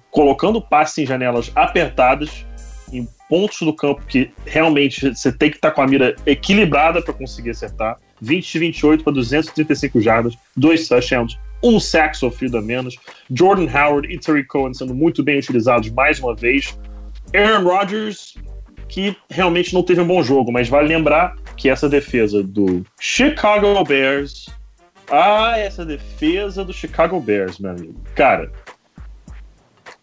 colocando 0.10 0.62
passe 0.62 1.04
em 1.04 1.06
janelas 1.06 1.52
apertadas, 1.54 2.46
em 2.92 3.08
pontos 3.28 3.60
do 3.60 3.76
campo 3.76 4.06
que 4.08 4.32
realmente 4.46 5.14
você 5.14 5.32
tem 5.32 5.50
que 5.50 5.58
estar 5.58 5.72
com 5.72 5.82
a 5.82 5.88
mira 5.88 6.16
equilibrada 6.26 7.02
para 7.02 7.14
conseguir 7.14 7.50
acertar. 7.50 8.00
20 8.22 8.58
28 8.58 9.04
para 9.04 9.14
235 9.14 10.00
jardas, 10.00 10.38
dois 10.56 10.88
touchdowns, 10.88 11.38
um 11.62 11.78
sack 11.78 12.16
sofrido 12.16 12.58
a 12.58 12.62
menos. 12.62 12.96
Jordan 13.30 13.68
Howard 13.68 14.14
e 14.14 14.18
Terry 14.18 14.46
Cohen 14.46 14.74
sendo 14.74 14.96
muito 14.96 15.22
bem 15.22 15.40
utilizados 15.40 15.90
mais 15.92 16.20
uma 16.20 16.34
vez. 16.34 16.78
Aaron 17.34 17.64
Rodgers, 17.64 18.36
que 18.88 19.14
realmente 19.30 19.74
não 19.74 19.84
teve 19.84 20.00
um 20.00 20.08
bom 20.08 20.24
jogo, 20.24 20.52
mas 20.52 20.70
vale 20.70 20.88
lembrar 20.88 21.36
que 21.56 21.70
essa 21.70 21.90
defesa 21.90 22.44
do 22.44 22.86
Chicago 23.00 23.84
Bears. 23.84 24.50
Ah, 25.12 25.58
essa 25.58 25.86
defesa 25.86 26.64
do 26.64 26.74
Chicago 26.74 27.20
Bears, 27.20 27.60
meu 27.60 27.72
amigo. 27.72 27.96
Cara, 28.16 28.52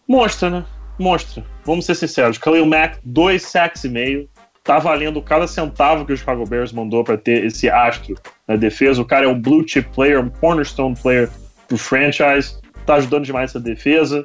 mostra, 0.07 0.49
né? 0.49 0.65
Mostra. 0.99 1.43
Vamos 1.65 1.85
ser 1.85 1.95
sinceros. 1.95 2.37
Khalil 2.37 2.65
Mack, 2.65 2.99
dois 3.03 3.43
sacks 3.43 3.83
e 3.83 3.89
meio. 3.89 4.29
Tá 4.63 4.77
valendo 4.77 5.21
cada 5.21 5.47
centavo 5.47 6.05
que 6.05 6.13
o 6.13 6.17
Chicago 6.17 6.45
Bears 6.45 6.71
mandou 6.71 7.03
para 7.03 7.17
ter 7.17 7.45
esse 7.45 7.67
astro 7.67 8.15
na 8.47 8.55
defesa. 8.55 9.01
O 9.01 9.05
cara 9.05 9.25
é 9.25 9.27
um 9.27 9.39
blue 9.39 9.67
chip 9.67 9.89
player, 9.93 10.19
um 10.19 10.29
cornerstone 10.29 10.95
player 10.95 11.29
pro 11.67 11.77
franchise. 11.77 12.59
Tá 12.85 12.95
ajudando 12.95 13.25
demais 13.25 13.49
essa 13.49 13.59
defesa. 13.59 14.23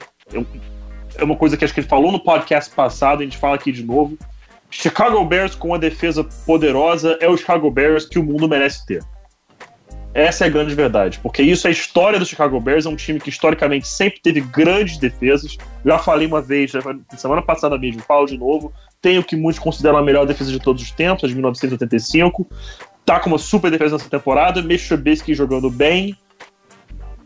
É 1.17 1.25
uma 1.25 1.37
coisa 1.37 1.57
que 1.57 1.65
acho 1.65 1.73
que 1.73 1.81
ele 1.81 1.89
falou 1.89 2.13
no 2.13 2.21
podcast 2.21 2.75
passado, 2.75 3.21
a 3.21 3.25
gente 3.25 3.39
fala 3.39 3.55
aqui 3.55 3.73
de 3.73 3.83
novo. 3.83 4.19
Chicago 4.71 5.25
Bears 5.25 5.55
com 5.55 5.69
uma 5.69 5.79
defesa 5.79 6.25
poderosa 6.45 7.17
é 7.21 7.29
o 7.29 7.37
Chicago 7.37 7.71
Bears 7.71 8.07
que 8.07 8.19
o 8.19 8.25
mundo 8.25 8.49
merece 8.49 8.85
ter. 8.87 9.03
Essa 10.13 10.45
é 10.45 10.47
a 10.47 10.51
grande 10.51 10.75
verdade, 10.75 11.21
porque 11.23 11.43
isso 11.43 11.67
é 11.67 11.69
a 11.69 11.73
história 11.73 12.19
do 12.19 12.25
Chicago 12.25 12.59
Bears, 12.59 12.87
é 12.87 12.89
um 12.89 12.97
time 12.97 13.21
que 13.21 13.29
historicamente 13.29 13.87
sempre 13.87 14.19
teve 14.21 14.41
grandes 14.41 14.97
defesas. 14.97 15.59
Já 15.85 15.99
falei 15.99 16.27
uma 16.27 16.41
vez, 16.41 16.73
semana 17.19 17.43
passada 17.43 17.77
mesmo, 17.77 18.01
falo 18.01 18.25
de 18.25 18.39
novo. 18.39 18.73
Tem 19.03 19.19
o 19.19 19.23
que 19.23 19.37
muitos 19.37 19.59
consideram 19.59 19.99
a 19.99 20.03
melhor 20.03 20.25
defesa 20.25 20.51
de 20.51 20.59
todos 20.59 20.83
os 20.83 20.91
tempos, 20.91 21.25
a 21.25 21.27
de 21.29 21.35
1985. 21.35 22.47
Tá 23.05 23.21
com 23.21 23.29
uma 23.29 23.39
super 23.39 23.71
defesa 23.71 23.99
nessa 23.99 24.09
temporada, 24.09 24.63
Trubisky 24.63 25.35
jogando 25.35 25.71
bem. 25.71 26.17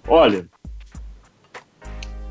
Olha, 0.09 0.49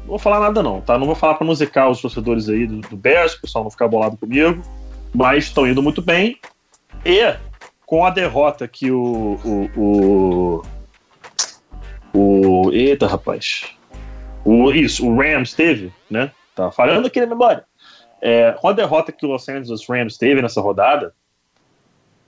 não 0.01 0.07
vou 0.07 0.19
falar 0.19 0.41
nada 0.41 0.61
não, 0.61 0.81
tá? 0.81 0.97
Não 0.97 1.05
vou 1.05 1.15
falar 1.15 1.35
para 1.35 1.47
musicar 1.47 1.89
os 1.89 2.01
torcedores 2.01 2.49
aí 2.49 2.67
do, 2.67 2.81
do 2.81 2.97
Bears, 2.97 3.35
o 3.35 3.41
pessoal 3.41 3.63
não 3.63 3.71
ficar 3.71 3.87
bolado 3.87 4.17
comigo, 4.17 4.61
mas 5.13 5.45
estão 5.45 5.67
indo 5.67 5.81
muito 5.81 6.01
bem. 6.01 6.39
E 7.05 7.35
com 7.85 8.05
a 8.05 8.09
derrota 8.09 8.67
que 8.67 8.91
o. 8.91 9.39
O. 9.75 10.61
O. 12.13 12.17
o 12.17 12.71
eita, 12.71 13.07
rapaz. 13.07 13.65
O, 14.45 14.71
isso, 14.71 15.07
o 15.07 15.15
Rams 15.15 15.53
teve, 15.53 15.91
né? 16.09 16.31
Tá 16.55 16.71
falhando 16.71 17.07
aqui 17.07 17.19
na 17.19 17.27
memória. 17.27 17.63
É, 18.21 18.51
com 18.53 18.67
a 18.67 18.73
derrota 18.73 19.11
que 19.11 19.25
o 19.25 19.29
Los 19.29 19.47
Angeles 19.47 19.87
Rams 19.87 20.17
teve 20.17 20.41
nessa 20.41 20.61
rodada, 20.61 21.13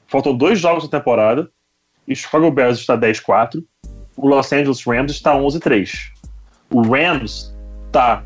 faltam 0.08 0.36
dois 0.36 0.60
jogos 0.60 0.84
na 0.84 0.90
temporada, 0.90 1.50
e 2.08 2.14
o 2.14 2.16
Chicago 2.16 2.50
Bears 2.52 2.80
está 2.80 2.98
10-4, 2.98 3.64
o 4.16 4.28
Los 4.28 4.52
Angeles 4.52 4.84
Rams 4.86 5.12
está 5.12 5.36
11-3. 5.36 6.12
O 6.70 6.82
Rams 6.82 7.54
está 7.88 8.24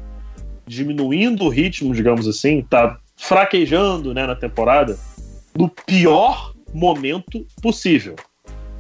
diminuindo 0.66 1.46
o 1.46 1.50
ritmo, 1.50 1.94
digamos 1.94 2.28
assim, 2.28 2.60
está 2.60 3.00
fraquejando 3.16 4.14
né, 4.14 4.26
na 4.26 4.36
temporada, 4.36 4.98
no 5.58 5.70
pior 5.70 6.54
momento 6.74 7.46
possível. 7.62 8.16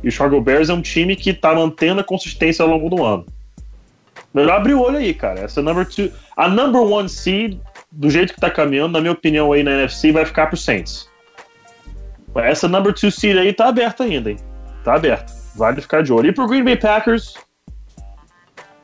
E 0.03 0.09
o 0.09 0.11
Chicago 0.11 0.41
Bears 0.41 0.69
é 0.69 0.73
um 0.73 0.81
time 0.81 1.15
que 1.15 1.33
tá 1.33 1.55
mantendo 1.55 2.01
a 2.01 2.03
consistência 2.03 2.63
ao 2.63 2.69
longo 2.69 2.89
do 2.89 3.03
ano. 3.03 3.25
Melhor 4.33 4.57
abrir 4.57 4.73
o 4.73 4.81
olho 4.81 4.97
aí, 4.97 5.13
cara. 5.13 5.39
Essa 5.39 5.61
number 5.61 5.85
two, 5.85 6.11
a 6.35 6.47
number 6.47 6.81
one 6.81 7.07
seed, 7.07 7.57
do 7.91 8.09
jeito 8.09 8.33
que 8.33 8.39
tá 8.39 8.49
caminhando, 8.49 8.93
na 8.93 9.01
minha 9.01 9.13
opinião 9.13 9.51
aí 9.53 9.63
na 9.63 9.71
NFC, 9.71 10.11
vai 10.11 10.25
ficar 10.25 10.47
pro 10.47 10.57
Saints. 10.57 11.09
Essa 12.35 12.67
number 12.67 12.93
two 12.93 13.09
seed 13.09 13.37
aí 13.37 13.53
tá 13.53 13.69
aberta 13.69 14.03
ainda, 14.03 14.29
hein? 14.29 14.37
Tá 14.83 14.95
aberta. 14.95 15.33
Vale 15.55 15.79
ficar 15.79 16.03
de 16.03 16.11
olho. 16.11 16.27
E 16.27 16.33
pro 16.33 16.47
Green 16.47 16.65
Bay 16.65 16.75
Packers, 16.75 17.35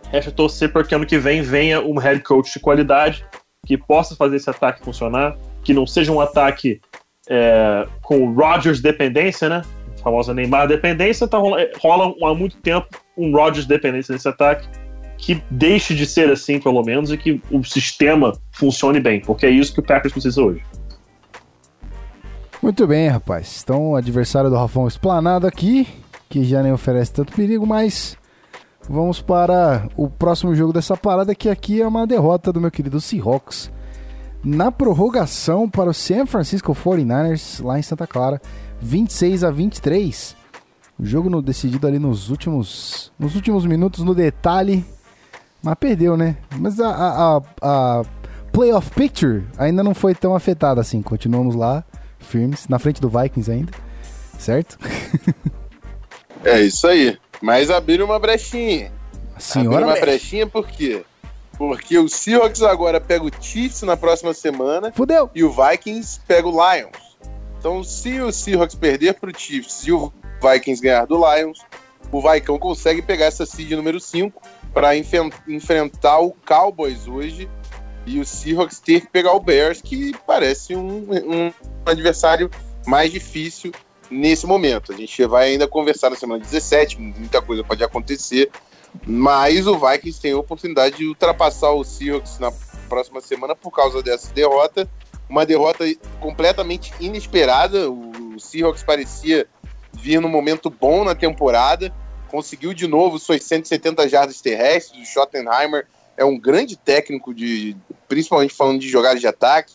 resta 0.09 0.31
torcer 0.31 0.71
para 0.71 0.85
que 0.85 0.95
ano 0.95 1.05
que 1.05 1.17
vem 1.17 1.41
venha 1.41 1.81
um 1.81 1.97
head 1.97 2.21
coach 2.21 2.53
de 2.53 2.59
qualidade 2.59 3.25
que 3.65 3.77
possa 3.77 4.15
fazer 4.15 4.37
esse 4.37 4.49
ataque 4.49 4.83
funcionar, 4.83 5.37
que 5.63 5.73
não 5.73 5.85
seja 5.85 6.11
um 6.11 6.19
ataque 6.19 6.81
é, 7.29 7.87
com 8.01 8.33
Rodgers 8.33 8.81
dependência, 8.81 9.47
né? 9.47 9.61
Famosa 10.01 10.33
Neymar 10.33 10.67
dependência, 10.67 11.27
tá 11.27 11.37
rola, 11.37 11.69
rola 11.79 12.15
há 12.23 12.33
muito 12.33 12.57
tempo 12.57 12.87
um 13.15 13.31
Rodgers 13.31 13.67
dependência 13.67 14.13
nesse 14.13 14.27
ataque, 14.27 14.67
que 15.15 15.43
deixe 15.51 15.93
de 15.93 16.07
ser 16.07 16.31
assim, 16.31 16.59
pelo 16.59 16.81
menos, 16.81 17.11
e 17.11 17.17
que 17.17 17.39
o 17.51 17.63
sistema 17.63 18.33
funcione 18.51 18.99
bem, 18.99 19.21
porque 19.21 19.45
é 19.45 19.49
isso 19.49 19.73
que 19.73 19.79
o 19.79 19.83
Packers 19.83 20.11
precisa 20.11 20.41
hoje. 20.41 20.63
Muito 22.63 22.87
bem, 22.87 23.07
rapaz. 23.07 23.61
Então, 23.63 23.91
o 23.91 23.95
adversário 23.95 24.49
do 24.49 24.55
Rafão 24.55 24.87
explanado 24.87 25.45
aqui, 25.45 25.87
que 26.29 26.43
já 26.43 26.63
nem 26.63 26.71
oferece 26.71 27.13
tanto 27.13 27.33
perigo, 27.33 27.65
mas 27.67 28.17
vamos 28.91 29.21
para 29.21 29.87
o 29.95 30.09
próximo 30.09 30.53
jogo 30.53 30.73
dessa 30.73 30.97
parada, 30.97 31.33
que 31.33 31.49
aqui 31.49 31.81
é 31.81 31.87
uma 31.87 32.05
derrota 32.05 32.51
do 32.51 32.59
meu 32.59 32.69
querido 32.69 32.99
Seahawks 32.99 33.71
na 34.43 34.71
prorrogação 34.71 35.69
para 35.69 35.89
o 35.89 35.93
San 35.93 36.25
Francisco 36.25 36.75
49ers, 36.75 37.63
lá 37.63 37.79
em 37.79 37.81
Santa 37.81 38.05
Clara, 38.05 38.41
26 38.81 39.43
a 39.43 39.51
23. 39.51 40.35
O 40.99 41.05
jogo 41.05 41.29
no, 41.29 41.41
decidido 41.41 41.87
ali 41.87 41.99
nos 41.99 42.29
últimos, 42.29 43.11
nos 43.17 43.35
últimos 43.35 43.65
minutos, 43.65 44.03
no 44.03 44.13
detalhe, 44.13 44.85
mas 45.63 45.75
perdeu, 45.75 46.17
né? 46.17 46.37
Mas 46.59 46.79
a, 46.79 46.89
a, 46.89 47.41
a, 47.61 48.03
playoff 48.51 48.89
picture 48.91 49.45
ainda 49.57 49.83
não 49.83 49.93
foi 49.93 50.13
tão 50.13 50.35
afetada 50.35 50.81
assim. 50.81 51.01
Continuamos 51.01 51.55
lá 51.55 51.83
firmes, 52.19 52.67
na 52.67 52.77
frente 52.77 52.99
do 52.99 53.09
Vikings 53.09 53.51
ainda, 53.51 53.71
certo? 54.37 54.77
É 56.43 56.59
isso 56.59 56.87
aí. 56.87 57.19
Mas 57.41 57.69
abriram 57.69 58.05
uma 58.05 58.19
brechinha. 58.19 58.91
A 59.35 59.39
senhora 59.39 59.77
abriram 59.77 59.87
uma 59.93 59.99
brechinha 59.99 60.47
por 60.47 60.67
quê? 60.67 61.03
Porque 61.57 61.97
o 61.97 62.07
Seahawks 62.07 62.61
agora 62.61 62.99
pega 62.99 63.25
o 63.25 63.31
Chiefs 63.39 63.81
na 63.83 63.95
próxima 63.95 64.33
semana 64.33 64.91
Fudeu! 64.91 65.29
e 65.33 65.43
o 65.43 65.51
Vikings 65.51 66.19
pega 66.27 66.47
o 66.47 66.51
Lions. 66.51 67.17
Então, 67.59 67.83
se 67.83 68.19
o 68.19 68.31
Seahawks 68.31 68.75
perder 68.75 69.13
pro 69.15 69.37
Chiefs 69.37 69.85
e 69.85 69.91
o 69.91 70.11
Vikings 70.41 70.81
ganhar 70.81 71.05
do 71.05 71.15
Lions, 71.15 71.59
o 72.11 72.21
Vicão 72.21 72.57
consegue 72.57 73.01
pegar 73.01 73.25
essa 73.25 73.45
seed 73.45 73.71
número 73.71 73.99
5 73.99 74.41
para 74.73 74.95
enfrentar 74.95 76.19
o 76.19 76.31
Cowboys 76.45 77.07
hoje 77.07 77.49
e 78.05 78.19
o 78.19 78.25
Seahawks 78.25 78.79
ter 78.79 79.01
que 79.01 79.07
pegar 79.07 79.33
o 79.33 79.39
Bears, 79.39 79.81
que 79.81 80.15
parece 80.25 80.75
um, 80.75 81.07
um 81.11 81.53
adversário 81.85 82.49
mais 82.85 83.11
difícil 83.11 83.71
nesse 84.11 84.45
momento. 84.45 84.91
A 84.91 84.95
gente 84.95 85.25
vai 85.25 85.49
ainda 85.51 85.67
conversar 85.67 86.09
na 86.09 86.15
semana 86.15 86.43
17, 86.43 86.99
muita 86.99 87.41
coisa 87.41 87.63
pode 87.63 87.83
acontecer, 87.83 88.51
mas 89.07 89.65
o 89.67 89.77
Vikings 89.79 90.19
tem 90.21 90.33
a 90.33 90.37
oportunidade 90.37 90.97
de 90.97 91.07
ultrapassar 91.07 91.71
o 91.71 91.83
Seahawks 91.83 92.37
na 92.39 92.51
próxima 92.89 93.21
semana 93.21 93.55
por 93.55 93.71
causa 93.71 94.03
dessa 94.03 94.31
derrota. 94.33 94.87
Uma 95.29 95.45
derrota 95.45 95.85
completamente 96.19 96.93
inesperada. 96.99 97.89
O 97.89 98.37
Seahawks 98.37 98.83
parecia 98.83 99.47
vir 99.93 100.19
num 100.19 100.27
momento 100.29 100.69
bom 100.69 101.03
na 101.05 101.15
temporada, 101.15 101.93
conseguiu 102.29 102.73
de 102.73 102.87
novo 102.87 103.17
suas 103.17 103.43
170 103.43 104.09
jardas 104.09 104.41
terrestres. 104.41 105.01
O 105.01 105.05
Schottenheimer 105.05 105.87
é 106.17 106.25
um 106.25 106.37
grande 106.37 106.75
técnico, 106.75 107.33
de, 107.33 107.75
principalmente 108.09 108.53
falando 108.53 108.79
de 108.81 108.89
jogadas 108.89 109.21
de 109.21 109.27
ataque. 109.27 109.73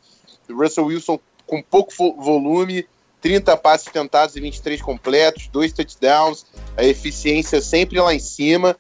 O 0.49 0.55
Russell 0.63 0.85
Wilson 0.87 1.19
com 1.47 1.63
pouco 1.63 1.93
vo- 1.97 2.17
volume, 2.21 2.87
30 3.21 3.57
passes 3.57 3.91
tentados 3.93 4.37
e 4.37 4.41
23 4.41 4.81
completos, 4.83 5.49
dois 5.49 5.73
touchdowns, 5.73 6.47
a 6.77 6.85
eficiência 6.85 7.61
sempre 7.61 8.01
lá 8.01 8.15
em 8.15 8.19
cima. 8.19 8.77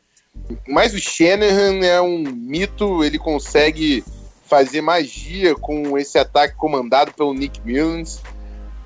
Mas 0.68 0.95
o 0.95 0.99
Shanahan 0.99 1.84
é 1.84 2.01
um 2.01 2.18
mito, 2.18 3.03
ele 3.03 3.18
consegue 3.18 4.05
fazer 4.45 4.80
magia 4.80 5.55
com 5.55 5.99
esse 5.99 6.18
ataque 6.18 6.55
comandado 6.57 7.12
pelo 7.12 7.34
Nick 7.34 7.61
Mullins. 7.61 8.20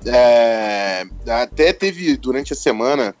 É, 0.05 1.05
até 1.27 1.71
teve 1.71 2.17
durante 2.17 2.53
a 2.53 2.55
semana 2.55 3.13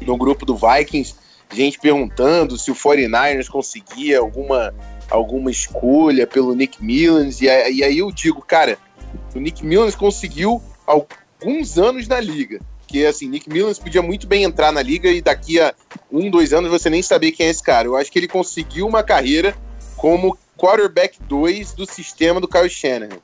no 0.00 0.16
grupo 0.16 0.44
do 0.44 0.56
Vikings 0.56 1.14
gente 1.52 1.78
perguntando 1.78 2.56
se 2.56 2.70
o 2.70 2.74
49ers 2.74 3.48
conseguia 3.48 4.20
alguma, 4.20 4.74
alguma 5.10 5.50
escolha 5.50 6.26
pelo 6.26 6.54
Nick 6.54 6.82
Mullins. 6.82 7.40
E, 7.40 7.46
e 7.46 7.84
aí 7.84 7.98
eu 7.98 8.10
digo, 8.12 8.42
cara, 8.42 8.78
o 9.34 9.38
Nick 9.38 9.64
Mullins 9.64 9.94
conseguiu 9.94 10.62
alguns 11.40 11.78
anos 11.78 12.06
na 12.06 12.20
liga. 12.20 12.60
Que 12.86 13.06
assim, 13.06 13.28
Nick 13.28 13.48
Mullins 13.48 13.78
podia 13.78 14.02
muito 14.02 14.26
bem 14.26 14.44
entrar 14.44 14.72
na 14.72 14.82
liga 14.82 15.08
e 15.08 15.22
daqui 15.22 15.60
a 15.60 15.72
um, 16.10 16.30
dois 16.30 16.52
anos 16.52 16.70
você 16.70 16.90
nem 16.90 17.02
saber 17.02 17.32
quem 17.32 17.46
é 17.46 17.50
esse 17.50 17.62
cara. 17.62 17.86
Eu 17.86 17.96
acho 17.96 18.10
que 18.10 18.18
ele 18.18 18.28
conseguiu 18.28 18.86
uma 18.86 19.02
carreira 19.02 19.56
como 19.96 20.36
quarterback 20.58 21.18
2 21.22 21.72
do 21.72 21.86
sistema 21.86 22.40
do 22.40 22.48
Kyle 22.48 22.68
Shanahan. 22.68 23.18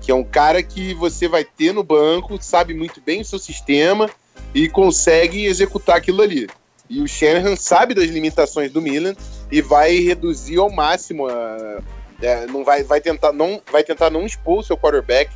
Que 0.00 0.12
é 0.12 0.14
um 0.14 0.24
cara 0.24 0.62
que 0.62 0.94
você 0.94 1.26
vai 1.26 1.44
ter 1.44 1.72
no 1.72 1.82
banco, 1.82 2.38
sabe 2.40 2.74
muito 2.74 3.00
bem 3.00 3.22
o 3.22 3.24
seu 3.24 3.38
sistema 3.38 4.08
e 4.54 4.68
consegue 4.68 5.46
executar 5.46 5.96
aquilo 5.96 6.22
ali. 6.22 6.46
E 6.88 7.00
o 7.00 7.08
Shanahan 7.08 7.56
sabe 7.56 7.94
das 7.94 8.06
limitações 8.06 8.70
do 8.70 8.80
Milan 8.80 9.14
e 9.50 9.60
vai 9.60 9.98
reduzir 9.98 10.58
ao 10.58 10.70
máximo 10.70 11.26
a, 11.26 11.82
é, 12.20 12.46
não 12.46 12.64
vai, 12.64 12.82
vai 12.82 13.00
tentar 13.00 13.32
não 13.32 13.60
vai 13.70 13.84
tentar 13.84 14.10
não 14.10 14.26
expor 14.26 14.58
o 14.58 14.62
seu 14.62 14.76
quarterback 14.76 15.30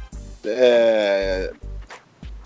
é, 0.44 1.52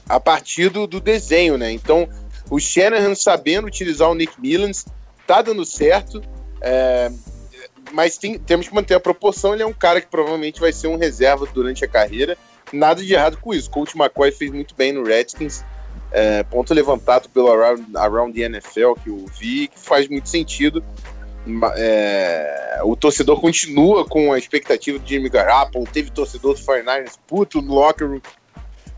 a 0.09 0.21
partir 0.21 0.69
do, 0.69 0.87
do 0.87 1.01
desenho, 1.01 1.57
né? 1.59 1.73
Então 1.73 2.09
o 2.51 2.59
Shanahan 2.59 3.15
sabendo 3.15 3.67
utilizar 3.67 4.11
o 4.11 4.15
Nick 4.15 4.35
Mullins 4.39 4.85
tá 5.27 5.43
dando 5.43 5.65
certo, 5.65 6.23
é, 6.61 7.11
mas 7.93 8.17
tem- 8.17 8.39
temos 8.39 8.69
que 8.69 8.75
manter 8.75 8.95
a 8.95 9.01
proporção. 9.01 9.53
Ele 9.53 9.63
é 9.63 9.67
um 9.67 9.73
cara 9.73 10.01
que 10.01 10.07
provavelmente 10.07 10.61
vai 10.61 10.73
ser 10.73 10.87
um 10.87 10.97
reserva 10.97 11.47
durante 11.53 11.85
a 11.85 11.89
carreira. 11.89 12.37
Nada 12.73 13.03
de 13.03 13.13
errado 13.13 13.37
com 13.39 13.53
isso. 13.53 13.71
Coach 13.71 13.97
McCoy 13.97 14.31
fez 14.33 14.51
muito 14.51 14.75
bem 14.75 14.93
no 14.93 15.05
Redskins. 15.05 15.65
É, 16.13 16.43
ponto 16.45 16.73
levantado 16.73 17.29
pelo 17.29 17.51
Around, 17.51 17.97
Around 17.97 18.33
the 18.35 18.43
NFL 18.43 18.95
que 19.03 19.11
eu 19.11 19.25
vi, 19.39 19.69
que 19.69 19.79
faz 19.79 20.09
muito 20.09 20.29
sentido. 20.29 20.85
É, 21.77 22.81
o 22.83 22.97
torcedor 22.97 23.39
continua 23.41 24.05
com 24.05 24.33
a 24.33 24.39
expectativa 24.39 24.99
do 24.99 25.07
Jimmy 25.07 25.29
Garoppolo. 25.29 25.87
Teve 25.93 26.11
torcedor 26.11 26.55
do 26.55 26.61
49ers 26.61 27.15
puto 27.27 27.61
no 27.61 27.75
locker 27.75 28.09
room 28.09 28.21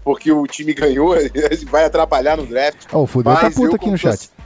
porque 0.08 0.32
o 0.32 0.46
time 0.46 0.72
ganhou, 0.72 1.14
vai 1.68 1.84
atrapalhar 1.84 2.34
no 2.38 2.46
draft. 2.46 2.86
Ó, 2.94 3.02
o 3.02 3.06
Fudeu 3.06 3.34
tá 3.34 3.42
Mas 3.42 3.54
puto 3.54 3.72
eu, 3.72 3.74
aqui 3.74 3.90
no 3.90 3.98
chat. 3.98 4.30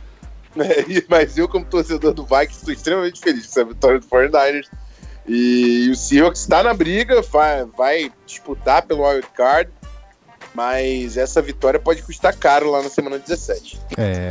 É, 0.58 0.84
mas 1.08 1.38
eu, 1.38 1.48
como 1.48 1.64
torcedor 1.64 2.12
do 2.12 2.24
Vikings, 2.24 2.58
estou 2.58 2.74
extremamente 2.74 3.20
feliz 3.20 3.46
com 3.46 3.50
essa 3.52 3.64
vitória 3.64 4.00
do 4.00 4.06
49ers. 4.06 4.66
E 5.26 5.88
o 5.90 5.94
Seahawks 5.94 6.40
está 6.42 6.62
na 6.64 6.74
briga, 6.74 7.22
vai, 7.22 7.64
vai 7.64 8.12
disputar 8.26 8.82
pelo 8.82 9.08
wild 9.08 9.26
card, 9.34 9.70
mas 10.54 11.16
essa 11.16 11.40
vitória 11.40 11.80
pode 11.80 12.02
custar 12.02 12.36
caro 12.36 12.70
lá 12.70 12.82
na 12.82 12.90
semana 12.90 13.18
17. 13.18 13.80
É. 13.96 14.28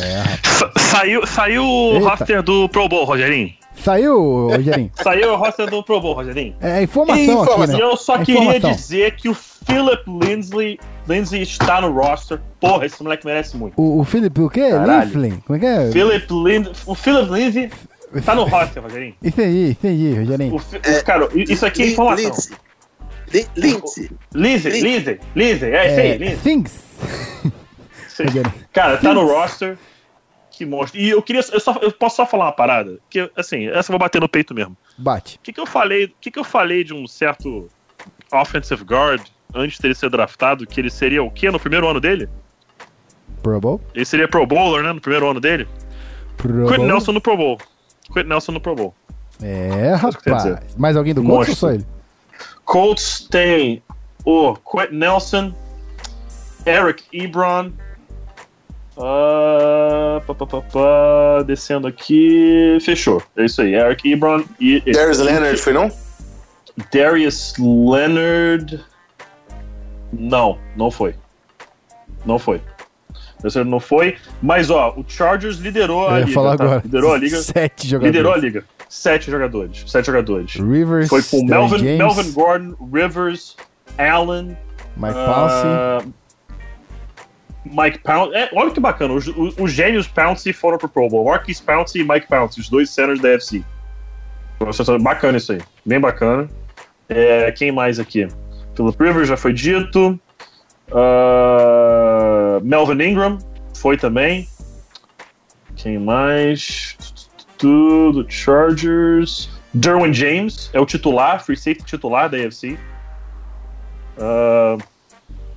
Sa- 0.59 0.71
Saiu, 0.77 1.25
saiu 1.25 1.63
o 1.63 1.97
roster 1.99 2.43
do 2.43 2.69
Pro 2.69 2.87
Bowl, 2.87 3.03
Rogerinho. 3.05 3.53
Saiu, 3.83 4.49
Rogerinho. 4.49 4.91
Saiu 5.01 5.31
o 5.31 5.35
roster 5.37 5.67
do 5.71 5.81
Pro 5.81 5.99
Bowl, 6.01 6.13
Rogerinho. 6.13 6.55
É 6.61 6.83
informação 6.83 7.15
aqui, 7.23 7.31
Informação. 7.31 7.67
né? 7.67 7.75
E 7.77 7.81
eu 7.81 7.97
só 7.97 8.15
É 8.17 8.25
queria 8.25 8.41
informação. 8.41 8.71
dizer 8.73 9.15
que 9.15 9.27
o 9.27 9.33
Philip 9.65 10.03
Lindsay, 10.07 10.79
Lindsay 11.07 11.41
está 11.41 11.81
no 11.81 11.91
roster. 11.91 12.39
Porra, 12.59 12.85
esse 12.85 13.01
moleque 13.01 13.25
merece 13.25 13.55
muito. 13.57 13.79
O, 13.79 13.99
o 13.99 14.03
Felipe, 14.03 14.41
o 14.41 14.49
quê? 14.49 14.69
Lieflin? 14.71 15.39
Como 15.45 15.57
é 15.57 15.59
que 15.59 15.65
é? 15.65 15.91
Philip 15.91 16.27
Lind... 16.31 16.67
O 16.85 16.95
Philip 16.95 17.31
Lindsay 17.31 17.71
tá 18.25 18.35
no 18.35 18.43
roster, 18.43 18.81
Rogerinho. 18.81 19.15
Isso 19.21 19.39
aí, 19.41 19.71
isso 19.71 19.87
aí, 19.87 20.13
Rogerinho. 20.15 20.55
O, 20.55 21.03
cara, 21.03 21.29
isso 21.35 21.65
aqui 21.65 21.83
é 21.83 21.87
informação. 21.91 22.25
Lindsay. 22.25 22.57
Lin- 23.33 23.47
Lindsay. 23.55 24.11
Lindsay, 24.33 24.81
Lindsay, 24.81 25.19
Lindsay, 25.35 25.71
é 25.73 25.87
isso 25.91 25.99
aí, 25.99 26.07
É, 26.07 26.17
Lindsay. 26.17 26.37
things. 26.37 26.83
Aí. 28.19 28.51
Cara, 28.73 28.97
tá 28.97 29.13
no 29.13 29.25
roster. 29.25 29.77
Que 30.51 30.65
monstro. 30.65 30.99
E 30.99 31.09
eu 31.09 31.21
queria. 31.23 31.41
Eu, 31.51 31.59
só, 31.59 31.75
eu 31.81 31.91
posso 31.91 32.17
só 32.17 32.25
falar 32.25 32.45
uma 32.45 32.51
parada? 32.51 32.99
Que, 33.09 33.31
assim, 33.35 33.67
essa 33.69 33.89
eu 33.89 33.93
vou 33.93 33.99
bater 33.99 34.21
no 34.21 34.29
peito 34.29 34.53
mesmo. 34.53 34.77
Bate. 34.97 35.37
O 35.37 35.39
que, 35.41 35.53
que 35.53 35.59
eu 35.59 35.65
falei? 35.65 36.05
O 36.05 36.11
que, 36.21 36.29
que 36.29 36.37
eu 36.37 36.43
falei 36.43 36.83
de 36.83 36.93
um 36.93 37.07
certo 37.07 37.67
offensive 38.31 38.83
guard 38.83 39.21
antes 39.53 39.79
dele 39.79 39.95
ser 39.95 40.09
draftado? 40.09 40.65
Que 40.65 40.79
ele 40.79 40.89
seria 40.89 41.23
o 41.23 41.31
quê 41.31 41.49
no 41.51 41.59
primeiro 41.59 41.87
ano 41.87 41.99
dele? 41.99 42.27
Pro 43.41 43.59
Bowl? 43.59 43.81
Ele 43.93 44.05
seria 44.05 44.27
Pro 44.27 44.45
Bowler, 44.45 44.83
né? 44.83 44.93
No 44.93 45.01
primeiro 45.01 45.29
ano 45.29 45.39
dele? 45.39 45.67
Pro 46.37 46.65
Quentin 46.67 46.77
Bowl? 46.77 46.87
Nelson 46.87 47.11
no 47.11 47.21
Pro 47.21 47.37
Bowl. 47.37 47.57
Quentin 48.13 48.29
Nelson 48.29 48.51
no 48.51 48.61
Pro 48.61 48.75
Bowl. 48.75 48.93
É, 49.41 49.93
rapaz. 49.95 50.57
Mais 50.77 50.95
alguém 50.95 51.13
do 51.13 51.23
Colts 51.23 51.49
ou 51.49 51.55
só 51.55 51.71
ele? 51.71 51.85
Colts 52.65 53.27
tem 53.29 53.81
o 54.23 54.55
Quentin 54.55 54.95
Nelson, 54.95 55.53
Eric 56.65 57.03
Ebron. 57.11 57.71
ah, 58.97 60.21
pá, 60.27 60.35
pá, 60.35 60.45
pá, 60.45 60.61
pá, 60.61 61.43
descendo 61.45 61.87
aqui. 61.87 62.77
Fechou. 62.81 63.21
É 63.35 63.45
isso 63.45 63.61
aí. 63.61 63.73
Eric 63.73 64.11
Ebron 64.11 64.43
e. 64.59 64.81
e- 64.85 64.91
Darius 64.91 65.17
Leonard, 65.19 65.57
foi 65.57 65.73
não? 65.73 65.91
Darius 66.93 67.53
Leonard. 67.57 68.79
Não, 70.11 70.57
não 70.75 70.91
foi. 70.91 71.15
Não 72.25 72.37
foi. 72.37 72.61
Não 73.65 73.79
foi. 73.79 74.17
Mas, 74.41 74.69
ó, 74.69 74.93
o 74.95 75.03
Chargers 75.07 75.57
liderou 75.57 76.07
a 76.07 76.19
liga. 76.19 76.31
falar 76.31 76.57
tá? 76.57 76.63
agora. 76.63 76.81
Liderou 76.83 77.13
a 77.13 77.17
liga. 77.17 77.41
Sete 77.41 77.87
jogadores. 77.87 78.15
Liderou 78.15 78.33
a 78.33 78.37
liga. 78.37 78.65
Sete 78.87 79.31
jogadores. 79.31 79.83
Sete 79.87 80.05
jogadores. 80.05 80.55
Rivers, 80.55 81.09
Foi 81.09 81.23
com 81.23 81.43
Melvin, 81.45 81.79
James, 81.79 81.97
Melvin 81.97 82.31
Gordon, 82.33 82.75
Rivers, 82.93 83.55
Allen, 83.97 84.57
Mike 84.97 85.13
Pouncey. 85.13 85.69
ah, 85.69 86.01
Mike 87.65 87.99
Pouncey. 87.99 88.35
É, 88.35 88.49
olha 88.53 88.71
que 88.71 88.79
bacana, 88.79 89.13
os, 89.13 89.27
os, 89.27 89.55
os 89.57 89.71
gênios 89.71 90.07
Pouncey 90.07 90.53
foram 90.53 90.77
pro 90.77 90.89
Pro 90.89 91.09
Bowl. 91.09 91.25
Marquis 91.25 91.59
Pouncey 91.59 92.01
e 92.01 92.07
Mike 92.07 92.27
Pouncey, 92.27 92.61
os 92.61 92.69
dois 92.69 92.89
centers 92.89 93.21
da 93.21 93.29
FC. 93.29 93.63
Bacana 95.01 95.37
isso 95.37 95.53
aí. 95.53 95.61
Bem 95.85 95.99
bacana. 95.99 96.47
É, 97.09 97.51
quem 97.51 97.71
mais 97.71 97.97
aqui? 97.99 98.27
Philip 98.75 99.03
Rivers 99.03 99.27
já 99.27 99.37
foi 99.37 99.53
dito. 99.53 100.19
Uh, 100.89 102.63
Melvin 102.63 103.01
Ingram 103.03 103.37
foi 103.73 103.97
também. 103.97 104.47
Quem 105.75 105.97
mais? 105.97 106.97
Tudo. 107.57 108.25
Chargers. 108.29 109.49
Derwin 109.73 110.13
James 110.13 110.69
é 110.73 110.79
o 110.79 110.85
titular, 110.85 111.43
free 111.43 111.55
safety 111.55 111.85
titular 111.85 112.29
da 112.29 112.37
AFC. 112.37 112.77
Uh, 114.17 114.81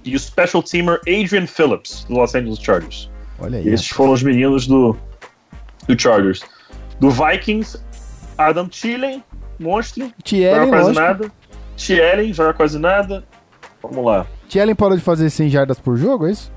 e 0.04 0.14
o 0.14 0.18
special 0.18 0.62
teamer 0.62 1.00
Adrian 1.00 1.46
Phillips, 1.46 2.04
do 2.04 2.14
Los 2.14 2.34
Angeles 2.34 2.58
Chargers. 2.58 3.10
Olha 3.38 3.58
aí. 3.58 3.68
Esses 3.68 3.88
foram 3.88 4.12
os 4.12 4.22
meninos 4.22 4.66
do, 4.66 4.96
do 5.88 6.00
Chargers. 6.00 6.42
Do 7.00 7.10
Vikings, 7.10 7.78
Adam 8.38 8.68
Thielen, 8.68 9.24
monstro. 9.58 10.12
Thielen, 10.22 10.68
quase 10.68 10.92
lógico. 10.92 11.00
nada. 11.00 11.32
Thielen, 11.76 12.32
joga 12.32 12.54
quase 12.54 12.78
nada. 12.78 13.24
Vamos 13.82 14.04
lá. 14.04 14.26
Thielen 14.48 14.74
parou 14.74 14.96
de 14.96 15.02
fazer 15.02 15.28
100 15.30 15.48
jardas 15.50 15.78
por 15.78 15.96
jogo, 15.96 16.26
é 16.26 16.30
isso? 16.32 16.52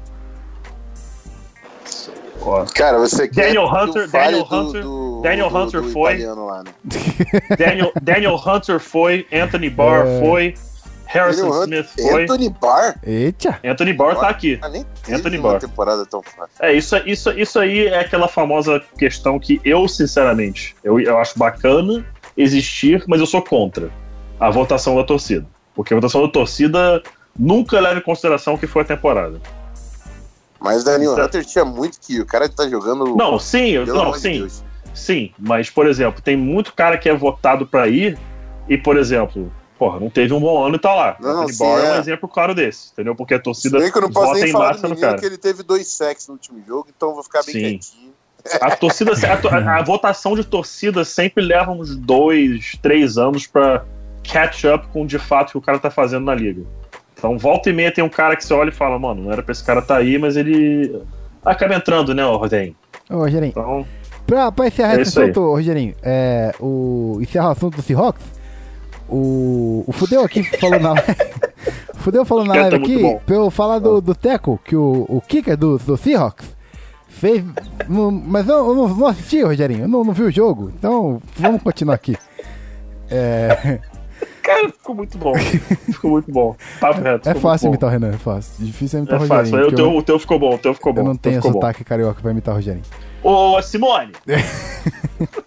Cara, 2.73 2.97
você 2.97 3.27
quer 3.27 3.47
Daniel 3.47 3.65
Hunter- 3.65 4.09
Daniel 4.09 4.43
do- 4.45 4.55
Hunter- 4.55 4.81
do- 4.83 5.21
Daniel 5.21 5.49
do- 5.49 5.57
Hunter 5.57 5.81
do 5.81 5.89
foi. 5.91 6.17
lá, 6.25 6.63
né? 6.63 6.71
Daniel, 7.57 7.91
Daniel 8.01 8.35
Hunter 8.35 8.79
foi, 8.79 9.27
Anthony 9.33 9.69
Barr 9.69 10.07
É. 10.07 10.19
foi, 10.21 10.53
Harrison 11.07 11.49
Daniel 11.49 11.81
Smith 11.81 11.89
Hunter- 11.99 12.11
foi. 12.11 12.23
Anthony 12.23 12.49
Barr? 12.61 12.95
Eita! 13.03 13.59
Anthony 13.65 13.91
Barr 13.93 14.15
tá 14.15 14.29
aqui. 14.29 14.57
Ah, 14.61 14.69
nem 14.69 14.85
Anthony 15.11 15.37
Barr. 15.37 15.59
temporada 15.59 16.05
tão 16.05 16.21
fácil. 16.21 16.49
É, 16.61 16.71
isso, 16.71 16.95
isso, 17.05 17.31
isso 17.31 17.59
aí 17.59 17.87
é 17.87 17.99
aquela 17.99 18.29
famosa 18.29 18.81
questão 18.97 19.37
que 19.37 19.59
eu, 19.65 19.85
sinceramente, 19.89 20.73
eu, 20.83 20.99
eu 21.01 21.17
acho 21.17 21.37
bacana 21.37 22.05
existir, 22.37 23.03
mas 23.07 23.19
eu 23.19 23.25
sou 23.25 23.41
contra 23.41 23.89
a 24.39 24.49
votação 24.49 24.95
da 24.95 25.03
torcida. 25.03 25.45
Porque 25.75 25.93
a 25.93 25.97
votação 25.97 26.21
da 26.21 26.27
torcida 26.29 27.01
nunca 27.37 27.79
leva 27.79 27.99
em 27.99 28.03
consideração 28.03 28.55
o 28.55 28.57
que 28.57 28.67
foi 28.67 28.81
a 28.81 28.85
temporada. 28.85 29.39
Mas 30.59 30.83
Daniel 30.83 31.11
Isso 31.11 31.21
é- 31.21 31.25
Hunter 31.25 31.45
tinha 31.45 31.65
muito 31.65 31.99
que. 31.99 32.19
O 32.19 32.25
cara 32.25 32.49
tá 32.49 32.67
jogando. 32.67 33.15
Não, 33.15 33.37
sim, 33.37 33.73
pelo 33.85 33.93
não, 34.05 34.13
sim, 34.13 34.39
Deus. 34.39 34.63
sim. 34.93 35.31
Mas, 35.37 35.69
por 35.69 35.85
exemplo, 35.87 36.21
tem 36.21 36.35
muito 36.35 36.73
cara 36.73 36.97
que 36.97 37.07
é 37.07 37.15
votado 37.15 37.67
pra 37.67 37.87
ir 37.87 38.17
e, 38.67 38.75
por 38.75 38.97
exemplo, 38.97 39.51
porra, 39.77 39.99
não 39.99 40.09
teve 40.09 40.33
um 40.33 40.39
bom 40.39 40.63
ano 40.65 40.75
e 40.75 40.79
tá 40.79 40.95
lá. 40.95 41.15
Não, 41.19 41.29
Anthony 41.43 41.53
sim, 41.53 41.63
Barr 41.63 41.79
é 41.85 41.91
um 41.91 41.95
é. 41.95 41.99
exemplo 41.99 42.27
claro 42.27 42.55
desse, 42.55 42.91
entendeu? 42.91 43.15
Porque 43.15 43.35
a 43.35 43.39
torcida 43.39 43.77
bem 43.77 43.91
que 43.91 43.97
eu 43.97 44.01
não 44.01 44.11
posso 44.11 44.27
vota 44.27 44.39
nem 44.39 44.49
em 44.49 44.51
falar 44.51 44.67
massa 44.69 44.87
no 44.87 44.97
cara. 44.99 45.19
que 45.19 45.25
ele 45.27 45.37
teve 45.37 45.61
dois 45.61 45.87
sacks 45.93 46.27
no 46.27 46.33
último 46.33 46.59
jogo, 46.65 46.87
então 46.95 47.09
eu 47.09 47.15
vou 47.15 47.23
ficar 47.23 47.43
bem 47.43 47.53
Sim. 47.53 47.61
quietinho. 47.61 48.13
A 48.61 48.75
torcida, 48.75 49.11
a, 49.11 49.55
a- 49.75 49.79
a 49.79 49.83
votação 49.85 50.33
de 50.35 50.43
torcida 50.43 51.05
sempre 51.05 51.43
leva 51.43 51.71
uns 51.71 51.95
dois, 51.95 52.71
três 52.81 53.17
anos 53.19 53.45
pra 53.45 53.83
catch 54.31 54.65
up 54.65 54.87
com 54.87 55.05
de 55.05 55.17
fato 55.19 55.49
o 55.49 55.51
que 55.53 55.57
o 55.57 55.61
cara 55.61 55.79
tá 55.79 55.89
fazendo 55.89 56.25
na 56.25 56.35
liga. 56.35 56.61
Então, 57.17 57.37
volta 57.37 57.69
e 57.69 57.73
meia 57.73 57.91
tem 57.91 58.03
um 58.03 58.09
cara 58.09 58.35
que 58.35 58.45
você 58.45 58.53
olha 58.53 58.69
e 58.69 58.73
fala, 58.73 58.99
mano, 58.99 59.23
não 59.23 59.31
era 59.31 59.41
pra 59.41 59.51
esse 59.51 59.63
cara 59.63 59.81
tá 59.81 59.97
aí, 59.97 60.17
mas 60.19 60.37
ele 60.37 61.01
acaba 61.43 61.73
entrando, 61.75 62.13
né, 62.13 62.23
Rodem? 62.23 62.75
Ô, 63.09 63.15
Rogerinho, 63.17 63.49
Então, 63.49 63.85
pra, 64.27 64.51
pra 64.51 64.67
encerrar 64.67 64.97
É 64.99 65.01
esse 65.01 65.17
assunto, 65.19 65.39
Rogerinho, 65.41 65.95
é, 66.03 66.53
o, 66.59 67.17
encerrar 67.21 67.47
o 67.49 67.51
assunto 67.53 67.75
do 67.77 67.81
Seahawks, 67.81 68.23
o, 69.09 69.83
o 69.87 69.91
Fudeu 69.93 70.21
aqui 70.23 70.43
falou 70.59 70.79
na 70.79 70.93
o 70.93 71.97
Fudeu 71.97 72.23
falou 72.25 72.45
na 72.45 72.53
live 72.53 72.69
tá 72.71 72.77
muito 72.79 73.07
aqui, 73.07 73.25
pra 73.25 73.35
eu 73.35 73.49
falar 73.49 73.79
do, 73.79 73.99
do 74.01 74.13
Teco, 74.13 74.59
que 74.63 74.75
o, 74.75 75.05
o 75.09 75.21
kicker 75.27 75.57
do, 75.57 75.77
do 75.79 75.97
Seahawks 75.97 76.45
fez. 77.07 77.43
não- 77.87 78.11
mas 78.11 78.47
eu, 78.47 78.57
eu 78.57 78.75
não, 78.75 78.87
não 78.89 79.07
assisti, 79.07 79.41
Rogerinho, 79.41 79.85
eu 79.85 79.87
não, 79.87 80.03
não 80.03 80.13
vi 80.13 80.23
o 80.23 80.31
jogo, 80.31 80.71
então 80.77 81.19
vamos 81.35 81.63
continuar 81.63 81.95
aqui. 81.95 82.15
É, 83.09 83.79
cara, 84.47 84.69
ficou 84.69 84.95
muito 84.95 85.17
bom. 85.17 85.33
ficou 85.91 86.11
muito 86.11 86.31
bom. 86.31 86.55
Papo 86.79 87.01
reto. 87.01 87.29
é 87.29 87.35
fácil 87.35 87.67
imitar 87.67 87.89
o 87.89 87.91
Renan, 87.91 88.09
é 88.09 88.17
fácil. 88.17 88.65
Difícil 88.65 88.97
é 88.97 89.01
imitar 89.01 89.19
É 89.19 89.23
o 89.23 89.27
fácil. 89.27 89.55
Rogerinho. 89.55 89.63
O 89.63 89.69
porque 89.69 89.81
eu, 89.81 89.85
teu, 89.87 89.97
o 89.97 90.03
teu 90.03 90.19
ficou 90.19 90.39
bom, 90.39 90.55
o 90.55 90.57
teu 90.57 90.73
ficou 90.73 90.93
bom. 90.93 91.01
eu 91.01 91.05
não 91.05 91.15
teu 91.15 91.31
tenho 91.31 91.41
ficou 91.41 91.51
bom. 91.51 91.59
sotaque 91.59 91.83
carioca 91.83 92.21
pra 92.21 92.31
imitar 92.31 92.53
o 92.53 92.57
Rogerinho. 92.57 92.83
Ô, 93.23 93.61
Simone, 93.61 94.13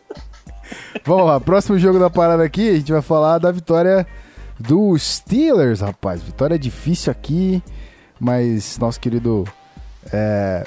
Vamos 1.04 1.26
lá, 1.26 1.40
próximo 1.40 1.78
jogo 1.78 1.98
da 1.98 2.10
parada 2.10 2.44
aqui, 2.44 2.68
a 2.68 2.74
gente 2.74 2.92
vai 2.92 3.00
falar 3.02 3.38
da 3.38 3.50
vitória 3.50 4.06
dos 4.58 5.02
Steelers, 5.02 5.80
rapaz. 5.80 6.22
Vitória 6.22 6.58
difícil 6.58 7.10
aqui, 7.10 7.62
mas 8.18 8.78
nosso 8.78 9.00
querido 9.00 9.44
é, 10.12 10.64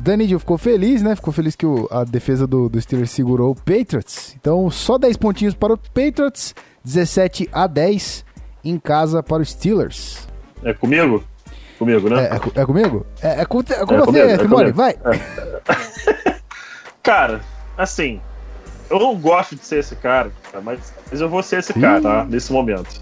Danilo 0.00 0.38
ficou 0.38 0.58
feliz, 0.58 1.02
né? 1.02 1.14
Ficou 1.16 1.32
feliz 1.32 1.54
que 1.56 1.66
o- 1.66 1.88
a 1.90 2.04
defesa 2.04 2.46
do, 2.46 2.68
do 2.68 2.80
Steelers 2.80 3.10
segurou 3.10 3.52
o 3.52 3.54
Patriots. 3.54 4.34
Então, 4.40 4.70
só 4.70 4.98
10 4.98 5.16
pontinhos 5.16 5.54
para 5.54 5.72
o 5.74 5.76
Patriots, 5.76 6.54
17 6.84 7.48
a 7.52 7.66
10 7.66 8.24
em 8.64 8.78
casa 8.78 9.22
para 9.22 9.42
os 9.42 9.50
Steelers. 9.50 10.26
é 10.64 10.72
comigo? 10.74 11.22
Comigo, 11.78 12.10
né? 12.10 12.24
É, 12.26 12.58
é 12.58 12.62
é 12.62 12.66
comigo? 12.66 13.06
É, 13.22 13.40
é 13.40 13.44
com, 13.46 13.60
é 13.60 13.86
com 13.86 13.94
É 13.94 13.98
você, 13.98 14.18
é 14.20 14.38
Simone, 14.38 14.72
vai. 14.72 14.94
Cara, 17.02 17.40
assim, 17.76 18.20
eu 18.90 18.98
não 18.98 19.16
gosto 19.16 19.56
de 19.56 19.64
ser 19.64 19.78
esse 19.78 19.96
cara, 19.96 20.30
mas, 20.62 20.92
mas 21.10 21.20
eu 21.20 21.28
vou 21.28 21.42
ser 21.42 21.60
esse 21.60 21.72
cara, 21.72 22.00
tá? 22.02 22.24
Nesse 22.24 22.52
momento. 22.52 23.00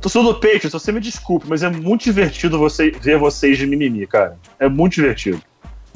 Torcedor 0.00 0.34
do 0.34 0.40
Patriots, 0.40 0.72
você 0.72 0.92
me 0.92 1.00
desculpe, 1.00 1.46
mas 1.48 1.62
é 1.62 1.68
muito 1.68 2.04
divertido 2.04 2.58
você, 2.58 2.90
ver 2.90 3.18
vocês 3.18 3.58
de 3.58 3.66
mimimi, 3.66 4.06
cara. 4.06 4.36
É 4.58 4.68
muito 4.68 4.94
divertido. 4.94 5.42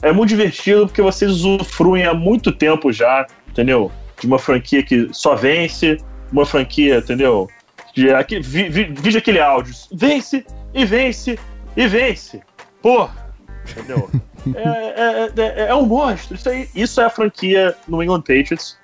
É 0.02 0.12
muito 0.12 0.30
divertido 0.30 0.86
porque 0.86 1.00
vocês 1.00 1.30
usufruem 1.30 2.04
há 2.04 2.12
muito 2.12 2.50
tempo 2.50 2.92
já, 2.92 3.24
entendeu? 3.48 3.92
De 4.20 4.26
uma 4.26 4.38
franquia 4.38 4.82
que 4.82 5.08
só 5.12 5.36
vence, 5.36 5.98
uma 6.32 6.44
franquia, 6.44 6.98
entendeu? 6.98 7.48
De, 7.94 8.10
aqui, 8.10 8.40
vi, 8.40 8.68
vi, 8.68 9.16
aquele 9.16 9.38
áudio. 9.38 9.72
Vence, 9.92 10.44
e 10.74 10.84
vence, 10.84 11.38
e 11.76 11.86
vence. 11.86 12.42
Porra! 12.80 13.32
Entendeu? 13.70 14.10
é, 14.56 15.30
é, 15.38 15.64
é, 15.64 15.68
é 15.68 15.74
um 15.74 15.86
monstro. 15.86 16.34
Isso, 16.34 16.48
aí, 16.48 16.68
isso 16.74 17.00
é 17.00 17.04
a 17.04 17.10
franquia 17.10 17.76
no 17.86 18.02
England 18.02 18.22
Patriots. 18.22 18.76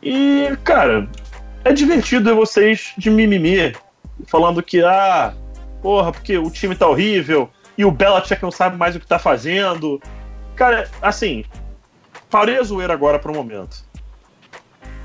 E, 0.00 0.56
cara, 0.62 1.08
é 1.64 1.72
divertido 1.72 2.30
ver 2.30 2.36
vocês 2.36 2.92
de 2.96 3.10
mimimi, 3.10 3.72
falando 4.26 4.62
que, 4.62 4.82
ah, 4.82 5.32
porra, 5.82 6.12
porque 6.12 6.36
o 6.38 6.50
time 6.50 6.74
tá 6.74 6.86
horrível 6.86 7.48
e 7.76 7.84
o 7.84 7.90
Belichick 7.90 8.42
não 8.42 8.50
sabe 8.50 8.76
mais 8.76 8.96
o 8.96 9.00
que 9.00 9.06
tá 9.06 9.18
fazendo. 9.18 10.00
Cara, 10.56 10.88
assim, 11.00 11.44
parei 12.30 12.58
a 12.58 12.62
zoeira 12.62 12.92
agora 12.92 13.18
pro 13.18 13.32
momento. 13.34 13.86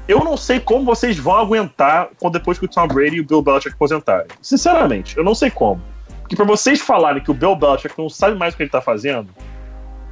Eu 0.07 0.19
não 0.23 0.35
sei 0.35 0.59
como 0.59 0.83
vocês 0.85 1.17
vão 1.17 1.35
aguentar 1.37 2.09
quando 2.19 2.33
depois 2.33 2.59
que 2.59 2.65
o 2.65 2.67
Tom 2.67 2.87
Brady 2.87 3.17
e 3.17 3.21
o 3.21 3.25
Bill 3.25 3.41
Belichick 3.41 3.75
aposentarem. 3.75 4.27
Sinceramente, 4.41 5.15
eu 5.17 5.23
não 5.23 5.33
sei 5.33 5.49
como. 5.49 5.81
Porque 6.21 6.35
pra 6.35 6.45
vocês 6.45 6.81
falarem 6.81 7.23
que 7.23 7.31
o 7.31 7.33
Bill 7.33 7.55
Belichick 7.55 7.97
não 7.97 8.09
sabe 8.09 8.37
mais 8.37 8.53
o 8.53 8.57
que 8.57 8.63
ele 8.63 8.69
tá 8.69 8.81
fazendo, 8.81 9.29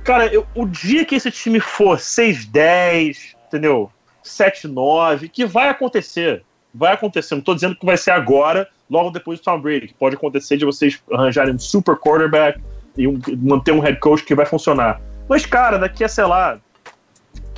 cara, 0.03 0.27
eu- 0.27 0.45
o 0.55 0.65
dia 0.65 1.03
que 1.03 1.15
esse 1.15 1.29
time 1.31 1.59
for 1.59 1.97
6-10, 1.99 3.35
entendeu? 3.47 3.91
7-9, 4.23 5.27
que 5.27 5.45
vai 5.45 5.67
acontecer. 5.69 6.43
Vai 6.73 6.93
acontecer. 6.93 7.35
Não 7.35 7.41
tô 7.41 7.53
dizendo 7.53 7.75
que 7.75 7.85
vai 7.85 7.97
ser 7.97 8.11
agora, 8.11 8.67
logo 8.89 9.09
depois 9.11 9.39
do 9.39 9.43
Tom 9.43 9.59
Brady, 9.59 9.87
que 9.87 9.93
pode 9.93 10.15
acontecer 10.15 10.57
de 10.57 10.65
vocês 10.65 11.01
arranjarem 11.11 11.53
um 11.53 11.59
super 11.59 11.95
quarterback 11.97 12.59
e 12.97 13.07
um- 13.07 13.19
manter 13.37 13.71
um 13.71 13.79
head 13.79 13.99
coach 13.99 14.23
que 14.23 14.35
vai 14.35 14.45
funcionar. 14.45 15.01
Mas, 15.27 15.45
cara, 15.45 15.77
daqui 15.77 16.03
a, 16.03 16.07
sei 16.07 16.25
lá, 16.25 16.59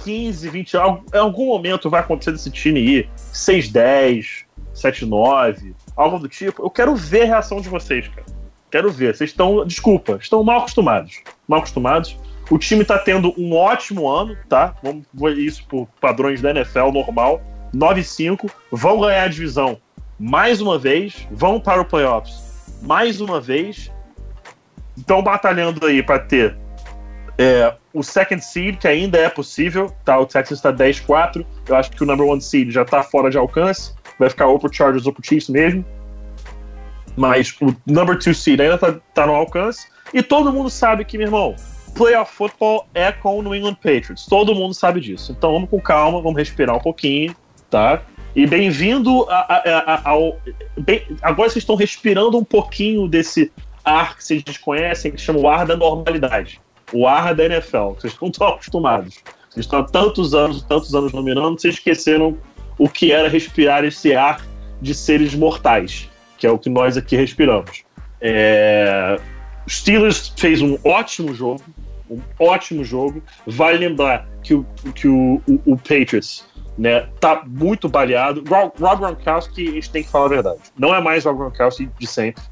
15, 0.03 0.49
20 0.49 0.75
anos, 0.77 1.01
em 1.13 1.17
algum 1.17 1.47
momento 1.47 1.89
vai 1.89 2.01
acontecer 2.01 2.31
desse 2.31 2.51
time 2.51 2.79
ir 2.79 3.09
6-10, 3.31 4.45
7-9, 4.73 5.73
algo 5.95 6.19
do 6.19 6.27
tipo. 6.27 6.63
Eu 6.63 6.69
quero 6.69 6.95
ver 6.95 7.23
a 7.23 7.25
reação 7.25 7.61
de 7.61 7.69
vocês, 7.69 8.07
cara. 8.07 8.25
Quero 8.69 8.91
ver. 8.91 9.15
Vocês 9.15 9.29
estão, 9.29 9.65
desculpa, 9.65 10.17
estão 10.19 10.43
mal 10.43 10.59
acostumados. 10.59 11.21
Mal 11.47 11.59
acostumados. 11.59 12.17
O 12.49 12.57
time 12.57 12.83
tá 12.83 12.97
tendo 12.97 13.33
um 13.37 13.55
ótimo 13.55 14.09
ano, 14.09 14.35
tá? 14.49 14.75
Vamos 14.83 15.05
ver 15.13 15.37
isso 15.37 15.65
por 15.67 15.87
padrões 16.01 16.41
da 16.41 16.49
NFL 16.51 16.91
normal. 16.91 17.41
9-5, 17.73 18.49
vão 18.71 18.99
ganhar 18.99 19.23
a 19.23 19.27
divisão 19.27 19.77
mais 20.19 20.61
uma 20.61 20.77
vez, 20.77 21.27
vão 21.31 21.59
para 21.59 21.81
o 21.81 21.85
playoffs 21.85 22.43
mais 22.83 23.21
uma 23.21 23.41
vez. 23.41 23.91
Estão 24.95 25.23
batalhando 25.23 25.85
aí 25.85 26.03
para 26.03 26.19
ter 26.19 26.55
é, 27.37 27.73
o 27.91 28.03
second 28.03 28.43
seed, 28.43 28.77
que 28.77 28.87
ainda 28.87 29.17
é 29.17 29.29
possível, 29.29 29.91
tá? 30.05 30.19
O 30.19 30.25
Texas 30.25 30.59
está 30.59 30.71
10-4. 30.71 31.43
Eu 31.67 31.75
acho 31.75 31.91
que 31.91 32.03
o 32.03 32.05
number 32.05 32.27
one 32.27 32.41
seed 32.41 32.69
já 32.69 32.85
tá 32.85 33.01
fora 33.01 33.31
de 33.31 33.37
alcance. 33.37 33.93
Vai 34.19 34.29
ficar 34.29 34.47
ou 34.47 34.59
pro 34.59 34.71
Chargers 34.71 35.07
ou 35.07 35.13
pro 35.13 35.25
Chiefs 35.25 35.49
mesmo. 35.49 35.83
Mas 37.15 37.55
o 37.61 37.75
number 37.87 38.17
two 38.19 38.33
seed 38.33 38.59
ainda 38.59 38.77
tá, 38.77 38.95
tá 39.13 39.25
no 39.25 39.33
alcance. 39.33 39.87
E 40.13 40.21
todo 40.21 40.51
mundo 40.51 40.69
sabe 40.69 41.05
que, 41.05 41.17
meu 41.17 41.27
irmão, 41.27 41.55
playoff 41.95 42.35
football 42.35 42.87
é 42.93 43.11
com 43.11 43.39
o 43.39 43.41
New 43.41 43.55
England 43.55 43.75
Patriots. 43.75 44.25
Todo 44.27 44.53
mundo 44.53 44.73
sabe 44.73 44.99
disso. 44.99 45.31
Então 45.31 45.53
vamos 45.53 45.69
com 45.69 45.79
calma, 45.79 46.21
vamos 46.21 46.37
respirar 46.37 46.75
um 46.75 46.79
pouquinho, 46.79 47.35
tá? 47.73 48.03
E 48.35 48.45
bem-vindo 48.45 49.25
ao. 50.03 50.39
bem- 50.77 51.07
agora 51.23 51.49
vocês 51.49 51.63
estão 51.63 51.75
respirando 51.75 52.37
um 52.37 52.43
pouquinho 52.43 53.07
desse 53.07 53.51
ar 53.83 54.15
que 54.15 54.23
vocês 54.23 54.43
desconhecem, 54.43 55.11
que 55.11 55.19
chama 55.19 55.39
o 55.39 55.49
ar 55.49 55.65
da 55.65 55.75
normalidade. 55.75 56.61
O 56.93 57.07
ar 57.07 57.33
da 57.33 57.45
NFL, 57.45 57.93
que 57.95 58.01
vocês 58.01 58.15
não 58.21 58.29
estão 58.29 58.47
acostumados. 58.49 59.15
Vocês 59.49 59.65
estão 59.65 59.79
há 59.79 59.83
tantos 59.83 60.35
anos, 60.35 60.61
tantos 60.61 60.93
anos 60.93 61.11
dominando, 61.11 61.59
vocês 61.59 61.73
esqueceram 61.73 62.37
o 62.77 62.87
que 62.87 63.11
era 63.11 63.27
respirar 63.27 63.83
esse 63.83 64.13
ar 64.13 64.45
de 64.79 64.93
seres 64.93 65.33
mortais, 65.33 66.07
que 66.37 66.45
é 66.45 66.51
o 66.51 66.59
que 66.59 66.69
nós 66.69 66.95
aqui 66.95 67.15
respiramos. 67.15 67.83
É... 68.21 69.19
Steelers 69.67 70.31
fez 70.37 70.61
um 70.61 70.77
ótimo 70.83 71.33
jogo, 71.33 71.63
um 72.07 72.21
ótimo 72.37 72.83
jogo. 72.83 73.23
Vale 73.47 73.79
lembrar 73.79 74.27
que 74.43 74.53
o, 74.53 74.63
que 74.93 75.07
o, 75.07 75.41
o, 75.47 75.73
o 75.73 75.77
Patriots 75.77 76.45
né, 76.77 77.07
tá 77.19 77.43
muito 77.45 77.87
baleado. 77.87 78.43
Rob, 78.47 78.71
Rob 78.79 78.99
Gronkowski, 78.99 79.69
a 79.69 79.71
gente 79.71 79.89
tem 79.89 80.03
que 80.03 80.09
falar 80.09 80.25
a 80.25 80.29
verdade. 80.29 80.59
Não 80.77 80.93
é 80.93 81.01
mais 81.01 81.25
o 81.25 81.29
Rob 81.29 81.39
Gronkowski 81.39 81.89
de 81.99 82.07
sempre. 82.07 82.43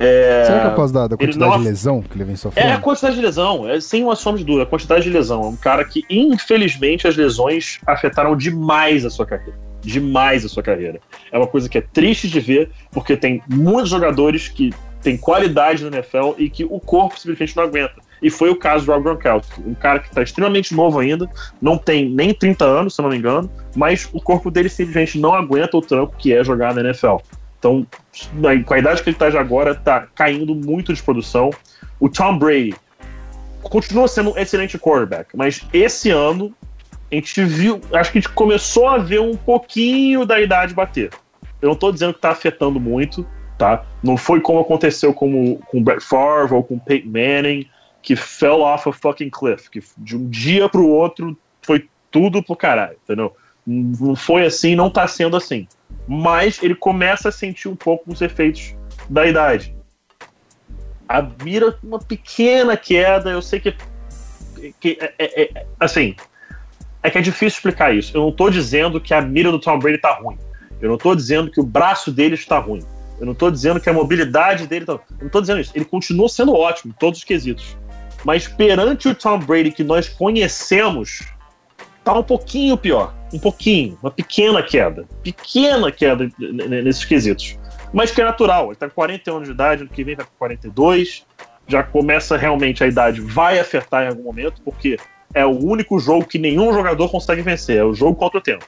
É... 0.00 0.44
Será 0.46 0.60
que 0.60 0.66
é 0.66 0.70
por 0.70 0.76
causa 0.76 1.08
da, 1.08 1.16
quantidade 1.16 1.50
não- 1.50 1.58
de 1.58 1.64
lesão 1.64 2.02
que 2.02 2.16
ele 2.16 2.24
vem 2.24 2.36
sofrendo? 2.36 2.68
É 2.68 2.72
a 2.72 2.78
quantidade 2.80 3.16
de 3.16 3.20
lesão, 3.22 3.68
é 3.68 3.80
sem 3.80 4.04
uma 4.04 4.14
sombra 4.14 4.38
de 4.38 4.44
dúvida, 4.44 4.62
a 4.62 4.66
quantidade 4.66 5.02
de 5.02 5.10
lesão. 5.10 5.42
É 5.42 5.46
um 5.46 5.56
cara 5.56 5.84
que, 5.84 6.04
infelizmente, 6.08 7.08
as 7.08 7.16
lesões 7.16 7.80
afetaram 7.86 8.36
demais 8.36 9.04
a 9.04 9.10
sua 9.10 9.26
carreira. 9.26 9.58
Demais 9.80 10.44
a 10.44 10.48
sua 10.48 10.62
carreira. 10.62 11.00
É 11.32 11.36
uma 11.38 11.46
coisa 11.46 11.68
que 11.68 11.78
é 11.78 11.80
triste 11.80 12.28
de 12.28 12.38
ver, 12.38 12.70
porque 12.92 13.16
tem 13.16 13.42
muitos 13.48 13.90
jogadores 13.90 14.48
que 14.48 14.72
têm 15.02 15.16
qualidade 15.16 15.84
na 15.84 15.96
NFL 15.96 16.34
e 16.38 16.48
que 16.48 16.64
o 16.64 16.78
corpo 16.78 17.18
simplesmente 17.18 17.56
não 17.56 17.64
aguenta. 17.64 18.07
E 18.22 18.30
foi 18.30 18.50
o 18.50 18.56
caso 18.56 18.84
do 18.86 18.92
Rob 18.92 19.04
Gronkowski, 19.04 19.60
um 19.66 19.74
cara 19.74 19.98
que 20.00 20.08
está 20.08 20.22
extremamente 20.22 20.74
novo 20.74 20.98
ainda, 20.98 21.28
não 21.60 21.76
tem 21.78 22.08
nem 22.08 22.34
30 22.34 22.64
anos, 22.64 22.94
se 22.94 23.02
não 23.02 23.08
me 23.10 23.16
engano, 23.16 23.50
mas 23.76 24.08
o 24.12 24.20
corpo 24.20 24.50
dele 24.50 24.68
simplesmente 24.68 25.18
não 25.18 25.34
aguenta 25.34 25.76
o 25.76 25.80
tranco 25.80 26.14
que 26.18 26.32
é 26.32 26.42
jogar 26.42 26.74
na 26.74 26.80
NFL. 26.80 27.16
Então, 27.58 27.86
com 28.66 28.74
a 28.74 28.78
idade 28.78 29.02
que 29.02 29.08
ele 29.10 29.16
está 29.16 29.30
já 29.30 29.40
agora, 29.40 29.74
tá 29.74 30.06
caindo 30.14 30.54
muito 30.54 30.92
de 30.92 31.02
produção. 31.02 31.50
O 31.98 32.08
Tom 32.08 32.38
Brady 32.38 32.74
continua 33.62 34.06
sendo 34.08 34.32
um 34.32 34.38
excelente 34.38 34.78
quarterback, 34.78 35.36
mas 35.36 35.66
esse 35.72 36.10
ano 36.10 36.52
a 37.10 37.14
gente 37.14 37.42
viu, 37.44 37.80
acho 37.92 38.12
que 38.12 38.18
a 38.18 38.20
gente 38.20 38.32
começou 38.32 38.86
a 38.88 38.98
ver 38.98 39.20
um 39.20 39.34
pouquinho 39.34 40.24
da 40.24 40.40
idade 40.40 40.74
bater. 40.74 41.10
Eu 41.60 41.70
não 41.70 41.76
tô 41.76 41.90
dizendo 41.90 42.14
que 42.14 42.20
tá 42.20 42.30
afetando 42.30 42.78
muito, 42.78 43.26
tá? 43.56 43.82
Não 44.02 44.16
foi 44.16 44.40
como 44.40 44.60
aconteceu 44.60 45.12
com, 45.12 45.52
o- 45.52 45.56
com 45.66 45.78
o 45.78 45.82
Brett 45.82 46.04
Favre 46.04 46.54
ou 46.54 46.62
com 46.62 46.74
o 46.74 46.80
Peyton 46.80 47.08
Manning, 47.08 47.66
que 48.08 48.16
fell 48.16 48.62
off 48.62 48.88
a 48.88 48.92
fucking 48.92 49.28
cliff, 49.28 49.68
que 49.68 49.82
de 49.98 50.16
um 50.16 50.30
dia 50.30 50.66
pro 50.66 50.88
outro 50.88 51.36
foi 51.60 51.90
tudo 52.10 52.42
pro 52.42 52.56
caralho, 52.56 52.96
entendeu? 53.04 53.36
Não 53.66 54.16
foi 54.16 54.46
assim, 54.46 54.74
não 54.74 54.88
tá 54.88 55.06
sendo 55.06 55.36
assim. 55.36 55.68
Mas 56.06 56.62
ele 56.62 56.74
começa 56.74 57.28
a 57.28 57.32
sentir 57.32 57.68
um 57.68 57.76
pouco 57.76 58.10
os 58.10 58.22
efeitos 58.22 58.74
da 59.10 59.26
idade. 59.26 59.76
A 61.06 61.20
mira, 61.20 61.78
uma 61.84 61.98
pequena 61.98 62.78
queda, 62.78 63.28
eu 63.28 63.42
sei 63.42 63.60
que, 63.60 63.76
que 64.80 64.96
é, 64.98 65.12
é- 65.18 65.42
é- 65.42 65.66
assim, 65.78 66.16
é 67.02 67.10
que 67.10 67.18
é 67.18 67.20
difícil 67.20 67.58
explicar 67.58 67.94
isso. 67.94 68.16
Eu 68.16 68.22
não 68.22 68.32
tô 68.32 68.48
dizendo 68.48 68.98
que 68.98 69.12
a 69.12 69.20
mira 69.20 69.52
do 69.52 69.58
Tom 69.58 69.78
Brady 69.78 69.98
tá 69.98 70.14
ruim. 70.14 70.38
Eu 70.80 70.88
não 70.88 70.96
tô 70.96 71.14
dizendo 71.14 71.50
que 71.50 71.60
o 71.60 71.64
braço 71.64 72.10
dele 72.10 72.36
está 72.36 72.58
ruim. 72.58 72.80
Eu 73.20 73.26
não 73.26 73.34
tô 73.34 73.50
dizendo 73.50 73.78
que 73.78 73.90
a 73.90 73.92
mobilidade 73.92 74.66
dele 74.66 74.86
tá. 74.86 74.94
Eu 74.94 75.02
não 75.20 75.28
tô 75.28 75.42
dizendo 75.42 75.60
isso. 75.60 75.72
Ele 75.74 75.84
continua 75.84 76.26
sendo 76.30 76.54
ótimo 76.54 76.94
em 76.96 76.98
todos 76.98 77.18
os 77.18 77.24
quesitos. 77.24 77.76
Mas 78.24 78.48
perante 78.48 79.08
o 79.08 79.14
Tom 79.14 79.38
Brady 79.38 79.70
que 79.70 79.84
nós 79.84 80.08
conhecemos, 80.08 81.22
tá 82.04 82.12
um 82.14 82.22
pouquinho 82.22 82.76
pior. 82.76 83.14
Um 83.32 83.38
pouquinho. 83.38 83.98
Uma 84.02 84.10
pequena 84.10 84.62
queda. 84.62 85.06
Pequena 85.22 85.92
queda 85.92 86.28
nesses 86.38 87.04
quesitos. 87.04 87.58
Mas 87.92 88.10
que 88.10 88.20
é 88.20 88.24
natural. 88.24 88.66
Ele 88.66 88.76
tá 88.76 88.88
com 88.88 88.94
41 88.94 89.36
anos 89.36 89.48
de 89.48 89.54
idade, 89.54 89.82
ano 89.82 89.90
que 89.90 90.04
vem 90.04 90.16
vai 90.16 90.24
com 90.24 90.32
42. 90.38 91.26
Já 91.66 91.82
começa 91.82 92.36
realmente 92.36 92.82
a 92.82 92.86
idade, 92.86 93.20
vai 93.20 93.58
afetar 93.58 94.04
em 94.04 94.08
algum 94.08 94.22
momento, 94.22 94.62
porque 94.62 94.96
é 95.34 95.44
o 95.44 95.50
único 95.50 95.98
jogo 95.98 96.24
que 96.24 96.38
nenhum 96.38 96.72
jogador 96.72 97.10
consegue 97.10 97.42
vencer. 97.42 97.76
É 97.76 97.84
o 97.84 97.94
jogo 97.94 98.14
contra 98.16 98.38
o 98.38 98.42
tempo. 98.42 98.64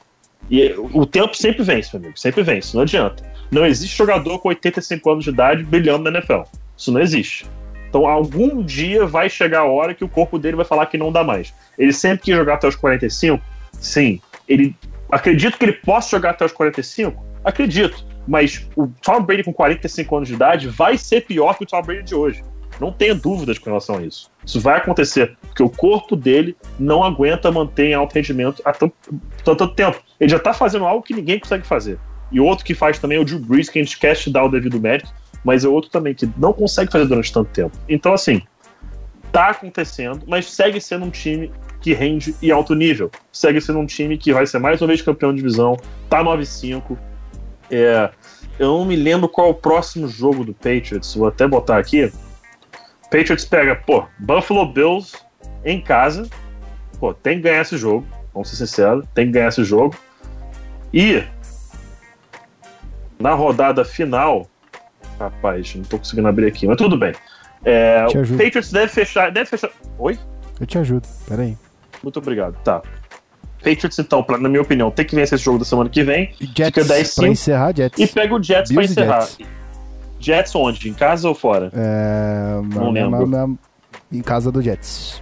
E 0.49 0.73
o 0.93 1.05
tempo 1.05 1.35
sempre 1.35 1.63
vence, 1.63 1.89
meu 1.93 2.03
amigo. 2.03 2.19
Sempre 2.19 2.43
vence. 2.43 2.75
Não 2.75 2.83
adianta. 2.83 3.23
Não 3.51 3.65
existe 3.65 3.97
jogador 3.97 4.39
com 4.39 4.49
85 4.49 5.11
anos 5.11 5.23
de 5.23 5.29
idade 5.29 5.63
brilhando 5.63 6.09
na 6.09 6.17
NFL. 6.17 6.41
Isso 6.77 6.91
não 6.91 7.01
existe. 7.01 7.45
Então, 7.91 8.07
algum 8.07 8.63
dia 8.63 9.05
vai 9.05 9.29
chegar 9.29 9.59
a 9.59 9.65
hora 9.65 9.93
que 9.93 10.01
o 10.01 10.07
corpo 10.07 10.39
dele 10.39 10.55
vai 10.55 10.63
falar 10.63 10.85
que 10.85 10.97
não 10.97 11.11
dá 11.11 11.25
mais. 11.25 11.53
Ele 11.77 11.91
sempre 11.91 12.23
quis 12.23 12.33
jogar 12.33 12.53
até 12.53 12.65
os 12.65 12.75
45? 12.75 13.43
Sim. 13.73 14.21
Ele 14.47 14.73
acredito 15.11 15.57
que 15.57 15.65
ele 15.65 15.73
possa 15.73 16.11
jogar 16.11 16.29
até 16.29 16.45
os 16.45 16.53
45? 16.53 17.21
Acredito. 17.43 18.05
Mas 18.25 18.65
o 18.77 18.87
Tom 19.01 19.21
Brady 19.21 19.43
com 19.43 19.51
45 19.51 20.15
anos 20.15 20.29
de 20.29 20.35
idade 20.35 20.69
vai 20.69 20.97
ser 20.97 21.25
pior 21.25 21.57
que 21.57 21.65
o 21.65 21.67
Tom 21.67 21.81
Brady 21.81 22.03
de 22.03 22.15
hoje. 22.15 22.41
Não 22.79 22.93
tenha 22.93 23.13
dúvidas 23.13 23.59
com 23.59 23.65
relação 23.65 23.97
a 23.97 24.03
isso. 24.03 24.31
Isso 24.45 24.61
vai 24.61 24.77
acontecer, 24.77 25.37
porque 25.41 25.61
o 25.61 25.69
corpo 25.69 26.15
dele 26.15 26.55
não 26.79 27.03
aguenta 27.03 27.51
manter 27.51 27.87
em 27.87 27.93
alto 27.93 28.15
rendimento 28.15 28.61
há 28.63 28.71
tanto, 28.71 28.95
tanto 29.43 29.67
tempo. 29.67 30.01
Ele 30.17 30.31
já 30.31 30.39
tá 30.39 30.53
fazendo 30.53 30.85
algo 30.85 31.03
que 31.03 31.13
ninguém 31.13 31.39
consegue 31.39 31.67
fazer. 31.67 31.99
E 32.31 32.39
outro 32.39 32.63
que 32.63 32.73
faz 32.73 32.97
também 32.97 33.17
é 33.17 33.21
o 33.21 33.25
Drew 33.25 33.39
Brees, 33.39 33.69
que 33.69 33.79
a 33.79 33.83
gente 33.83 33.99
quer 33.99 34.15
te 34.15 34.29
dar 34.29 34.45
o 34.45 34.49
devido 34.49 34.79
mérito, 34.79 35.13
mas 35.43 35.65
é 35.65 35.67
outro 35.67 35.89
também 35.89 36.13
que 36.13 36.29
não 36.37 36.53
consegue 36.53 36.91
fazer 36.91 37.05
durante 37.05 37.31
tanto 37.31 37.49
tempo. 37.51 37.77
Então, 37.87 38.13
assim, 38.13 38.41
tá 39.31 39.49
acontecendo, 39.49 40.23
mas 40.27 40.45
segue 40.45 40.79
sendo 40.79 41.05
um 41.05 41.09
time 41.09 41.51
que 41.79 41.93
rende 41.93 42.35
em 42.41 42.51
alto 42.51 42.75
nível. 42.75 43.09
Segue 43.31 43.59
sendo 43.59 43.79
um 43.79 43.85
time 43.85 44.17
que 44.17 44.33
vai 44.33 44.45
ser 44.45 44.59
mais 44.59 44.81
uma 44.81 44.87
vez 44.87 45.01
campeão 45.01 45.31
de 45.31 45.37
divisão, 45.37 45.77
tá 46.09 46.23
9-5. 46.23 46.97
É, 47.69 48.09
eu 48.59 48.67
não 48.67 48.85
me 48.85 48.95
lembro 48.95 49.27
qual 49.27 49.47
é 49.47 49.49
o 49.49 49.55
próximo 49.55 50.07
jogo 50.07 50.43
do 50.43 50.53
Patriots, 50.53 51.15
vou 51.15 51.27
até 51.27 51.47
botar 51.47 51.77
aqui. 51.77 52.11
Patriots 53.05 53.45
pega, 53.45 53.75
pô, 53.75 54.05
Buffalo 54.19 54.65
Bills 54.65 55.17
em 55.65 55.81
casa. 55.81 56.29
Pô, 56.99 57.13
tem 57.13 57.37
que 57.37 57.43
ganhar 57.43 57.61
esse 57.61 57.77
jogo, 57.77 58.05
vamos 58.33 58.49
ser 58.49 58.57
sinceros, 58.57 59.05
tem 59.15 59.25
que 59.25 59.31
ganhar 59.31 59.47
esse 59.47 59.63
jogo. 59.63 59.95
E 60.93 61.23
na 63.19 63.33
rodada 63.33 63.83
final, 63.83 64.47
rapaz, 65.21 65.73
não 65.75 65.83
tô 65.83 65.97
conseguindo 65.97 66.27
abrir 66.27 66.47
aqui, 66.47 66.67
mas 66.67 66.77
tudo 66.77 66.97
bem. 66.97 67.13
É, 67.63 68.05
o. 68.07 68.37
Patriots 68.37 68.71
deve 68.71 68.87
fechar, 68.87 69.31
deve 69.31 69.49
fechar. 69.49 69.69
Oi? 69.99 70.17
Eu 70.59 70.65
te 70.65 70.77
ajudo, 70.77 71.07
peraí. 71.27 71.57
Muito 72.03 72.17
obrigado. 72.19 72.55
Tá. 72.63 72.81
Patriots, 73.59 73.99
então, 73.99 74.23
pra- 74.23 74.37
na 74.39 74.49
minha 74.49 74.61
opinião, 74.61 74.89
tem 74.89 75.05
que 75.05 75.15
vencer 75.15 75.35
esse 75.35 75.45
jogo 75.45 75.59
da 75.59 75.65
semana 75.65 75.87
que 75.89 76.03
vem 76.03 76.31
Jets, 76.39 76.83
Fica 76.83 76.83
10-5. 76.83 77.15
pra 77.15 77.27
encerrar, 77.27 77.75
Jets. 77.75 77.99
e 77.99 78.07
pega 78.07 78.33
o 78.35 78.41
Jets 78.43 78.71
pra 78.71 78.81
Bills 78.81 78.99
e 78.99 79.03
encerrar. 79.03 79.21
Jets. 79.21 79.37
Jets. 80.19 80.55
onde? 80.55 80.89
Em 80.89 80.93
casa 80.93 81.27
ou 81.29 81.35
fora? 81.35 81.71
É, 81.73 82.59
Não 82.75 82.91
lembro. 82.91 83.27
na- 83.27 83.45
na- 83.47 83.55
em 84.11 84.21
casa 84.21 84.51
do 84.51 84.61
Jets. 84.61 85.21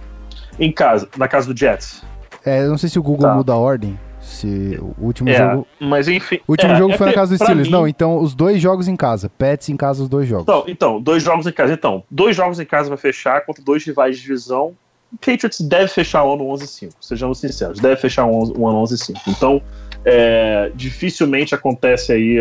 Em 0.58 0.72
casa, 0.72 1.08
na 1.18 1.28
casa 1.28 1.52
do 1.52 1.58
Jets. 1.58 2.02
É, 2.44 2.62
eu 2.62 2.70
não 2.70 2.78
sei 2.78 2.88
se 2.88 2.98
o 2.98 3.02
Google 3.02 3.28
Tá. 3.28 3.34
muda 3.34 3.52
a 3.52 3.56
ordem. 3.56 3.98
Se 4.40 4.78
o 4.80 5.04
último 5.04 5.28
É, 5.28 5.36
jogo. 5.36 5.66
mas 5.78 6.08
enfim. 6.08 6.38
O 6.48 6.52
último 6.52 6.72
é, 6.72 6.76
jogo 6.76 6.92
é 6.94 6.96
foi 6.96 7.06
na 7.08 7.12
casa 7.12 7.30
dos 7.36 7.38
Steelers. 7.44 7.68
mim- 7.68 7.72
Não, 7.72 7.86
então 7.88 8.18
os 8.22 8.34
dois 8.34 8.60
jogos 8.60 8.88
em 8.88 8.96
casa. 8.96 9.28
Pets 9.28 9.68
em 9.68 9.76
casa, 9.76 10.02
os 10.02 10.08
dois 10.08 10.26
jogos. 10.28 10.44
Então, 10.44 10.64
então, 10.66 11.00
dois 11.00 11.22
jogos 11.22 11.46
em 11.46 11.52
casa. 11.52 11.72
Então, 11.72 12.02
dois 12.10 12.34
jogos 12.36 12.58
em 12.58 12.64
casa 12.64 12.88
vai 12.88 12.98
fechar 12.98 13.44
contra 13.44 13.62
dois 13.62 13.84
rivais 13.84 14.16
de 14.16 14.22
divisão. 14.22 14.72
O 15.12 15.16
Patriots 15.18 15.60
deve 15.60 15.88
fechar 15.88 16.22
o 16.24 16.32
ano 16.34 16.44
11-5, 16.44 16.92
sejamos 17.00 17.38
sinceros. 17.40 17.80
Deve 17.80 17.96
fechar 17.96 18.24
o 18.26 18.34
11 18.34 18.52
o 18.56 18.68
ano 18.68 18.78
11-5. 18.82 19.16
Então, 19.26 19.60
é, 20.04 20.70
dificilmente 20.74 21.54
acontece 21.54 22.12
aí 22.12 22.38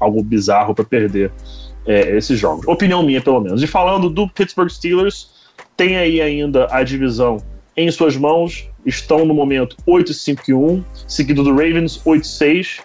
algo 0.00 0.22
bizarro 0.22 0.74
para 0.74 0.84
perder 0.84 1.30
é, 1.86 2.16
esses 2.16 2.38
jogos. 2.38 2.66
Opinião 2.66 3.02
minha, 3.02 3.20
pelo 3.20 3.40
menos. 3.40 3.62
E 3.62 3.66
falando 3.66 4.08
do 4.10 4.26
Pittsburgh 4.28 4.70
Steelers, 4.70 5.30
tem 5.76 5.96
aí 5.98 6.20
ainda 6.20 6.66
a 6.70 6.82
divisão 6.82 7.36
em 7.78 7.90
suas 7.90 8.16
mãos. 8.16 8.68
Estão 8.84 9.24
no 9.24 9.34
momento 9.34 9.76
8-5-1, 9.86 10.82
seguido 11.06 11.42
do 11.42 11.50
Ravens 11.50 12.00
8-6. 12.04 12.80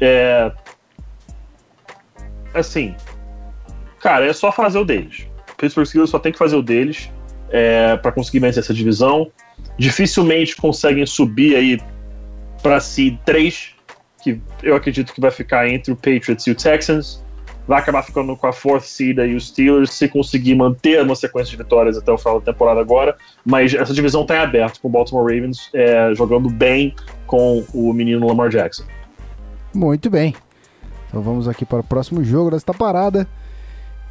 É, 0.00 0.52
assim, 2.54 2.94
cara, 4.00 4.26
é 4.26 4.32
só 4.32 4.52
fazer 4.52 4.78
o 4.78 4.84
deles. 4.84 5.26
Pittsburgh 5.56 5.86
Steelers 5.86 6.10
só 6.10 6.18
tem 6.18 6.30
que 6.32 6.38
fazer 6.38 6.56
o 6.56 6.62
deles 6.62 7.10
é, 7.50 7.96
para 7.96 8.12
conseguir 8.12 8.38
vencer 8.38 8.62
essa 8.62 8.72
divisão. 8.72 9.30
Dificilmente 9.76 10.56
conseguem 10.56 11.04
subir 11.04 11.56
aí 11.56 11.80
para 12.62 12.80
si 12.80 13.18
três, 13.24 13.74
que 14.22 14.40
eu 14.62 14.74
acredito 14.76 15.12
que 15.12 15.20
vai 15.20 15.30
ficar 15.30 15.68
entre 15.68 15.92
o 15.92 15.96
Patriots 15.96 16.46
e 16.46 16.50
o 16.50 16.54
Texans. 16.54 17.24
Vai 17.68 17.80
acabar 17.80 18.02
ficando 18.02 18.34
com 18.34 18.46
a 18.46 18.52
fourth 18.52 18.84
seed 18.84 19.18
e 19.18 19.34
os 19.34 19.48
Steelers 19.48 19.92
se 19.92 20.08
conseguir 20.08 20.54
manter 20.54 21.02
uma 21.02 21.14
sequência 21.14 21.50
de 21.50 21.58
vitórias 21.58 21.98
até 21.98 22.10
o 22.10 22.16
final 22.16 22.40
da 22.40 22.50
temporada 22.50 22.80
agora. 22.80 23.14
Mas 23.44 23.74
essa 23.74 23.92
divisão 23.92 24.22
está 24.22 24.36
em 24.36 24.38
aberto 24.38 24.80
com 24.80 24.88
o 24.88 24.90
Baltimore 24.90 25.22
Ravens 25.22 25.68
é, 25.74 26.14
jogando 26.14 26.48
bem 26.48 26.94
com 27.26 27.62
o 27.74 27.92
menino 27.92 28.26
Lamar 28.26 28.48
Jackson. 28.48 28.84
Muito 29.74 30.08
bem. 30.08 30.34
Então 31.08 31.20
vamos 31.20 31.46
aqui 31.46 31.66
para 31.66 31.80
o 31.80 31.84
próximo 31.84 32.24
jogo 32.24 32.50
desta 32.50 32.72
parada. 32.72 33.28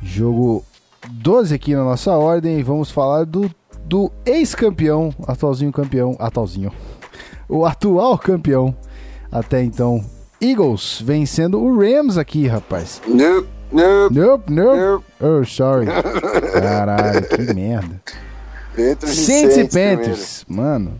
Jogo 0.03 0.63
12 1.09 1.55
aqui 1.55 1.73
na 1.73 1.83
nossa 1.83 2.11
ordem. 2.11 2.59
E 2.59 2.63
vamos 2.63 2.91
falar 2.91 3.25
do, 3.25 3.49
do 3.85 4.11
ex-campeão, 4.23 5.11
atualzinho 5.27 5.71
campeão, 5.71 6.15
atualzinho. 6.19 6.71
O 7.49 7.65
atual 7.65 8.19
campeão 8.19 8.75
até 9.31 9.63
então. 9.63 10.05
Eagles 10.41 11.01
vencendo 11.03 11.59
o 11.59 11.79
Rams 11.79 12.17
aqui, 12.17 12.47
rapaz. 12.47 13.01
Nope, 13.07 13.47
nope, 13.71 14.13
Nope, 14.15 14.51
nope. 14.53 14.79
nope. 14.79 15.05
Oh, 15.19 15.43
sorry. 15.45 15.87
Caralho, 16.53 17.27
que 17.27 17.53
merda. 17.53 18.01
E 18.77 18.95
Saints 19.07 19.57
e. 19.57 19.63
Panthers, 19.65 20.45
mano. 20.47 20.99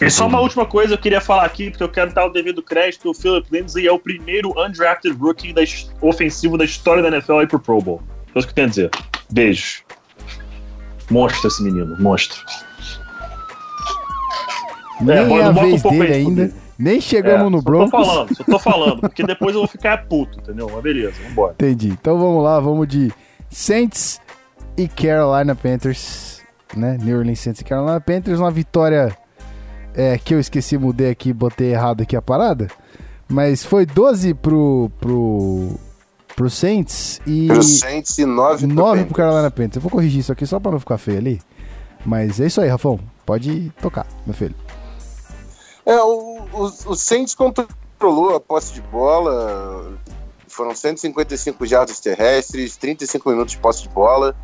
E 0.00 0.10
só 0.10 0.26
uma 0.26 0.40
última 0.40 0.64
coisa 0.66 0.94
eu 0.94 0.98
queria 0.98 1.20
falar 1.20 1.44
aqui, 1.44 1.70
porque 1.70 1.82
eu 1.82 1.88
quero 1.88 2.12
dar 2.12 2.26
o 2.26 2.30
devido 2.30 2.62
crédito. 2.62 3.10
O 3.10 3.14
Philip 3.14 3.46
Lindsay 3.50 3.86
é 3.86 3.92
o 3.92 3.98
primeiro 3.98 4.50
undrafted 4.58 5.16
rookie 5.18 5.52
da, 5.52 5.62
ofensivo 6.00 6.56
da 6.58 6.64
história 6.64 7.02
da 7.02 7.08
NFL 7.08 7.38
aí 7.38 7.46
pro 7.46 7.58
Pro 7.58 7.80
Bowl. 7.80 8.02
É 8.34 8.38
isso 8.38 8.46
que 8.48 8.52
eu 8.52 8.54
tenho 8.54 8.66
a 8.66 8.70
dizer. 8.70 8.90
Beijo. 9.30 9.82
Monstro 11.10 11.48
esse 11.48 11.62
menino, 11.62 11.96
monstro. 12.00 12.38
Nem 15.00 15.16
é 15.38 15.44
a 15.44 15.50
um 15.50 15.54
vez 15.54 15.82
pouco 15.82 15.98
dele 15.98 16.12
ainda. 16.14 16.46
fudeu. 16.48 16.63
Nem 16.78 17.00
chegamos 17.00 17.46
É, 17.46 17.50
no 17.50 17.58
só 17.58 17.64
Broncos. 17.64 17.90
tô 17.90 18.04
falando, 18.04 18.36
só 18.36 18.44
tô 18.44 18.58
falando, 18.58 19.00
porque 19.00 19.22
depois 19.24 19.54
eu 19.54 19.60
vou 19.60 19.68
ficar 19.68 20.06
puto, 20.06 20.40
entendeu? 20.40 20.68
Mas 20.72 20.82
beleza, 20.82 21.14
vambora. 21.28 21.52
Entendi. 21.54 21.88
Então 21.88 22.18
vamos 22.18 22.42
lá, 22.42 22.58
vamos 22.60 22.88
de 22.88 23.12
Saints 23.50 24.20
e 24.76 24.88
Carolina 24.88 25.54
Panthers, 25.54 26.42
né? 26.76 26.98
New 27.00 27.16
Orleans 27.18 27.38
Saints 27.40 27.60
e 27.60 27.64
Carolina 27.64 28.00
Panthers, 28.00 28.40
uma 28.40 28.50
vitória 28.50 29.16
é, 29.94 30.18
que 30.18 30.34
eu 30.34 30.40
esqueci, 30.40 30.76
mudei 30.76 31.10
aqui, 31.10 31.32
botei 31.32 31.70
errado 31.72 32.02
aqui 32.02 32.16
a 32.16 32.22
parada, 32.22 32.68
mas 33.28 33.64
foi 33.64 33.86
12 33.86 34.34
pro 34.34 34.90
pro 35.00 35.68
pro 36.34 36.50
Saints 36.50 37.20
e 37.24 37.46
Pro 37.46 37.62
Saints 37.62 38.18
e 38.18 38.24
9 38.26 38.66
pro 38.66 38.74
9 38.74 39.04
pro. 39.04 39.14
Carolina 39.14 39.50
Panthers. 39.50 39.76
Eu 39.76 39.82
vou 39.82 39.90
corrigir 39.92 40.18
isso 40.18 40.32
aqui 40.32 40.44
só 40.44 40.58
pra 40.58 40.72
não 40.72 40.80
ficar 40.80 40.98
feio 40.98 41.18
ali. 41.18 41.40
Mas 42.04 42.40
é 42.40 42.46
isso 42.46 42.60
aí, 42.60 42.68
Rafão. 42.68 42.98
Pode 43.24 43.72
tocar, 43.80 44.04
meu 44.26 44.34
filho. 44.34 44.54
É, 45.86 45.96
o, 46.00 46.38
o, 46.52 46.62
o 46.62 46.96
Saints 46.96 47.34
controlou 47.34 48.34
a 48.34 48.40
posse 48.40 48.72
de 48.72 48.80
bola. 48.80 49.98
Foram 50.48 50.74
155 50.74 51.66
jardas 51.66 52.00
terrestres, 52.00 52.76
35 52.76 53.28
minutos 53.28 53.52
de 53.52 53.58
posse 53.58 53.82
de 53.82 53.88
bola. 53.88 54.36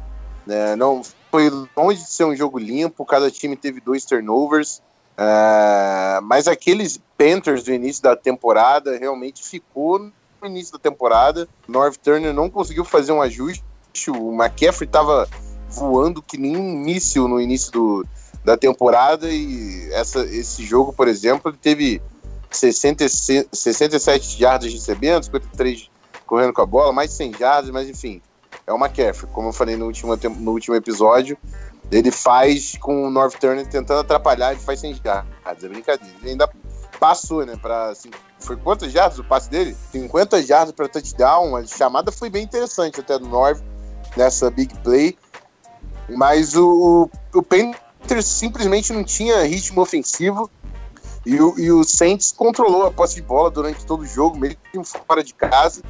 né, 0.47 0.77
não 0.77 1.03
foi 1.31 1.51
longe 1.77 2.03
de 2.03 2.11
ser 2.11 2.25
um 2.25 2.37
jogo 2.37 2.59
limpo. 2.59 3.05
Cada 3.05 3.31
time 3.31 3.57
teve 3.57 3.81
dois 3.81 4.05
turnovers. 4.05 4.83
É, 5.17 6.21
mas 6.23 6.49
aqueles 6.49 7.01
Panthers 7.17 7.63
do 7.63 7.73
início 7.73 8.03
da 8.03 8.17
temporada 8.17 8.97
realmente 8.97 9.43
ficou 9.43 9.99
no 9.99 10.13
início 10.43 10.73
da 10.73 10.79
temporada. 10.79 11.49
North 11.69 11.97
Turner 11.97 12.35
não 12.35 12.51
conseguiu 12.51 12.85
fazer 12.85 13.13
um 13.13 13.23
ajuste. 13.23 13.63
O 14.09 14.33
McCaffrey 14.33 14.87
estava 14.87 15.29
voando 15.69 16.23
que 16.23 16.37
nem 16.37 16.57
um 16.57 16.73
míssil 16.77 17.29
no 17.29 17.41
início 17.41 17.71
do, 17.73 18.07
da 18.45 18.57
temporada 18.57 19.29
e 19.29 19.89
essa, 19.93 20.21
esse 20.25 20.65
jogo, 20.65 20.93
por 20.93 21.09
exemplo, 21.09 21.51
ele 21.51 21.59
teve 21.59 22.03
60, 22.51 23.07
67 23.09 24.39
jardas 24.39 24.73
recebendo, 24.73 25.25
53 25.25 25.91
correndo 26.27 26.53
com 26.53 26.63
a 26.63 26.67
bola, 26.67 26.93
mais 26.93 27.11
de 27.11 27.17
100 27.17 27.35
jardas, 27.39 27.71
mas 27.71 27.89
enfim, 27.89 28.23
é 28.67 28.73
o 28.73 28.77
McCaffrey, 28.77 29.31
como 29.33 29.49
eu 29.49 29.53
falei 29.53 29.77
no 29.77 29.87
último, 29.87 30.17
no 30.17 30.53
último 30.53 30.75
episódio, 30.75 31.37
ele 31.91 32.11
faz 32.11 32.77
com 32.79 33.07
o 33.07 33.11
North 33.11 33.35
Turner 33.39 33.67
tentando 33.67 34.01
atrapalhar, 34.01 34.53
ele 34.53 34.61
faz 34.61 34.81
100 34.81 35.01
jardas, 35.05 35.65
é 35.65 35.69
brincadeira. 35.69 36.15
Ele 36.21 36.31
ainda 36.31 36.49
passou, 37.01 37.45
né, 37.45 37.57
para 37.61 37.93
foi 38.39 38.57
quantas 38.57 38.93
jardas 38.93 39.19
o 39.19 39.25
passe 39.25 39.51
dele? 39.51 39.77
50 39.93 40.43
jardas 40.43 40.73
para 40.73 40.89
touchdown, 40.89 41.57
a 41.57 41.67
chamada 41.67 42.13
foi 42.13 42.31
bem 42.31 42.45
interessante 42.45 43.01
até 43.01 43.19
do 43.19 43.29
North 43.29 43.61
nessa 44.17 44.51
big 44.51 44.73
play, 44.81 45.17
mas 46.09 46.57
o, 46.57 47.11
o 47.35 47.43
Panthers 48.01 48.27
simplesmente 48.27 48.93
não 48.93 49.05
tinha 49.05 49.45
ritmo 49.45 49.81
ofensivo 49.81 50.51
e 51.25 51.41
o, 51.41 51.59
e 51.59 51.71
o 51.71 51.85
Saints 51.85 52.33
controlou 52.33 52.87
a 52.87 52.91
posse 52.91 53.17
de 53.17 53.23
bola 53.23 53.51
durante 53.51 53.85
todo 53.85 54.03
o 54.03 54.07
jogo, 54.07 54.39
mesmo 54.39 54.85
fora 54.85 55.23
de 55.23 55.35
casa, 55.35 55.83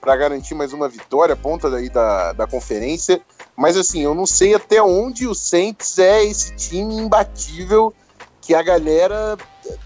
para 0.00 0.16
garantir 0.16 0.54
mais 0.54 0.72
uma 0.72 0.88
vitória, 0.88 1.34
ponta 1.34 1.68
daí 1.68 1.90
da, 1.90 2.32
da 2.32 2.46
conferência. 2.46 3.20
Mas 3.56 3.76
assim, 3.76 4.02
eu 4.02 4.14
não 4.14 4.26
sei 4.26 4.54
até 4.54 4.80
onde 4.82 5.26
o 5.26 5.34
Saints 5.34 5.98
é 5.98 6.24
esse 6.24 6.54
time 6.54 6.94
imbatível 6.94 7.92
que 8.40 8.54
a 8.54 8.62
galera 8.62 9.36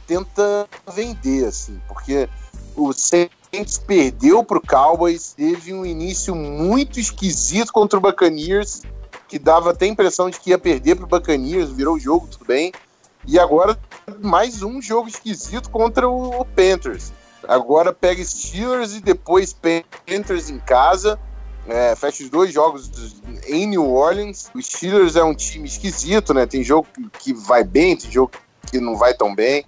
tenta 0.06 0.68
vender, 0.92 1.46
assim, 1.46 1.80
porque 1.88 2.28
o 2.76 2.92
Saints 2.92 3.78
perdeu 3.86 4.44
para 4.44 4.58
o 4.58 4.60
Cowboys, 4.60 5.32
teve 5.34 5.72
um 5.72 5.86
início 5.86 6.34
muito 6.34 7.00
esquisito 7.00 7.72
contra 7.72 7.98
o 7.98 8.02
Buccaneers, 8.02 8.82
que 9.30 9.38
dava 9.38 9.70
até 9.70 9.84
a 9.84 9.88
impressão 9.88 10.28
de 10.28 10.40
que 10.40 10.50
ia 10.50 10.58
perder 10.58 10.96
para 10.96 11.04
o 11.04 11.08
Buccaneers, 11.08 11.70
virou 11.70 11.94
o 11.94 12.00
jogo, 12.00 12.26
tudo 12.26 12.44
bem. 12.44 12.72
E 13.24 13.38
agora 13.38 13.78
mais 14.20 14.60
um 14.60 14.82
jogo 14.82 15.08
esquisito 15.08 15.70
contra 15.70 16.08
o 16.08 16.44
Panthers. 16.44 17.12
Agora 17.46 17.92
pega 17.92 18.24
Steelers 18.24 18.92
e 18.94 19.00
depois 19.00 19.54
Panthers 19.54 20.50
em 20.50 20.58
casa. 20.58 21.16
É, 21.68 21.94
fecha 21.94 22.24
os 22.24 22.30
dois 22.30 22.52
jogos 22.52 22.90
em 23.46 23.68
New 23.68 23.88
Orleans. 23.88 24.50
O 24.52 24.60
Steelers 24.60 25.14
é 25.14 25.22
um 25.22 25.34
time 25.34 25.68
esquisito, 25.68 26.34
né? 26.34 26.44
Tem 26.44 26.64
jogo 26.64 26.88
que 27.20 27.32
vai 27.32 27.62
bem, 27.62 27.96
tem 27.96 28.10
jogo 28.10 28.32
que 28.66 28.80
não 28.80 28.96
vai 28.96 29.14
tão 29.14 29.32
bem. 29.32 29.64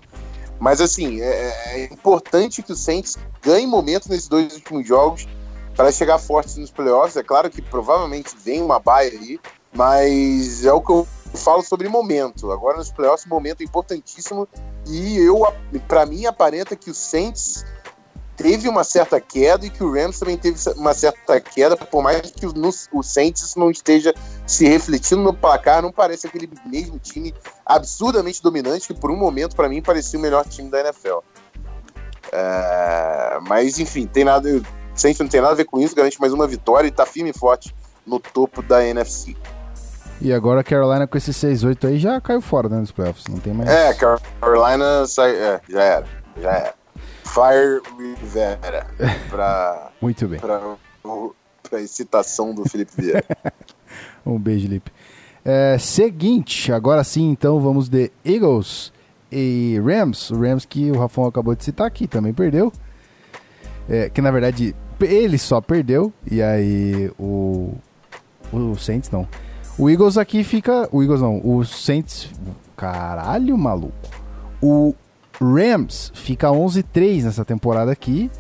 Mas 0.58 0.80
assim, 0.80 1.20
é, 1.20 1.54
é 1.66 1.84
importante 1.84 2.62
que 2.62 2.72
o 2.72 2.76
Saints 2.76 3.16
ganhe 3.40 3.66
momento 3.66 4.08
nesses 4.08 4.26
dois 4.26 4.54
últimos 4.54 4.86
jogos 4.86 5.28
para 5.82 5.90
chegar 5.90 6.16
forte 6.16 6.60
nos 6.60 6.70
playoffs. 6.70 7.16
É 7.16 7.24
claro 7.24 7.50
que 7.50 7.60
provavelmente 7.60 8.36
vem 8.44 8.62
uma 8.62 8.78
baia 8.78 9.10
aí, 9.10 9.40
mas 9.74 10.64
é 10.64 10.72
o 10.72 10.80
que 10.80 10.92
eu 10.92 11.08
falo 11.34 11.60
sobre 11.62 11.88
momento. 11.88 12.52
Agora 12.52 12.76
nos 12.76 12.92
playoffs, 12.92 13.26
momento 13.26 13.62
é 13.62 13.64
importantíssimo. 13.64 14.46
E 14.86 15.18
eu, 15.18 15.44
para 15.88 16.06
mim, 16.06 16.24
aparenta 16.24 16.76
que 16.76 16.88
o 16.88 16.94
Saints 16.94 17.64
teve 18.36 18.68
uma 18.68 18.84
certa 18.84 19.20
queda 19.20 19.66
e 19.66 19.70
que 19.70 19.82
o 19.82 19.92
Rams 19.92 20.20
também 20.20 20.36
teve 20.36 20.56
uma 20.76 20.94
certa 20.94 21.40
queda, 21.40 21.76
por 21.76 22.00
mais 22.00 22.30
que 22.30 22.46
o, 22.46 22.52
o 22.92 23.02
Saints 23.02 23.56
não 23.56 23.68
esteja 23.68 24.14
se 24.46 24.64
refletindo 24.68 25.20
no 25.20 25.34
placar, 25.34 25.82
não 25.82 25.90
parece 25.90 26.28
aquele 26.28 26.48
mesmo 26.64 26.96
time 27.00 27.34
absurdamente 27.66 28.40
dominante 28.40 28.86
que 28.86 28.94
por 28.94 29.10
um 29.10 29.16
momento 29.16 29.56
para 29.56 29.68
mim 29.68 29.82
parecia 29.82 30.16
o 30.16 30.22
melhor 30.22 30.44
time 30.44 30.70
da 30.70 30.78
NFL. 30.78 31.18
É, 32.30 33.38
mas 33.48 33.80
enfim, 33.80 34.06
tem 34.06 34.24
nada, 34.24 34.48
Saints 34.94 35.20
não 35.20 35.28
tem 35.28 35.40
nada 35.40 35.52
a 35.52 35.56
ver 35.56 35.64
com 35.64 35.80
isso, 35.80 35.94
garante 35.94 36.20
mais 36.20 36.32
uma 36.32 36.46
vitória 36.46 36.88
e 36.88 36.90
tá 36.90 37.06
firme 37.06 37.30
e 37.30 37.38
forte 37.38 37.74
no 38.06 38.18
topo 38.20 38.62
da 38.62 38.86
NFC. 38.86 39.36
E 40.20 40.32
agora 40.32 40.60
a 40.60 40.64
Carolina 40.64 41.06
com 41.06 41.18
esse 41.18 41.32
6-8 41.32 41.88
aí 41.88 41.98
já 41.98 42.20
caiu 42.20 42.40
fora 42.40 42.68
né, 42.68 42.78
nos 42.78 42.92
playoffs. 42.92 43.26
Não 43.26 43.38
tem 43.38 43.52
mais. 43.52 43.68
É, 43.68 43.92
Carolina 44.40 45.06
sai, 45.06 45.34
é, 45.34 45.60
já 45.68 45.82
era, 45.82 46.06
já 46.40 46.50
era. 46.50 46.74
Fire 47.24 47.80
Rivera 48.20 48.86
pra, 49.30 49.90
Muito 50.00 50.28
bem. 50.28 50.38
pra, 50.38 50.60
pra 51.62 51.80
excitação 51.80 52.54
do 52.54 52.68
Felipe 52.68 52.92
Vieira. 52.96 53.24
Um 54.24 54.38
beijo, 54.38 54.68
Lipe. 54.68 54.92
É, 55.44 55.76
seguinte, 55.78 56.72
agora 56.72 57.02
sim, 57.02 57.28
então 57.30 57.60
vamos 57.60 57.88
de 57.88 58.10
Eagles 58.24 58.92
e 59.30 59.80
Rams. 59.84 60.30
O 60.30 60.40
Rams 60.40 60.64
que 60.64 60.90
o 60.92 60.98
Rafão 60.98 61.26
acabou 61.26 61.54
de 61.54 61.64
citar 61.64 61.86
aqui 61.86 62.06
também 62.06 62.32
perdeu. 62.32 62.72
É, 63.88 64.08
que 64.08 64.20
na 64.20 64.30
verdade 64.30 64.74
ele 65.00 65.38
só 65.38 65.60
perdeu. 65.60 66.12
E 66.30 66.42
aí 66.42 67.10
o. 67.18 67.74
O 68.52 68.76
Saints 68.76 69.10
não. 69.10 69.26
O 69.78 69.88
Eagles 69.88 70.18
aqui 70.18 70.44
fica. 70.44 70.88
O 70.92 71.02
Eagles 71.02 71.20
não. 71.20 71.40
O 71.44 71.64
Saints. 71.64 72.30
Caralho, 72.76 73.56
maluco. 73.56 73.94
O 74.60 74.94
Rams 75.40 76.12
fica 76.14 76.48
11-3 76.48 77.24
nessa 77.24 77.44
temporada 77.44 77.90
aqui. 77.90 78.30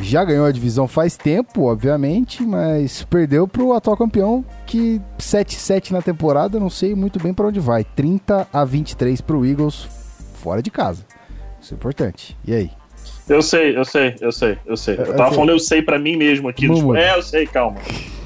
Já 0.00 0.24
ganhou 0.24 0.46
a 0.46 0.52
divisão 0.52 0.86
faz 0.86 1.16
tempo, 1.16 1.64
obviamente, 1.64 2.44
mas 2.44 3.02
perdeu 3.02 3.48
pro 3.48 3.72
atual 3.72 3.96
campeão, 3.96 4.44
que 4.64 5.02
7-7 5.18 5.90
na 5.90 6.00
temporada, 6.00 6.60
não 6.60 6.70
sei 6.70 6.94
muito 6.94 7.20
bem 7.20 7.34
para 7.34 7.48
onde 7.48 7.58
vai. 7.58 7.82
30 7.82 8.46
a 8.52 8.64
23 8.64 9.20
pro 9.20 9.44
Eagles 9.44 9.88
fora 10.34 10.62
de 10.62 10.70
casa. 10.70 11.04
Isso 11.60 11.74
é 11.74 11.76
importante. 11.76 12.38
E 12.44 12.54
aí? 12.54 12.77
Eu 13.28 13.42
sei, 13.42 13.76
eu 13.76 13.84
sei, 13.84 14.14
eu 14.20 14.32
sei, 14.32 14.58
eu 14.66 14.76
sei. 14.76 14.94
Eu 14.94 15.04
Eu 15.04 15.16
tava 15.16 15.28
sei. 15.28 15.34
falando 15.34 15.50
eu 15.50 15.58
sei 15.58 15.82
pra 15.82 15.98
mim 15.98 16.16
mesmo 16.16 16.48
aqui. 16.48 16.68
Tipo, 16.68 16.96
é, 16.96 17.16
eu 17.16 17.22
sei, 17.22 17.46
calma. 17.46 17.78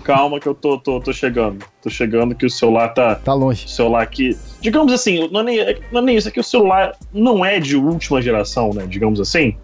Calma 0.05 0.41
que 0.41 0.47
eu 0.47 0.55
tô, 0.55 0.79
tô, 0.79 1.01
tô 1.01 1.12
chegando. 1.12 1.65
Tô 1.81 1.89
chegando 1.89 2.35
que 2.35 2.47
o 2.47 2.51
celular 2.51 2.89
tá. 2.89 3.15
Tá 3.16 3.33
longe. 3.35 3.66
O 3.66 3.69
celular 3.69 4.03
aqui. 4.03 4.37
Digamos 4.61 4.93
assim, 4.93 5.29
não 5.31 5.41
é, 5.41 5.43
nem, 5.45 5.77
não 5.91 6.01
é 6.01 6.05
nem 6.05 6.16
isso, 6.16 6.29
é 6.29 6.31
que 6.31 6.41
o 6.41 6.45
celular 6.45 6.97
não 7.12 7.45
é 7.45 7.59
de 7.61 7.77
última 7.77 8.20
geração, 8.20 8.70
né? 8.73 8.85
Digamos 8.89 9.20
assim. 9.20 9.57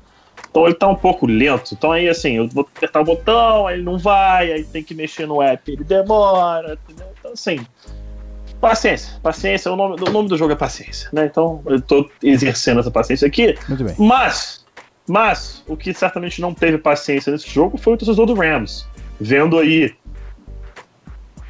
Então 0.51 0.65
ele 0.65 0.74
tá 0.74 0.89
um 0.89 0.94
pouco 0.94 1.27
lento. 1.27 1.74
Então 1.74 1.93
aí 1.93 2.09
assim, 2.09 2.36
eu 2.36 2.48
vou 2.48 2.69
apertar 2.77 3.01
o 3.01 3.05
botão, 3.05 3.66
aí 3.66 3.77
ele 3.77 3.82
não 3.82 3.98
vai, 3.98 4.52
aí 4.52 4.65
tem 4.65 4.82
que 4.82 4.94
mexer 4.94 5.27
no 5.27 5.43
app, 5.43 5.70
ele 5.70 5.85
demora, 5.85 6.78
entendeu? 6.85 7.06
Então 7.19 7.32
assim. 7.32 7.59
Paciência, 8.60 9.20
paciência, 9.23 9.70
o 9.70 9.77
nome, 9.77 9.97
o 10.01 10.10
nome 10.10 10.28
do 10.28 10.36
jogo 10.36 10.52
é 10.52 10.56
paciência, 10.56 11.09
né? 11.12 11.27
Então 11.27 11.62
eu 11.66 11.81
tô 11.81 12.10
exercendo 12.20 12.81
essa 12.81 12.90
paciência 12.90 13.27
aqui. 13.27 13.56
Muito 13.69 13.85
bem. 13.85 13.94
Mas, 13.97 14.65
mas, 15.09 15.62
o 15.66 15.76
que 15.76 15.93
certamente 15.94 16.40
não 16.40 16.52
teve 16.52 16.78
paciência 16.78 17.32
nesse 17.32 17.48
jogo 17.48 17.78
foi 17.78 17.94
o 17.94 17.97
torcedor 17.97 18.26
do 18.26 18.35
Rams. 18.35 18.86
Vendo 19.20 19.59
aí 19.59 19.94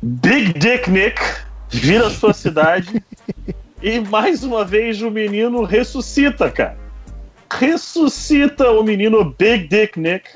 Big 0.03 0.59
Dick 0.59 0.91
Nick 0.91 1.21
vir 1.69 2.03
à 2.03 2.09
sua 2.09 2.33
cidade 2.33 3.03
e 3.83 4.01
mais 4.01 4.45
uma 4.45 4.65
vez 4.65 5.03
o 5.03 5.11
menino 5.11 5.65
ressuscita, 5.65 6.51
cara. 6.51 6.79
Ressuscita 7.51 8.71
o 8.71 8.83
menino 8.83 9.35
Big 9.39 9.69
Dick 9.69 9.99
Nick 9.99 10.31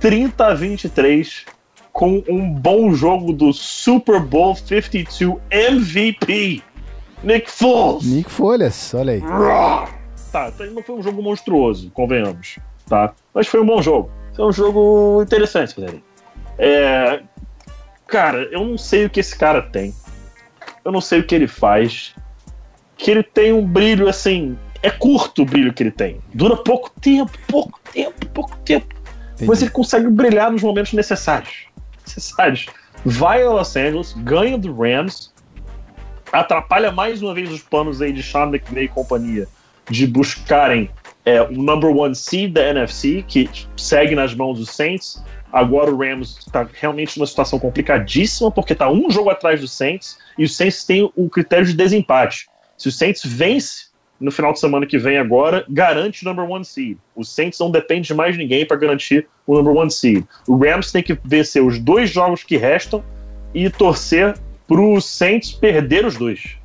30 0.00 0.46
a 0.46 0.54
23 0.54 1.44
com 1.92 2.22
um 2.28 2.50
bom 2.50 2.94
jogo 2.94 3.32
do 3.32 3.52
Super 3.52 4.20
Bowl 4.20 4.54
52 4.54 5.40
MVP 5.50 6.62
Nick 7.22 7.50
Foles. 7.50 8.06
Nick 8.06 8.30
Folhas, 8.30 8.94
olha 8.94 9.14
aí. 9.14 9.22
Tá, 10.28 10.52
não 10.70 10.82
foi 10.82 10.96
um 10.96 11.02
jogo 11.02 11.22
monstruoso, 11.22 11.90
convenhamos, 11.90 12.58
tá? 12.88 13.12
Mas 13.34 13.46
foi 13.46 13.60
um 13.60 13.66
bom 13.66 13.82
jogo. 13.82 14.10
Foi 14.34 14.46
um 14.46 14.52
jogo 14.52 15.22
interessante, 15.22 15.74
Frederico. 15.74 16.06
É, 16.56 17.22
cara, 18.06 18.48
eu 18.52 18.64
não 18.64 18.78
sei 18.78 19.06
o 19.06 19.10
que 19.10 19.20
esse 19.20 19.36
cara 19.36 19.62
tem. 19.62 19.94
Eu 20.84 20.92
não 20.92 21.00
sei 21.00 21.20
o 21.20 21.26
que 21.26 21.34
ele 21.34 21.48
faz. 21.48 22.14
Que 22.96 23.10
ele 23.10 23.22
tem 23.22 23.52
um 23.52 23.66
brilho 23.66 24.08
assim. 24.08 24.56
É 24.82 24.90
curto 24.90 25.42
o 25.42 25.44
brilho 25.44 25.72
que 25.72 25.82
ele 25.82 25.90
tem. 25.90 26.20
Dura 26.32 26.56
pouco 26.56 26.90
tempo, 27.00 27.32
pouco 27.48 27.80
tempo, 27.92 28.26
pouco 28.28 28.56
tempo. 28.58 28.94
Entendi. 29.32 29.48
Mas 29.48 29.60
ele 29.60 29.70
consegue 29.70 30.08
brilhar 30.08 30.52
nos 30.52 30.62
momentos 30.62 30.92
necessários. 30.92 31.66
Necessários. 32.06 32.66
Vai 33.04 33.42
a 33.42 33.50
Los 33.50 33.76
Angeles, 33.76 34.12
ganha 34.18 34.58
do 34.58 34.72
Rams, 34.72 35.32
atrapalha 36.32 36.90
mais 36.90 37.22
uma 37.22 37.34
vez 37.34 37.50
os 37.50 37.62
planos 37.62 38.02
aí 38.02 38.12
de 38.12 38.22
Sean 38.22 38.48
McVay 38.48 38.84
e 38.84 38.88
companhia 38.88 39.48
de 39.90 40.06
buscarem 40.06 40.90
é, 41.24 41.42
o 41.42 41.52
number 41.52 41.90
one 41.90 42.14
seed 42.14 42.52
da 42.52 42.68
NFC, 42.68 43.24
que 43.26 43.48
segue 43.76 44.14
nas 44.14 44.34
mãos 44.34 44.58
dos 44.58 44.70
Saints. 44.70 45.22
Agora 45.52 45.90
o 45.90 45.96
Rams 45.96 46.38
está 46.38 46.66
realmente 46.72 47.18
numa 47.18 47.26
situação 47.26 47.58
complicadíssima, 47.58 48.50
porque 48.50 48.72
está 48.72 48.90
um 48.90 49.10
jogo 49.10 49.30
atrás 49.30 49.60
dos 49.60 49.72
Saints, 49.72 50.18
e 50.36 50.44
os 50.44 50.56
Saints 50.56 50.84
têm 50.84 51.10
o 51.16 51.28
critério 51.28 51.66
de 51.66 51.74
desempate. 51.74 52.46
Se 52.76 52.88
o 52.88 52.92
Saints 52.92 53.22
vence 53.24 53.88
no 54.20 54.32
final 54.32 54.52
de 54.52 54.58
semana 54.58 54.86
que 54.86 54.98
vem 54.98 55.16
agora, 55.16 55.64
garante 55.68 56.24
o 56.24 56.28
number 56.28 56.48
one 56.48 56.64
seed. 56.64 56.98
O 57.14 57.24
Saints 57.24 57.58
não 57.58 57.70
depende 57.70 58.08
de 58.08 58.14
mais 58.14 58.36
ninguém 58.36 58.66
para 58.66 58.76
garantir 58.76 59.28
o 59.46 59.54
number 59.54 59.72
one 59.72 59.90
seed. 59.90 60.24
O 60.46 60.56
Rams 60.56 60.90
tem 60.90 61.02
que 61.02 61.16
vencer 61.24 61.62
os 61.62 61.78
dois 61.78 62.10
jogos 62.10 62.42
que 62.42 62.56
restam 62.56 63.02
e 63.54 63.70
torcer 63.70 64.36
para 64.66 64.80
o 64.80 65.00
Saints 65.00 65.52
perder 65.52 66.04
os 66.04 66.16
dois. 66.16 66.57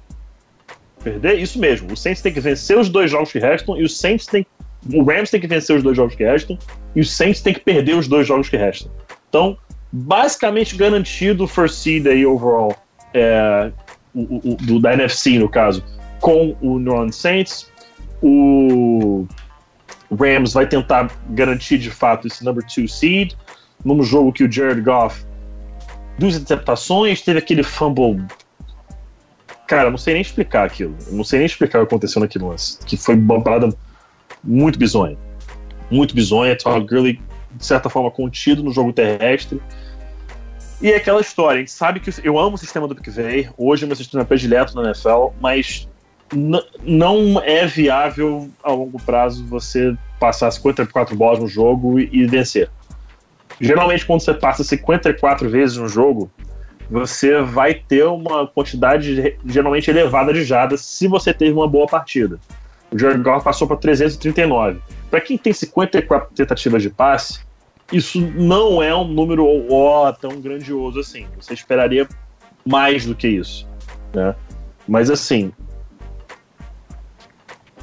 Perder? 1.03 1.39
Isso 1.39 1.59
mesmo. 1.59 1.91
O 1.91 1.97
Saints 1.97 2.21
tem 2.21 2.31
que 2.31 2.39
vencer 2.39 2.77
os 2.77 2.89
dois 2.89 3.11
jogos 3.11 3.31
que 3.31 3.39
restam 3.39 3.77
e 3.77 3.83
o 3.83 3.89
Saints 3.89 4.25
tem 4.25 4.45
o 4.93 5.01
Rams 5.01 5.29
tem 5.29 5.39
que 5.39 5.47
vencer 5.47 5.75
os 5.77 5.83
dois 5.83 5.95
jogos 5.95 6.13
que 6.15 6.23
restam 6.23 6.57
e 6.93 6.99
o 6.99 7.05
Saints 7.05 7.41
tem 7.41 7.53
que 7.53 7.61
perder 7.61 7.95
os 7.95 8.07
dois 8.07 8.27
jogos 8.27 8.49
que 8.49 8.57
restam. 8.57 8.91
Então, 9.29 9.57
basicamente 9.91 10.75
garantido 10.75 11.45
o 11.45 11.47
first 11.47 11.75
seed 11.75 12.05
aí 12.07 12.25
overall 12.25 12.75
é, 13.13 13.71
o, 14.13 14.51
o, 14.51 14.55
do, 14.55 14.79
da 14.79 14.93
NFC, 14.93 15.39
no 15.39 15.47
caso, 15.47 15.83
com 16.19 16.55
o 16.61 16.79
New 16.79 16.93
Orleans 16.93 17.15
Saints. 17.15 17.71
O 18.21 19.25
Rams 20.11 20.53
vai 20.53 20.67
tentar 20.67 21.11
garantir 21.29 21.77
de 21.77 21.89
fato 21.89 22.27
esse 22.27 22.43
number 22.43 22.63
two 22.65 22.87
seed 22.87 23.33
num 23.83 24.01
jogo 24.03 24.31
que 24.31 24.43
o 24.43 24.51
Jared 24.51 24.81
Goff 24.81 25.25
duas 26.17 26.35
interceptações, 26.35 27.21
teve 27.21 27.39
aquele 27.39 27.63
fumble. 27.63 28.23
Cara, 29.67 29.89
não 29.89 29.97
sei 29.97 30.13
nem 30.13 30.21
explicar 30.21 30.65
aquilo. 30.65 30.95
Não 31.11 31.23
sei 31.23 31.39
nem 31.39 31.45
explicar 31.45 31.79
o 31.79 31.87
que 31.87 31.93
aconteceu 31.93 32.21
naquele 32.21 32.45
lance. 32.45 32.77
Que 32.85 32.97
foi 32.97 33.15
uma 33.15 33.41
parada 33.41 33.69
muito 34.43 34.77
bizonha. 34.77 35.17
Muito 35.89 36.13
bizonha. 36.13 36.57
Todd 36.57 36.85
Gurley, 36.85 37.21
de 37.51 37.65
certa 37.65 37.89
forma, 37.89 38.11
contido 38.11 38.63
no 38.63 38.71
jogo 38.71 38.91
terrestre. 38.91 39.61
E 40.83 40.91
é 40.91 40.97
aquela 40.97 41.21
história, 41.21 41.59
a 41.59 41.59
gente 41.59 41.71
sabe 41.71 42.01
que 42.01 42.11
eu 42.25 42.37
amo 42.37 42.55
o 42.55 42.57
sistema 42.57 42.89
do 42.89 42.93
McVay, 42.93 43.49
hoje 43.57 43.85
é 43.85 43.87
meu 43.87 43.95
sistema 43.95 44.25
predileto 44.25 44.75
na 44.75 44.89
NFL, 44.89 45.27
mas 45.39 45.87
não 46.83 47.41
é 47.41 47.65
viável 47.65 48.49
a 48.61 48.71
longo 48.71 49.01
prazo 49.01 49.45
você 49.45 49.95
passar 50.19 50.51
54 50.51 51.15
bolas 51.15 51.39
no 51.39 51.47
jogo 51.47 51.97
e, 51.97 52.09
e 52.11 52.25
vencer. 52.25 52.69
Geralmente, 53.61 54.05
quando 54.05 54.19
você 54.19 54.33
passa 54.33 54.61
54 54.61 55.49
vezes 55.49 55.77
no 55.77 55.87
jogo, 55.87 56.29
você 56.89 57.41
vai 57.41 57.73
ter 57.73 58.05
uma 58.05 58.47
quantidade 58.47 59.37
geralmente 59.45 59.89
elevada 59.89 60.33
de 60.33 60.43
jadas 60.43 60.81
se 60.81 61.07
você 61.07 61.33
teve 61.33 61.53
uma 61.53 61.67
boa 61.67 61.87
partida. 61.87 62.39
O 62.91 62.97
Jared 62.97 63.23
Goff 63.23 63.43
passou 63.43 63.67
para 63.67 63.77
339. 63.77 64.79
Para 65.09 65.21
quem 65.21 65.37
tem 65.37 65.51
54 65.51 66.35
tentativas 66.35 66.81
de 66.81 66.89
passe, 66.89 67.39
isso 67.91 68.21
não 68.21 68.81
é 68.81 68.95
um 68.95 69.07
número 69.07 69.47
tão 70.21 70.39
grandioso 70.39 70.99
assim. 70.99 71.25
Você 71.39 71.53
esperaria 71.53 72.07
mais 72.65 73.05
do 73.05 73.15
que 73.15 73.27
isso. 73.27 73.67
Né? 74.13 74.35
Mas 74.87 75.09
assim. 75.09 75.51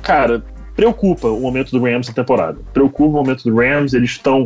Cara, 0.03 0.45
preocupa 0.75 1.29
o 1.29 1.41
momento 1.41 1.71
do 1.71 1.83
Rams 1.83 2.09
na 2.09 2.15
temporada. 2.15 2.59
Preocupa 2.73 3.19
o 3.19 3.23
momento 3.23 3.45
do 3.45 3.57
Rams. 3.57 3.93
Eles 3.93 4.11
estão 4.11 4.45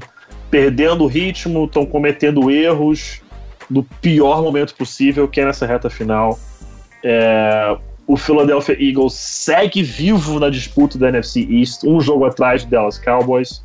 perdendo 0.50 1.04
o 1.04 1.06
ritmo, 1.06 1.64
estão 1.64 1.84
cometendo 1.84 2.50
erros 2.50 3.20
no 3.70 3.82
pior 3.82 4.42
momento 4.42 4.74
possível, 4.74 5.28
que 5.28 5.40
é 5.40 5.44
nessa 5.44 5.66
reta 5.66 5.88
final. 5.90 6.38
É, 7.02 7.76
o 8.06 8.16
Philadelphia 8.16 8.76
Eagles 8.78 9.14
segue 9.14 9.82
vivo 9.82 10.38
na 10.38 10.50
disputa 10.50 10.98
da 10.98 11.08
NFC 11.08 11.46
East, 11.50 11.84
um 11.84 12.00
jogo 12.00 12.24
atrás 12.24 12.64
do 12.64 12.70
Dallas 12.70 12.98
Cowboys. 12.98 13.64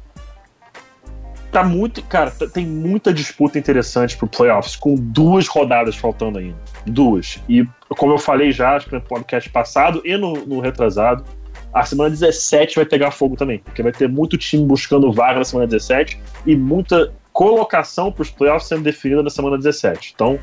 Tá 1.52 1.64
muito, 1.64 2.04
cara, 2.04 2.30
tá- 2.30 2.48
tem 2.48 2.66
muita 2.66 3.12
disputa 3.12 3.58
interessante 3.58 4.16
pro 4.16 4.28
playoffs, 4.28 4.76
com 4.76 4.96
duas 4.96 5.48
rodadas 5.48 5.96
faltando 5.96 6.38
ainda. 6.38 6.58
Duas. 6.86 7.40
E 7.50 7.68
como 7.90 8.14
eu 8.14 8.20
falei 8.20 8.52
já, 8.52 8.76
acho 8.76 8.88
que 8.88 8.94
no 8.94 9.02
podcast 9.02 9.50
passado 9.50 10.02
e 10.06 10.16
no, 10.16 10.34
no 10.46 10.60
retrasado, 10.60 11.26
a 11.74 11.84
semana 11.84 12.10
17 12.12 12.76
vai 12.76 12.86
pegar 12.86 13.12
fogo 13.12 13.36
também, 13.36 13.60
porque 13.60 13.82
vai 13.82 13.92
ter 13.92 14.08
muito 14.08 14.38
time 14.38 14.66
buscando 14.66 15.12
vaga 15.12 15.40
na 15.40 15.46
semana 15.46 15.68
17 15.68 16.20
e 16.46 16.56
muita 16.56 17.12
colocação 17.40 18.12
para 18.12 18.22
os 18.22 18.30
playoffs 18.30 18.68
sendo 18.68 18.84
definida 18.84 19.24
na 19.24 19.30
semana 19.30 19.56
17. 19.56 20.12
Então, 20.14 20.38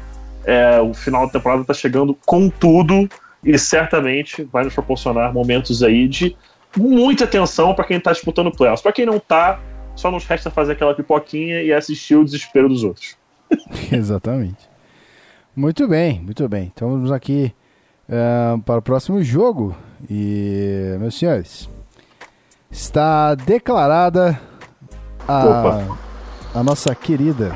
é, 0.47 0.81
o 0.81 0.95
final 0.95 1.27
da 1.27 1.33
temporada 1.33 1.61
está 1.61 1.75
chegando 1.75 2.17
com 2.25 2.49
tudo 2.49 3.07
e 3.45 3.59
certamente 3.59 4.45
vai 4.45 4.65
nos 4.65 4.73
proporcionar 4.73 5.31
momentos 5.31 5.83
aí 5.83 6.09
de 6.09 6.35
muita 6.75 7.27
tensão 7.27 7.75
para 7.75 7.85
quem 7.85 7.99
está 7.99 8.13
disputando 8.13 8.51
playoffs. 8.51 8.81
Para 8.81 8.93
quem 8.93 9.05
não 9.05 9.19
tá, 9.19 9.61
só 9.95 10.11
nos 10.11 10.25
resta 10.25 10.51
fazer 10.51 10.73
aquela 10.73 10.95
pipoquinha 10.95 11.61
e 11.61 11.71
assistir 11.71 12.17
o 12.17 12.25
desespero 12.25 12.67
dos 12.67 12.83
outros. 12.83 13.15
Exatamente. 13.93 14.67
Muito 15.55 15.87
bem, 15.87 16.19
muito 16.19 16.49
bem. 16.49 16.73
Então 16.75 16.89
vamos 16.93 17.13
aqui 17.13 17.53
ah, 18.09 18.57
para 18.65 18.79
o 18.79 18.83
próximo 18.83 19.23
jogo. 19.23 19.77
E, 20.09 20.97
meus 20.99 21.19
senhores, 21.19 21.69
está 22.71 23.35
declarada 23.35 24.41
a, 25.29 25.45
Opa. 25.45 26.06
A 26.57 26.63
nossa 26.63 26.95
querida 26.95 27.55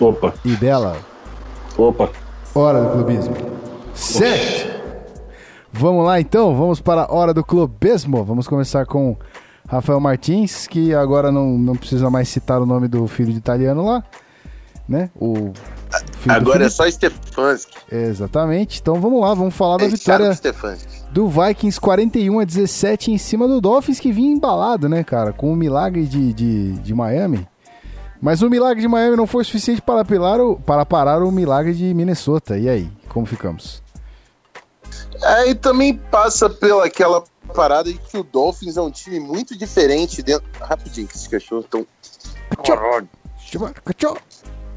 Opa, 0.00 0.34
e 0.44 0.56
bela 0.56 0.96
opa. 1.78 2.10
Hora 2.52 2.82
do 2.82 2.90
Clubismo. 2.90 3.36
Certo! 3.94 4.80
Vamos 5.72 6.04
lá 6.04 6.20
então, 6.20 6.56
vamos 6.56 6.80
para 6.80 7.02
a 7.02 7.14
Hora 7.14 7.32
do 7.32 7.44
Clubismo. 7.44 8.24
Vamos 8.24 8.48
começar 8.48 8.84
com 8.84 9.16
Rafael 9.68 10.00
Martins, 10.00 10.66
que 10.66 10.92
agora 10.92 11.30
não, 11.30 11.56
não 11.56 11.76
precisa 11.76 12.10
mais 12.10 12.28
citar 12.28 12.60
o 12.60 12.66
nome 12.66 12.88
do 12.88 13.06
filho 13.06 13.30
de 13.30 13.38
italiano 13.38 13.86
lá, 13.86 14.02
né? 14.88 15.10
O 15.14 15.52
Agora 16.28 16.64
é 16.64 16.68
só 16.68 16.90
Stefanski. 16.90 17.76
Exatamente. 17.92 18.80
Então 18.80 19.00
vamos 19.00 19.20
lá, 19.20 19.32
vamos 19.34 19.54
falar 19.54 19.76
da 19.76 19.84
É 19.84 19.88
vitória 19.88 20.26
Thiago 20.26 20.34
Stefanski. 20.36 21.04
do 21.12 21.28
Vikings 21.28 21.80
41 21.80 22.40
a 22.40 22.44
17 22.44 23.12
em 23.12 23.18
cima 23.18 23.46
do 23.46 23.60
Dolphins, 23.60 24.00
que 24.00 24.10
vinha 24.10 24.32
embalado, 24.32 24.88
né, 24.88 25.04
cara? 25.04 25.32
Com 25.32 25.52
o 25.52 25.56
milagre 25.56 26.04
de, 26.04 26.32
de, 26.32 26.72
de 26.72 26.94
Miami. 26.94 27.46
Mas 28.20 28.42
o 28.42 28.50
milagre 28.50 28.82
de 28.82 28.88
Miami 28.88 29.16
não 29.16 29.26
foi 29.26 29.42
suficiente 29.44 29.80
para, 29.80 30.04
pilar 30.04 30.40
o, 30.40 30.56
para 30.56 30.84
parar 30.84 31.22
o 31.22 31.32
milagre 31.32 31.72
de 31.72 31.94
Minnesota. 31.94 32.58
E 32.58 32.68
aí, 32.68 32.90
como 33.08 33.24
ficamos? 33.24 33.82
Aí 35.22 35.54
também 35.54 35.96
passa 35.96 36.50
pela 36.50 36.84
aquela 36.84 37.24
parada 37.54 37.90
de 37.90 37.98
que 37.98 38.18
o 38.18 38.22
Dolphins 38.22 38.76
é 38.76 38.82
um 38.82 38.90
time 38.90 39.18
muito 39.18 39.56
diferente 39.56 40.22
dentro. 40.22 40.46
Rapidinho, 40.60 41.08
que 41.08 41.16
esses 41.16 41.26
cachorros 41.26 41.64
estão. 41.64 41.86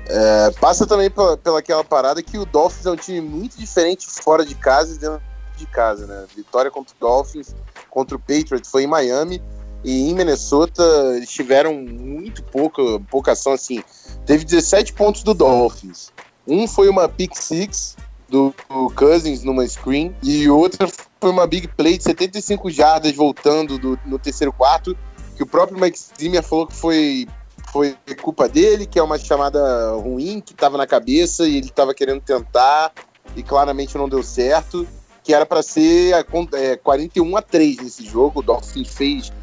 É, 0.06 0.52
passa 0.52 0.86
também 0.86 1.10
pela, 1.10 1.38
pela 1.38 1.60
aquela 1.60 1.84
parada 1.84 2.22
que 2.22 2.38
o 2.38 2.46
Dolphins 2.46 2.86
é 2.86 2.92
um 2.92 2.96
time 2.96 3.22
muito 3.22 3.58
diferente 3.58 4.06
fora 4.08 4.46
de 4.46 4.56
casa 4.56 4.96
e 4.96 4.98
dentro 4.98 5.22
de 5.58 5.66
casa, 5.66 6.08
né? 6.08 6.26
Vitória 6.36 6.72
contra 6.72 6.94
o 6.94 7.00
Dolphins, 7.00 7.56
contra 7.90 8.16
o 8.16 8.20
Patriots 8.20 8.70
foi 8.70 8.84
em 8.84 8.88
Miami 8.88 9.42
e 9.84 10.10
em 10.10 10.16
Minnesota 10.16 10.84
eles 11.16 11.30
tiveram 11.30 11.74
muito 11.74 12.44
pouca, 12.44 12.82
pouca 13.10 13.32
ação 13.34 13.54
assim. 13.54 13.84
Teve 14.26 14.46
17 14.46 14.94
pontos 14.94 15.24
do 15.24 15.34
Dolphins. 15.34 16.12
Um 16.48 16.68
foi 16.68 16.90
uma 16.90 17.08
pick 17.08 17.36
six 17.36 17.96
do, 18.30 18.54
Cousins 18.96 19.44
numa 19.44 19.68
screen 19.68 20.16
e 20.24 20.50
outra 20.50 20.88
foi 21.20 21.30
uma 21.30 21.46
big 21.48 21.68
play 21.70 21.98
de 21.98 22.04
75 22.04 22.70
jardas 22.70 23.16
voltando 23.16 23.78
do- 23.78 24.00
no 24.06 24.18
terceiro 24.18 24.52
quarto 24.52 24.98
que 25.36 25.44
o 25.44 25.48
próprio 25.48 25.80
Mike 25.80 26.00
Zimmer 26.20 26.44
falou 26.44 26.68
que 26.68 26.76
foi 26.76 27.28
foi 27.72 27.96
culpa 28.22 28.48
dele, 28.48 28.86
que 28.86 29.00
é 29.00 29.04
uma 29.04 29.18
chamada 29.18 29.94
ruim 29.96 30.40
que 30.40 30.54
estava 30.54 30.78
na 30.78 30.86
cabeça 30.86 31.48
e 31.48 31.58
ele 31.58 31.68
estava 31.68 31.92
querendo 31.92 32.22
tentar 32.22 32.92
e 33.36 33.42
claramente 33.42 33.98
não 33.98 34.08
deu 34.08 34.22
certo, 34.22 34.88
que 35.24 35.34
era 35.34 35.44
para 35.44 35.64
ser 35.64 36.14
a 36.14 36.24
é, 36.54 36.76
41 36.76 37.36
a 37.36 37.42
3 37.42 37.78
nesse 37.78 38.06
jogo, 38.06 38.42
o 38.42 38.44
Dolphins 38.44 38.90
fez 38.90 39.34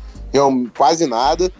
quase 0.77 1.07
nada. 1.07 1.51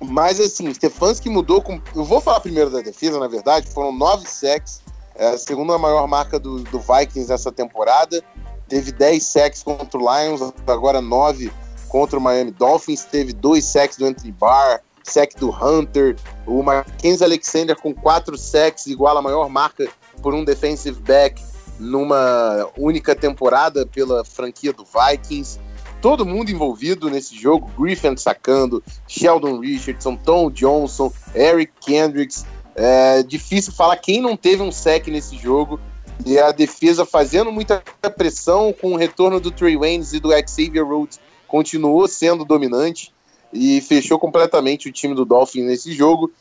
Mas 0.00 0.40
assim, 0.40 0.72
Stefanski 0.72 1.28
mudou 1.28 1.62
com. 1.62 1.80
Eu 1.94 2.04
vou 2.04 2.20
falar 2.20 2.40
primeiro 2.40 2.70
da 2.70 2.80
defesa, 2.80 3.18
na 3.20 3.28
verdade, 3.28 3.68
foram 3.68 3.92
nove 3.92 4.26
sacks, 4.28 4.82
é 5.14 5.28
a 5.28 5.38
segunda 5.38 5.78
maior 5.78 6.06
marca 6.08 6.38
do, 6.38 6.60
do 6.60 6.80
Vikings 6.80 7.32
essa 7.32 7.52
temporada. 7.52 8.22
Teve 8.68 8.90
10 8.90 9.22
sacks 9.22 9.62
contra 9.62 10.00
o 10.00 10.00
Lions, 10.00 10.52
agora 10.66 11.00
9 11.00 11.52
contra 11.88 12.18
o 12.18 12.22
Miami 12.22 12.50
Dolphins. 12.50 13.04
Teve 13.04 13.32
dois 13.32 13.64
sacks 13.66 13.98
do 13.98 14.06
Anthony 14.06 14.32
Barr, 14.32 14.80
sack 15.04 15.36
do 15.36 15.50
Hunter. 15.50 16.16
O 16.46 16.62
Mackenzie 16.62 17.24
Alexander 17.24 17.76
com 17.76 17.94
quatro 17.94 18.36
sacks, 18.36 18.86
igual 18.86 19.16
a 19.16 19.22
maior 19.22 19.48
marca 19.48 19.88
por 20.22 20.34
um 20.34 20.44
defensive 20.44 20.98
back 21.02 21.42
numa 21.78 22.66
única 22.78 23.14
temporada 23.14 23.86
pela 23.86 24.24
franquia 24.24 24.72
do 24.72 24.84
Vikings. 24.84 25.60
Todo 26.02 26.26
mundo 26.26 26.50
envolvido 26.50 27.08
nesse 27.08 27.36
jogo, 27.36 27.70
Griffin 27.78 28.16
sacando, 28.16 28.82
Sheldon 29.06 29.60
Richardson, 29.60 30.16
Tom 30.16 30.50
Johnson, 30.50 31.12
Eric 31.32 31.72
Kendricks. 31.80 32.44
É 32.74 33.22
difícil 33.22 33.72
falar 33.72 33.96
quem 33.98 34.20
não 34.20 34.36
teve 34.36 34.62
um 34.62 34.72
sec 34.72 35.06
nesse 35.06 35.38
jogo. 35.38 35.78
E 36.26 36.38
a 36.40 36.50
defesa 36.50 37.06
fazendo 37.06 37.52
muita 37.52 37.80
pressão 38.16 38.72
com 38.72 38.94
o 38.94 38.96
retorno 38.96 39.38
do 39.38 39.52
Trey 39.52 39.76
Waynes 39.76 40.12
e 40.12 40.18
do 40.18 40.30
Xavier 40.30 40.84
Rhodes 40.84 41.20
continuou 41.46 42.08
sendo 42.08 42.44
dominante 42.44 43.12
e 43.52 43.80
fechou 43.80 44.18
completamente 44.18 44.88
o 44.88 44.92
time 44.92 45.14
do 45.14 45.24
Dolphins 45.24 45.66
nesse 45.66 45.92
jogo. 45.92 46.32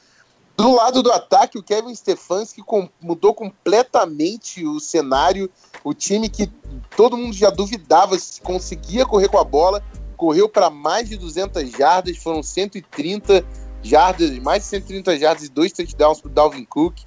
Do 0.58 0.76
lado 0.76 1.02
do 1.02 1.12
ataque, 1.12 1.58
o 1.58 1.64
Kevin 1.64 1.96
Stefanski 1.96 2.62
mudou 3.02 3.34
completamente 3.34 4.66
o 4.66 4.80
cenário. 4.80 5.50
O 5.84 5.94
time 5.94 6.30
que 6.30 6.48
todo 6.96 7.18
mundo 7.18 7.34
já 7.34 7.50
duvidava 7.50 8.18
se 8.20 8.42
conseguia 8.42 9.06
correr 9.06 9.28
com 9.30 9.40
a 9.40 9.44
bola, 9.44 9.84
correu 10.16 10.48
para 10.48 10.70
mais 10.70 11.10
de 11.10 11.18
200 11.18 11.72
jardas, 11.72 12.18
foram 12.18 12.44
130 12.44 13.44
jardas, 13.82 14.38
mais 14.40 14.64
de 14.64 14.70
130 14.70 15.18
jardas 15.18 15.44
e 15.46 15.50
dois 15.50 15.72
touchdowns 15.72 16.22
para 16.22 16.30
o 16.30 16.34
Dalvin 16.34 16.66
Cook. 16.66 17.00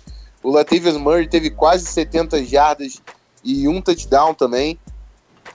O 0.42 0.50
Latavius 0.50 0.96
Murray 0.96 1.28
teve 1.28 1.50
quase 1.50 1.86
70 1.86 2.44
jardas 2.44 3.00
e 3.44 3.68
um 3.68 3.80
touchdown 3.80 4.34
também. 4.34 4.78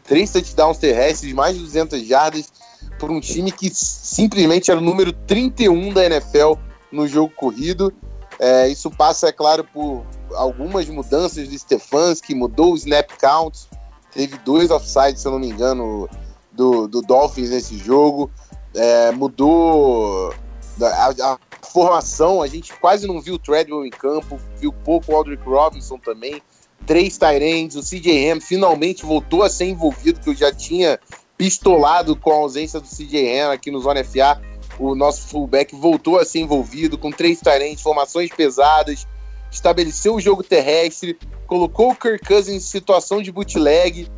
Três 0.03 0.31
touchdowns 0.31 0.77
terrestres, 0.77 1.33
mais 1.33 1.57
de 1.57 1.63
200 1.63 2.07
jardas, 2.07 2.51
por 2.97 3.11
um 3.11 3.19
time 3.19 3.51
que 3.51 3.69
simplesmente 3.73 4.71
era 4.71 4.79
o 4.79 4.83
número 4.83 5.11
31 5.11 5.93
da 5.93 6.05
NFL 6.05 6.53
no 6.91 7.07
jogo 7.07 7.33
corrido. 7.35 7.93
É, 8.39 8.67
isso 8.67 8.89
passa, 8.89 9.27
é 9.27 9.31
claro, 9.31 9.63
por 9.65 10.05
algumas 10.33 10.87
mudanças 10.87 11.47
do 11.47 11.57
Stefanski, 11.57 12.33
mudou 12.33 12.73
o 12.73 12.75
snap 12.75 13.09
count, 13.19 13.67
teve 14.13 14.37
dois 14.39 14.71
offsides, 14.71 15.21
se 15.21 15.27
eu 15.27 15.33
não 15.33 15.39
me 15.39 15.49
engano, 15.49 16.09
do, 16.51 16.87
do 16.87 17.01
Dolphins 17.01 17.49
nesse 17.49 17.77
jogo, 17.77 18.31
é, 18.73 19.11
mudou 19.11 20.33
a, 20.81 21.09
a, 21.09 21.37
formação, 21.61 22.41
a 22.41 22.47
gente 22.47 22.73
quase 22.79 23.07
não 23.07 23.21
viu 23.21 23.35
o 23.35 23.39
Treadwell 23.39 23.85
em 23.85 23.89
campo, 23.89 24.39
viu 24.57 24.71
pouco 24.71 25.11
o 25.11 25.15
Aldrich 25.15 25.43
Robinson 25.43 25.97
também, 25.97 26.41
três 26.85 27.17
Tyrands, 27.17 27.75
o 27.75 27.81
CJ 27.81 28.31
Ham 28.31 28.41
finalmente 28.41 29.05
voltou 29.05 29.43
a 29.43 29.49
ser 29.49 29.65
envolvido, 29.65 30.19
que 30.19 30.29
eu 30.29 30.35
já 30.35 30.53
tinha 30.53 30.99
pistolado 31.37 32.15
com 32.15 32.31
a 32.31 32.35
ausência 32.35 32.79
do 32.79 32.87
CJ 32.87 33.39
Ham 33.39 33.51
aqui 33.51 33.71
no 33.71 33.79
Zona 33.79 34.03
FA, 34.03 34.41
o 34.79 34.95
nosso 34.95 35.27
fullback 35.27 35.75
voltou 35.75 36.17
a 36.17 36.25
ser 36.25 36.39
envolvido 36.39 36.97
com 36.97 37.11
três 37.11 37.39
Tyrands, 37.39 37.81
formações 37.81 38.29
pesadas, 38.29 39.07
estabeleceu 39.51 40.15
o 40.15 40.21
jogo 40.21 40.41
terrestre, 40.43 41.17
colocou 41.45 41.91
o 41.91 41.95
Kirk 41.95 42.25
Cousins 42.25 42.55
em 42.55 42.59
situação 42.59 43.21
de 43.21 43.31
bootleg, 43.31 44.09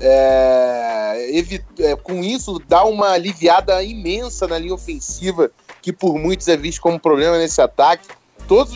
é, 0.00 1.40
é, 1.80 1.96
com 1.96 2.22
isso 2.22 2.60
dá 2.66 2.84
uma 2.84 3.10
aliviada 3.10 3.82
imensa 3.82 4.46
na 4.46 4.58
linha 4.58 4.74
ofensiva, 4.74 5.50
que 5.82 5.92
por 5.92 6.18
muitos 6.18 6.48
é 6.48 6.56
visto 6.56 6.80
como 6.80 6.98
problema 6.98 7.38
nesse 7.38 7.60
ataque. 7.60 8.08
Todas 8.46 8.74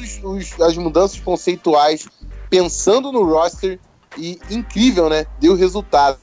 as 0.61 0.77
mudanças 0.77 1.21
conceituais, 1.21 2.09
pensando 2.49 3.13
no 3.13 3.25
roster, 3.25 3.79
e 4.19 4.39
incrível, 4.51 5.09
né? 5.09 5.27
Deu 5.39 5.55
resultado. 5.55 6.19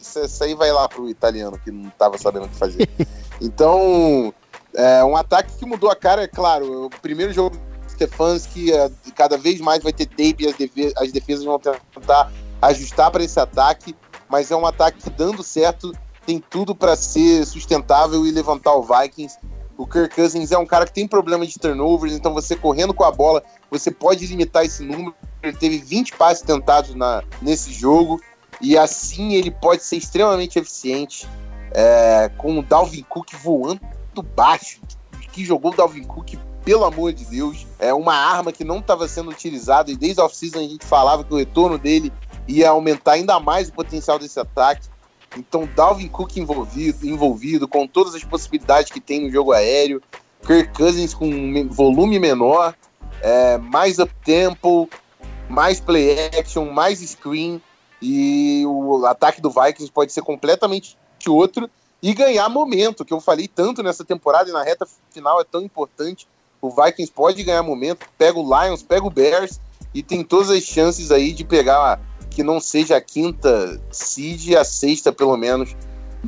Isso, 0.00 0.18
isso 0.18 0.44
aí 0.44 0.54
vai 0.54 0.72
lá 0.72 0.88
pro 0.88 1.08
italiano 1.08 1.58
que 1.62 1.70
não 1.70 1.88
estava 1.88 2.18
sabendo 2.18 2.46
o 2.46 2.48
que 2.48 2.56
fazer. 2.56 2.88
Então, 3.42 4.34
é 4.74 5.04
um 5.04 5.16
ataque 5.16 5.56
que 5.56 5.66
mudou 5.66 5.90
a 5.90 5.96
cara, 5.96 6.22
é 6.22 6.28
claro. 6.28 6.86
O 6.86 6.90
primeiro 6.90 7.32
jogo 7.32 7.56
do 7.56 7.90
Stefanski, 7.90 8.72
é, 8.72 8.90
cada 9.14 9.36
vez 9.36 9.60
mais 9.60 9.82
vai 9.82 9.92
ter 9.92 10.06
tape 10.06 10.36
e 10.40 10.46
as, 10.46 10.56
defesas, 10.56 10.92
as 10.96 11.12
defesas 11.12 11.44
vão 11.44 11.58
tentar 11.58 12.32
ajustar 12.62 13.10
para 13.10 13.22
esse 13.22 13.38
ataque, 13.38 13.94
mas 14.28 14.50
é 14.50 14.56
um 14.56 14.66
ataque 14.66 15.02
que, 15.02 15.10
dando 15.10 15.42
certo, 15.42 15.92
tem 16.24 16.38
tudo 16.38 16.74
para 16.74 16.94
ser 16.94 17.44
sustentável 17.44 18.24
e 18.24 18.30
levantar 18.30 18.74
o 18.74 18.82
Vikings. 18.82 19.38
O 19.76 19.86
Kirk 19.86 20.14
Cousins 20.14 20.52
é 20.52 20.58
um 20.58 20.66
cara 20.66 20.86
que 20.86 20.92
tem 20.92 21.08
problema 21.08 21.46
de 21.46 21.58
turnovers, 21.58 22.12
então 22.12 22.34
você 22.34 22.54
correndo 22.54 22.92
com 22.92 23.02
a 23.02 23.10
bola, 23.10 23.42
você 23.70 23.90
pode 23.90 24.26
limitar 24.26 24.64
esse 24.64 24.84
número. 24.84 25.14
Ele 25.42 25.56
teve 25.56 25.78
20 25.78 26.16
passes 26.16 26.42
tentados 26.42 26.94
na, 26.94 27.24
nesse 27.40 27.72
jogo, 27.72 28.20
e 28.60 28.76
assim 28.76 29.34
ele 29.34 29.50
pode 29.50 29.82
ser 29.82 29.96
extremamente 29.96 30.58
eficiente, 30.58 31.26
é, 31.72 32.30
com 32.36 32.58
o 32.58 32.62
Dalvin 32.62 33.02
Cook 33.08 33.32
voando 33.42 33.80
baixo 34.22 34.80
que 35.32 35.44
jogou 35.44 35.72
o 35.72 35.76
Dalvin 35.76 36.04
Cook, 36.04 36.34
pelo 36.64 36.84
amor 36.84 37.12
de 37.12 37.24
Deus. 37.24 37.66
É 37.78 37.94
uma 37.94 38.14
arma 38.14 38.52
que 38.52 38.64
não 38.64 38.78
estava 38.78 39.06
sendo 39.08 39.30
utilizada 39.30 39.90
e 39.90 39.96
desde 39.96 40.20
off-season 40.20 40.58
a 40.58 40.62
gente 40.62 40.84
falava 40.84 41.24
que 41.24 41.32
o 41.32 41.36
retorno 41.36 41.78
dele 41.78 42.12
ia 42.46 42.70
aumentar 42.70 43.12
ainda 43.12 43.38
mais 43.38 43.68
o 43.68 43.72
potencial 43.72 44.18
desse 44.18 44.38
ataque. 44.38 44.88
Então, 45.36 45.68
Dalvin 45.76 46.08
Cook 46.08 46.36
envolvido, 46.36 47.06
envolvido 47.06 47.68
com 47.68 47.86
todas 47.86 48.14
as 48.14 48.24
possibilidades 48.24 48.90
que 48.90 49.00
tem 49.00 49.22
no 49.22 49.30
jogo 49.30 49.52
aéreo, 49.52 50.02
Kirk 50.44 50.76
Cousins 50.76 51.14
com 51.14 51.68
volume 51.68 52.18
menor, 52.18 52.74
é, 53.22 53.56
mais 53.58 53.98
up-tempo, 53.98 54.88
mais 55.48 55.80
play 55.80 56.30
action, 56.36 56.72
mais 56.72 56.98
screen, 56.98 57.62
e 58.02 58.64
o 58.66 59.04
ataque 59.06 59.40
do 59.40 59.50
Vikings 59.50 59.92
pode 59.92 60.12
ser 60.12 60.22
completamente 60.22 60.96
outro 61.28 61.70
e 62.02 62.14
ganhar 62.14 62.48
momento, 62.48 63.04
que 63.04 63.12
eu 63.12 63.20
falei 63.20 63.46
tanto 63.46 63.82
nessa 63.82 64.04
temporada 64.04 64.48
e 64.48 64.52
na 64.52 64.62
reta 64.62 64.86
final 65.10 65.40
é 65.40 65.44
tão 65.44 65.60
importante. 65.62 66.26
O 66.60 66.70
Vikings 66.70 67.12
pode 67.12 67.42
ganhar 67.42 67.62
momento, 67.62 68.06
pega 68.16 68.38
o 68.38 68.42
Lions, 68.42 68.82
pega 68.82 69.06
o 69.06 69.10
Bears 69.10 69.60
e 69.94 70.02
tem 70.02 70.22
todas 70.22 70.50
as 70.50 70.62
chances 70.62 71.10
aí 71.10 71.32
de 71.32 71.44
pegar 71.44 72.00
que 72.30 72.42
não 72.42 72.60
seja 72.60 72.96
a 72.96 73.00
quinta 73.00 73.80
seed, 73.90 74.54
a 74.54 74.64
sexta 74.64 75.12
pelo 75.12 75.36
menos 75.36 75.76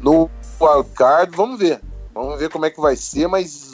no 0.00 0.30
wildcard. 0.60 1.34
Vamos 1.36 1.58
ver. 1.58 1.80
Vamos 2.14 2.38
ver 2.38 2.50
como 2.50 2.66
é 2.66 2.70
que 2.70 2.80
vai 2.80 2.94
ser, 2.94 3.26
mas 3.26 3.70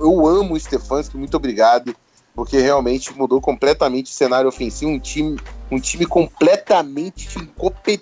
eu 0.00 0.26
amo 0.26 0.54
o 0.54 0.60
Stefanski, 0.60 1.16
muito 1.16 1.36
obrigado, 1.36 1.94
porque 2.34 2.58
realmente 2.58 3.16
mudou 3.16 3.40
completamente 3.40 4.06
o 4.06 4.14
cenário 4.14 4.48
ofensivo, 4.48 4.90
um 4.90 4.98
time, 4.98 5.38
um 5.70 5.78
time 5.78 6.04
completamente 6.04 7.28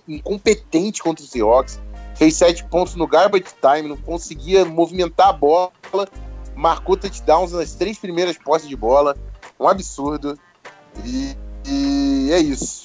incompetente 0.09 1.03
contra 1.03 1.23
os 1.23 1.31
Seahawks 1.31 1.79
fez 2.15 2.37
sete 2.37 2.65
pontos 2.65 2.95
no 2.95 3.07
garbage 3.07 3.47
time, 3.61 3.89
não 3.89 3.97
conseguia 3.97 4.65
movimentar 4.65 5.29
a 5.29 5.33
bola, 5.33 5.71
marcou 6.55 6.97
touchdowns 6.97 7.53
nas 7.53 7.75
três 7.75 7.99
primeiras 7.99 8.39
posses 8.39 8.69
de 8.69 8.77
bola, 8.77 9.17
um 9.59 9.69
absurdo. 9.69 10.39
E, 11.05 11.37
e 11.67 12.31
é 12.33 12.39
isso. 12.39 12.85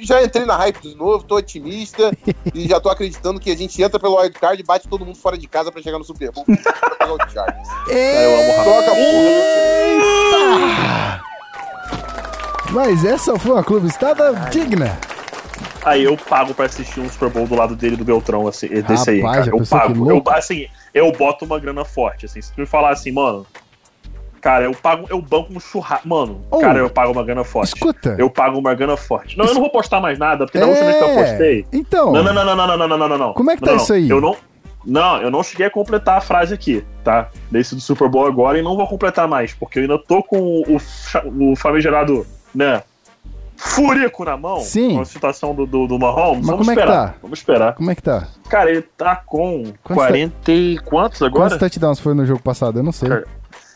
Já 0.00 0.22
entrei 0.22 0.46
na 0.46 0.56
hype 0.56 0.80
de 0.80 0.94
novo, 0.94 1.24
tô 1.24 1.36
otimista 1.36 2.10
e 2.54 2.66
já 2.66 2.80
tô 2.80 2.88
acreditando 2.88 3.38
que 3.38 3.50
a 3.50 3.56
gente 3.56 3.82
entra 3.82 4.00
pelo 4.00 4.18
wildcard 4.18 4.60
e 4.60 4.64
bate 4.64 4.88
todo 4.88 5.04
mundo 5.04 5.18
fora 5.18 5.36
de 5.36 5.46
casa 5.46 5.70
para 5.70 5.82
chegar 5.82 5.98
no 5.98 6.04
Super 6.04 6.32
Bowl 6.32 6.46
Chargers. 7.30 7.68
eu 7.88 8.40
amo 8.40 8.64
Toca 8.64 8.92
Mas 12.70 13.04
essa 13.04 13.38
foi 13.38 13.52
uma 13.52 13.62
clubistada 13.62 14.32
digna. 14.50 14.98
Aí 15.84 16.04
eu 16.04 16.16
pago 16.16 16.54
pra 16.54 16.64
assistir 16.64 17.00
um 17.00 17.08
Super 17.08 17.28
Bowl 17.28 17.46
do 17.46 17.54
lado 17.54 17.76
dele 17.76 17.96
do 17.96 18.04
Beltrão, 18.04 18.48
assim, 18.48 18.68
desse 18.68 19.10
aí, 19.10 19.22
cara. 19.22 19.50
Eu 19.50 19.66
pago. 19.66 20.10
Eu, 20.10 20.22
assim, 20.28 20.66
eu 20.94 21.12
boto 21.12 21.44
uma 21.44 21.58
grana 21.58 21.84
forte, 21.84 22.24
assim. 22.26 22.40
Se 22.40 22.52
tu 22.52 22.60
me 22.60 22.66
falar 22.66 22.90
assim, 22.90 23.12
mano. 23.12 23.46
Cara, 24.40 24.64
eu 24.64 24.72
pago, 24.72 25.06
eu 25.08 25.22
banco 25.22 25.54
um 25.54 25.60
churrasco. 25.60 26.06
Mano, 26.06 26.42
oh, 26.50 26.58
cara, 26.58 26.78
eu 26.78 26.90
pago 26.90 27.12
uma 27.12 27.24
grana 27.24 27.44
forte. 27.44 27.74
Escuta. 27.74 28.14
Eu 28.18 28.28
pago 28.28 28.58
uma 28.58 28.74
grana 28.74 28.94
forte. 28.94 29.38
Não, 29.38 29.46
eu 29.46 29.54
não 29.54 29.60
vou 29.62 29.70
postar 29.70 30.00
mais 30.00 30.18
nada, 30.18 30.44
porque 30.44 30.58
da 30.58 30.66
é... 30.66 30.68
última 30.68 30.84
vez 30.84 30.98
que 30.98 31.04
eu 31.04 31.08
é, 31.08 31.14
postei. 31.14 31.66
Então. 31.72 32.12
Não, 32.12 32.22
não, 32.22 32.34
não, 32.34 32.44
não, 32.44 32.56
não, 32.66 32.76
não, 32.76 32.88
não, 32.88 33.08
não, 33.08 33.18
não. 33.18 33.32
Como 33.32 33.50
é 33.50 33.56
que 33.56 33.62
tá 33.62 33.70
não, 33.70 33.76
isso 33.78 33.92
aí? 33.94 34.08
Eu 34.08 34.20
não. 34.20 34.36
Não, 34.86 35.22
eu 35.22 35.30
não 35.30 35.42
cheguei 35.42 35.64
a 35.64 35.70
completar 35.70 36.18
a 36.18 36.20
frase 36.20 36.52
aqui, 36.52 36.84
tá? 37.02 37.30
Desse 37.50 37.74
do 37.74 37.80
Super 37.80 38.06
Bowl 38.06 38.26
agora 38.26 38.58
e 38.58 38.62
não 38.62 38.76
vou 38.76 38.86
completar 38.86 39.26
mais, 39.26 39.54
porque 39.54 39.78
eu 39.78 39.82
ainda 39.82 39.98
tô 39.98 40.22
com 40.22 40.62
o, 40.62 41.52
o 41.52 41.56
famigerado, 41.56 42.26
né? 42.54 42.82
Furico 43.56 44.24
na 44.24 44.36
mão 44.36 44.60
Sim. 44.60 44.94
com 44.94 45.00
a 45.00 45.04
situação 45.04 45.54
do, 45.54 45.66
do, 45.66 45.86
do 45.86 45.98
Mahomes. 45.98 46.38
Mas 46.38 46.46
Vamos 46.46 46.66
como 46.66 46.70
esperar. 46.70 46.92
É 46.92 47.06
que 47.06 47.12
tá? 47.12 47.18
Vamos 47.22 47.38
esperar. 47.38 47.74
Como 47.74 47.90
é 47.90 47.94
que 47.94 48.02
tá? 48.02 48.28
Cara, 48.48 48.70
ele 48.70 48.82
tá 48.82 49.16
com 49.16 49.72
quantos 49.82 50.04
40 50.04 50.34
tá... 50.42 50.52
e 50.52 50.78
quantos 50.78 51.22
agora? 51.22 51.44
Quantos 51.44 51.58
touchdowns 51.58 52.00
foi 52.00 52.14
no 52.14 52.26
jogo 52.26 52.42
passado? 52.42 52.78
Eu 52.78 52.82
não 52.82 52.92
sei. 52.92 53.08
Cara, 53.08 53.26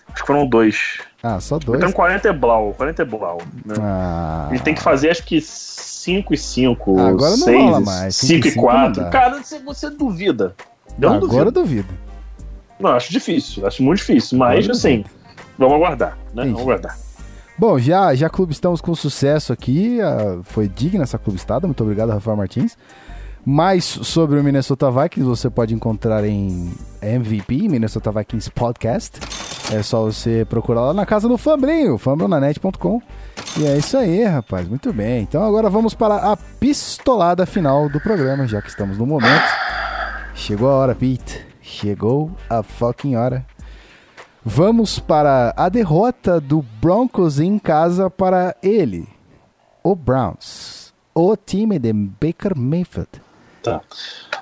acho 0.08 0.22
que 0.22 0.26
foram 0.26 0.46
dois. 0.46 0.98
Ah, 1.22 1.40
só 1.40 1.58
dois? 1.58 1.80
Então 1.80 1.92
40 1.92 2.28
é 2.28 2.32
blau, 2.32 2.74
40 2.74 3.02
é 3.02 3.04
blau. 3.04 3.38
Né? 3.64 3.74
Ah. 3.80 4.48
Ele 4.50 4.60
tem 4.60 4.74
que 4.74 4.82
fazer 4.82 5.10
acho 5.10 5.24
que 5.24 5.40
5 5.40 6.32
e 6.32 6.38
5, 6.38 6.98
ah, 6.98 7.08
agora 7.08 7.36
6, 7.36 7.46
não 7.46 7.64
rola 7.66 7.80
mais. 7.80 8.16
5 8.16 8.48
e 8.48 8.54
4. 8.54 9.10
Cara, 9.10 9.42
você, 9.42 9.58
você 9.58 9.90
duvida. 9.90 10.54
Eu 11.00 11.10
não 11.10 11.16
agora 11.16 11.50
duvido. 11.50 11.86
duvido. 11.86 12.08
Não, 12.78 12.90
acho 12.90 13.10
difícil, 13.10 13.66
acho 13.66 13.82
muito 13.82 13.98
difícil, 13.98 14.38
mas 14.38 14.68
assim, 14.70 15.04
vamos 15.58 15.74
aguardar, 15.74 16.16
né? 16.32 16.44
Vamos 16.44 16.62
aguardar. 16.62 16.96
Bom, 17.58 17.76
já, 17.76 18.14
já 18.14 18.30
clube 18.30 18.52
estamos 18.52 18.80
com 18.80 18.94
sucesso 18.94 19.52
aqui. 19.52 19.98
Uh, 20.00 20.44
foi 20.44 20.68
digna 20.68 21.02
essa 21.02 21.18
clubistada. 21.18 21.66
Muito 21.66 21.82
obrigado, 21.82 22.10
Rafael 22.10 22.36
Martins. 22.36 22.78
Mais 23.44 23.84
sobre 23.84 24.38
o 24.38 24.44
Minnesota 24.44 24.88
Vikings 24.90 25.28
você 25.28 25.50
pode 25.50 25.74
encontrar 25.74 26.24
em 26.24 26.72
MVP, 27.02 27.68
Minnesota 27.68 28.12
Vikings 28.12 28.50
Podcast. 28.52 29.18
É 29.72 29.82
só 29.82 30.04
você 30.04 30.46
procurar 30.48 30.82
lá 30.82 30.94
na 30.94 31.04
casa 31.04 31.28
do 31.28 31.36
Fambrinho, 31.36 31.98
fambrionanet.com. 31.98 33.02
E 33.58 33.66
é 33.66 33.76
isso 33.76 33.96
aí, 33.96 34.22
rapaz. 34.22 34.68
Muito 34.68 34.92
bem. 34.92 35.22
Então 35.22 35.42
agora 35.42 35.68
vamos 35.68 35.94
para 35.94 36.30
a 36.30 36.36
pistolada 36.36 37.44
final 37.44 37.88
do 37.88 38.00
programa, 38.00 38.46
já 38.46 38.62
que 38.62 38.68
estamos 38.68 38.98
no 38.98 39.06
momento. 39.06 39.50
Chegou 40.32 40.68
a 40.70 40.74
hora, 40.74 40.94
Pete. 40.94 41.44
Chegou 41.60 42.30
a 42.48 42.62
fucking 42.62 43.16
hora. 43.16 43.44
Vamos 44.44 44.98
para 44.98 45.52
a 45.56 45.68
derrota 45.68 46.40
do 46.40 46.62
Broncos 46.80 47.40
em 47.40 47.58
casa 47.58 48.08
para 48.08 48.54
ele, 48.62 49.06
o 49.82 49.94
Browns, 49.94 50.94
o 51.14 51.36
time 51.36 51.78
de 51.78 51.92
Baker 51.92 52.56
Mayfield. 52.56 53.10
Tá. 53.62 53.82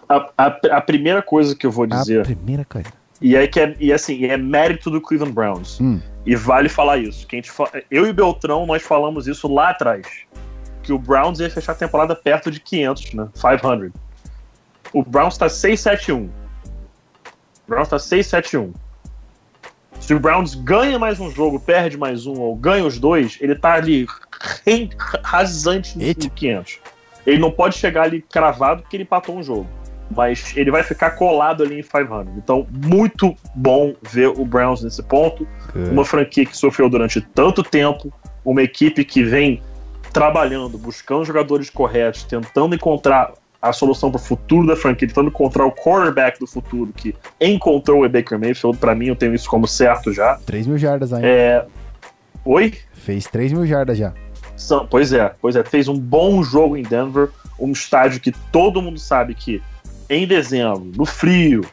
A, 0.09 0.31
a, 0.37 0.47
a 0.77 0.81
primeira 0.81 1.23
coisa 1.23 1.57
que 1.57 1.67
eu 1.67 1.71
vou 1.71 1.87
dizer. 1.87 2.21
A 2.21 2.25
primeira 2.25 2.65
coisa. 2.65 2.93
E 3.21 3.35
é 3.35 3.47
que 3.47 3.59
é, 3.59 3.75
e 3.81 3.93
assim, 3.93 4.27
é 4.27 4.37
mérito 4.37 4.91
do 4.91 5.01
Cleveland 5.01 5.35
Browns. 5.35 5.81
Hum. 5.81 6.01
E 6.25 6.37
vale 6.37 6.69
falar 6.69 6.99
isso. 6.99 7.27
Que 7.27 7.43
fa... 7.43 7.71
Eu 7.91 8.07
e 8.07 8.13
Beltrão, 8.13 8.67
nós 8.67 8.83
falamos 8.83 9.27
isso 9.27 9.53
lá 9.53 9.71
atrás. 9.71 10.07
Que 10.83 10.93
o 10.93 10.99
Browns 10.99 11.41
ia 11.41 11.51
fechar 11.51 11.73
a 11.73 11.77
temporada 11.77 12.15
perto 12.15 12.51
de 12.51 12.61
500, 12.61 13.15
né? 13.15 13.29
500. 13.35 13.93
O 14.93 15.03
Browns 15.03 15.39
tá 15.39 15.47
6-7-1. 15.47 16.27
O 16.27 16.31
Browns 17.67 17.89
tá 17.89 17.97
6-7-1. 17.97 18.73
Se 20.01 20.15
o 20.15 20.21
Browns 20.21 20.55
ganha 20.55 20.99
mais 20.99 21.19
um 21.19 21.31
jogo, 21.31 21.59
perde 21.59 21.97
mais 21.97 22.27
um, 22.27 22.35
ou 22.41 22.55
ganha 22.55 22.85
os 22.85 22.99
dois, 22.99 23.39
ele 23.41 23.55
tá 23.55 23.75
ali 23.75 24.07
rasante 25.23 25.99
no 25.99 26.31
500. 26.31 26.79
Ele 27.27 27.39
não 27.39 27.51
pode 27.51 27.77
chegar 27.77 28.05
ali 28.05 28.23
cravado 28.23 28.83
porque 28.83 28.97
ele 28.97 29.03
empatou 29.03 29.37
um 29.37 29.43
jogo. 29.43 29.67
Mas 30.09 30.57
ele 30.57 30.71
vai 30.71 30.85
ficar 30.85 31.11
colado 31.11 31.65
ali 31.65 31.81
em 31.81 31.83
500. 31.83 32.37
Então, 32.37 32.67
muito 32.71 33.35
bom 33.55 33.95
ver 34.03 34.29
o 34.29 34.45
Browns 34.45 34.83
nesse 34.83 35.03
ponto. 35.03 35.47
É. 35.75 35.91
Uma 35.91 36.05
franquia 36.05 36.47
que 36.47 36.57
sofreu 36.57 36.89
durante 36.89 37.21
tanto 37.21 37.65
tempo, 37.65 38.13
uma 38.45 38.63
equipe 38.63 39.05
que 39.05 39.25
vem 39.25 39.61
trabalhando, 40.13 40.79
buscando 40.79 41.25
jogadores 41.25 41.69
corretos, 41.69 42.23
tentando 42.23 42.75
encontrar 42.75 43.33
a 43.61 43.73
solução 43.73 44.11
para 44.11 44.21
o 44.21 44.23
futuro 44.23 44.67
da 44.67 44.77
franquia, 44.77 45.09
tentando 45.09 45.29
encontrar 45.29 45.65
o 45.67 45.73
quarterback 45.73 46.39
do 46.39 46.47
futuro 46.47 46.93
que 46.95 47.15
encontrou 47.41 48.05
o 48.05 48.09
Baker 48.09 48.39
Mayfield. 48.39 48.79
Para 48.79 48.95
mim, 48.95 49.07
eu 49.07 49.17
tenho 49.17 49.35
isso 49.35 49.49
como 49.49 49.67
certo 49.67 50.13
já. 50.13 50.37
3 50.47 50.67
mil 50.67 50.79
jardas 50.79 51.13
ainda. 51.13 51.27
É... 51.27 51.67
Oi? 52.45 52.75
Fez 52.95 53.27
3 53.27 53.53
mil 53.53 53.67
jardas 53.67 53.99
já. 53.99 54.13
São- 54.57 54.87
Pois 54.87 55.13
é, 55.13 55.35
pois 55.41 55.57
é, 55.57 55.65
fez 55.65 55.89
um 55.89 55.99
bom 55.99 56.43
jogo 56.43 56.77
em 56.77 56.83
Denver, 56.83 57.29
um 57.59 57.73
estádio 57.73 58.21
que 58.21 58.33
todo 58.53 58.81
mundo 58.81 58.99
sabe 58.99 59.35
que 59.35 59.63
em 60.09 60.27
dezembro, 60.27 60.91
no 60.97 61.05
frio, 61.05 61.65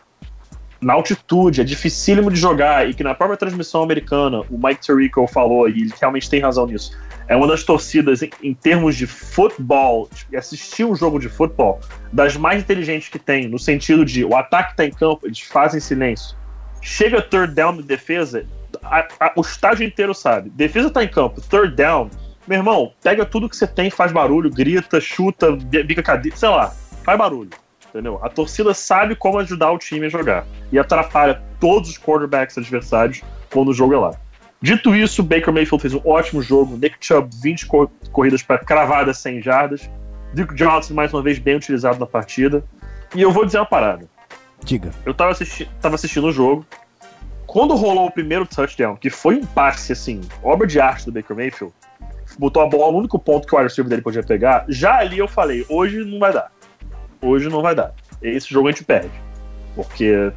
na 0.81 0.93
altitude, 0.93 1.61
é 1.61 1.64
dificílimo 1.64 2.30
de 2.31 2.38
jogar 2.39 2.89
e 2.89 2.93
que 2.93 3.03
na 3.03 3.14
própria 3.14 3.38
transmissão 3.38 3.84
americana 3.84 4.41
o 4.49 4.57
Mike 4.57 4.81
Tirico 4.81 5.26
falou, 5.27 5.69
e 5.69 5.84
ele 5.84 5.93
realmente 5.99 6.30
tem 6.30 6.41
razão 6.41 6.65
nisso, 6.65 6.91
é 7.27 7.35
uma 7.35 7.47
das 7.47 7.63
torcidas 7.63 8.21
em, 8.21 8.29
em 8.41 8.53
termos 8.53 8.95
de 8.95 9.07
futebol, 9.07 10.09
de 10.29 10.35
assistir 10.37 10.83
um 10.85 10.95
jogo 10.95 11.19
de 11.19 11.29
futebol, 11.29 11.79
das 12.11 12.35
mais 12.37 12.61
inteligentes 12.61 13.09
que 13.09 13.19
tem, 13.19 13.47
no 13.47 13.57
sentido 13.59 14.03
de 14.05 14.23
o 14.25 14.35
ataque 14.35 14.75
tá 14.75 14.85
em 14.85 14.91
campo, 14.91 15.25
eles 15.25 15.39
fazem 15.39 15.79
silêncio. 15.79 16.35
Chega 16.81 17.21
third 17.21 17.53
down 17.53 17.77
de 17.77 17.83
defesa, 17.83 18.45
a- 18.83 19.07
a- 19.19 19.33
o 19.35 19.41
estádio 19.41 19.85
inteiro 19.85 20.13
sabe. 20.13 20.49
Defesa 20.49 20.89
tá 20.89 21.03
em 21.03 21.07
campo, 21.07 21.39
third 21.41 21.75
down, 21.75 22.09
meu 22.47 22.57
irmão, 22.57 22.91
pega 23.01 23.25
tudo 23.25 23.47
que 23.47 23.55
você 23.55 23.65
tem, 23.67 23.89
faz 23.89 24.11
barulho, 24.11 24.49
grita, 24.49 24.99
chuta, 24.99 25.51
bi- 25.53 25.83
bica 25.83 26.03
cadeira, 26.03 26.35
sei 26.35 26.49
lá, 26.49 26.73
faz 27.03 27.17
barulho. 27.17 27.49
Entendeu? 27.89 28.19
A 28.23 28.27
torcida 28.27 28.73
sabe 28.73 29.15
como 29.15 29.37
ajudar 29.37 29.71
o 29.71 29.77
time 29.77 30.07
a 30.07 30.09
jogar. 30.09 30.47
E 30.71 30.79
atrapalha 30.79 31.39
todos 31.59 31.91
os 31.91 31.97
quarterbacks 31.97 32.57
adversários 32.57 33.21
quando 33.51 33.67
o 33.69 33.73
jogo 33.73 33.93
é 33.93 33.97
lá. 33.99 34.11
Dito 34.64 34.95
isso, 34.95 35.22
Baker 35.22 35.53
Mayfield 35.53 35.81
fez 35.81 35.94
um 35.94 35.99
ótimo 36.06 36.41
jogo. 36.41 36.77
Nick 36.77 36.95
Chubb, 37.02 37.30
20 37.41 37.65
cor- 37.65 37.91
corridas 38.14 38.41
para 38.41 38.57
cravadas 38.57 39.18
100 39.18 39.41
jardas. 39.41 39.90
Duke 40.34 40.56
Johnson, 40.56 40.94
mais 40.94 41.14
uma 41.14 41.22
vez, 41.22 41.38
bem 41.38 41.56
utilizado 41.57 41.99
na 41.99 42.06
partida. 42.06 42.64
E 43.14 43.22
eu 43.22 43.30
vou 43.30 43.45
dizer 43.45 43.57
uma 43.60 43.65
parada. 43.65 44.07
Diga. 44.64 44.91
Eu 45.06 45.14
tava, 45.14 45.31
assisti 45.31 45.69
tava 45.81 45.95
assistindo 45.95 46.27
o 46.27 46.31
jogo. 46.31 46.65
Quando 47.45 47.76
rolou 47.76 48.07
o 48.07 48.11
primeiro 48.11 48.48
touchdown, 48.48 48.95
que 48.95 49.10
foi 49.10 49.35
um 49.35 49.45
passe, 49.45 49.91
assim, 49.91 50.22
obra 50.41 50.65
de 50.65 50.80
arte 50.80 51.07
do 51.07 51.11
Baker 51.11 51.35
Mayfield, 51.35 51.73
botou 52.40 52.64
a 52.64 52.65
bola 52.65 52.94
no 52.94 52.99
único 52.99 53.19
ponto 53.19 53.45
que 53.45 53.53
o 53.53 53.60
receiver 53.61 53.90
dele 53.90 54.02
podia 54.02 54.23
pegar, 54.23 54.64
já 54.69 54.95
ali 54.99 55.18
eu 55.19 55.27
falei, 55.27 55.65
hoje 55.68 56.06
não 56.06 56.19
vai 56.19 56.31
dar. 56.31 56.49
Hoje 57.22 57.49
não 57.49 57.61
vai 57.61 57.76
dar. 57.76 57.94
Esse 58.22 58.49
jogo 58.49 58.69
a 58.69 58.72
gente 58.72 58.85
perde. 58.85 59.11
Porque 59.76 60.31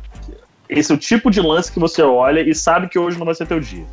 esse 0.69 0.91
é 0.91 0.95
o 0.97 0.99
tipo 0.99 1.31
de 1.31 1.41
lance 1.41 1.71
que 1.71 1.79
você 1.79 2.03
olha 2.03 2.41
e 2.41 2.53
sabe 2.57 2.89
que 2.89 2.99
hoje 2.99 3.17
não 3.17 3.25
vai 3.25 3.35
ser 3.37 3.47
teu 3.47 3.61
dia. 3.61 3.87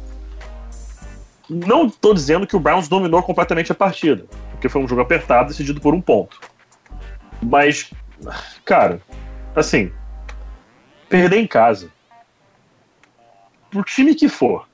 Não 1.49 1.90
tô 1.90 2.14
dizendo 2.14 2.48
que 2.48 2.56
o 2.56 2.60
Browns 2.60 2.88
dominou 2.88 3.22
completamente 3.22 3.72
a 3.72 3.76
partida, 3.76 4.26
porque 4.52 4.70
foi 4.70 4.82
um 4.82 4.88
jogo 4.88 5.02
apertado, 5.02 5.49
decidido 5.49 5.82
por 5.82 5.94
um 5.94 6.02
ponto. 6.02 6.40
Mas, 7.41 7.91
cara, 8.64 9.02
assim, 9.56 9.91
perder 11.10 11.38
em 11.38 11.48
casa. 11.48 11.90
Pro 13.70 13.84
time 13.84 14.15
que 14.15 14.30
for. 14.30 14.68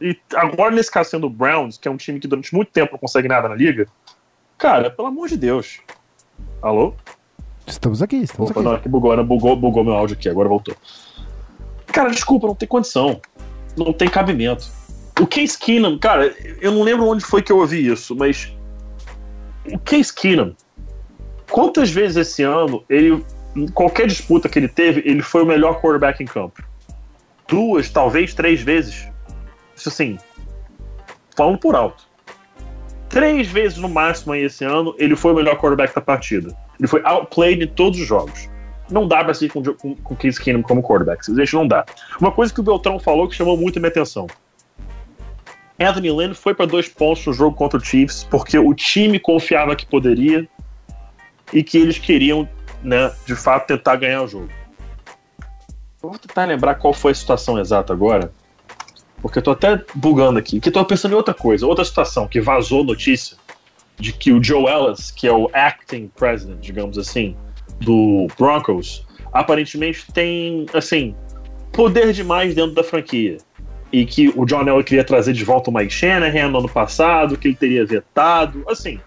E 0.00 0.16
agora, 0.34 0.74
nesse 0.74 0.90
caso, 0.90 1.10
sendo 1.10 1.26
o 1.26 1.30
Browns, 1.30 1.78
que 1.78 1.86
é 1.86 1.90
um 1.90 1.96
time 1.96 2.18
que 2.18 2.28
durante 2.28 2.54
muito 2.54 2.70
tempo 2.70 2.92
não 2.92 2.98
consegue 2.98 3.28
nada 3.28 3.48
na 3.48 3.54
liga. 3.54 3.86
Cara, 4.58 4.90
pelo 4.90 5.08
amor 5.08 5.28
de 5.28 5.36
Deus. 5.36 5.80
Alô? 6.60 6.94
Estamos 7.66 8.02
aqui, 8.02 8.16
estamos 8.16 8.50
Opa, 8.50 8.60
aqui. 8.60 8.68
não, 8.68 8.76
aqui 8.76 8.88
bugou, 8.88 9.16
né? 9.16 9.22
bugou, 9.22 9.56
bugou 9.56 9.84
meu 9.84 9.94
áudio 9.94 10.16
aqui, 10.16 10.28
agora 10.28 10.48
voltou. 10.48 10.76
Cara, 11.86 12.10
desculpa, 12.10 12.46
não 12.46 12.54
tem 12.54 12.68
condição. 12.68 13.20
Não 13.76 13.92
tem 13.92 14.08
cabimento. 14.08 14.70
O 15.20 15.26
Case 15.26 15.58
Keenum, 15.58 15.98
cara, 15.98 16.34
eu 16.60 16.72
não 16.72 16.82
lembro 16.82 17.06
onde 17.06 17.24
foi 17.24 17.42
que 17.42 17.52
eu 17.52 17.58
ouvi 17.58 17.86
isso, 17.86 18.16
mas. 18.16 18.52
O 19.70 19.78
Case 19.78 20.12
Keenum, 20.12 20.54
quantas 21.50 21.90
vezes 21.90 22.16
esse 22.16 22.42
ano, 22.42 22.84
ele. 22.88 23.24
Qualquer 23.74 24.06
disputa 24.06 24.48
que 24.48 24.58
ele 24.58 24.68
teve, 24.68 25.02
ele 25.04 25.20
foi 25.20 25.42
o 25.42 25.46
melhor 25.46 25.78
quarterback 25.80 26.22
em 26.22 26.26
campo? 26.26 26.62
Duas, 27.46 27.90
talvez 27.90 28.32
três 28.32 28.62
vezes. 28.62 29.06
Isso 29.76 29.90
assim. 29.90 30.18
Falando 31.36 31.58
por 31.58 31.74
alto. 31.74 32.04
Três 33.10 33.48
vezes 33.48 33.76
no 33.76 33.90
máximo 33.90 34.32
aí 34.32 34.44
esse 34.44 34.64
ano, 34.64 34.94
ele 34.98 35.14
foi 35.14 35.32
o 35.32 35.34
melhor 35.34 35.56
quarterback 35.56 35.94
da 35.94 36.00
partida. 36.00 36.56
Ele 36.80 36.88
foi 36.88 37.02
outplayed 37.04 37.62
em 37.62 37.68
todos 37.68 38.00
os 38.00 38.06
jogos. 38.06 38.48
Não 38.90 39.06
dá 39.06 39.22
pra 39.22 39.34
seguir 39.34 39.52
com, 39.52 39.62
com 40.02 40.16
Case 40.16 40.40
Keenum 40.40 40.62
como 40.62 40.82
quarterback. 40.82 41.24
Simplesmente 41.24 41.54
não 41.54 41.66
dá. 41.66 41.84
Uma 42.18 42.32
coisa 42.32 42.52
que 42.52 42.60
o 42.60 42.62
Beltrão 42.62 42.98
falou 42.98 43.28
que 43.28 43.34
chamou 43.34 43.56
muito 43.56 43.78
a 43.78 43.80
minha 43.80 43.90
atenção. 43.90 44.26
Anthony 45.82 46.10
Lynn 46.10 46.34
foi 46.34 46.54
para 46.54 46.66
dois 46.66 46.88
pontos 46.88 47.26
no 47.26 47.32
jogo 47.32 47.56
contra 47.56 47.78
o 47.78 47.84
Chiefs 47.84 48.24
porque 48.30 48.58
o 48.58 48.74
time 48.74 49.18
confiava 49.18 49.74
que 49.74 49.86
poderia 49.86 50.48
e 51.52 51.62
que 51.62 51.78
eles 51.78 51.98
queriam, 51.98 52.48
né, 52.82 53.12
de 53.26 53.34
fato, 53.34 53.66
tentar 53.66 53.96
ganhar 53.96 54.22
o 54.22 54.28
jogo. 54.28 54.48
Vou 56.00 56.18
tentar 56.18 56.44
lembrar 56.46 56.76
qual 56.76 56.92
foi 56.92 57.12
a 57.12 57.14
situação 57.14 57.58
exata 57.58 57.92
agora, 57.92 58.32
porque 59.20 59.38
eu 59.38 59.42
tô 59.42 59.52
até 59.52 59.84
bugando 59.94 60.38
aqui, 60.38 60.60
que 60.60 60.68
eu 60.68 60.72
tô 60.72 60.84
pensando 60.84 61.12
em 61.12 61.16
outra 61.16 61.34
coisa, 61.34 61.66
outra 61.66 61.84
situação 61.84 62.26
que 62.26 62.40
vazou 62.40 62.82
notícia 62.82 63.36
de 63.98 64.12
que 64.12 64.32
o 64.32 64.42
Joe 64.42 64.64
Ellis, 64.64 65.10
que 65.10 65.28
é 65.28 65.32
o 65.32 65.48
acting 65.52 66.10
president, 66.16 66.58
digamos 66.60 66.98
assim, 66.98 67.36
do 67.80 68.26
Broncos, 68.38 69.06
aparentemente 69.32 70.10
tem, 70.12 70.66
assim, 70.74 71.14
poder 71.72 72.12
demais 72.12 72.54
dentro 72.54 72.74
da 72.74 72.82
franquia. 72.82 73.38
E 73.92 74.06
que 74.06 74.32
o 74.34 74.46
John 74.46 74.66
Elway 74.66 74.82
queria 74.82 75.04
trazer 75.04 75.34
de 75.34 75.44
volta 75.44 75.70
o 75.70 75.74
Mike 75.74 75.92
Shanahan 75.92 76.48
no 76.48 76.58
ano 76.60 76.68
passado, 76.68 77.36
que 77.36 77.48
ele 77.48 77.54
teria 77.54 77.84
vetado. 77.84 78.64
Assim, 78.66 78.98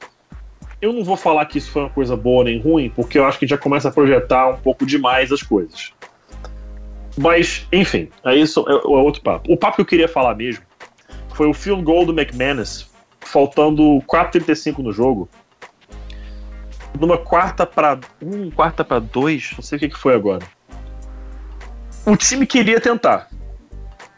eu 0.81 0.93
não 0.93 1.03
vou 1.03 1.17
falar 1.17 1.45
que 1.45 1.57
isso 1.57 1.71
foi 1.71 1.81
uma 1.83 1.89
coisa 1.89 2.15
boa 2.15 2.43
nem 2.43 2.59
ruim, 2.59 2.89
porque 2.95 3.17
eu 3.17 3.25
acho 3.25 3.39
que 3.39 3.47
já 3.47 3.57
começa 3.57 3.89
a 3.89 3.91
projetar 3.91 4.49
um 4.49 4.57
pouco 4.57 4.85
demais 4.85 5.31
as 5.31 5.41
coisas. 5.41 5.91
Mas, 7.17 7.65
enfim, 7.71 8.09
é 8.23 8.35
isso 8.35 8.65
é, 8.67 8.73
é 8.73 8.87
outro 8.87 9.21
papo. 9.21 9.51
O 9.51 9.57
papo 9.57 9.77
que 9.77 9.81
eu 9.81 9.85
queria 9.85 10.07
falar 10.07 10.35
mesmo 10.35 10.63
foi 11.33 11.47
o 11.47 11.53
field 11.53 11.83
goal 11.83 12.05
do 12.05 12.13
McManus, 12.13 12.89
faltando 13.19 14.01
4,35 14.07 14.79
no 14.79 14.91
jogo. 14.91 15.29
Numa 16.99 17.17
quarta 17.17 17.65
para 17.65 17.99
um, 18.21 18.49
quarta 18.51 18.83
para 18.83 18.99
dois, 18.99 19.51
não 19.55 19.61
sei 19.61 19.77
o 19.77 19.79
que, 19.79 19.89
que 19.89 19.97
foi 19.97 20.13
agora. 20.13 20.45
O 22.05 22.15
time 22.15 22.45
queria 22.45 22.79
tentar, 22.79 23.29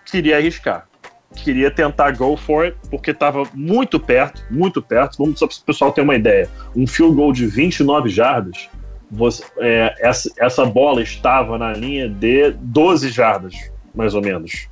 queria 0.09 0.37
arriscar, 0.37 0.87
queria 1.35 1.69
tentar 1.69 2.11
go 2.11 2.35
for 2.35 2.65
it, 2.65 2.77
porque 2.89 3.11
estava 3.11 3.43
muito 3.53 3.99
perto, 3.99 4.43
muito 4.49 4.81
perto. 4.81 5.17
Vamos 5.17 5.39
só 5.39 5.47
para 5.47 5.55
o 5.55 5.61
pessoal 5.61 5.91
ter 5.91 6.01
uma 6.01 6.15
ideia: 6.15 6.49
um 6.75 6.87
field 6.87 7.15
goal 7.15 7.31
de 7.31 7.45
29 7.45 8.09
jardas, 8.09 8.69
você, 9.09 9.43
é, 9.59 9.95
essa, 9.99 10.31
essa 10.39 10.65
bola 10.65 11.01
estava 11.01 11.57
na 11.57 11.73
linha 11.73 12.09
de 12.09 12.51
12 12.51 13.09
jardas, 13.09 13.55
mais 13.93 14.13
ou 14.13 14.21
menos. 14.21 14.67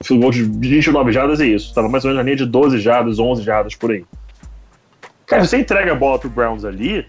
Um 0.00 0.04
field 0.04 0.20
goal 0.20 0.32
de 0.32 0.42
29 0.68 1.12
jardas 1.12 1.40
é 1.40 1.46
isso, 1.46 1.68
estava 1.68 1.88
mais 1.88 2.04
ou 2.04 2.10
menos 2.10 2.22
na 2.22 2.24
linha 2.24 2.36
de 2.36 2.46
12 2.46 2.78
jardas, 2.78 3.18
11 3.18 3.42
jardas 3.42 3.74
por 3.74 3.90
aí. 3.90 4.04
Cara, 5.26 5.44
você 5.44 5.58
entrega 5.58 5.92
a 5.92 5.94
bola 5.94 6.18
pro 6.18 6.30
Browns 6.30 6.64
ali, 6.64 7.04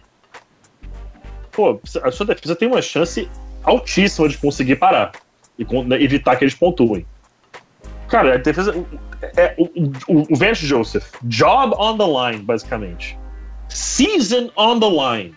pô, 1.52 1.80
a 2.02 2.12
sua 2.12 2.26
defesa 2.26 2.56
tem 2.56 2.68
uma 2.68 2.82
chance 2.82 3.30
altíssima 3.64 4.30
de 4.30 4.38
conseguir 4.38 4.78
parar 4.78 5.12
e 5.58 5.66
né, 5.84 6.02
evitar 6.02 6.36
que 6.36 6.44
eles 6.44 6.56
pontuem. 6.56 7.06
Cara, 8.08 8.36
a 8.36 8.38
defesa. 8.38 8.74
É, 9.36 9.56
o, 9.58 9.66
o, 10.08 10.34
o 10.34 10.36
Vance 10.36 10.66
Joseph, 10.66 11.12
job 11.24 11.76
on 11.78 11.98
the 11.98 12.06
line, 12.06 12.44
basicamente. 12.44 13.18
Season 13.70 14.50
on 14.56 14.80
the 14.80 14.90
line. 14.90 15.36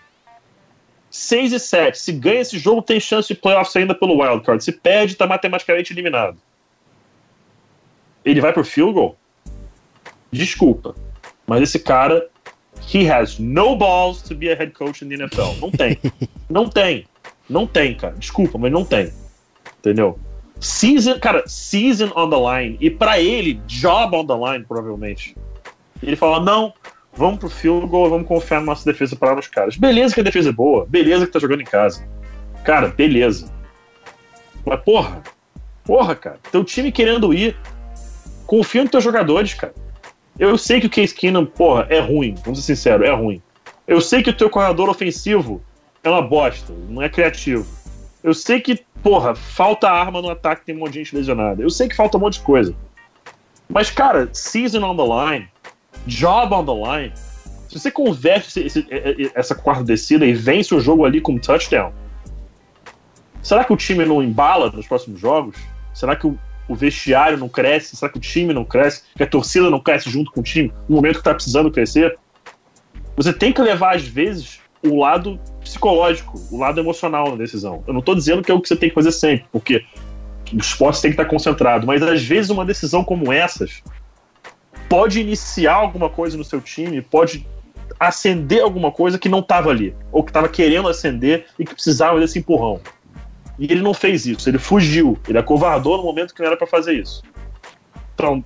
6 1.09 1.51
e 1.51 1.59
7. 1.59 1.97
Se 1.97 2.11
ganha 2.13 2.39
esse 2.39 2.57
jogo, 2.57 2.81
tem 2.81 2.99
chance 2.99 3.27
de 3.27 3.35
playoffs 3.35 3.75
ainda 3.75 3.93
pelo 3.93 4.21
wildcard. 4.21 4.63
Se 4.63 4.71
perde, 4.71 5.15
tá 5.15 5.27
matematicamente 5.27 5.91
eliminado. 5.91 6.37
Ele 8.23 8.39
vai 8.39 8.53
pro 8.53 8.63
field 8.63 8.93
goal? 8.93 9.17
Desculpa. 10.31 10.95
Mas 11.45 11.63
esse 11.63 11.79
cara, 11.79 12.29
he 12.93 13.11
has 13.11 13.37
no 13.37 13.75
balls 13.75 14.21
to 14.21 14.33
be 14.33 14.49
a 14.49 14.55
head 14.55 14.71
coach 14.71 15.03
in 15.03 15.09
the 15.09 15.15
NFL. 15.15 15.59
Não 15.59 15.71
tem. 15.71 15.97
não 16.49 16.69
tem. 16.69 17.05
Não 17.49 17.67
tem, 17.67 17.95
cara. 17.95 18.13
Desculpa, 18.13 18.57
mas 18.57 18.71
não 18.71 18.85
tem. 18.85 19.11
Entendeu? 19.79 20.17
Season, 20.61 21.19
cara, 21.19 21.43
season 21.47 22.11
on 22.15 22.29
the 22.29 22.37
line. 22.37 22.77
E 22.79 22.89
para 22.89 23.19
ele, 23.19 23.59
job 23.65 24.15
on 24.15 24.27
the 24.27 24.35
line, 24.35 24.63
provavelmente. 24.63 25.35
Ele 26.01 26.15
fala: 26.15 26.39
não, 26.39 26.71
vamos 27.13 27.39
pro 27.39 27.49
field 27.49 27.87
goal, 27.87 28.11
vamos 28.11 28.27
confiar 28.27 28.59
na 28.59 28.67
nossa 28.67 28.85
defesa 28.85 29.15
para 29.15 29.39
os 29.39 29.47
caras. 29.47 29.75
Beleza 29.75 30.13
que 30.13 30.21
a 30.21 30.23
defesa 30.23 30.49
é 30.49 30.53
boa, 30.53 30.85
beleza 30.85 31.25
que 31.25 31.33
tá 31.33 31.39
jogando 31.39 31.61
em 31.61 31.65
casa. 31.65 32.07
Cara, 32.63 32.89
beleza. 32.89 33.51
Mas 34.63 34.79
porra, 34.81 35.23
porra, 35.83 36.15
cara, 36.15 36.39
teu 36.51 36.63
time 36.63 36.91
querendo 36.91 37.33
ir, 37.33 37.57
confia 38.45 38.83
nos 38.83 38.91
teus 38.91 39.03
jogadores, 39.03 39.55
cara. 39.55 39.73
Eu 40.37 40.57
sei 40.57 40.79
que 40.79 40.87
o 40.87 40.89
Case 40.89 41.13
Keenum, 41.13 41.45
porra, 41.45 41.87
é 41.89 41.99
ruim, 41.99 42.35
vamos 42.43 42.59
ser 42.59 42.75
sinceros, 42.75 43.07
é 43.07 43.11
ruim. 43.11 43.41
Eu 43.87 43.99
sei 43.99 44.23
que 44.23 44.29
o 44.29 44.33
teu 44.33 44.49
corredor 44.49 44.89
ofensivo 44.89 45.61
é 46.03 46.09
uma 46.09 46.21
bosta, 46.21 46.71
não 46.87 47.01
é 47.01 47.09
criativo. 47.09 47.65
Eu 48.23 48.33
sei 48.33 48.61
que 48.61 48.83
porra, 49.01 49.35
falta 49.35 49.89
arma 49.89 50.21
no 50.21 50.29
ataque, 50.29 50.65
tem 50.65 50.75
um 50.75 50.79
monte 50.79 50.93
de 50.93 50.99
gente 50.99 51.15
lesionada. 51.15 51.61
Eu 51.61 51.69
sei 51.69 51.87
que 51.87 51.95
falta 51.95 52.17
um 52.17 52.21
monte 52.21 52.35
de 52.35 52.45
coisa. 52.45 52.75
Mas, 53.67 53.89
cara, 53.89 54.29
season 54.33 54.83
on 54.83 54.95
the 54.95 55.03
line, 55.03 55.47
job 56.05 56.53
on 56.53 56.65
the 56.65 56.71
line, 56.71 57.13
se 57.67 57.79
você 57.79 57.89
converte 57.89 58.59
esse, 58.59 58.85
essa 59.33 59.55
quarta 59.55 59.83
descida 59.83 60.25
e 60.25 60.33
vence 60.33 60.75
o 60.75 60.79
jogo 60.79 61.05
ali 61.05 61.21
com 61.21 61.33
um 61.33 61.39
touchdown, 61.39 61.93
será 63.41 63.63
que 63.63 63.73
o 63.73 63.77
time 63.77 64.05
não 64.05 64.21
embala 64.21 64.69
nos 64.69 64.87
próximos 64.87 65.19
jogos? 65.19 65.55
Será 65.93 66.15
que 66.15 66.27
o, 66.27 66.37
o 66.67 66.75
vestiário 66.75 67.37
não 67.37 67.49
cresce? 67.49 67.95
Será 67.95 68.11
que 68.11 68.17
o 68.17 68.21
time 68.21 68.53
não 68.53 68.65
cresce? 68.65 69.03
Que 69.15 69.23
a 69.23 69.27
torcida 69.27 69.69
não 69.69 69.79
cresce 69.79 70.09
junto 70.09 70.31
com 70.31 70.41
o 70.41 70.43
time 70.43 70.71
no 70.87 70.97
momento 70.97 71.13
que 71.13 71.21
está 71.21 71.33
precisando 71.33 71.71
crescer? 71.71 72.17
Você 73.15 73.33
tem 73.33 73.51
que 73.51 73.61
levar, 73.61 73.95
às 73.95 74.03
vezes, 74.03 74.60
o 74.83 74.99
lado 74.99 75.39
psicológico, 75.59 76.39
o 76.51 76.57
lado 76.57 76.79
emocional 76.79 77.31
na 77.31 77.35
decisão. 77.35 77.83
Eu 77.87 77.93
não 77.93 77.99
estou 77.99 78.15
dizendo 78.15 78.41
que 78.41 78.51
é 78.51 78.53
o 78.53 78.59
que 78.59 78.67
você 78.67 78.75
tem 78.75 78.89
que 78.89 78.95
fazer 78.95 79.11
sempre, 79.11 79.45
porque 79.51 79.85
o 80.51 80.57
esporte 80.57 81.01
tem 81.01 81.11
que 81.11 81.21
estar 81.21 81.29
concentrado, 81.29 81.85
mas 81.85 82.01
às 82.01 82.23
vezes 82.23 82.49
uma 82.49 82.65
decisão 82.65 83.03
como 83.03 83.31
essas 83.31 83.81
pode 84.89 85.21
iniciar 85.21 85.75
alguma 85.75 86.09
coisa 86.09 86.37
no 86.37 86.43
seu 86.43 86.59
time, 86.59 87.01
pode 87.01 87.47
acender 87.99 88.61
alguma 88.61 88.91
coisa 88.91 89.17
que 89.17 89.29
não 89.29 89.39
estava 89.39 89.69
ali, 89.69 89.95
ou 90.11 90.23
que 90.23 90.31
estava 90.31 90.49
querendo 90.49 90.89
acender 90.89 91.45
e 91.57 91.63
que 91.63 91.73
precisava 91.73 92.19
desse 92.19 92.39
empurrão. 92.39 92.81
E 93.59 93.65
ele 93.65 93.81
não 93.81 93.93
fez 93.93 94.25
isso, 94.25 94.49
ele 94.49 94.57
fugiu, 94.57 95.17
ele 95.27 95.37
acovardou 95.37 95.97
no 95.97 96.03
momento 96.03 96.33
que 96.33 96.41
não 96.41 96.47
era 96.47 96.57
para 96.57 96.67
fazer 96.67 96.93
isso. 96.93 97.21
Então, 98.15 98.43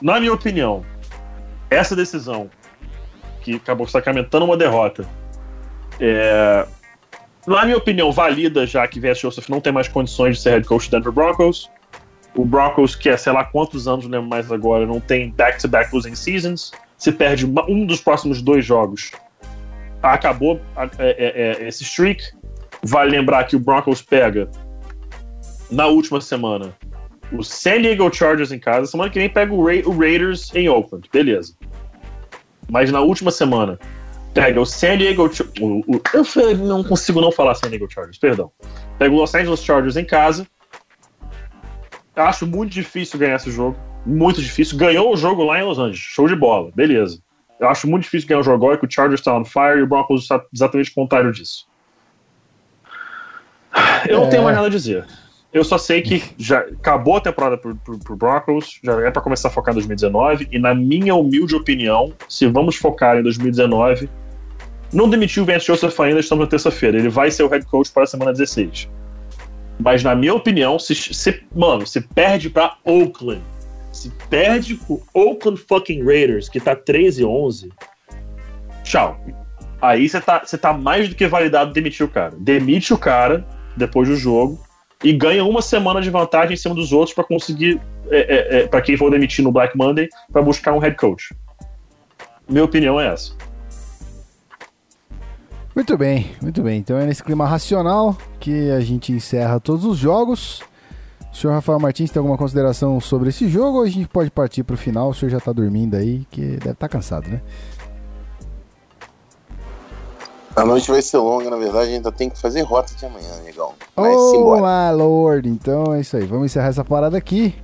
na 0.00 0.20
minha 0.20 0.32
opinião, 0.32 0.84
essa 1.70 1.96
decisão 1.96 2.50
que 3.40 3.54
acabou 3.54 3.88
sacramentando 3.88 4.44
uma 4.44 4.56
derrota 4.56 5.08
é, 6.00 6.66
na 7.46 7.64
minha 7.64 7.76
opinião, 7.76 8.12
valida 8.12 8.66
já 8.66 8.86
que 8.86 9.00
Vance 9.00 9.22
Joseph 9.22 9.48
não 9.48 9.60
tem 9.60 9.72
mais 9.72 9.88
condições 9.88 10.36
de 10.36 10.42
ser 10.42 10.50
head 10.50 10.66
coach 10.66 10.90
do 10.90 10.96
Denver 10.96 11.12
Broncos. 11.12 11.70
O 12.34 12.44
Broncos, 12.44 12.94
que 12.94 13.08
é 13.08 13.16
sei 13.16 13.32
lá 13.32 13.42
quantos 13.44 13.88
anos, 13.88 14.04
não 14.04 14.12
lembro 14.12 14.28
mais 14.28 14.52
agora, 14.52 14.86
não 14.86 15.00
tem 15.00 15.30
back-to-back 15.30 15.94
losing 15.94 16.14
seasons. 16.14 16.72
Se 16.96 17.10
perde 17.10 17.46
um 17.46 17.86
dos 17.86 18.00
próximos 18.00 18.42
dois 18.42 18.64
jogos, 18.64 19.12
acabou 20.02 20.60
é, 20.76 20.88
é, 20.98 21.64
é, 21.64 21.68
esse 21.68 21.84
streak. 21.84 22.22
Vale 22.82 23.10
lembrar 23.10 23.44
que 23.44 23.56
o 23.56 23.58
Broncos 23.58 24.02
pega 24.02 24.48
na 25.70 25.86
última 25.86 26.20
semana 26.20 26.74
o 27.32 27.42
San 27.42 27.82
Diego 27.82 28.12
Chargers 28.14 28.52
em 28.52 28.58
casa. 28.58 28.90
Semana 28.90 29.10
que 29.10 29.18
vem 29.18 29.28
pega 29.28 29.52
o, 29.52 29.64
Ra 29.64 29.74
o 29.86 29.98
Raiders 29.98 30.54
em 30.54 30.68
Oakland, 30.68 31.08
beleza. 31.12 31.54
Mas 32.70 32.92
na 32.92 33.00
última 33.00 33.30
semana 33.30 33.78
Pega 34.34 34.60
o 34.60 34.66
San 34.66 34.96
Diego. 34.98 35.30
O, 35.60 35.82
eu 36.14 36.56
não 36.56 36.84
consigo 36.84 37.20
não 37.20 37.32
falar 37.32 37.54
San 37.54 37.68
Diego 37.68 37.90
Chargers, 37.90 38.18
perdão. 38.18 38.50
Pega 38.98 39.14
o 39.14 39.18
Los 39.18 39.34
Angeles 39.34 39.62
Chargers 39.62 39.96
em 39.96 40.04
casa. 40.04 40.46
Acho 42.14 42.46
muito 42.46 42.72
difícil 42.72 43.18
ganhar 43.18 43.36
esse 43.36 43.50
jogo. 43.50 43.76
Muito 44.04 44.42
difícil. 44.42 44.76
Ganhou 44.76 45.12
o 45.12 45.16
jogo 45.16 45.44
lá 45.44 45.60
em 45.60 45.64
Los 45.64 45.78
Angeles. 45.78 45.98
Show 45.98 46.26
de 46.28 46.36
bola. 46.36 46.70
Beleza. 46.74 47.20
Eu 47.60 47.68
acho 47.68 47.88
muito 47.88 48.04
difícil 48.04 48.28
ganhar 48.28 48.40
o 48.40 48.44
jogo 48.44 48.56
agora 48.56 48.78
que 48.78 48.86
o 48.86 48.90
Chargers 48.90 49.20
está 49.20 49.36
on 49.36 49.44
fire 49.44 49.78
e 49.78 49.82
o 49.82 49.86
Broncos 49.86 50.22
está 50.22 50.42
exatamente 50.52 50.90
o 50.90 50.94
contrário 50.94 51.32
disso. 51.32 51.66
Eu 54.08 54.18
é. 54.18 54.20
não 54.20 54.30
tenho 54.30 54.44
mais 54.44 54.54
nada 54.54 54.68
a 54.68 54.70
dizer. 54.70 55.06
Eu 55.52 55.64
só 55.64 55.78
sei 55.78 56.02
que 56.02 56.22
já 56.36 56.58
acabou 56.58 57.16
a 57.16 57.20
temporada 57.20 57.56
pro, 57.56 57.74
pro, 57.76 57.98
pro 57.98 58.16
Broncos, 58.16 58.78
já 58.84 59.00
é 59.00 59.10
para 59.10 59.22
começar 59.22 59.48
a 59.48 59.50
focar 59.50 59.72
em 59.72 59.76
2019, 59.76 60.48
e 60.52 60.58
na 60.58 60.74
minha 60.74 61.14
humilde 61.14 61.54
opinião, 61.54 62.12
se 62.28 62.46
vamos 62.46 62.76
focar 62.76 63.16
em 63.16 63.22
2019, 63.22 64.10
não 64.92 65.08
demitiu 65.08 65.42
o 65.42 65.46
Vance 65.46 65.66
Joseph 65.66 65.98
ainda, 66.00 66.20
estamos 66.20 66.44
na 66.44 66.50
terça-feira. 66.50 66.98
Ele 66.98 67.08
vai 67.08 67.30
ser 67.30 67.44
o 67.44 67.48
head 67.48 67.64
coach 67.66 67.90
para 67.90 68.02
a 68.02 68.06
semana 68.06 68.32
16. 68.32 68.90
Mas, 69.80 70.02
na 70.02 70.14
minha 70.14 70.34
opinião, 70.34 70.78
se, 70.78 70.94
se 70.94 71.42
mano, 71.54 71.86
se 71.86 72.00
perde 72.00 72.50
para 72.50 72.76
Oakland, 72.84 73.42
se 73.90 74.10
perde 74.28 74.74
pro 74.74 75.00
Oakland 75.14 75.60
fucking 75.66 76.04
Raiders, 76.04 76.48
que 76.48 76.60
tá 76.60 76.76
13 76.76 77.22
e 77.22 77.24
11, 77.24 77.72
tchau. 78.82 79.18
Aí 79.80 80.08
você 80.08 80.20
tá, 80.20 80.40
tá 80.40 80.72
mais 80.72 81.08
do 81.08 81.14
que 81.14 81.26
validado 81.26 81.72
demitir 81.72 82.04
o 82.04 82.08
cara. 82.08 82.34
Demite 82.38 82.92
o 82.92 82.98
cara 82.98 83.46
depois 83.76 84.08
do 84.08 84.16
jogo 84.16 84.67
e 85.02 85.12
ganha 85.12 85.44
uma 85.44 85.62
semana 85.62 86.00
de 86.00 86.10
vantagem 86.10 86.54
em 86.54 86.56
cima 86.56 86.74
dos 86.74 86.92
outros 86.92 87.14
para 87.14 87.24
conseguir, 87.24 87.80
é, 88.10 88.18
é, 88.18 88.58
é, 88.60 88.66
para 88.66 88.80
quem 88.80 88.96
for 88.96 89.10
demitir 89.10 89.44
no 89.44 89.52
Black 89.52 89.76
Monday, 89.76 90.08
para 90.32 90.42
buscar 90.42 90.72
um 90.72 90.78
head 90.78 90.96
coach. 90.96 91.34
Minha 92.48 92.64
opinião 92.64 93.00
é 93.00 93.08
essa. 93.08 93.32
Muito 95.74 95.96
bem, 95.96 96.32
muito 96.42 96.62
bem. 96.62 96.78
Então 96.78 96.98
é 96.98 97.06
nesse 97.06 97.22
clima 97.22 97.46
racional 97.46 98.16
que 98.40 98.70
a 98.70 98.80
gente 98.80 99.12
encerra 99.12 99.60
todos 99.60 99.84
os 99.84 99.96
jogos. 99.96 100.60
O 101.32 101.36
senhor 101.36 101.52
Rafael 101.52 101.78
Martins 101.78 102.10
tem 102.10 102.18
alguma 102.18 102.36
consideração 102.36 102.98
sobre 103.00 103.28
esse 103.28 103.48
jogo 103.48 103.78
ou 103.78 103.84
a 103.84 103.88
gente 103.88 104.08
pode 104.08 104.30
partir 104.30 104.64
para 104.64 104.74
o 104.74 104.76
final? 104.76 105.10
O 105.10 105.14
senhor 105.14 105.30
já 105.30 105.38
está 105.38 105.52
dormindo 105.52 105.94
aí, 105.94 106.26
que 106.30 106.40
deve 106.40 106.56
estar 106.56 106.74
tá 106.74 106.88
cansado, 106.88 107.28
né? 107.28 107.40
A 110.58 110.64
noite 110.64 110.90
vai 110.90 111.00
ser 111.00 111.18
longa, 111.18 111.48
na 111.48 111.56
verdade, 111.56 111.92
ainda 111.92 112.10
tem 112.10 112.28
que 112.28 112.36
fazer 112.36 112.62
rota 112.62 112.92
de 112.92 113.06
amanhã, 113.06 113.28
negão. 113.44 113.74
Mas 113.94 114.16
oh, 114.16 114.56
my 114.56 114.92
lord! 114.92 115.48
Então 115.48 115.94
é 115.94 116.00
isso 116.00 116.16
aí. 116.16 116.26
Vamos 116.26 116.46
encerrar 116.46 116.66
essa 116.66 116.84
parada 116.84 117.16
aqui 117.16 117.54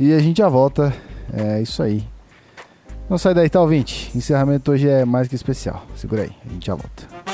e 0.00 0.14
a 0.14 0.18
gente 0.18 0.38
já 0.38 0.48
volta. 0.48 0.94
É 1.30 1.60
isso 1.60 1.82
aí. 1.82 2.02
Não 3.10 3.18
sai 3.18 3.34
daí, 3.34 3.50
tá, 3.50 3.60
ouvinte? 3.60 4.10
Encerramento 4.16 4.72
hoje 4.72 4.88
é 4.88 5.04
mais 5.04 5.28
que 5.28 5.34
especial. 5.34 5.82
Segura 5.94 6.22
aí, 6.22 6.32
a 6.46 6.52
gente 6.52 6.66
já 6.66 6.74
volta. 6.74 7.25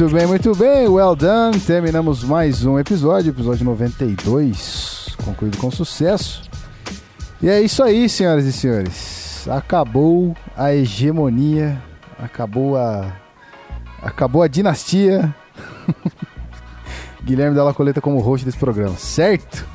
Muito 0.00 0.14
bem, 0.14 0.26
muito 0.26 0.54
bem. 0.54 0.88
Well 0.88 1.14
done. 1.14 1.60
Terminamos 1.60 2.24
mais 2.24 2.64
um 2.64 2.78
episódio, 2.78 3.28
episódio 3.28 3.66
92, 3.66 5.14
concluído 5.22 5.58
com 5.58 5.70
sucesso. 5.70 6.40
E 7.42 7.50
é 7.50 7.60
isso 7.60 7.82
aí, 7.82 8.08
senhoras 8.08 8.46
e 8.46 8.52
senhores. 8.52 9.46
Acabou 9.46 10.34
a 10.56 10.74
hegemonia, 10.74 11.82
acabou 12.18 12.78
a, 12.78 13.12
Acabou 14.02 14.42
a 14.42 14.48
dinastia. 14.48 15.34
Guilherme 17.22 17.54
Della 17.54 17.74
Coleta 17.74 18.00
como 18.00 18.20
host 18.20 18.46
desse 18.46 18.56
programa, 18.56 18.96
certo? 18.96 19.66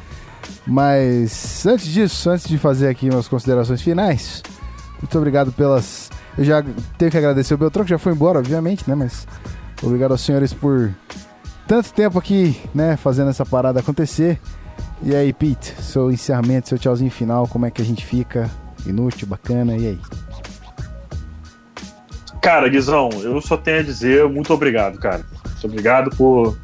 Mas 0.65 1.63
antes 1.67 1.85
disso, 1.85 2.31
antes 2.31 2.47
de 2.47 2.57
fazer 2.57 2.87
aqui 2.87 3.11
umas 3.11 3.27
considerações 3.27 3.79
finais, 3.79 4.41
muito 4.99 5.15
obrigado 5.19 5.51
pelas. 5.51 6.09
Eu 6.35 6.43
já 6.43 6.65
tenho 6.97 7.11
que 7.11 7.17
agradecer 7.17 7.53
o 7.53 7.59
Beltrão, 7.59 7.85
que 7.85 7.91
já 7.91 7.99
foi 7.99 8.11
embora, 8.11 8.39
obviamente, 8.39 8.89
né? 8.89 8.95
Mas 8.95 9.27
obrigado 9.81 10.11
aos 10.11 10.21
senhores 10.21 10.53
por 10.53 10.93
tanto 11.67 11.93
tempo 11.93 12.17
aqui, 12.19 12.59
né? 12.73 12.97
Fazendo 12.97 13.29
essa 13.29 13.45
parada 13.45 13.79
acontecer. 13.79 14.39
E 15.01 15.15
aí, 15.15 15.33
Pete, 15.33 15.75
seu 15.81 16.11
encerramento, 16.11 16.69
seu 16.69 16.77
tchauzinho 16.77 17.11
final, 17.11 17.47
como 17.47 17.65
é 17.65 17.71
que 17.71 17.81
a 17.81 17.85
gente 17.85 18.05
fica? 18.05 18.49
Inútil, 18.85 19.27
bacana, 19.27 19.75
e 19.75 19.87
aí? 19.87 19.99
Cara, 22.41 22.69
Guizão, 22.69 23.09
eu 23.21 23.41
só 23.41 23.57
tenho 23.57 23.79
a 23.79 23.83
dizer 23.83 24.27
muito 24.29 24.53
obrigado, 24.53 24.99
cara. 24.99 25.25
Muito 25.43 25.65
obrigado 25.65 26.15
por 26.15 26.57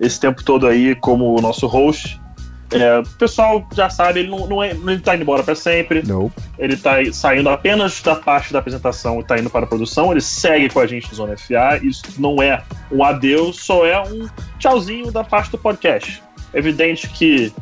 esse 0.00 0.18
tempo 0.18 0.42
todo 0.42 0.66
aí 0.66 0.96
como 0.96 1.40
nosso 1.40 1.66
host. 1.66 2.20
É, 2.70 2.98
o 2.98 3.02
pessoal 3.16 3.66
já 3.74 3.88
sabe, 3.88 4.20
ele 4.20 4.30
não, 4.30 4.46
não, 4.46 4.62
é, 4.62 4.70
ele 4.70 4.98
tá 4.98 5.14
indo 5.14 5.22
embora 5.22 5.42
para 5.42 5.54
sempre. 5.54 6.02
Não. 6.06 6.30
Ele 6.58 6.76
tá 6.76 6.96
saindo 7.12 7.48
apenas 7.48 8.02
da 8.02 8.14
parte 8.14 8.52
da 8.52 8.58
apresentação 8.58 9.20
e 9.20 9.24
tá 9.24 9.38
indo 9.38 9.48
para 9.48 9.64
a 9.64 9.68
produção. 9.68 10.10
Ele 10.10 10.20
segue 10.20 10.68
com 10.68 10.80
a 10.80 10.86
gente 10.86 11.08
no 11.08 11.14
Zona 11.14 11.36
FA. 11.36 11.80
Isso 11.82 12.02
não 12.18 12.42
é 12.42 12.62
um 12.92 13.02
adeus, 13.02 13.64
só 13.64 13.86
é 13.86 14.00
um 14.02 14.28
tchauzinho 14.58 15.10
da 15.10 15.24
parte 15.24 15.50
do 15.50 15.58
podcast. 15.58 16.22
Evidente 16.52 17.08
que 17.08 17.52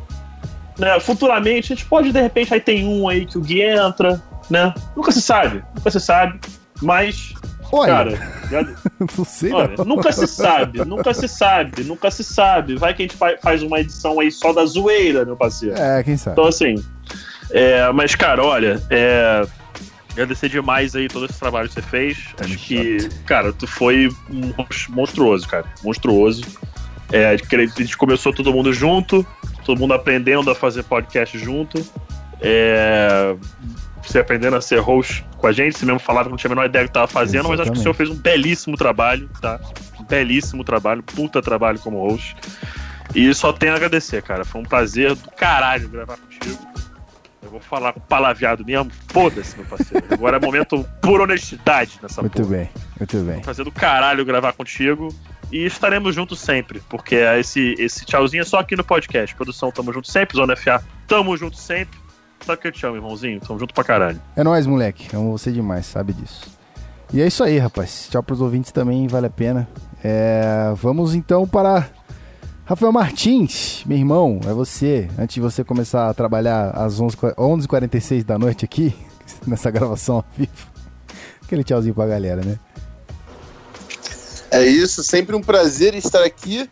né, 0.77 0.99
futuramente 0.99 1.73
a 1.73 1.75
gente 1.75 1.85
pode, 1.87 2.11
de 2.11 2.21
repente, 2.21 2.53
aí 2.53 2.59
tem 2.59 2.85
um 2.85 3.07
aí 3.07 3.25
que 3.25 3.37
o 3.37 3.41
Gui 3.41 3.61
entra, 3.61 4.21
né? 4.49 4.73
Nunca 4.95 5.11
se 5.11 5.21
sabe, 5.21 5.63
nunca 5.75 5.89
se 5.89 5.99
sabe. 5.99 6.39
Mas 6.81 7.33
Olha, 7.71 7.93
Cara, 7.93 8.31
já- 8.49 8.67
não 9.17 9.25
sei 9.25 9.51
olha, 9.51 9.75
não. 9.77 9.85
nunca 9.85 10.11
se 10.11 10.25
sabe, 10.27 10.85
nunca 10.85 11.13
se 11.13 11.27
sabe, 11.27 11.83
nunca 11.83 12.09
se 12.11 12.23
sabe. 12.23 12.75
Vai 12.77 12.93
que 12.93 13.03
a 13.03 13.05
gente 13.05 13.15
fa- 13.17 13.37
faz 13.41 13.61
uma 13.61 13.79
edição 13.79 14.19
aí 14.19 14.31
só 14.31 14.53
da 14.53 14.65
zoeira, 14.65 15.25
meu 15.25 15.35
parceiro. 15.35 15.75
É, 15.77 16.01
quem 16.03 16.15
sabe. 16.17 16.33
Então, 16.33 16.47
assim. 16.47 16.75
é, 17.51 17.91
mas, 17.91 18.15
cara, 18.15 18.43
olha, 18.43 18.81
é, 18.89 19.45
agradecer 20.11 20.49
demais 20.49 20.95
aí 20.95 21.07
todo 21.07 21.25
esse 21.25 21.39
trabalho 21.39 21.67
que 21.67 21.73
você 21.75 21.81
fez. 21.81 22.17
Tamo 22.35 22.53
Acho 22.53 22.57
que, 22.63 23.09
cara, 23.25 23.51
tu 23.51 23.67
foi 23.67 24.09
monstruoso, 24.89 25.47
cara. 25.47 25.65
Monstruoso. 25.83 26.43
É, 27.11 27.27
a 27.29 27.35
gente 27.37 27.97
começou 27.97 28.33
todo 28.33 28.51
mundo 28.51 28.73
junto, 28.73 29.25
todo 29.65 29.79
mundo 29.79 29.93
aprendendo 29.93 30.49
a 30.51 30.55
fazer 30.55 30.83
podcast 30.83 31.37
junto. 31.37 31.81
É, 32.41 33.35
você 34.07 34.19
aprendendo 34.19 34.55
a 34.55 34.61
ser 34.61 34.79
host 34.79 35.25
com 35.37 35.47
a 35.47 35.51
gente, 35.51 35.77
você 35.77 35.85
mesmo 35.85 35.99
falava 35.99 36.25
que 36.25 36.31
não 36.31 36.37
tinha 36.37 36.49
a 36.49 36.55
menor 36.55 36.65
ideia 36.65 36.85
do 36.85 36.87
que 36.87 36.91
estava 36.91 37.07
fazendo, 37.07 37.49
mas 37.49 37.59
acho 37.59 37.71
que 37.71 37.77
o 37.77 37.81
senhor 37.81 37.93
fez 37.93 38.09
um 38.09 38.15
belíssimo 38.15 38.77
trabalho, 38.77 39.29
tá? 39.41 39.59
Um 39.99 40.03
belíssimo 40.03 40.63
trabalho, 40.63 41.03
puta 41.03 41.41
trabalho 41.41 41.79
como 41.79 41.99
host. 41.99 42.35
E 43.15 43.33
só 43.33 43.53
tenho 43.53 43.73
a 43.73 43.75
agradecer, 43.75 44.21
cara. 44.21 44.43
Foi 44.43 44.61
um 44.61 44.65
prazer 44.65 45.15
do 45.15 45.31
caralho 45.31 45.87
gravar 45.89 46.17
contigo. 46.17 46.67
Eu 47.41 47.51
vou 47.51 47.59
falar 47.61 47.93
com 47.93 47.99
palavreado 48.01 48.65
mesmo, 48.65 48.91
foda-se, 49.07 49.55
meu 49.55 49.65
parceiro. 49.65 50.05
Agora 50.11 50.37
é 50.37 50.39
momento 50.39 50.85
pura 51.01 51.23
honestidade 51.23 51.97
nessa 52.01 52.21
Muito 52.21 52.33
porra. 52.33 52.49
bem, 52.49 52.69
muito 52.99 53.17
bem. 53.19 53.41
Prazer 53.41 53.63
do 53.63 53.71
caralho 53.71 54.25
gravar 54.25 54.53
contigo. 54.53 55.13
E 55.49 55.65
estaremos 55.65 56.13
juntos 56.13 56.41
sempre, 56.41 56.81
porque 56.89 57.15
esse, 57.15 57.73
esse 57.79 58.05
tchauzinho 58.05 58.41
é 58.41 58.43
só 58.43 58.59
aqui 58.59 58.75
no 58.75 58.83
podcast. 58.83 59.33
Produção, 59.33 59.71
tamo 59.71 59.93
junto 59.93 60.11
sempre. 60.11 60.35
Zona 60.35 60.57
FA, 60.57 60.83
tamo 61.07 61.37
junto 61.37 61.55
sempre. 61.55 61.97
Sabe 62.47 62.61
que 62.61 62.67
eu 62.69 62.71
te 62.71 62.85
amo, 62.85 62.95
irmãozinho? 62.95 63.41
Tamo 63.41 63.59
junto 63.59 63.73
pra 63.73 63.83
caralho. 63.83 64.21
É 64.33 64.41
nóis, 64.41 64.65
moleque. 64.65 65.13
Amo 65.13 65.37
você 65.37 65.51
demais, 65.51 65.85
sabe 65.85 66.13
disso. 66.13 66.45
E 67.13 67.21
é 67.21 67.27
isso 67.27 67.43
aí, 67.43 67.57
rapaz. 67.57 68.07
Tchau 68.09 68.23
pros 68.23 68.39
ouvintes 68.39 68.71
também, 68.71 69.05
vale 69.05 69.27
a 69.27 69.29
pena. 69.29 69.67
É, 70.01 70.71
vamos 70.77 71.13
então 71.13 71.45
para 71.45 71.89
Rafael 72.63 72.93
Martins, 72.93 73.83
meu 73.85 73.97
irmão, 73.97 74.39
é 74.45 74.53
você. 74.53 75.09
Antes 75.19 75.33
de 75.33 75.41
você 75.41 75.61
começar 75.61 76.09
a 76.09 76.13
trabalhar 76.13 76.69
às 76.69 77.01
11 77.01 77.17
11h46 77.17 78.23
da 78.23 78.39
noite 78.39 78.63
aqui, 78.63 78.95
nessa 79.45 79.69
gravação 79.69 80.15
ao 80.15 80.25
vivo. 80.37 80.71
Aquele 81.43 81.65
tchauzinho 81.65 81.95
pra 81.95 82.07
galera, 82.07 82.45
né? 82.45 82.57
É 84.51 84.65
isso, 84.65 85.03
sempre 85.03 85.35
um 85.35 85.41
prazer 85.41 85.93
estar 85.95 86.23
aqui. 86.23 86.69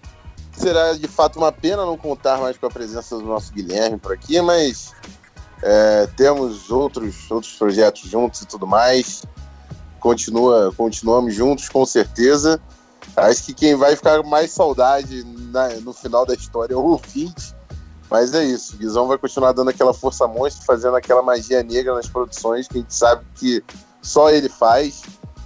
Será 0.53 0.93
de 0.93 1.07
fato 1.09 1.37
uma 1.37 1.51
pena 1.51 1.85
não 1.85 1.97
contar 1.97 2.37
mais 2.37 2.57
com 2.57 2.65
a 2.65 2.69
presença 2.69 3.17
do 3.17 3.23
nosso 3.25 3.51
Guilherme 3.51 3.97
por 3.97 4.13
aqui, 4.13 4.39
mas 4.39 4.93
é, 5.67 6.07
temos 6.15 6.69
outros, 6.69 7.29
outros 7.31 7.53
projetos 7.53 8.07
juntos 8.07 8.43
e 8.43 8.45
tudo 8.45 8.67
mais. 8.67 9.23
Continua, 9.99 10.71
continuamos 10.77 11.33
juntos, 11.33 11.67
com 11.67 11.83
certeza. 11.87 12.61
Acho 13.17 13.43
que 13.45 13.53
quem 13.53 13.75
vai 13.75 13.95
ficar 13.95 14.21
mais 14.21 14.51
saudade 14.51 15.23
na- 15.51 15.69
no 15.81 15.91
final 15.91 16.23
da 16.23 16.35
história 16.35 16.75
é 16.75 16.77
o 16.77 16.83
ouvinte. 16.83 17.55
Mas 18.11 18.31
é 18.35 18.45
isso, 18.45 18.75
o 18.75 18.77
Guizão 18.77 19.07
vai 19.07 19.17
continuar 19.17 19.51
dando 19.53 19.71
aquela 19.71 19.91
força 19.91 20.27
monstro, 20.27 20.63
fazendo 20.63 20.95
aquela 20.95 21.23
magia 21.23 21.63
negra 21.63 21.95
nas 21.95 22.07
produções 22.07 22.67
que 22.67 22.77
a 22.77 22.81
gente 22.81 22.93
sabe 22.93 23.25
que 23.33 23.63
só 24.03 24.29
ele 24.29 24.47
faz. 24.47 25.01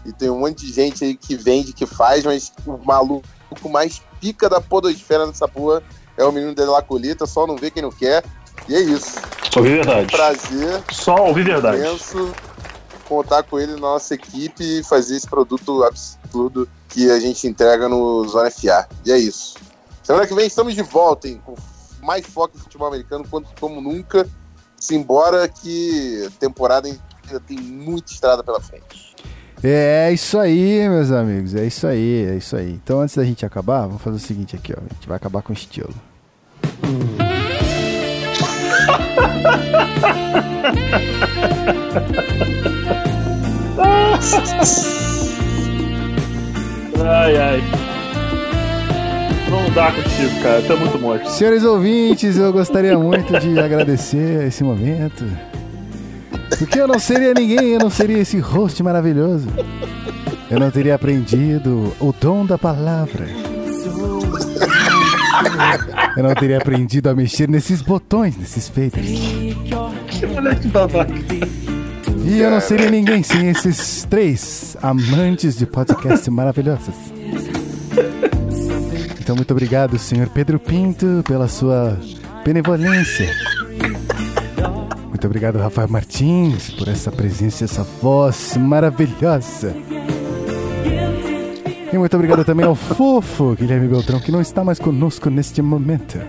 E 0.05 0.11
tem 0.11 0.29
um 0.29 0.39
monte 0.39 0.65
de 0.65 0.73
gente 0.73 1.05
aí 1.05 1.15
que 1.15 1.37
vende, 1.37 1.71
que 1.71 1.85
faz, 1.85 2.25
mas 2.25 2.51
o 2.65 2.77
maluco 2.77 3.23
mais 3.69 4.01
pica 4.19 4.49
da 4.49 4.59
podosfera 4.59 5.25
nessa 5.25 5.47
porra 5.47 5.81
é 6.17 6.25
o 6.25 6.31
menino 6.33 6.53
de 6.53 6.65
La 6.65 6.81
Colita, 6.81 7.25
só 7.25 7.47
não 7.47 7.55
vê 7.55 7.71
quem 7.71 7.81
não 7.81 7.91
quer. 7.91 8.25
E 8.67 8.75
é 8.75 8.81
isso. 8.81 9.19
Só 9.51 9.59
ouvi 9.59 9.71
verdade. 9.71 10.07
Prazer 10.11 10.83
Só 10.91 11.15
ouvi 11.25 11.43
verdade. 11.43 11.77
imenso 11.77 12.33
contar 13.07 13.41
com 13.43 13.59
ele 13.59 13.73
na 13.73 13.79
nossa 13.79 14.13
equipe 14.13 14.63
e 14.63 14.83
fazer 14.83 15.15
esse 15.17 15.27
produto 15.27 15.83
absurdo 15.83 16.69
que 16.87 17.09
a 17.09 17.19
gente 17.19 17.47
entrega 17.47 17.89
no 17.89 18.27
Zona 18.27 18.51
FA. 18.51 18.87
E 19.05 19.11
é 19.11 19.17
isso. 19.17 19.55
Semana 20.03 20.27
que 20.27 20.33
vem 20.35 20.45
estamos 20.45 20.75
de 20.75 20.83
volta, 20.83 21.27
hein? 21.27 21.41
Com 21.43 21.55
mais 22.01 22.25
foco 22.25 22.55
em 22.55 22.59
futebol 22.59 22.87
americano 22.87 23.25
quanto, 23.29 23.49
como 23.59 23.81
nunca. 23.81 24.27
Simbora 24.79 25.47
que 25.47 26.25
a 26.27 26.39
temporada 26.39 26.87
ainda 26.87 27.39
tem 27.41 27.57
muita 27.57 28.11
estrada 28.11 28.43
pela 28.43 28.61
frente. 28.61 29.15
É 29.61 30.11
isso 30.13 30.37
aí, 30.37 30.87
meus 30.87 31.11
amigos. 31.11 31.53
É 31.53 31.65
isso 31.65 31.85
aí, 31.85 32.25
é 32.25 32.35
isso 32.35 32.55
aí. 32.55 32.71
Então, 32.71 33.01
antes 33.01 33.15
da 33.15 33.23
gente 33.25 33.45
acabar, 33.45 33.87
vamos 33.87 34.01
fazer 34.01 34.15
o 34.15 34.19
seguinte 34.19 34.55
aqui, 34.55 34.73
ó. 34.73 34.79
A 34.79 34.93
gente 34.93 35.07
vai 35.07 35.17
acabar 35.17 35.41
com 35.41 35.51
estilo. 35.51 35.93
Ai, 47.05 47.37
ai. 47.37 47.63
Não 49.49 49.69
dá 49.71 49.91
contigo, 49.91 50.41
cara. 50.41 50.61
É 50.61 50.75
muito 50.75 50.99
monstro. 50.99 51.29
Senhores 51.31 51.63
ouvintes, 51.63 52.37
eu 52.37 52.53
gostaria 52.53 52.97
muito 52.97 53.39
de 53.39 53.59
agradecer 53.59 54.47
esse 54.47 54.63
momento. 54.63 55.25
Porque 56.57 56.79
eu 56.79 56.87
não 56.87 56.99
seria 56.99 57.33
ninguém, 57.33 57.69
eu 57.69 57.79
não 57.79 57.89
seria 57.89 58.19
esse 58.19 58.37
host 58.39 58.83
maravilhoso. 58.83 59.47
Eu 60.51 60.59
não 60.59 60.69
teria 60.69 60.95
aprendido 60.95 61.95
o 61.99 62.13
dom 62.13 62.45
da 62.45 62.57
palavra. 62.57 63.27
Eu 66.17 66.23
não 66.23 66.33
teria 66.33 66.57
aprendido 66.57 67.09
a 67.09 67.15
mexer 67.15 67.49
nesses 67.49 67.81
botões, 67.81 68.35
nesses 68.37 68.67
feitos. 68.67 69.01
Que 70.07 70.25
moleque 70.25 70.67
babaca. 70.67 71.13
E 72.25 72.39
eu 72.39 72.51
não 72.51 72.59
seria 72.59 72.89
ninguém 72.89 73.23
sem 73.23 73.49
esses 73.49 74.05
três 74.09 74.75
amantes 74.81 75.57
de 75.57 75.65
podcast 75.65 76.29
maravilhosos. 76.29 76.93
Então, 79.19 79.35
muito 79.35 79.51
obrigado, 79.51 79.97
senhor 79.97 80.27
Pedro 80.29 80.59
Pinto, 80.59 81.23
pela 81.27 81.47
sua 81.47 81.97
benevolência. 82.43 83.29
Muito 85.07 85.25
obrigado, 85.25 85.57
Rafael 85.57 85.87
Martins, 85.87 86.71
por 86.71 86.87
essa 86.87 87.11
presença, 87.11 87.65
essa 87.65 87.83
voz 87.83 88.55
maravilhosa. 88.57 89.75
E 91.91 91.97
muito 91.97 92.15
obrigado 92.15 92.45
também 92.45 92.65
ao 92.65 92.75
fofo 92.75 93.55
Guilherme 93.55 93.87
Beltrão, 93.87 94.19
que 94.19 94.31
não 94.31 94.39
está 94.39 94.63
mais 94.63 94.77
conosco 94.77 95.29
neste 95.29 95.59
momento, 95.61 96.19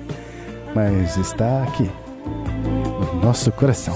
mas 0.75 1.19
está 1.19 1.65
aqui, 1.65 1.91
no 3.15 3.21
nosso 3.23 3.53
coração. 3.53 3.95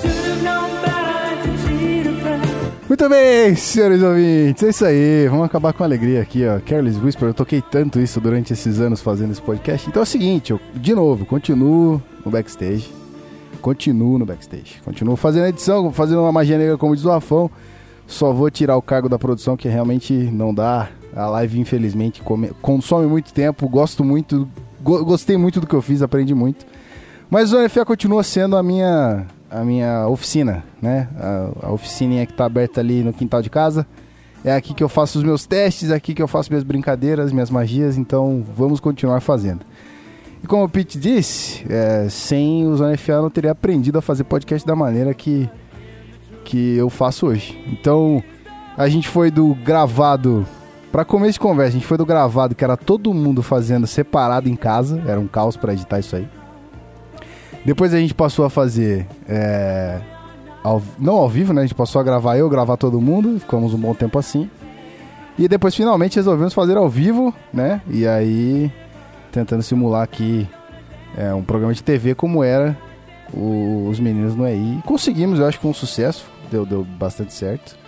Muito 2.87 3.09
bem, 3.09 3.57
senhores 3.57 4.03
ouvintes, 4.03 4.63
é 4.63 4.69
isso 4.69 4.85
aí. 4.85 5.27
Vamos 5.27 5.47
acabar 5.47 5.73
com 5.73 5.83
alegria 5.83 6.21
aqui, 6.21 6.47
ó. 6.47 6.61
Careless 6.61 7.01
Whisper, 7.01 7.29
eu 7.29 7.35
toquei 7.35 7.63
tanto 7.63 7.99
isso 7.99 8.21
durante 8.21 8.53
esses 8.53 8.79
anos 8.79 9.01
fazendo 9.01 9.33
esse 9.33 9.41
podcast. 9.41 9.89
Então 9.89 10.01
é 10.01 10.05
o 10.05 10.07
seguinte, 10.07 10.51
eu, 10.51 10.61
de 10.75 10.95
novo, 10.95 11.25
continuo 11.25 12.01
no 12.23 12.31
backstage. 12.31 12.93
Continuo 13.63 14.19
no 14.19 14.27
backstage. 14.27 14.83
Continuo 14.85 15.17
fazendo 15.17 15.47
edição, 15.47 15.91
fazendo 15.91 16.21
uma 16.21 16.31
magia 16.31 16.59
negra 16.59 16.77
como 16.77 16.95
diz 16.95 17.07
o 17.07 17.11
Rafão. 17.11 17.51
Só 18.07 18.35
vou 18.35 18.51
tirar 18.51 18.77
o 18.77 18.83
cargo 18.83 19.09
da 19.09 19.19
produção, 19.19 19.57
que 19.57 19.67
realmente 19.67 20.13
não 20.13 20.53
dá. 20.53 20.91
A 21.15 21.27
live, 21.27 21.61
infelizmente, 21.61 22.23
come- 22.23 22.51
consome 22.61 23.07
muito 23.07 23.33
tempo. 23.33 23.69
Gosto 23.69 24.03
muito, 24.05 24.49
go- 24.83 25.05
gostei 25.05 25.37
muito 25.37 25.61
do 25.61 25.67
que 25.67 25.75
eu 25.75 25.83
fiz, 25.83 26.03
aprendi 26.03 26.35
muito. 26.35 26.67
Mas 27.31 27.53
o 27.53 27.59
NFA 27.61 27.85
continua 27.85 28.23
sendo 28.23 28.57
a 28.57 28.63
minha, 28.63 29.27
a 29.51 29.65
minha 29.65 30.09
oficina, 30.09 30.65
né? 30.83 31.09
A, 31.19 31.67
a 31.69 31.73
oficininha 31.73 32.27
que 32.27 32.33
tá 32.33 32.45
aberta 32.45 32.81
ali 32.81 33.03
no 33.03 33.13
quintal 33.13 33.41
de 33.43 33.49
casa. 33.51 33.87
É 34.45 34.55
aqui 34.55 34.75
que 34.75 34.83
eu 34.85 34.89
faço 34.91 35.17
os 35.19 35.25
meus 35.25 35.47
testes, 35.47 35.91
é 35.91 35.95
aqui 35.95 36.13
que 36.15 36.21
eu 36.23 36.29
faço 36.29 36.51
minhas 36.51 36.63
brincadeiras, 36.65 37.33
minhas 37.33 37.49
magias, 37.49 37.97
então 37.97 38.45
vamos 38.55 38.79
continuar 38.79 39.21
fazendo. 39.21 39.61
E 40.43 40.47
como 40.47 40.65
o 40.65 40.69
Pete 40.69 40.99
disse, 40.99 41.65
é, 41.71 42.07
sem 42.11 42.67
o 42.67 42.77
Zona 42.77 42.95
FA 42.99 43.13
eu 43.13 43.23
não 43.23 43.31
teria 43.31 43.53
aprendido 43.53 43.99
a 43.99 44.03
fazer 44.03 44.25
podcast 44.25 44.67
da 44.67 44.77
maneira 44.77 45.15
que, 45.15 45.49
que 46.45 46.77
eu 46.77 46.91
faço 46.91 47.27
hoje. 47.29 47.59
Então, 47.73 48.23
a 48.77 48.87
gente 48.87 49.09
foi 49.09 49.31
do 49.31 49.55
gravado. 49.65 50.47
Para 50.95 51.05
começo 51.05 51.33
de 51.33 51.41
conversa, 51.41 51.71
a 51.71 51.73
gente 51.73 51.87
foi 51.89 51.99
do 51.99 52.07
gravado 52.07 52.55
que 52.55 52.63
era 52.63 52.77
todo 52.77 53.13
mundo 53.13 53.43
fazendo 53.43 53.85
separado 53.85 54.49
em 54.49 54.55
casa, 54.55 55.03
era 55.09 55.19
um 55.19 55.27
caos 55.27 55.57
para 55.57 55.73
editar 55.73 55.99
isso 55.99 56.15
aí. 56.15 56.29
Depois 57.65 57.93
a 57.93 57.99
gente 57.99 58.15
passou 58.15 58.45
a 58.45 58.49
fazer. 58.49 59.05
É, 59.29 59.99
ao- 60.63 60.81
não 60.97 61.15
ao 61.15 61.29
vivo, 61.29 61.53
né? 61.53 61.63
A 61.63 61.65
gente 61.65 61.75
passou 61.75 62.01
a 62.01 62.05
gravar 62.05 62.37
eu, 62.37 62.49
gravar 62.49 62.77
todo 62.77 63.01
mundo, 63.01 63.41
ficamos 63.41 63.75
um 63.75 63.79
bom 63.79 63.93
tempo 63.93 64.17
assim. 64.21 64.49
E 65.37 65.49
depois 65.49 65.75
finalmente 65.75 66.15
resolvemos 66.15 66.55
fazer 66.55 66.77
ao 66.77 66.89
vivo, 66.89 67.35
né? 67.53 67.81
E 67.91 68.07
aí 68.07 68.71
tentando 69.33 69.65
simular 69.65 70.03
aqui 70.05 70.49
é, 71.19 71.35
um 71.35 71.43
programa 71.43 71.75
de 71.75 71.83
TV 71.83 72.15
como 72.15 72.45
era 72.45 72.79
o- 73.33 73.89
os 73.91 73.99
meninos 73.99 74.37
no 74.37 74.47
EI. 74.47 74.81
Conseguimos, 74.87 75.41
eu 75.41 75.47
acho, 75.49 75.59
com 75.59 75.75
sucesso, 75.75 76.25
deu, 76.53 76.65
deu 76.65 76.85
bastante 76.85 77.33
certo. 77.33 77.83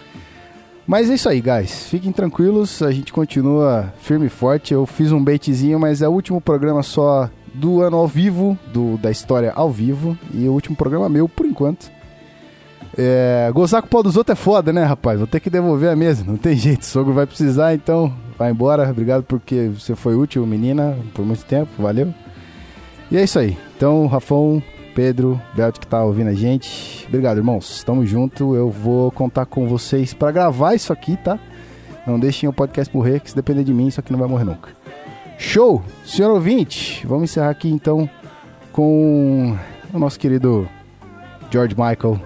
Mas 0.87 1.11
é 1.11 1.15
isso 1.15 1.29
aí, 1.29 1.41
guys. 1.41 1.89
Fiquem 1.89 2.13
tranquilos, 2.13 2.81
a 2.81 2.93
gente 2.93 3.13
continua 3.13 3.93
firme 4.01 4.27
e 4.27 4.31
forte. 4.31 4.73
Eu 4.73 4.87
fiz 4.87 5.11
um 5.11 5.23
baitzinho, 5.23 5.81
mas 5.81 6.01
é 6.01 6.09
o 6.09 6.13
último 6.13 6.41
programa 6.41 6.83
só 6.83 7.29
do 7.53 7.83
ano 7.83 7.97
ao 7.97 8.07
vivo, 8.07 8.57
do, 8.73 8.97
da 8.99 9.11
história 9.11 9.53
ao 9.55 9.71
vivo, 9.71 10.17
e 10.33 10.47
o 10.47 10.53
último 10.53 10.77
programa 10.77 11.09
meu, 11.09 11.29
por 11.29 11.45
enquanto. 11.47 11.91
É, 12.97 13.51
gozar 13.53 13.83
com 13.83 13.89
o 13.89 13.91
pau 13.91 14.03
dos 14.03 14.17
outros 14.17 14.39
é 14.39 14.43
foda, 14.43 14.73
né, 14.73 14.85
rapaz? 14.85 15.19
Vou 15.19 15.27
ter 15.27 15.41
que 15.41 15.51
devolver 15.51 15.91
a 15.91 15.97
mesa, 15.97 16.25
não 16.25 16.37
tem 16.37 16.55
jeito. 16.57 16.83
O 16.83 16.87
sogro 16.87 17.13
vai 17.13 17.27
precisar, 17.27 17.75
então 17.75 18.13
vai 18.39 18.51
embora. 18.51 18.89
Obrigado 18.89 19.25
porque 19.25 19.69
você 19.69 19.97
foi 19.97 20.15
útil, 20.15 20.47
menina, 20.47 20.97
por 21.13 21.25
muito 21.25 21.45
tempo, 21.45 21.71
valeu. 21.79 22.15
E 23.11 23.17
é 23.17 23.25
isso 23.25 23.39
aí. 23.39 23.57
Então, 23.77 24.07
Rafão, 24.07 24.63
Pedro, 24.97 25.39
Belt 25.55 25.79
que 25.79 25.87
tá 25.87 26.03
ouvindo 26.03 26.31
a 26.31 26.33
gente. 26.33 27.05
Obrigado, 27.07 27.37
irmãos. 27.37 27.85
Tamo 27.85 28.07
junto. 28.07 28.57
Eu 28.57 28.71
vou 28.71 29.11
contar 29.11 29.45
com 29.45 29.69
vocês 29.69 30.15
pra 30.15 30.33
gravar 30.33 30.75
isso 30.75 30.91
aqui, 30.91 31.19
tá? 31.19 31.39
Não 32.07 32.19
deixem 32.19 32.49
o 32.49 32.53
podcast 32.53 32.97
morrer, 32.97 33.21
que 33.21 33.29
se 33.29 33.37
depender 33.37 33.63
de 33.63 33.75
mim, 33.75 33.89
isso 33.89 34.01
aqui 34.01 34.11
não 34.11 34.19
vai 34.19 34.27
morrer 34.27 34.45
nunca. 34.45 34.71
Show! 35.37 35.83
Senhor 36.03 36.31
ouvinte, 36.33 37.07
vamos 37.07 37.25
encerrar 37.25 37.51
aqui 37.51 37.69
então 37.69 38.09
com 38.73 39.55
o 39.93 39.99
nosso 39.99 40.19
querido 40.19 40.67
George 41.51 41.75
Michael, 41.75 42.19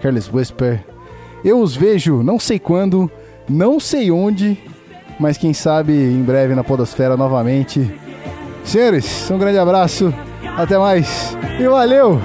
Careless 0.00 0.30
Whisper. 0.32 0.82
Eu 1.44 1.60
os 1.60 1.76
vejo, 1.76 2.22
não 2.22 2.38
sei 2.38 2.58
quando, 2.58 3.10
não 3.46 3.78
sei 3.78 4.10
onde, 4.10 4.56
mas 5.20 5.36
quem 5.36 5.52
sabe 5.52 5.92
em 5.92 6.22
breve 6.22 6.54
na 6.54 6.64
Podosfera 6.64 7.18
novamente. 7.18 7.94
Senhores, 8.64 9.30
um 9.30 9.36
grande 9.36 9.58
abraço, 9.58 10.14
até 10.56 10.78
mais 10.78 11.36
e 11.58 11.68
valeu! 11.68 12.20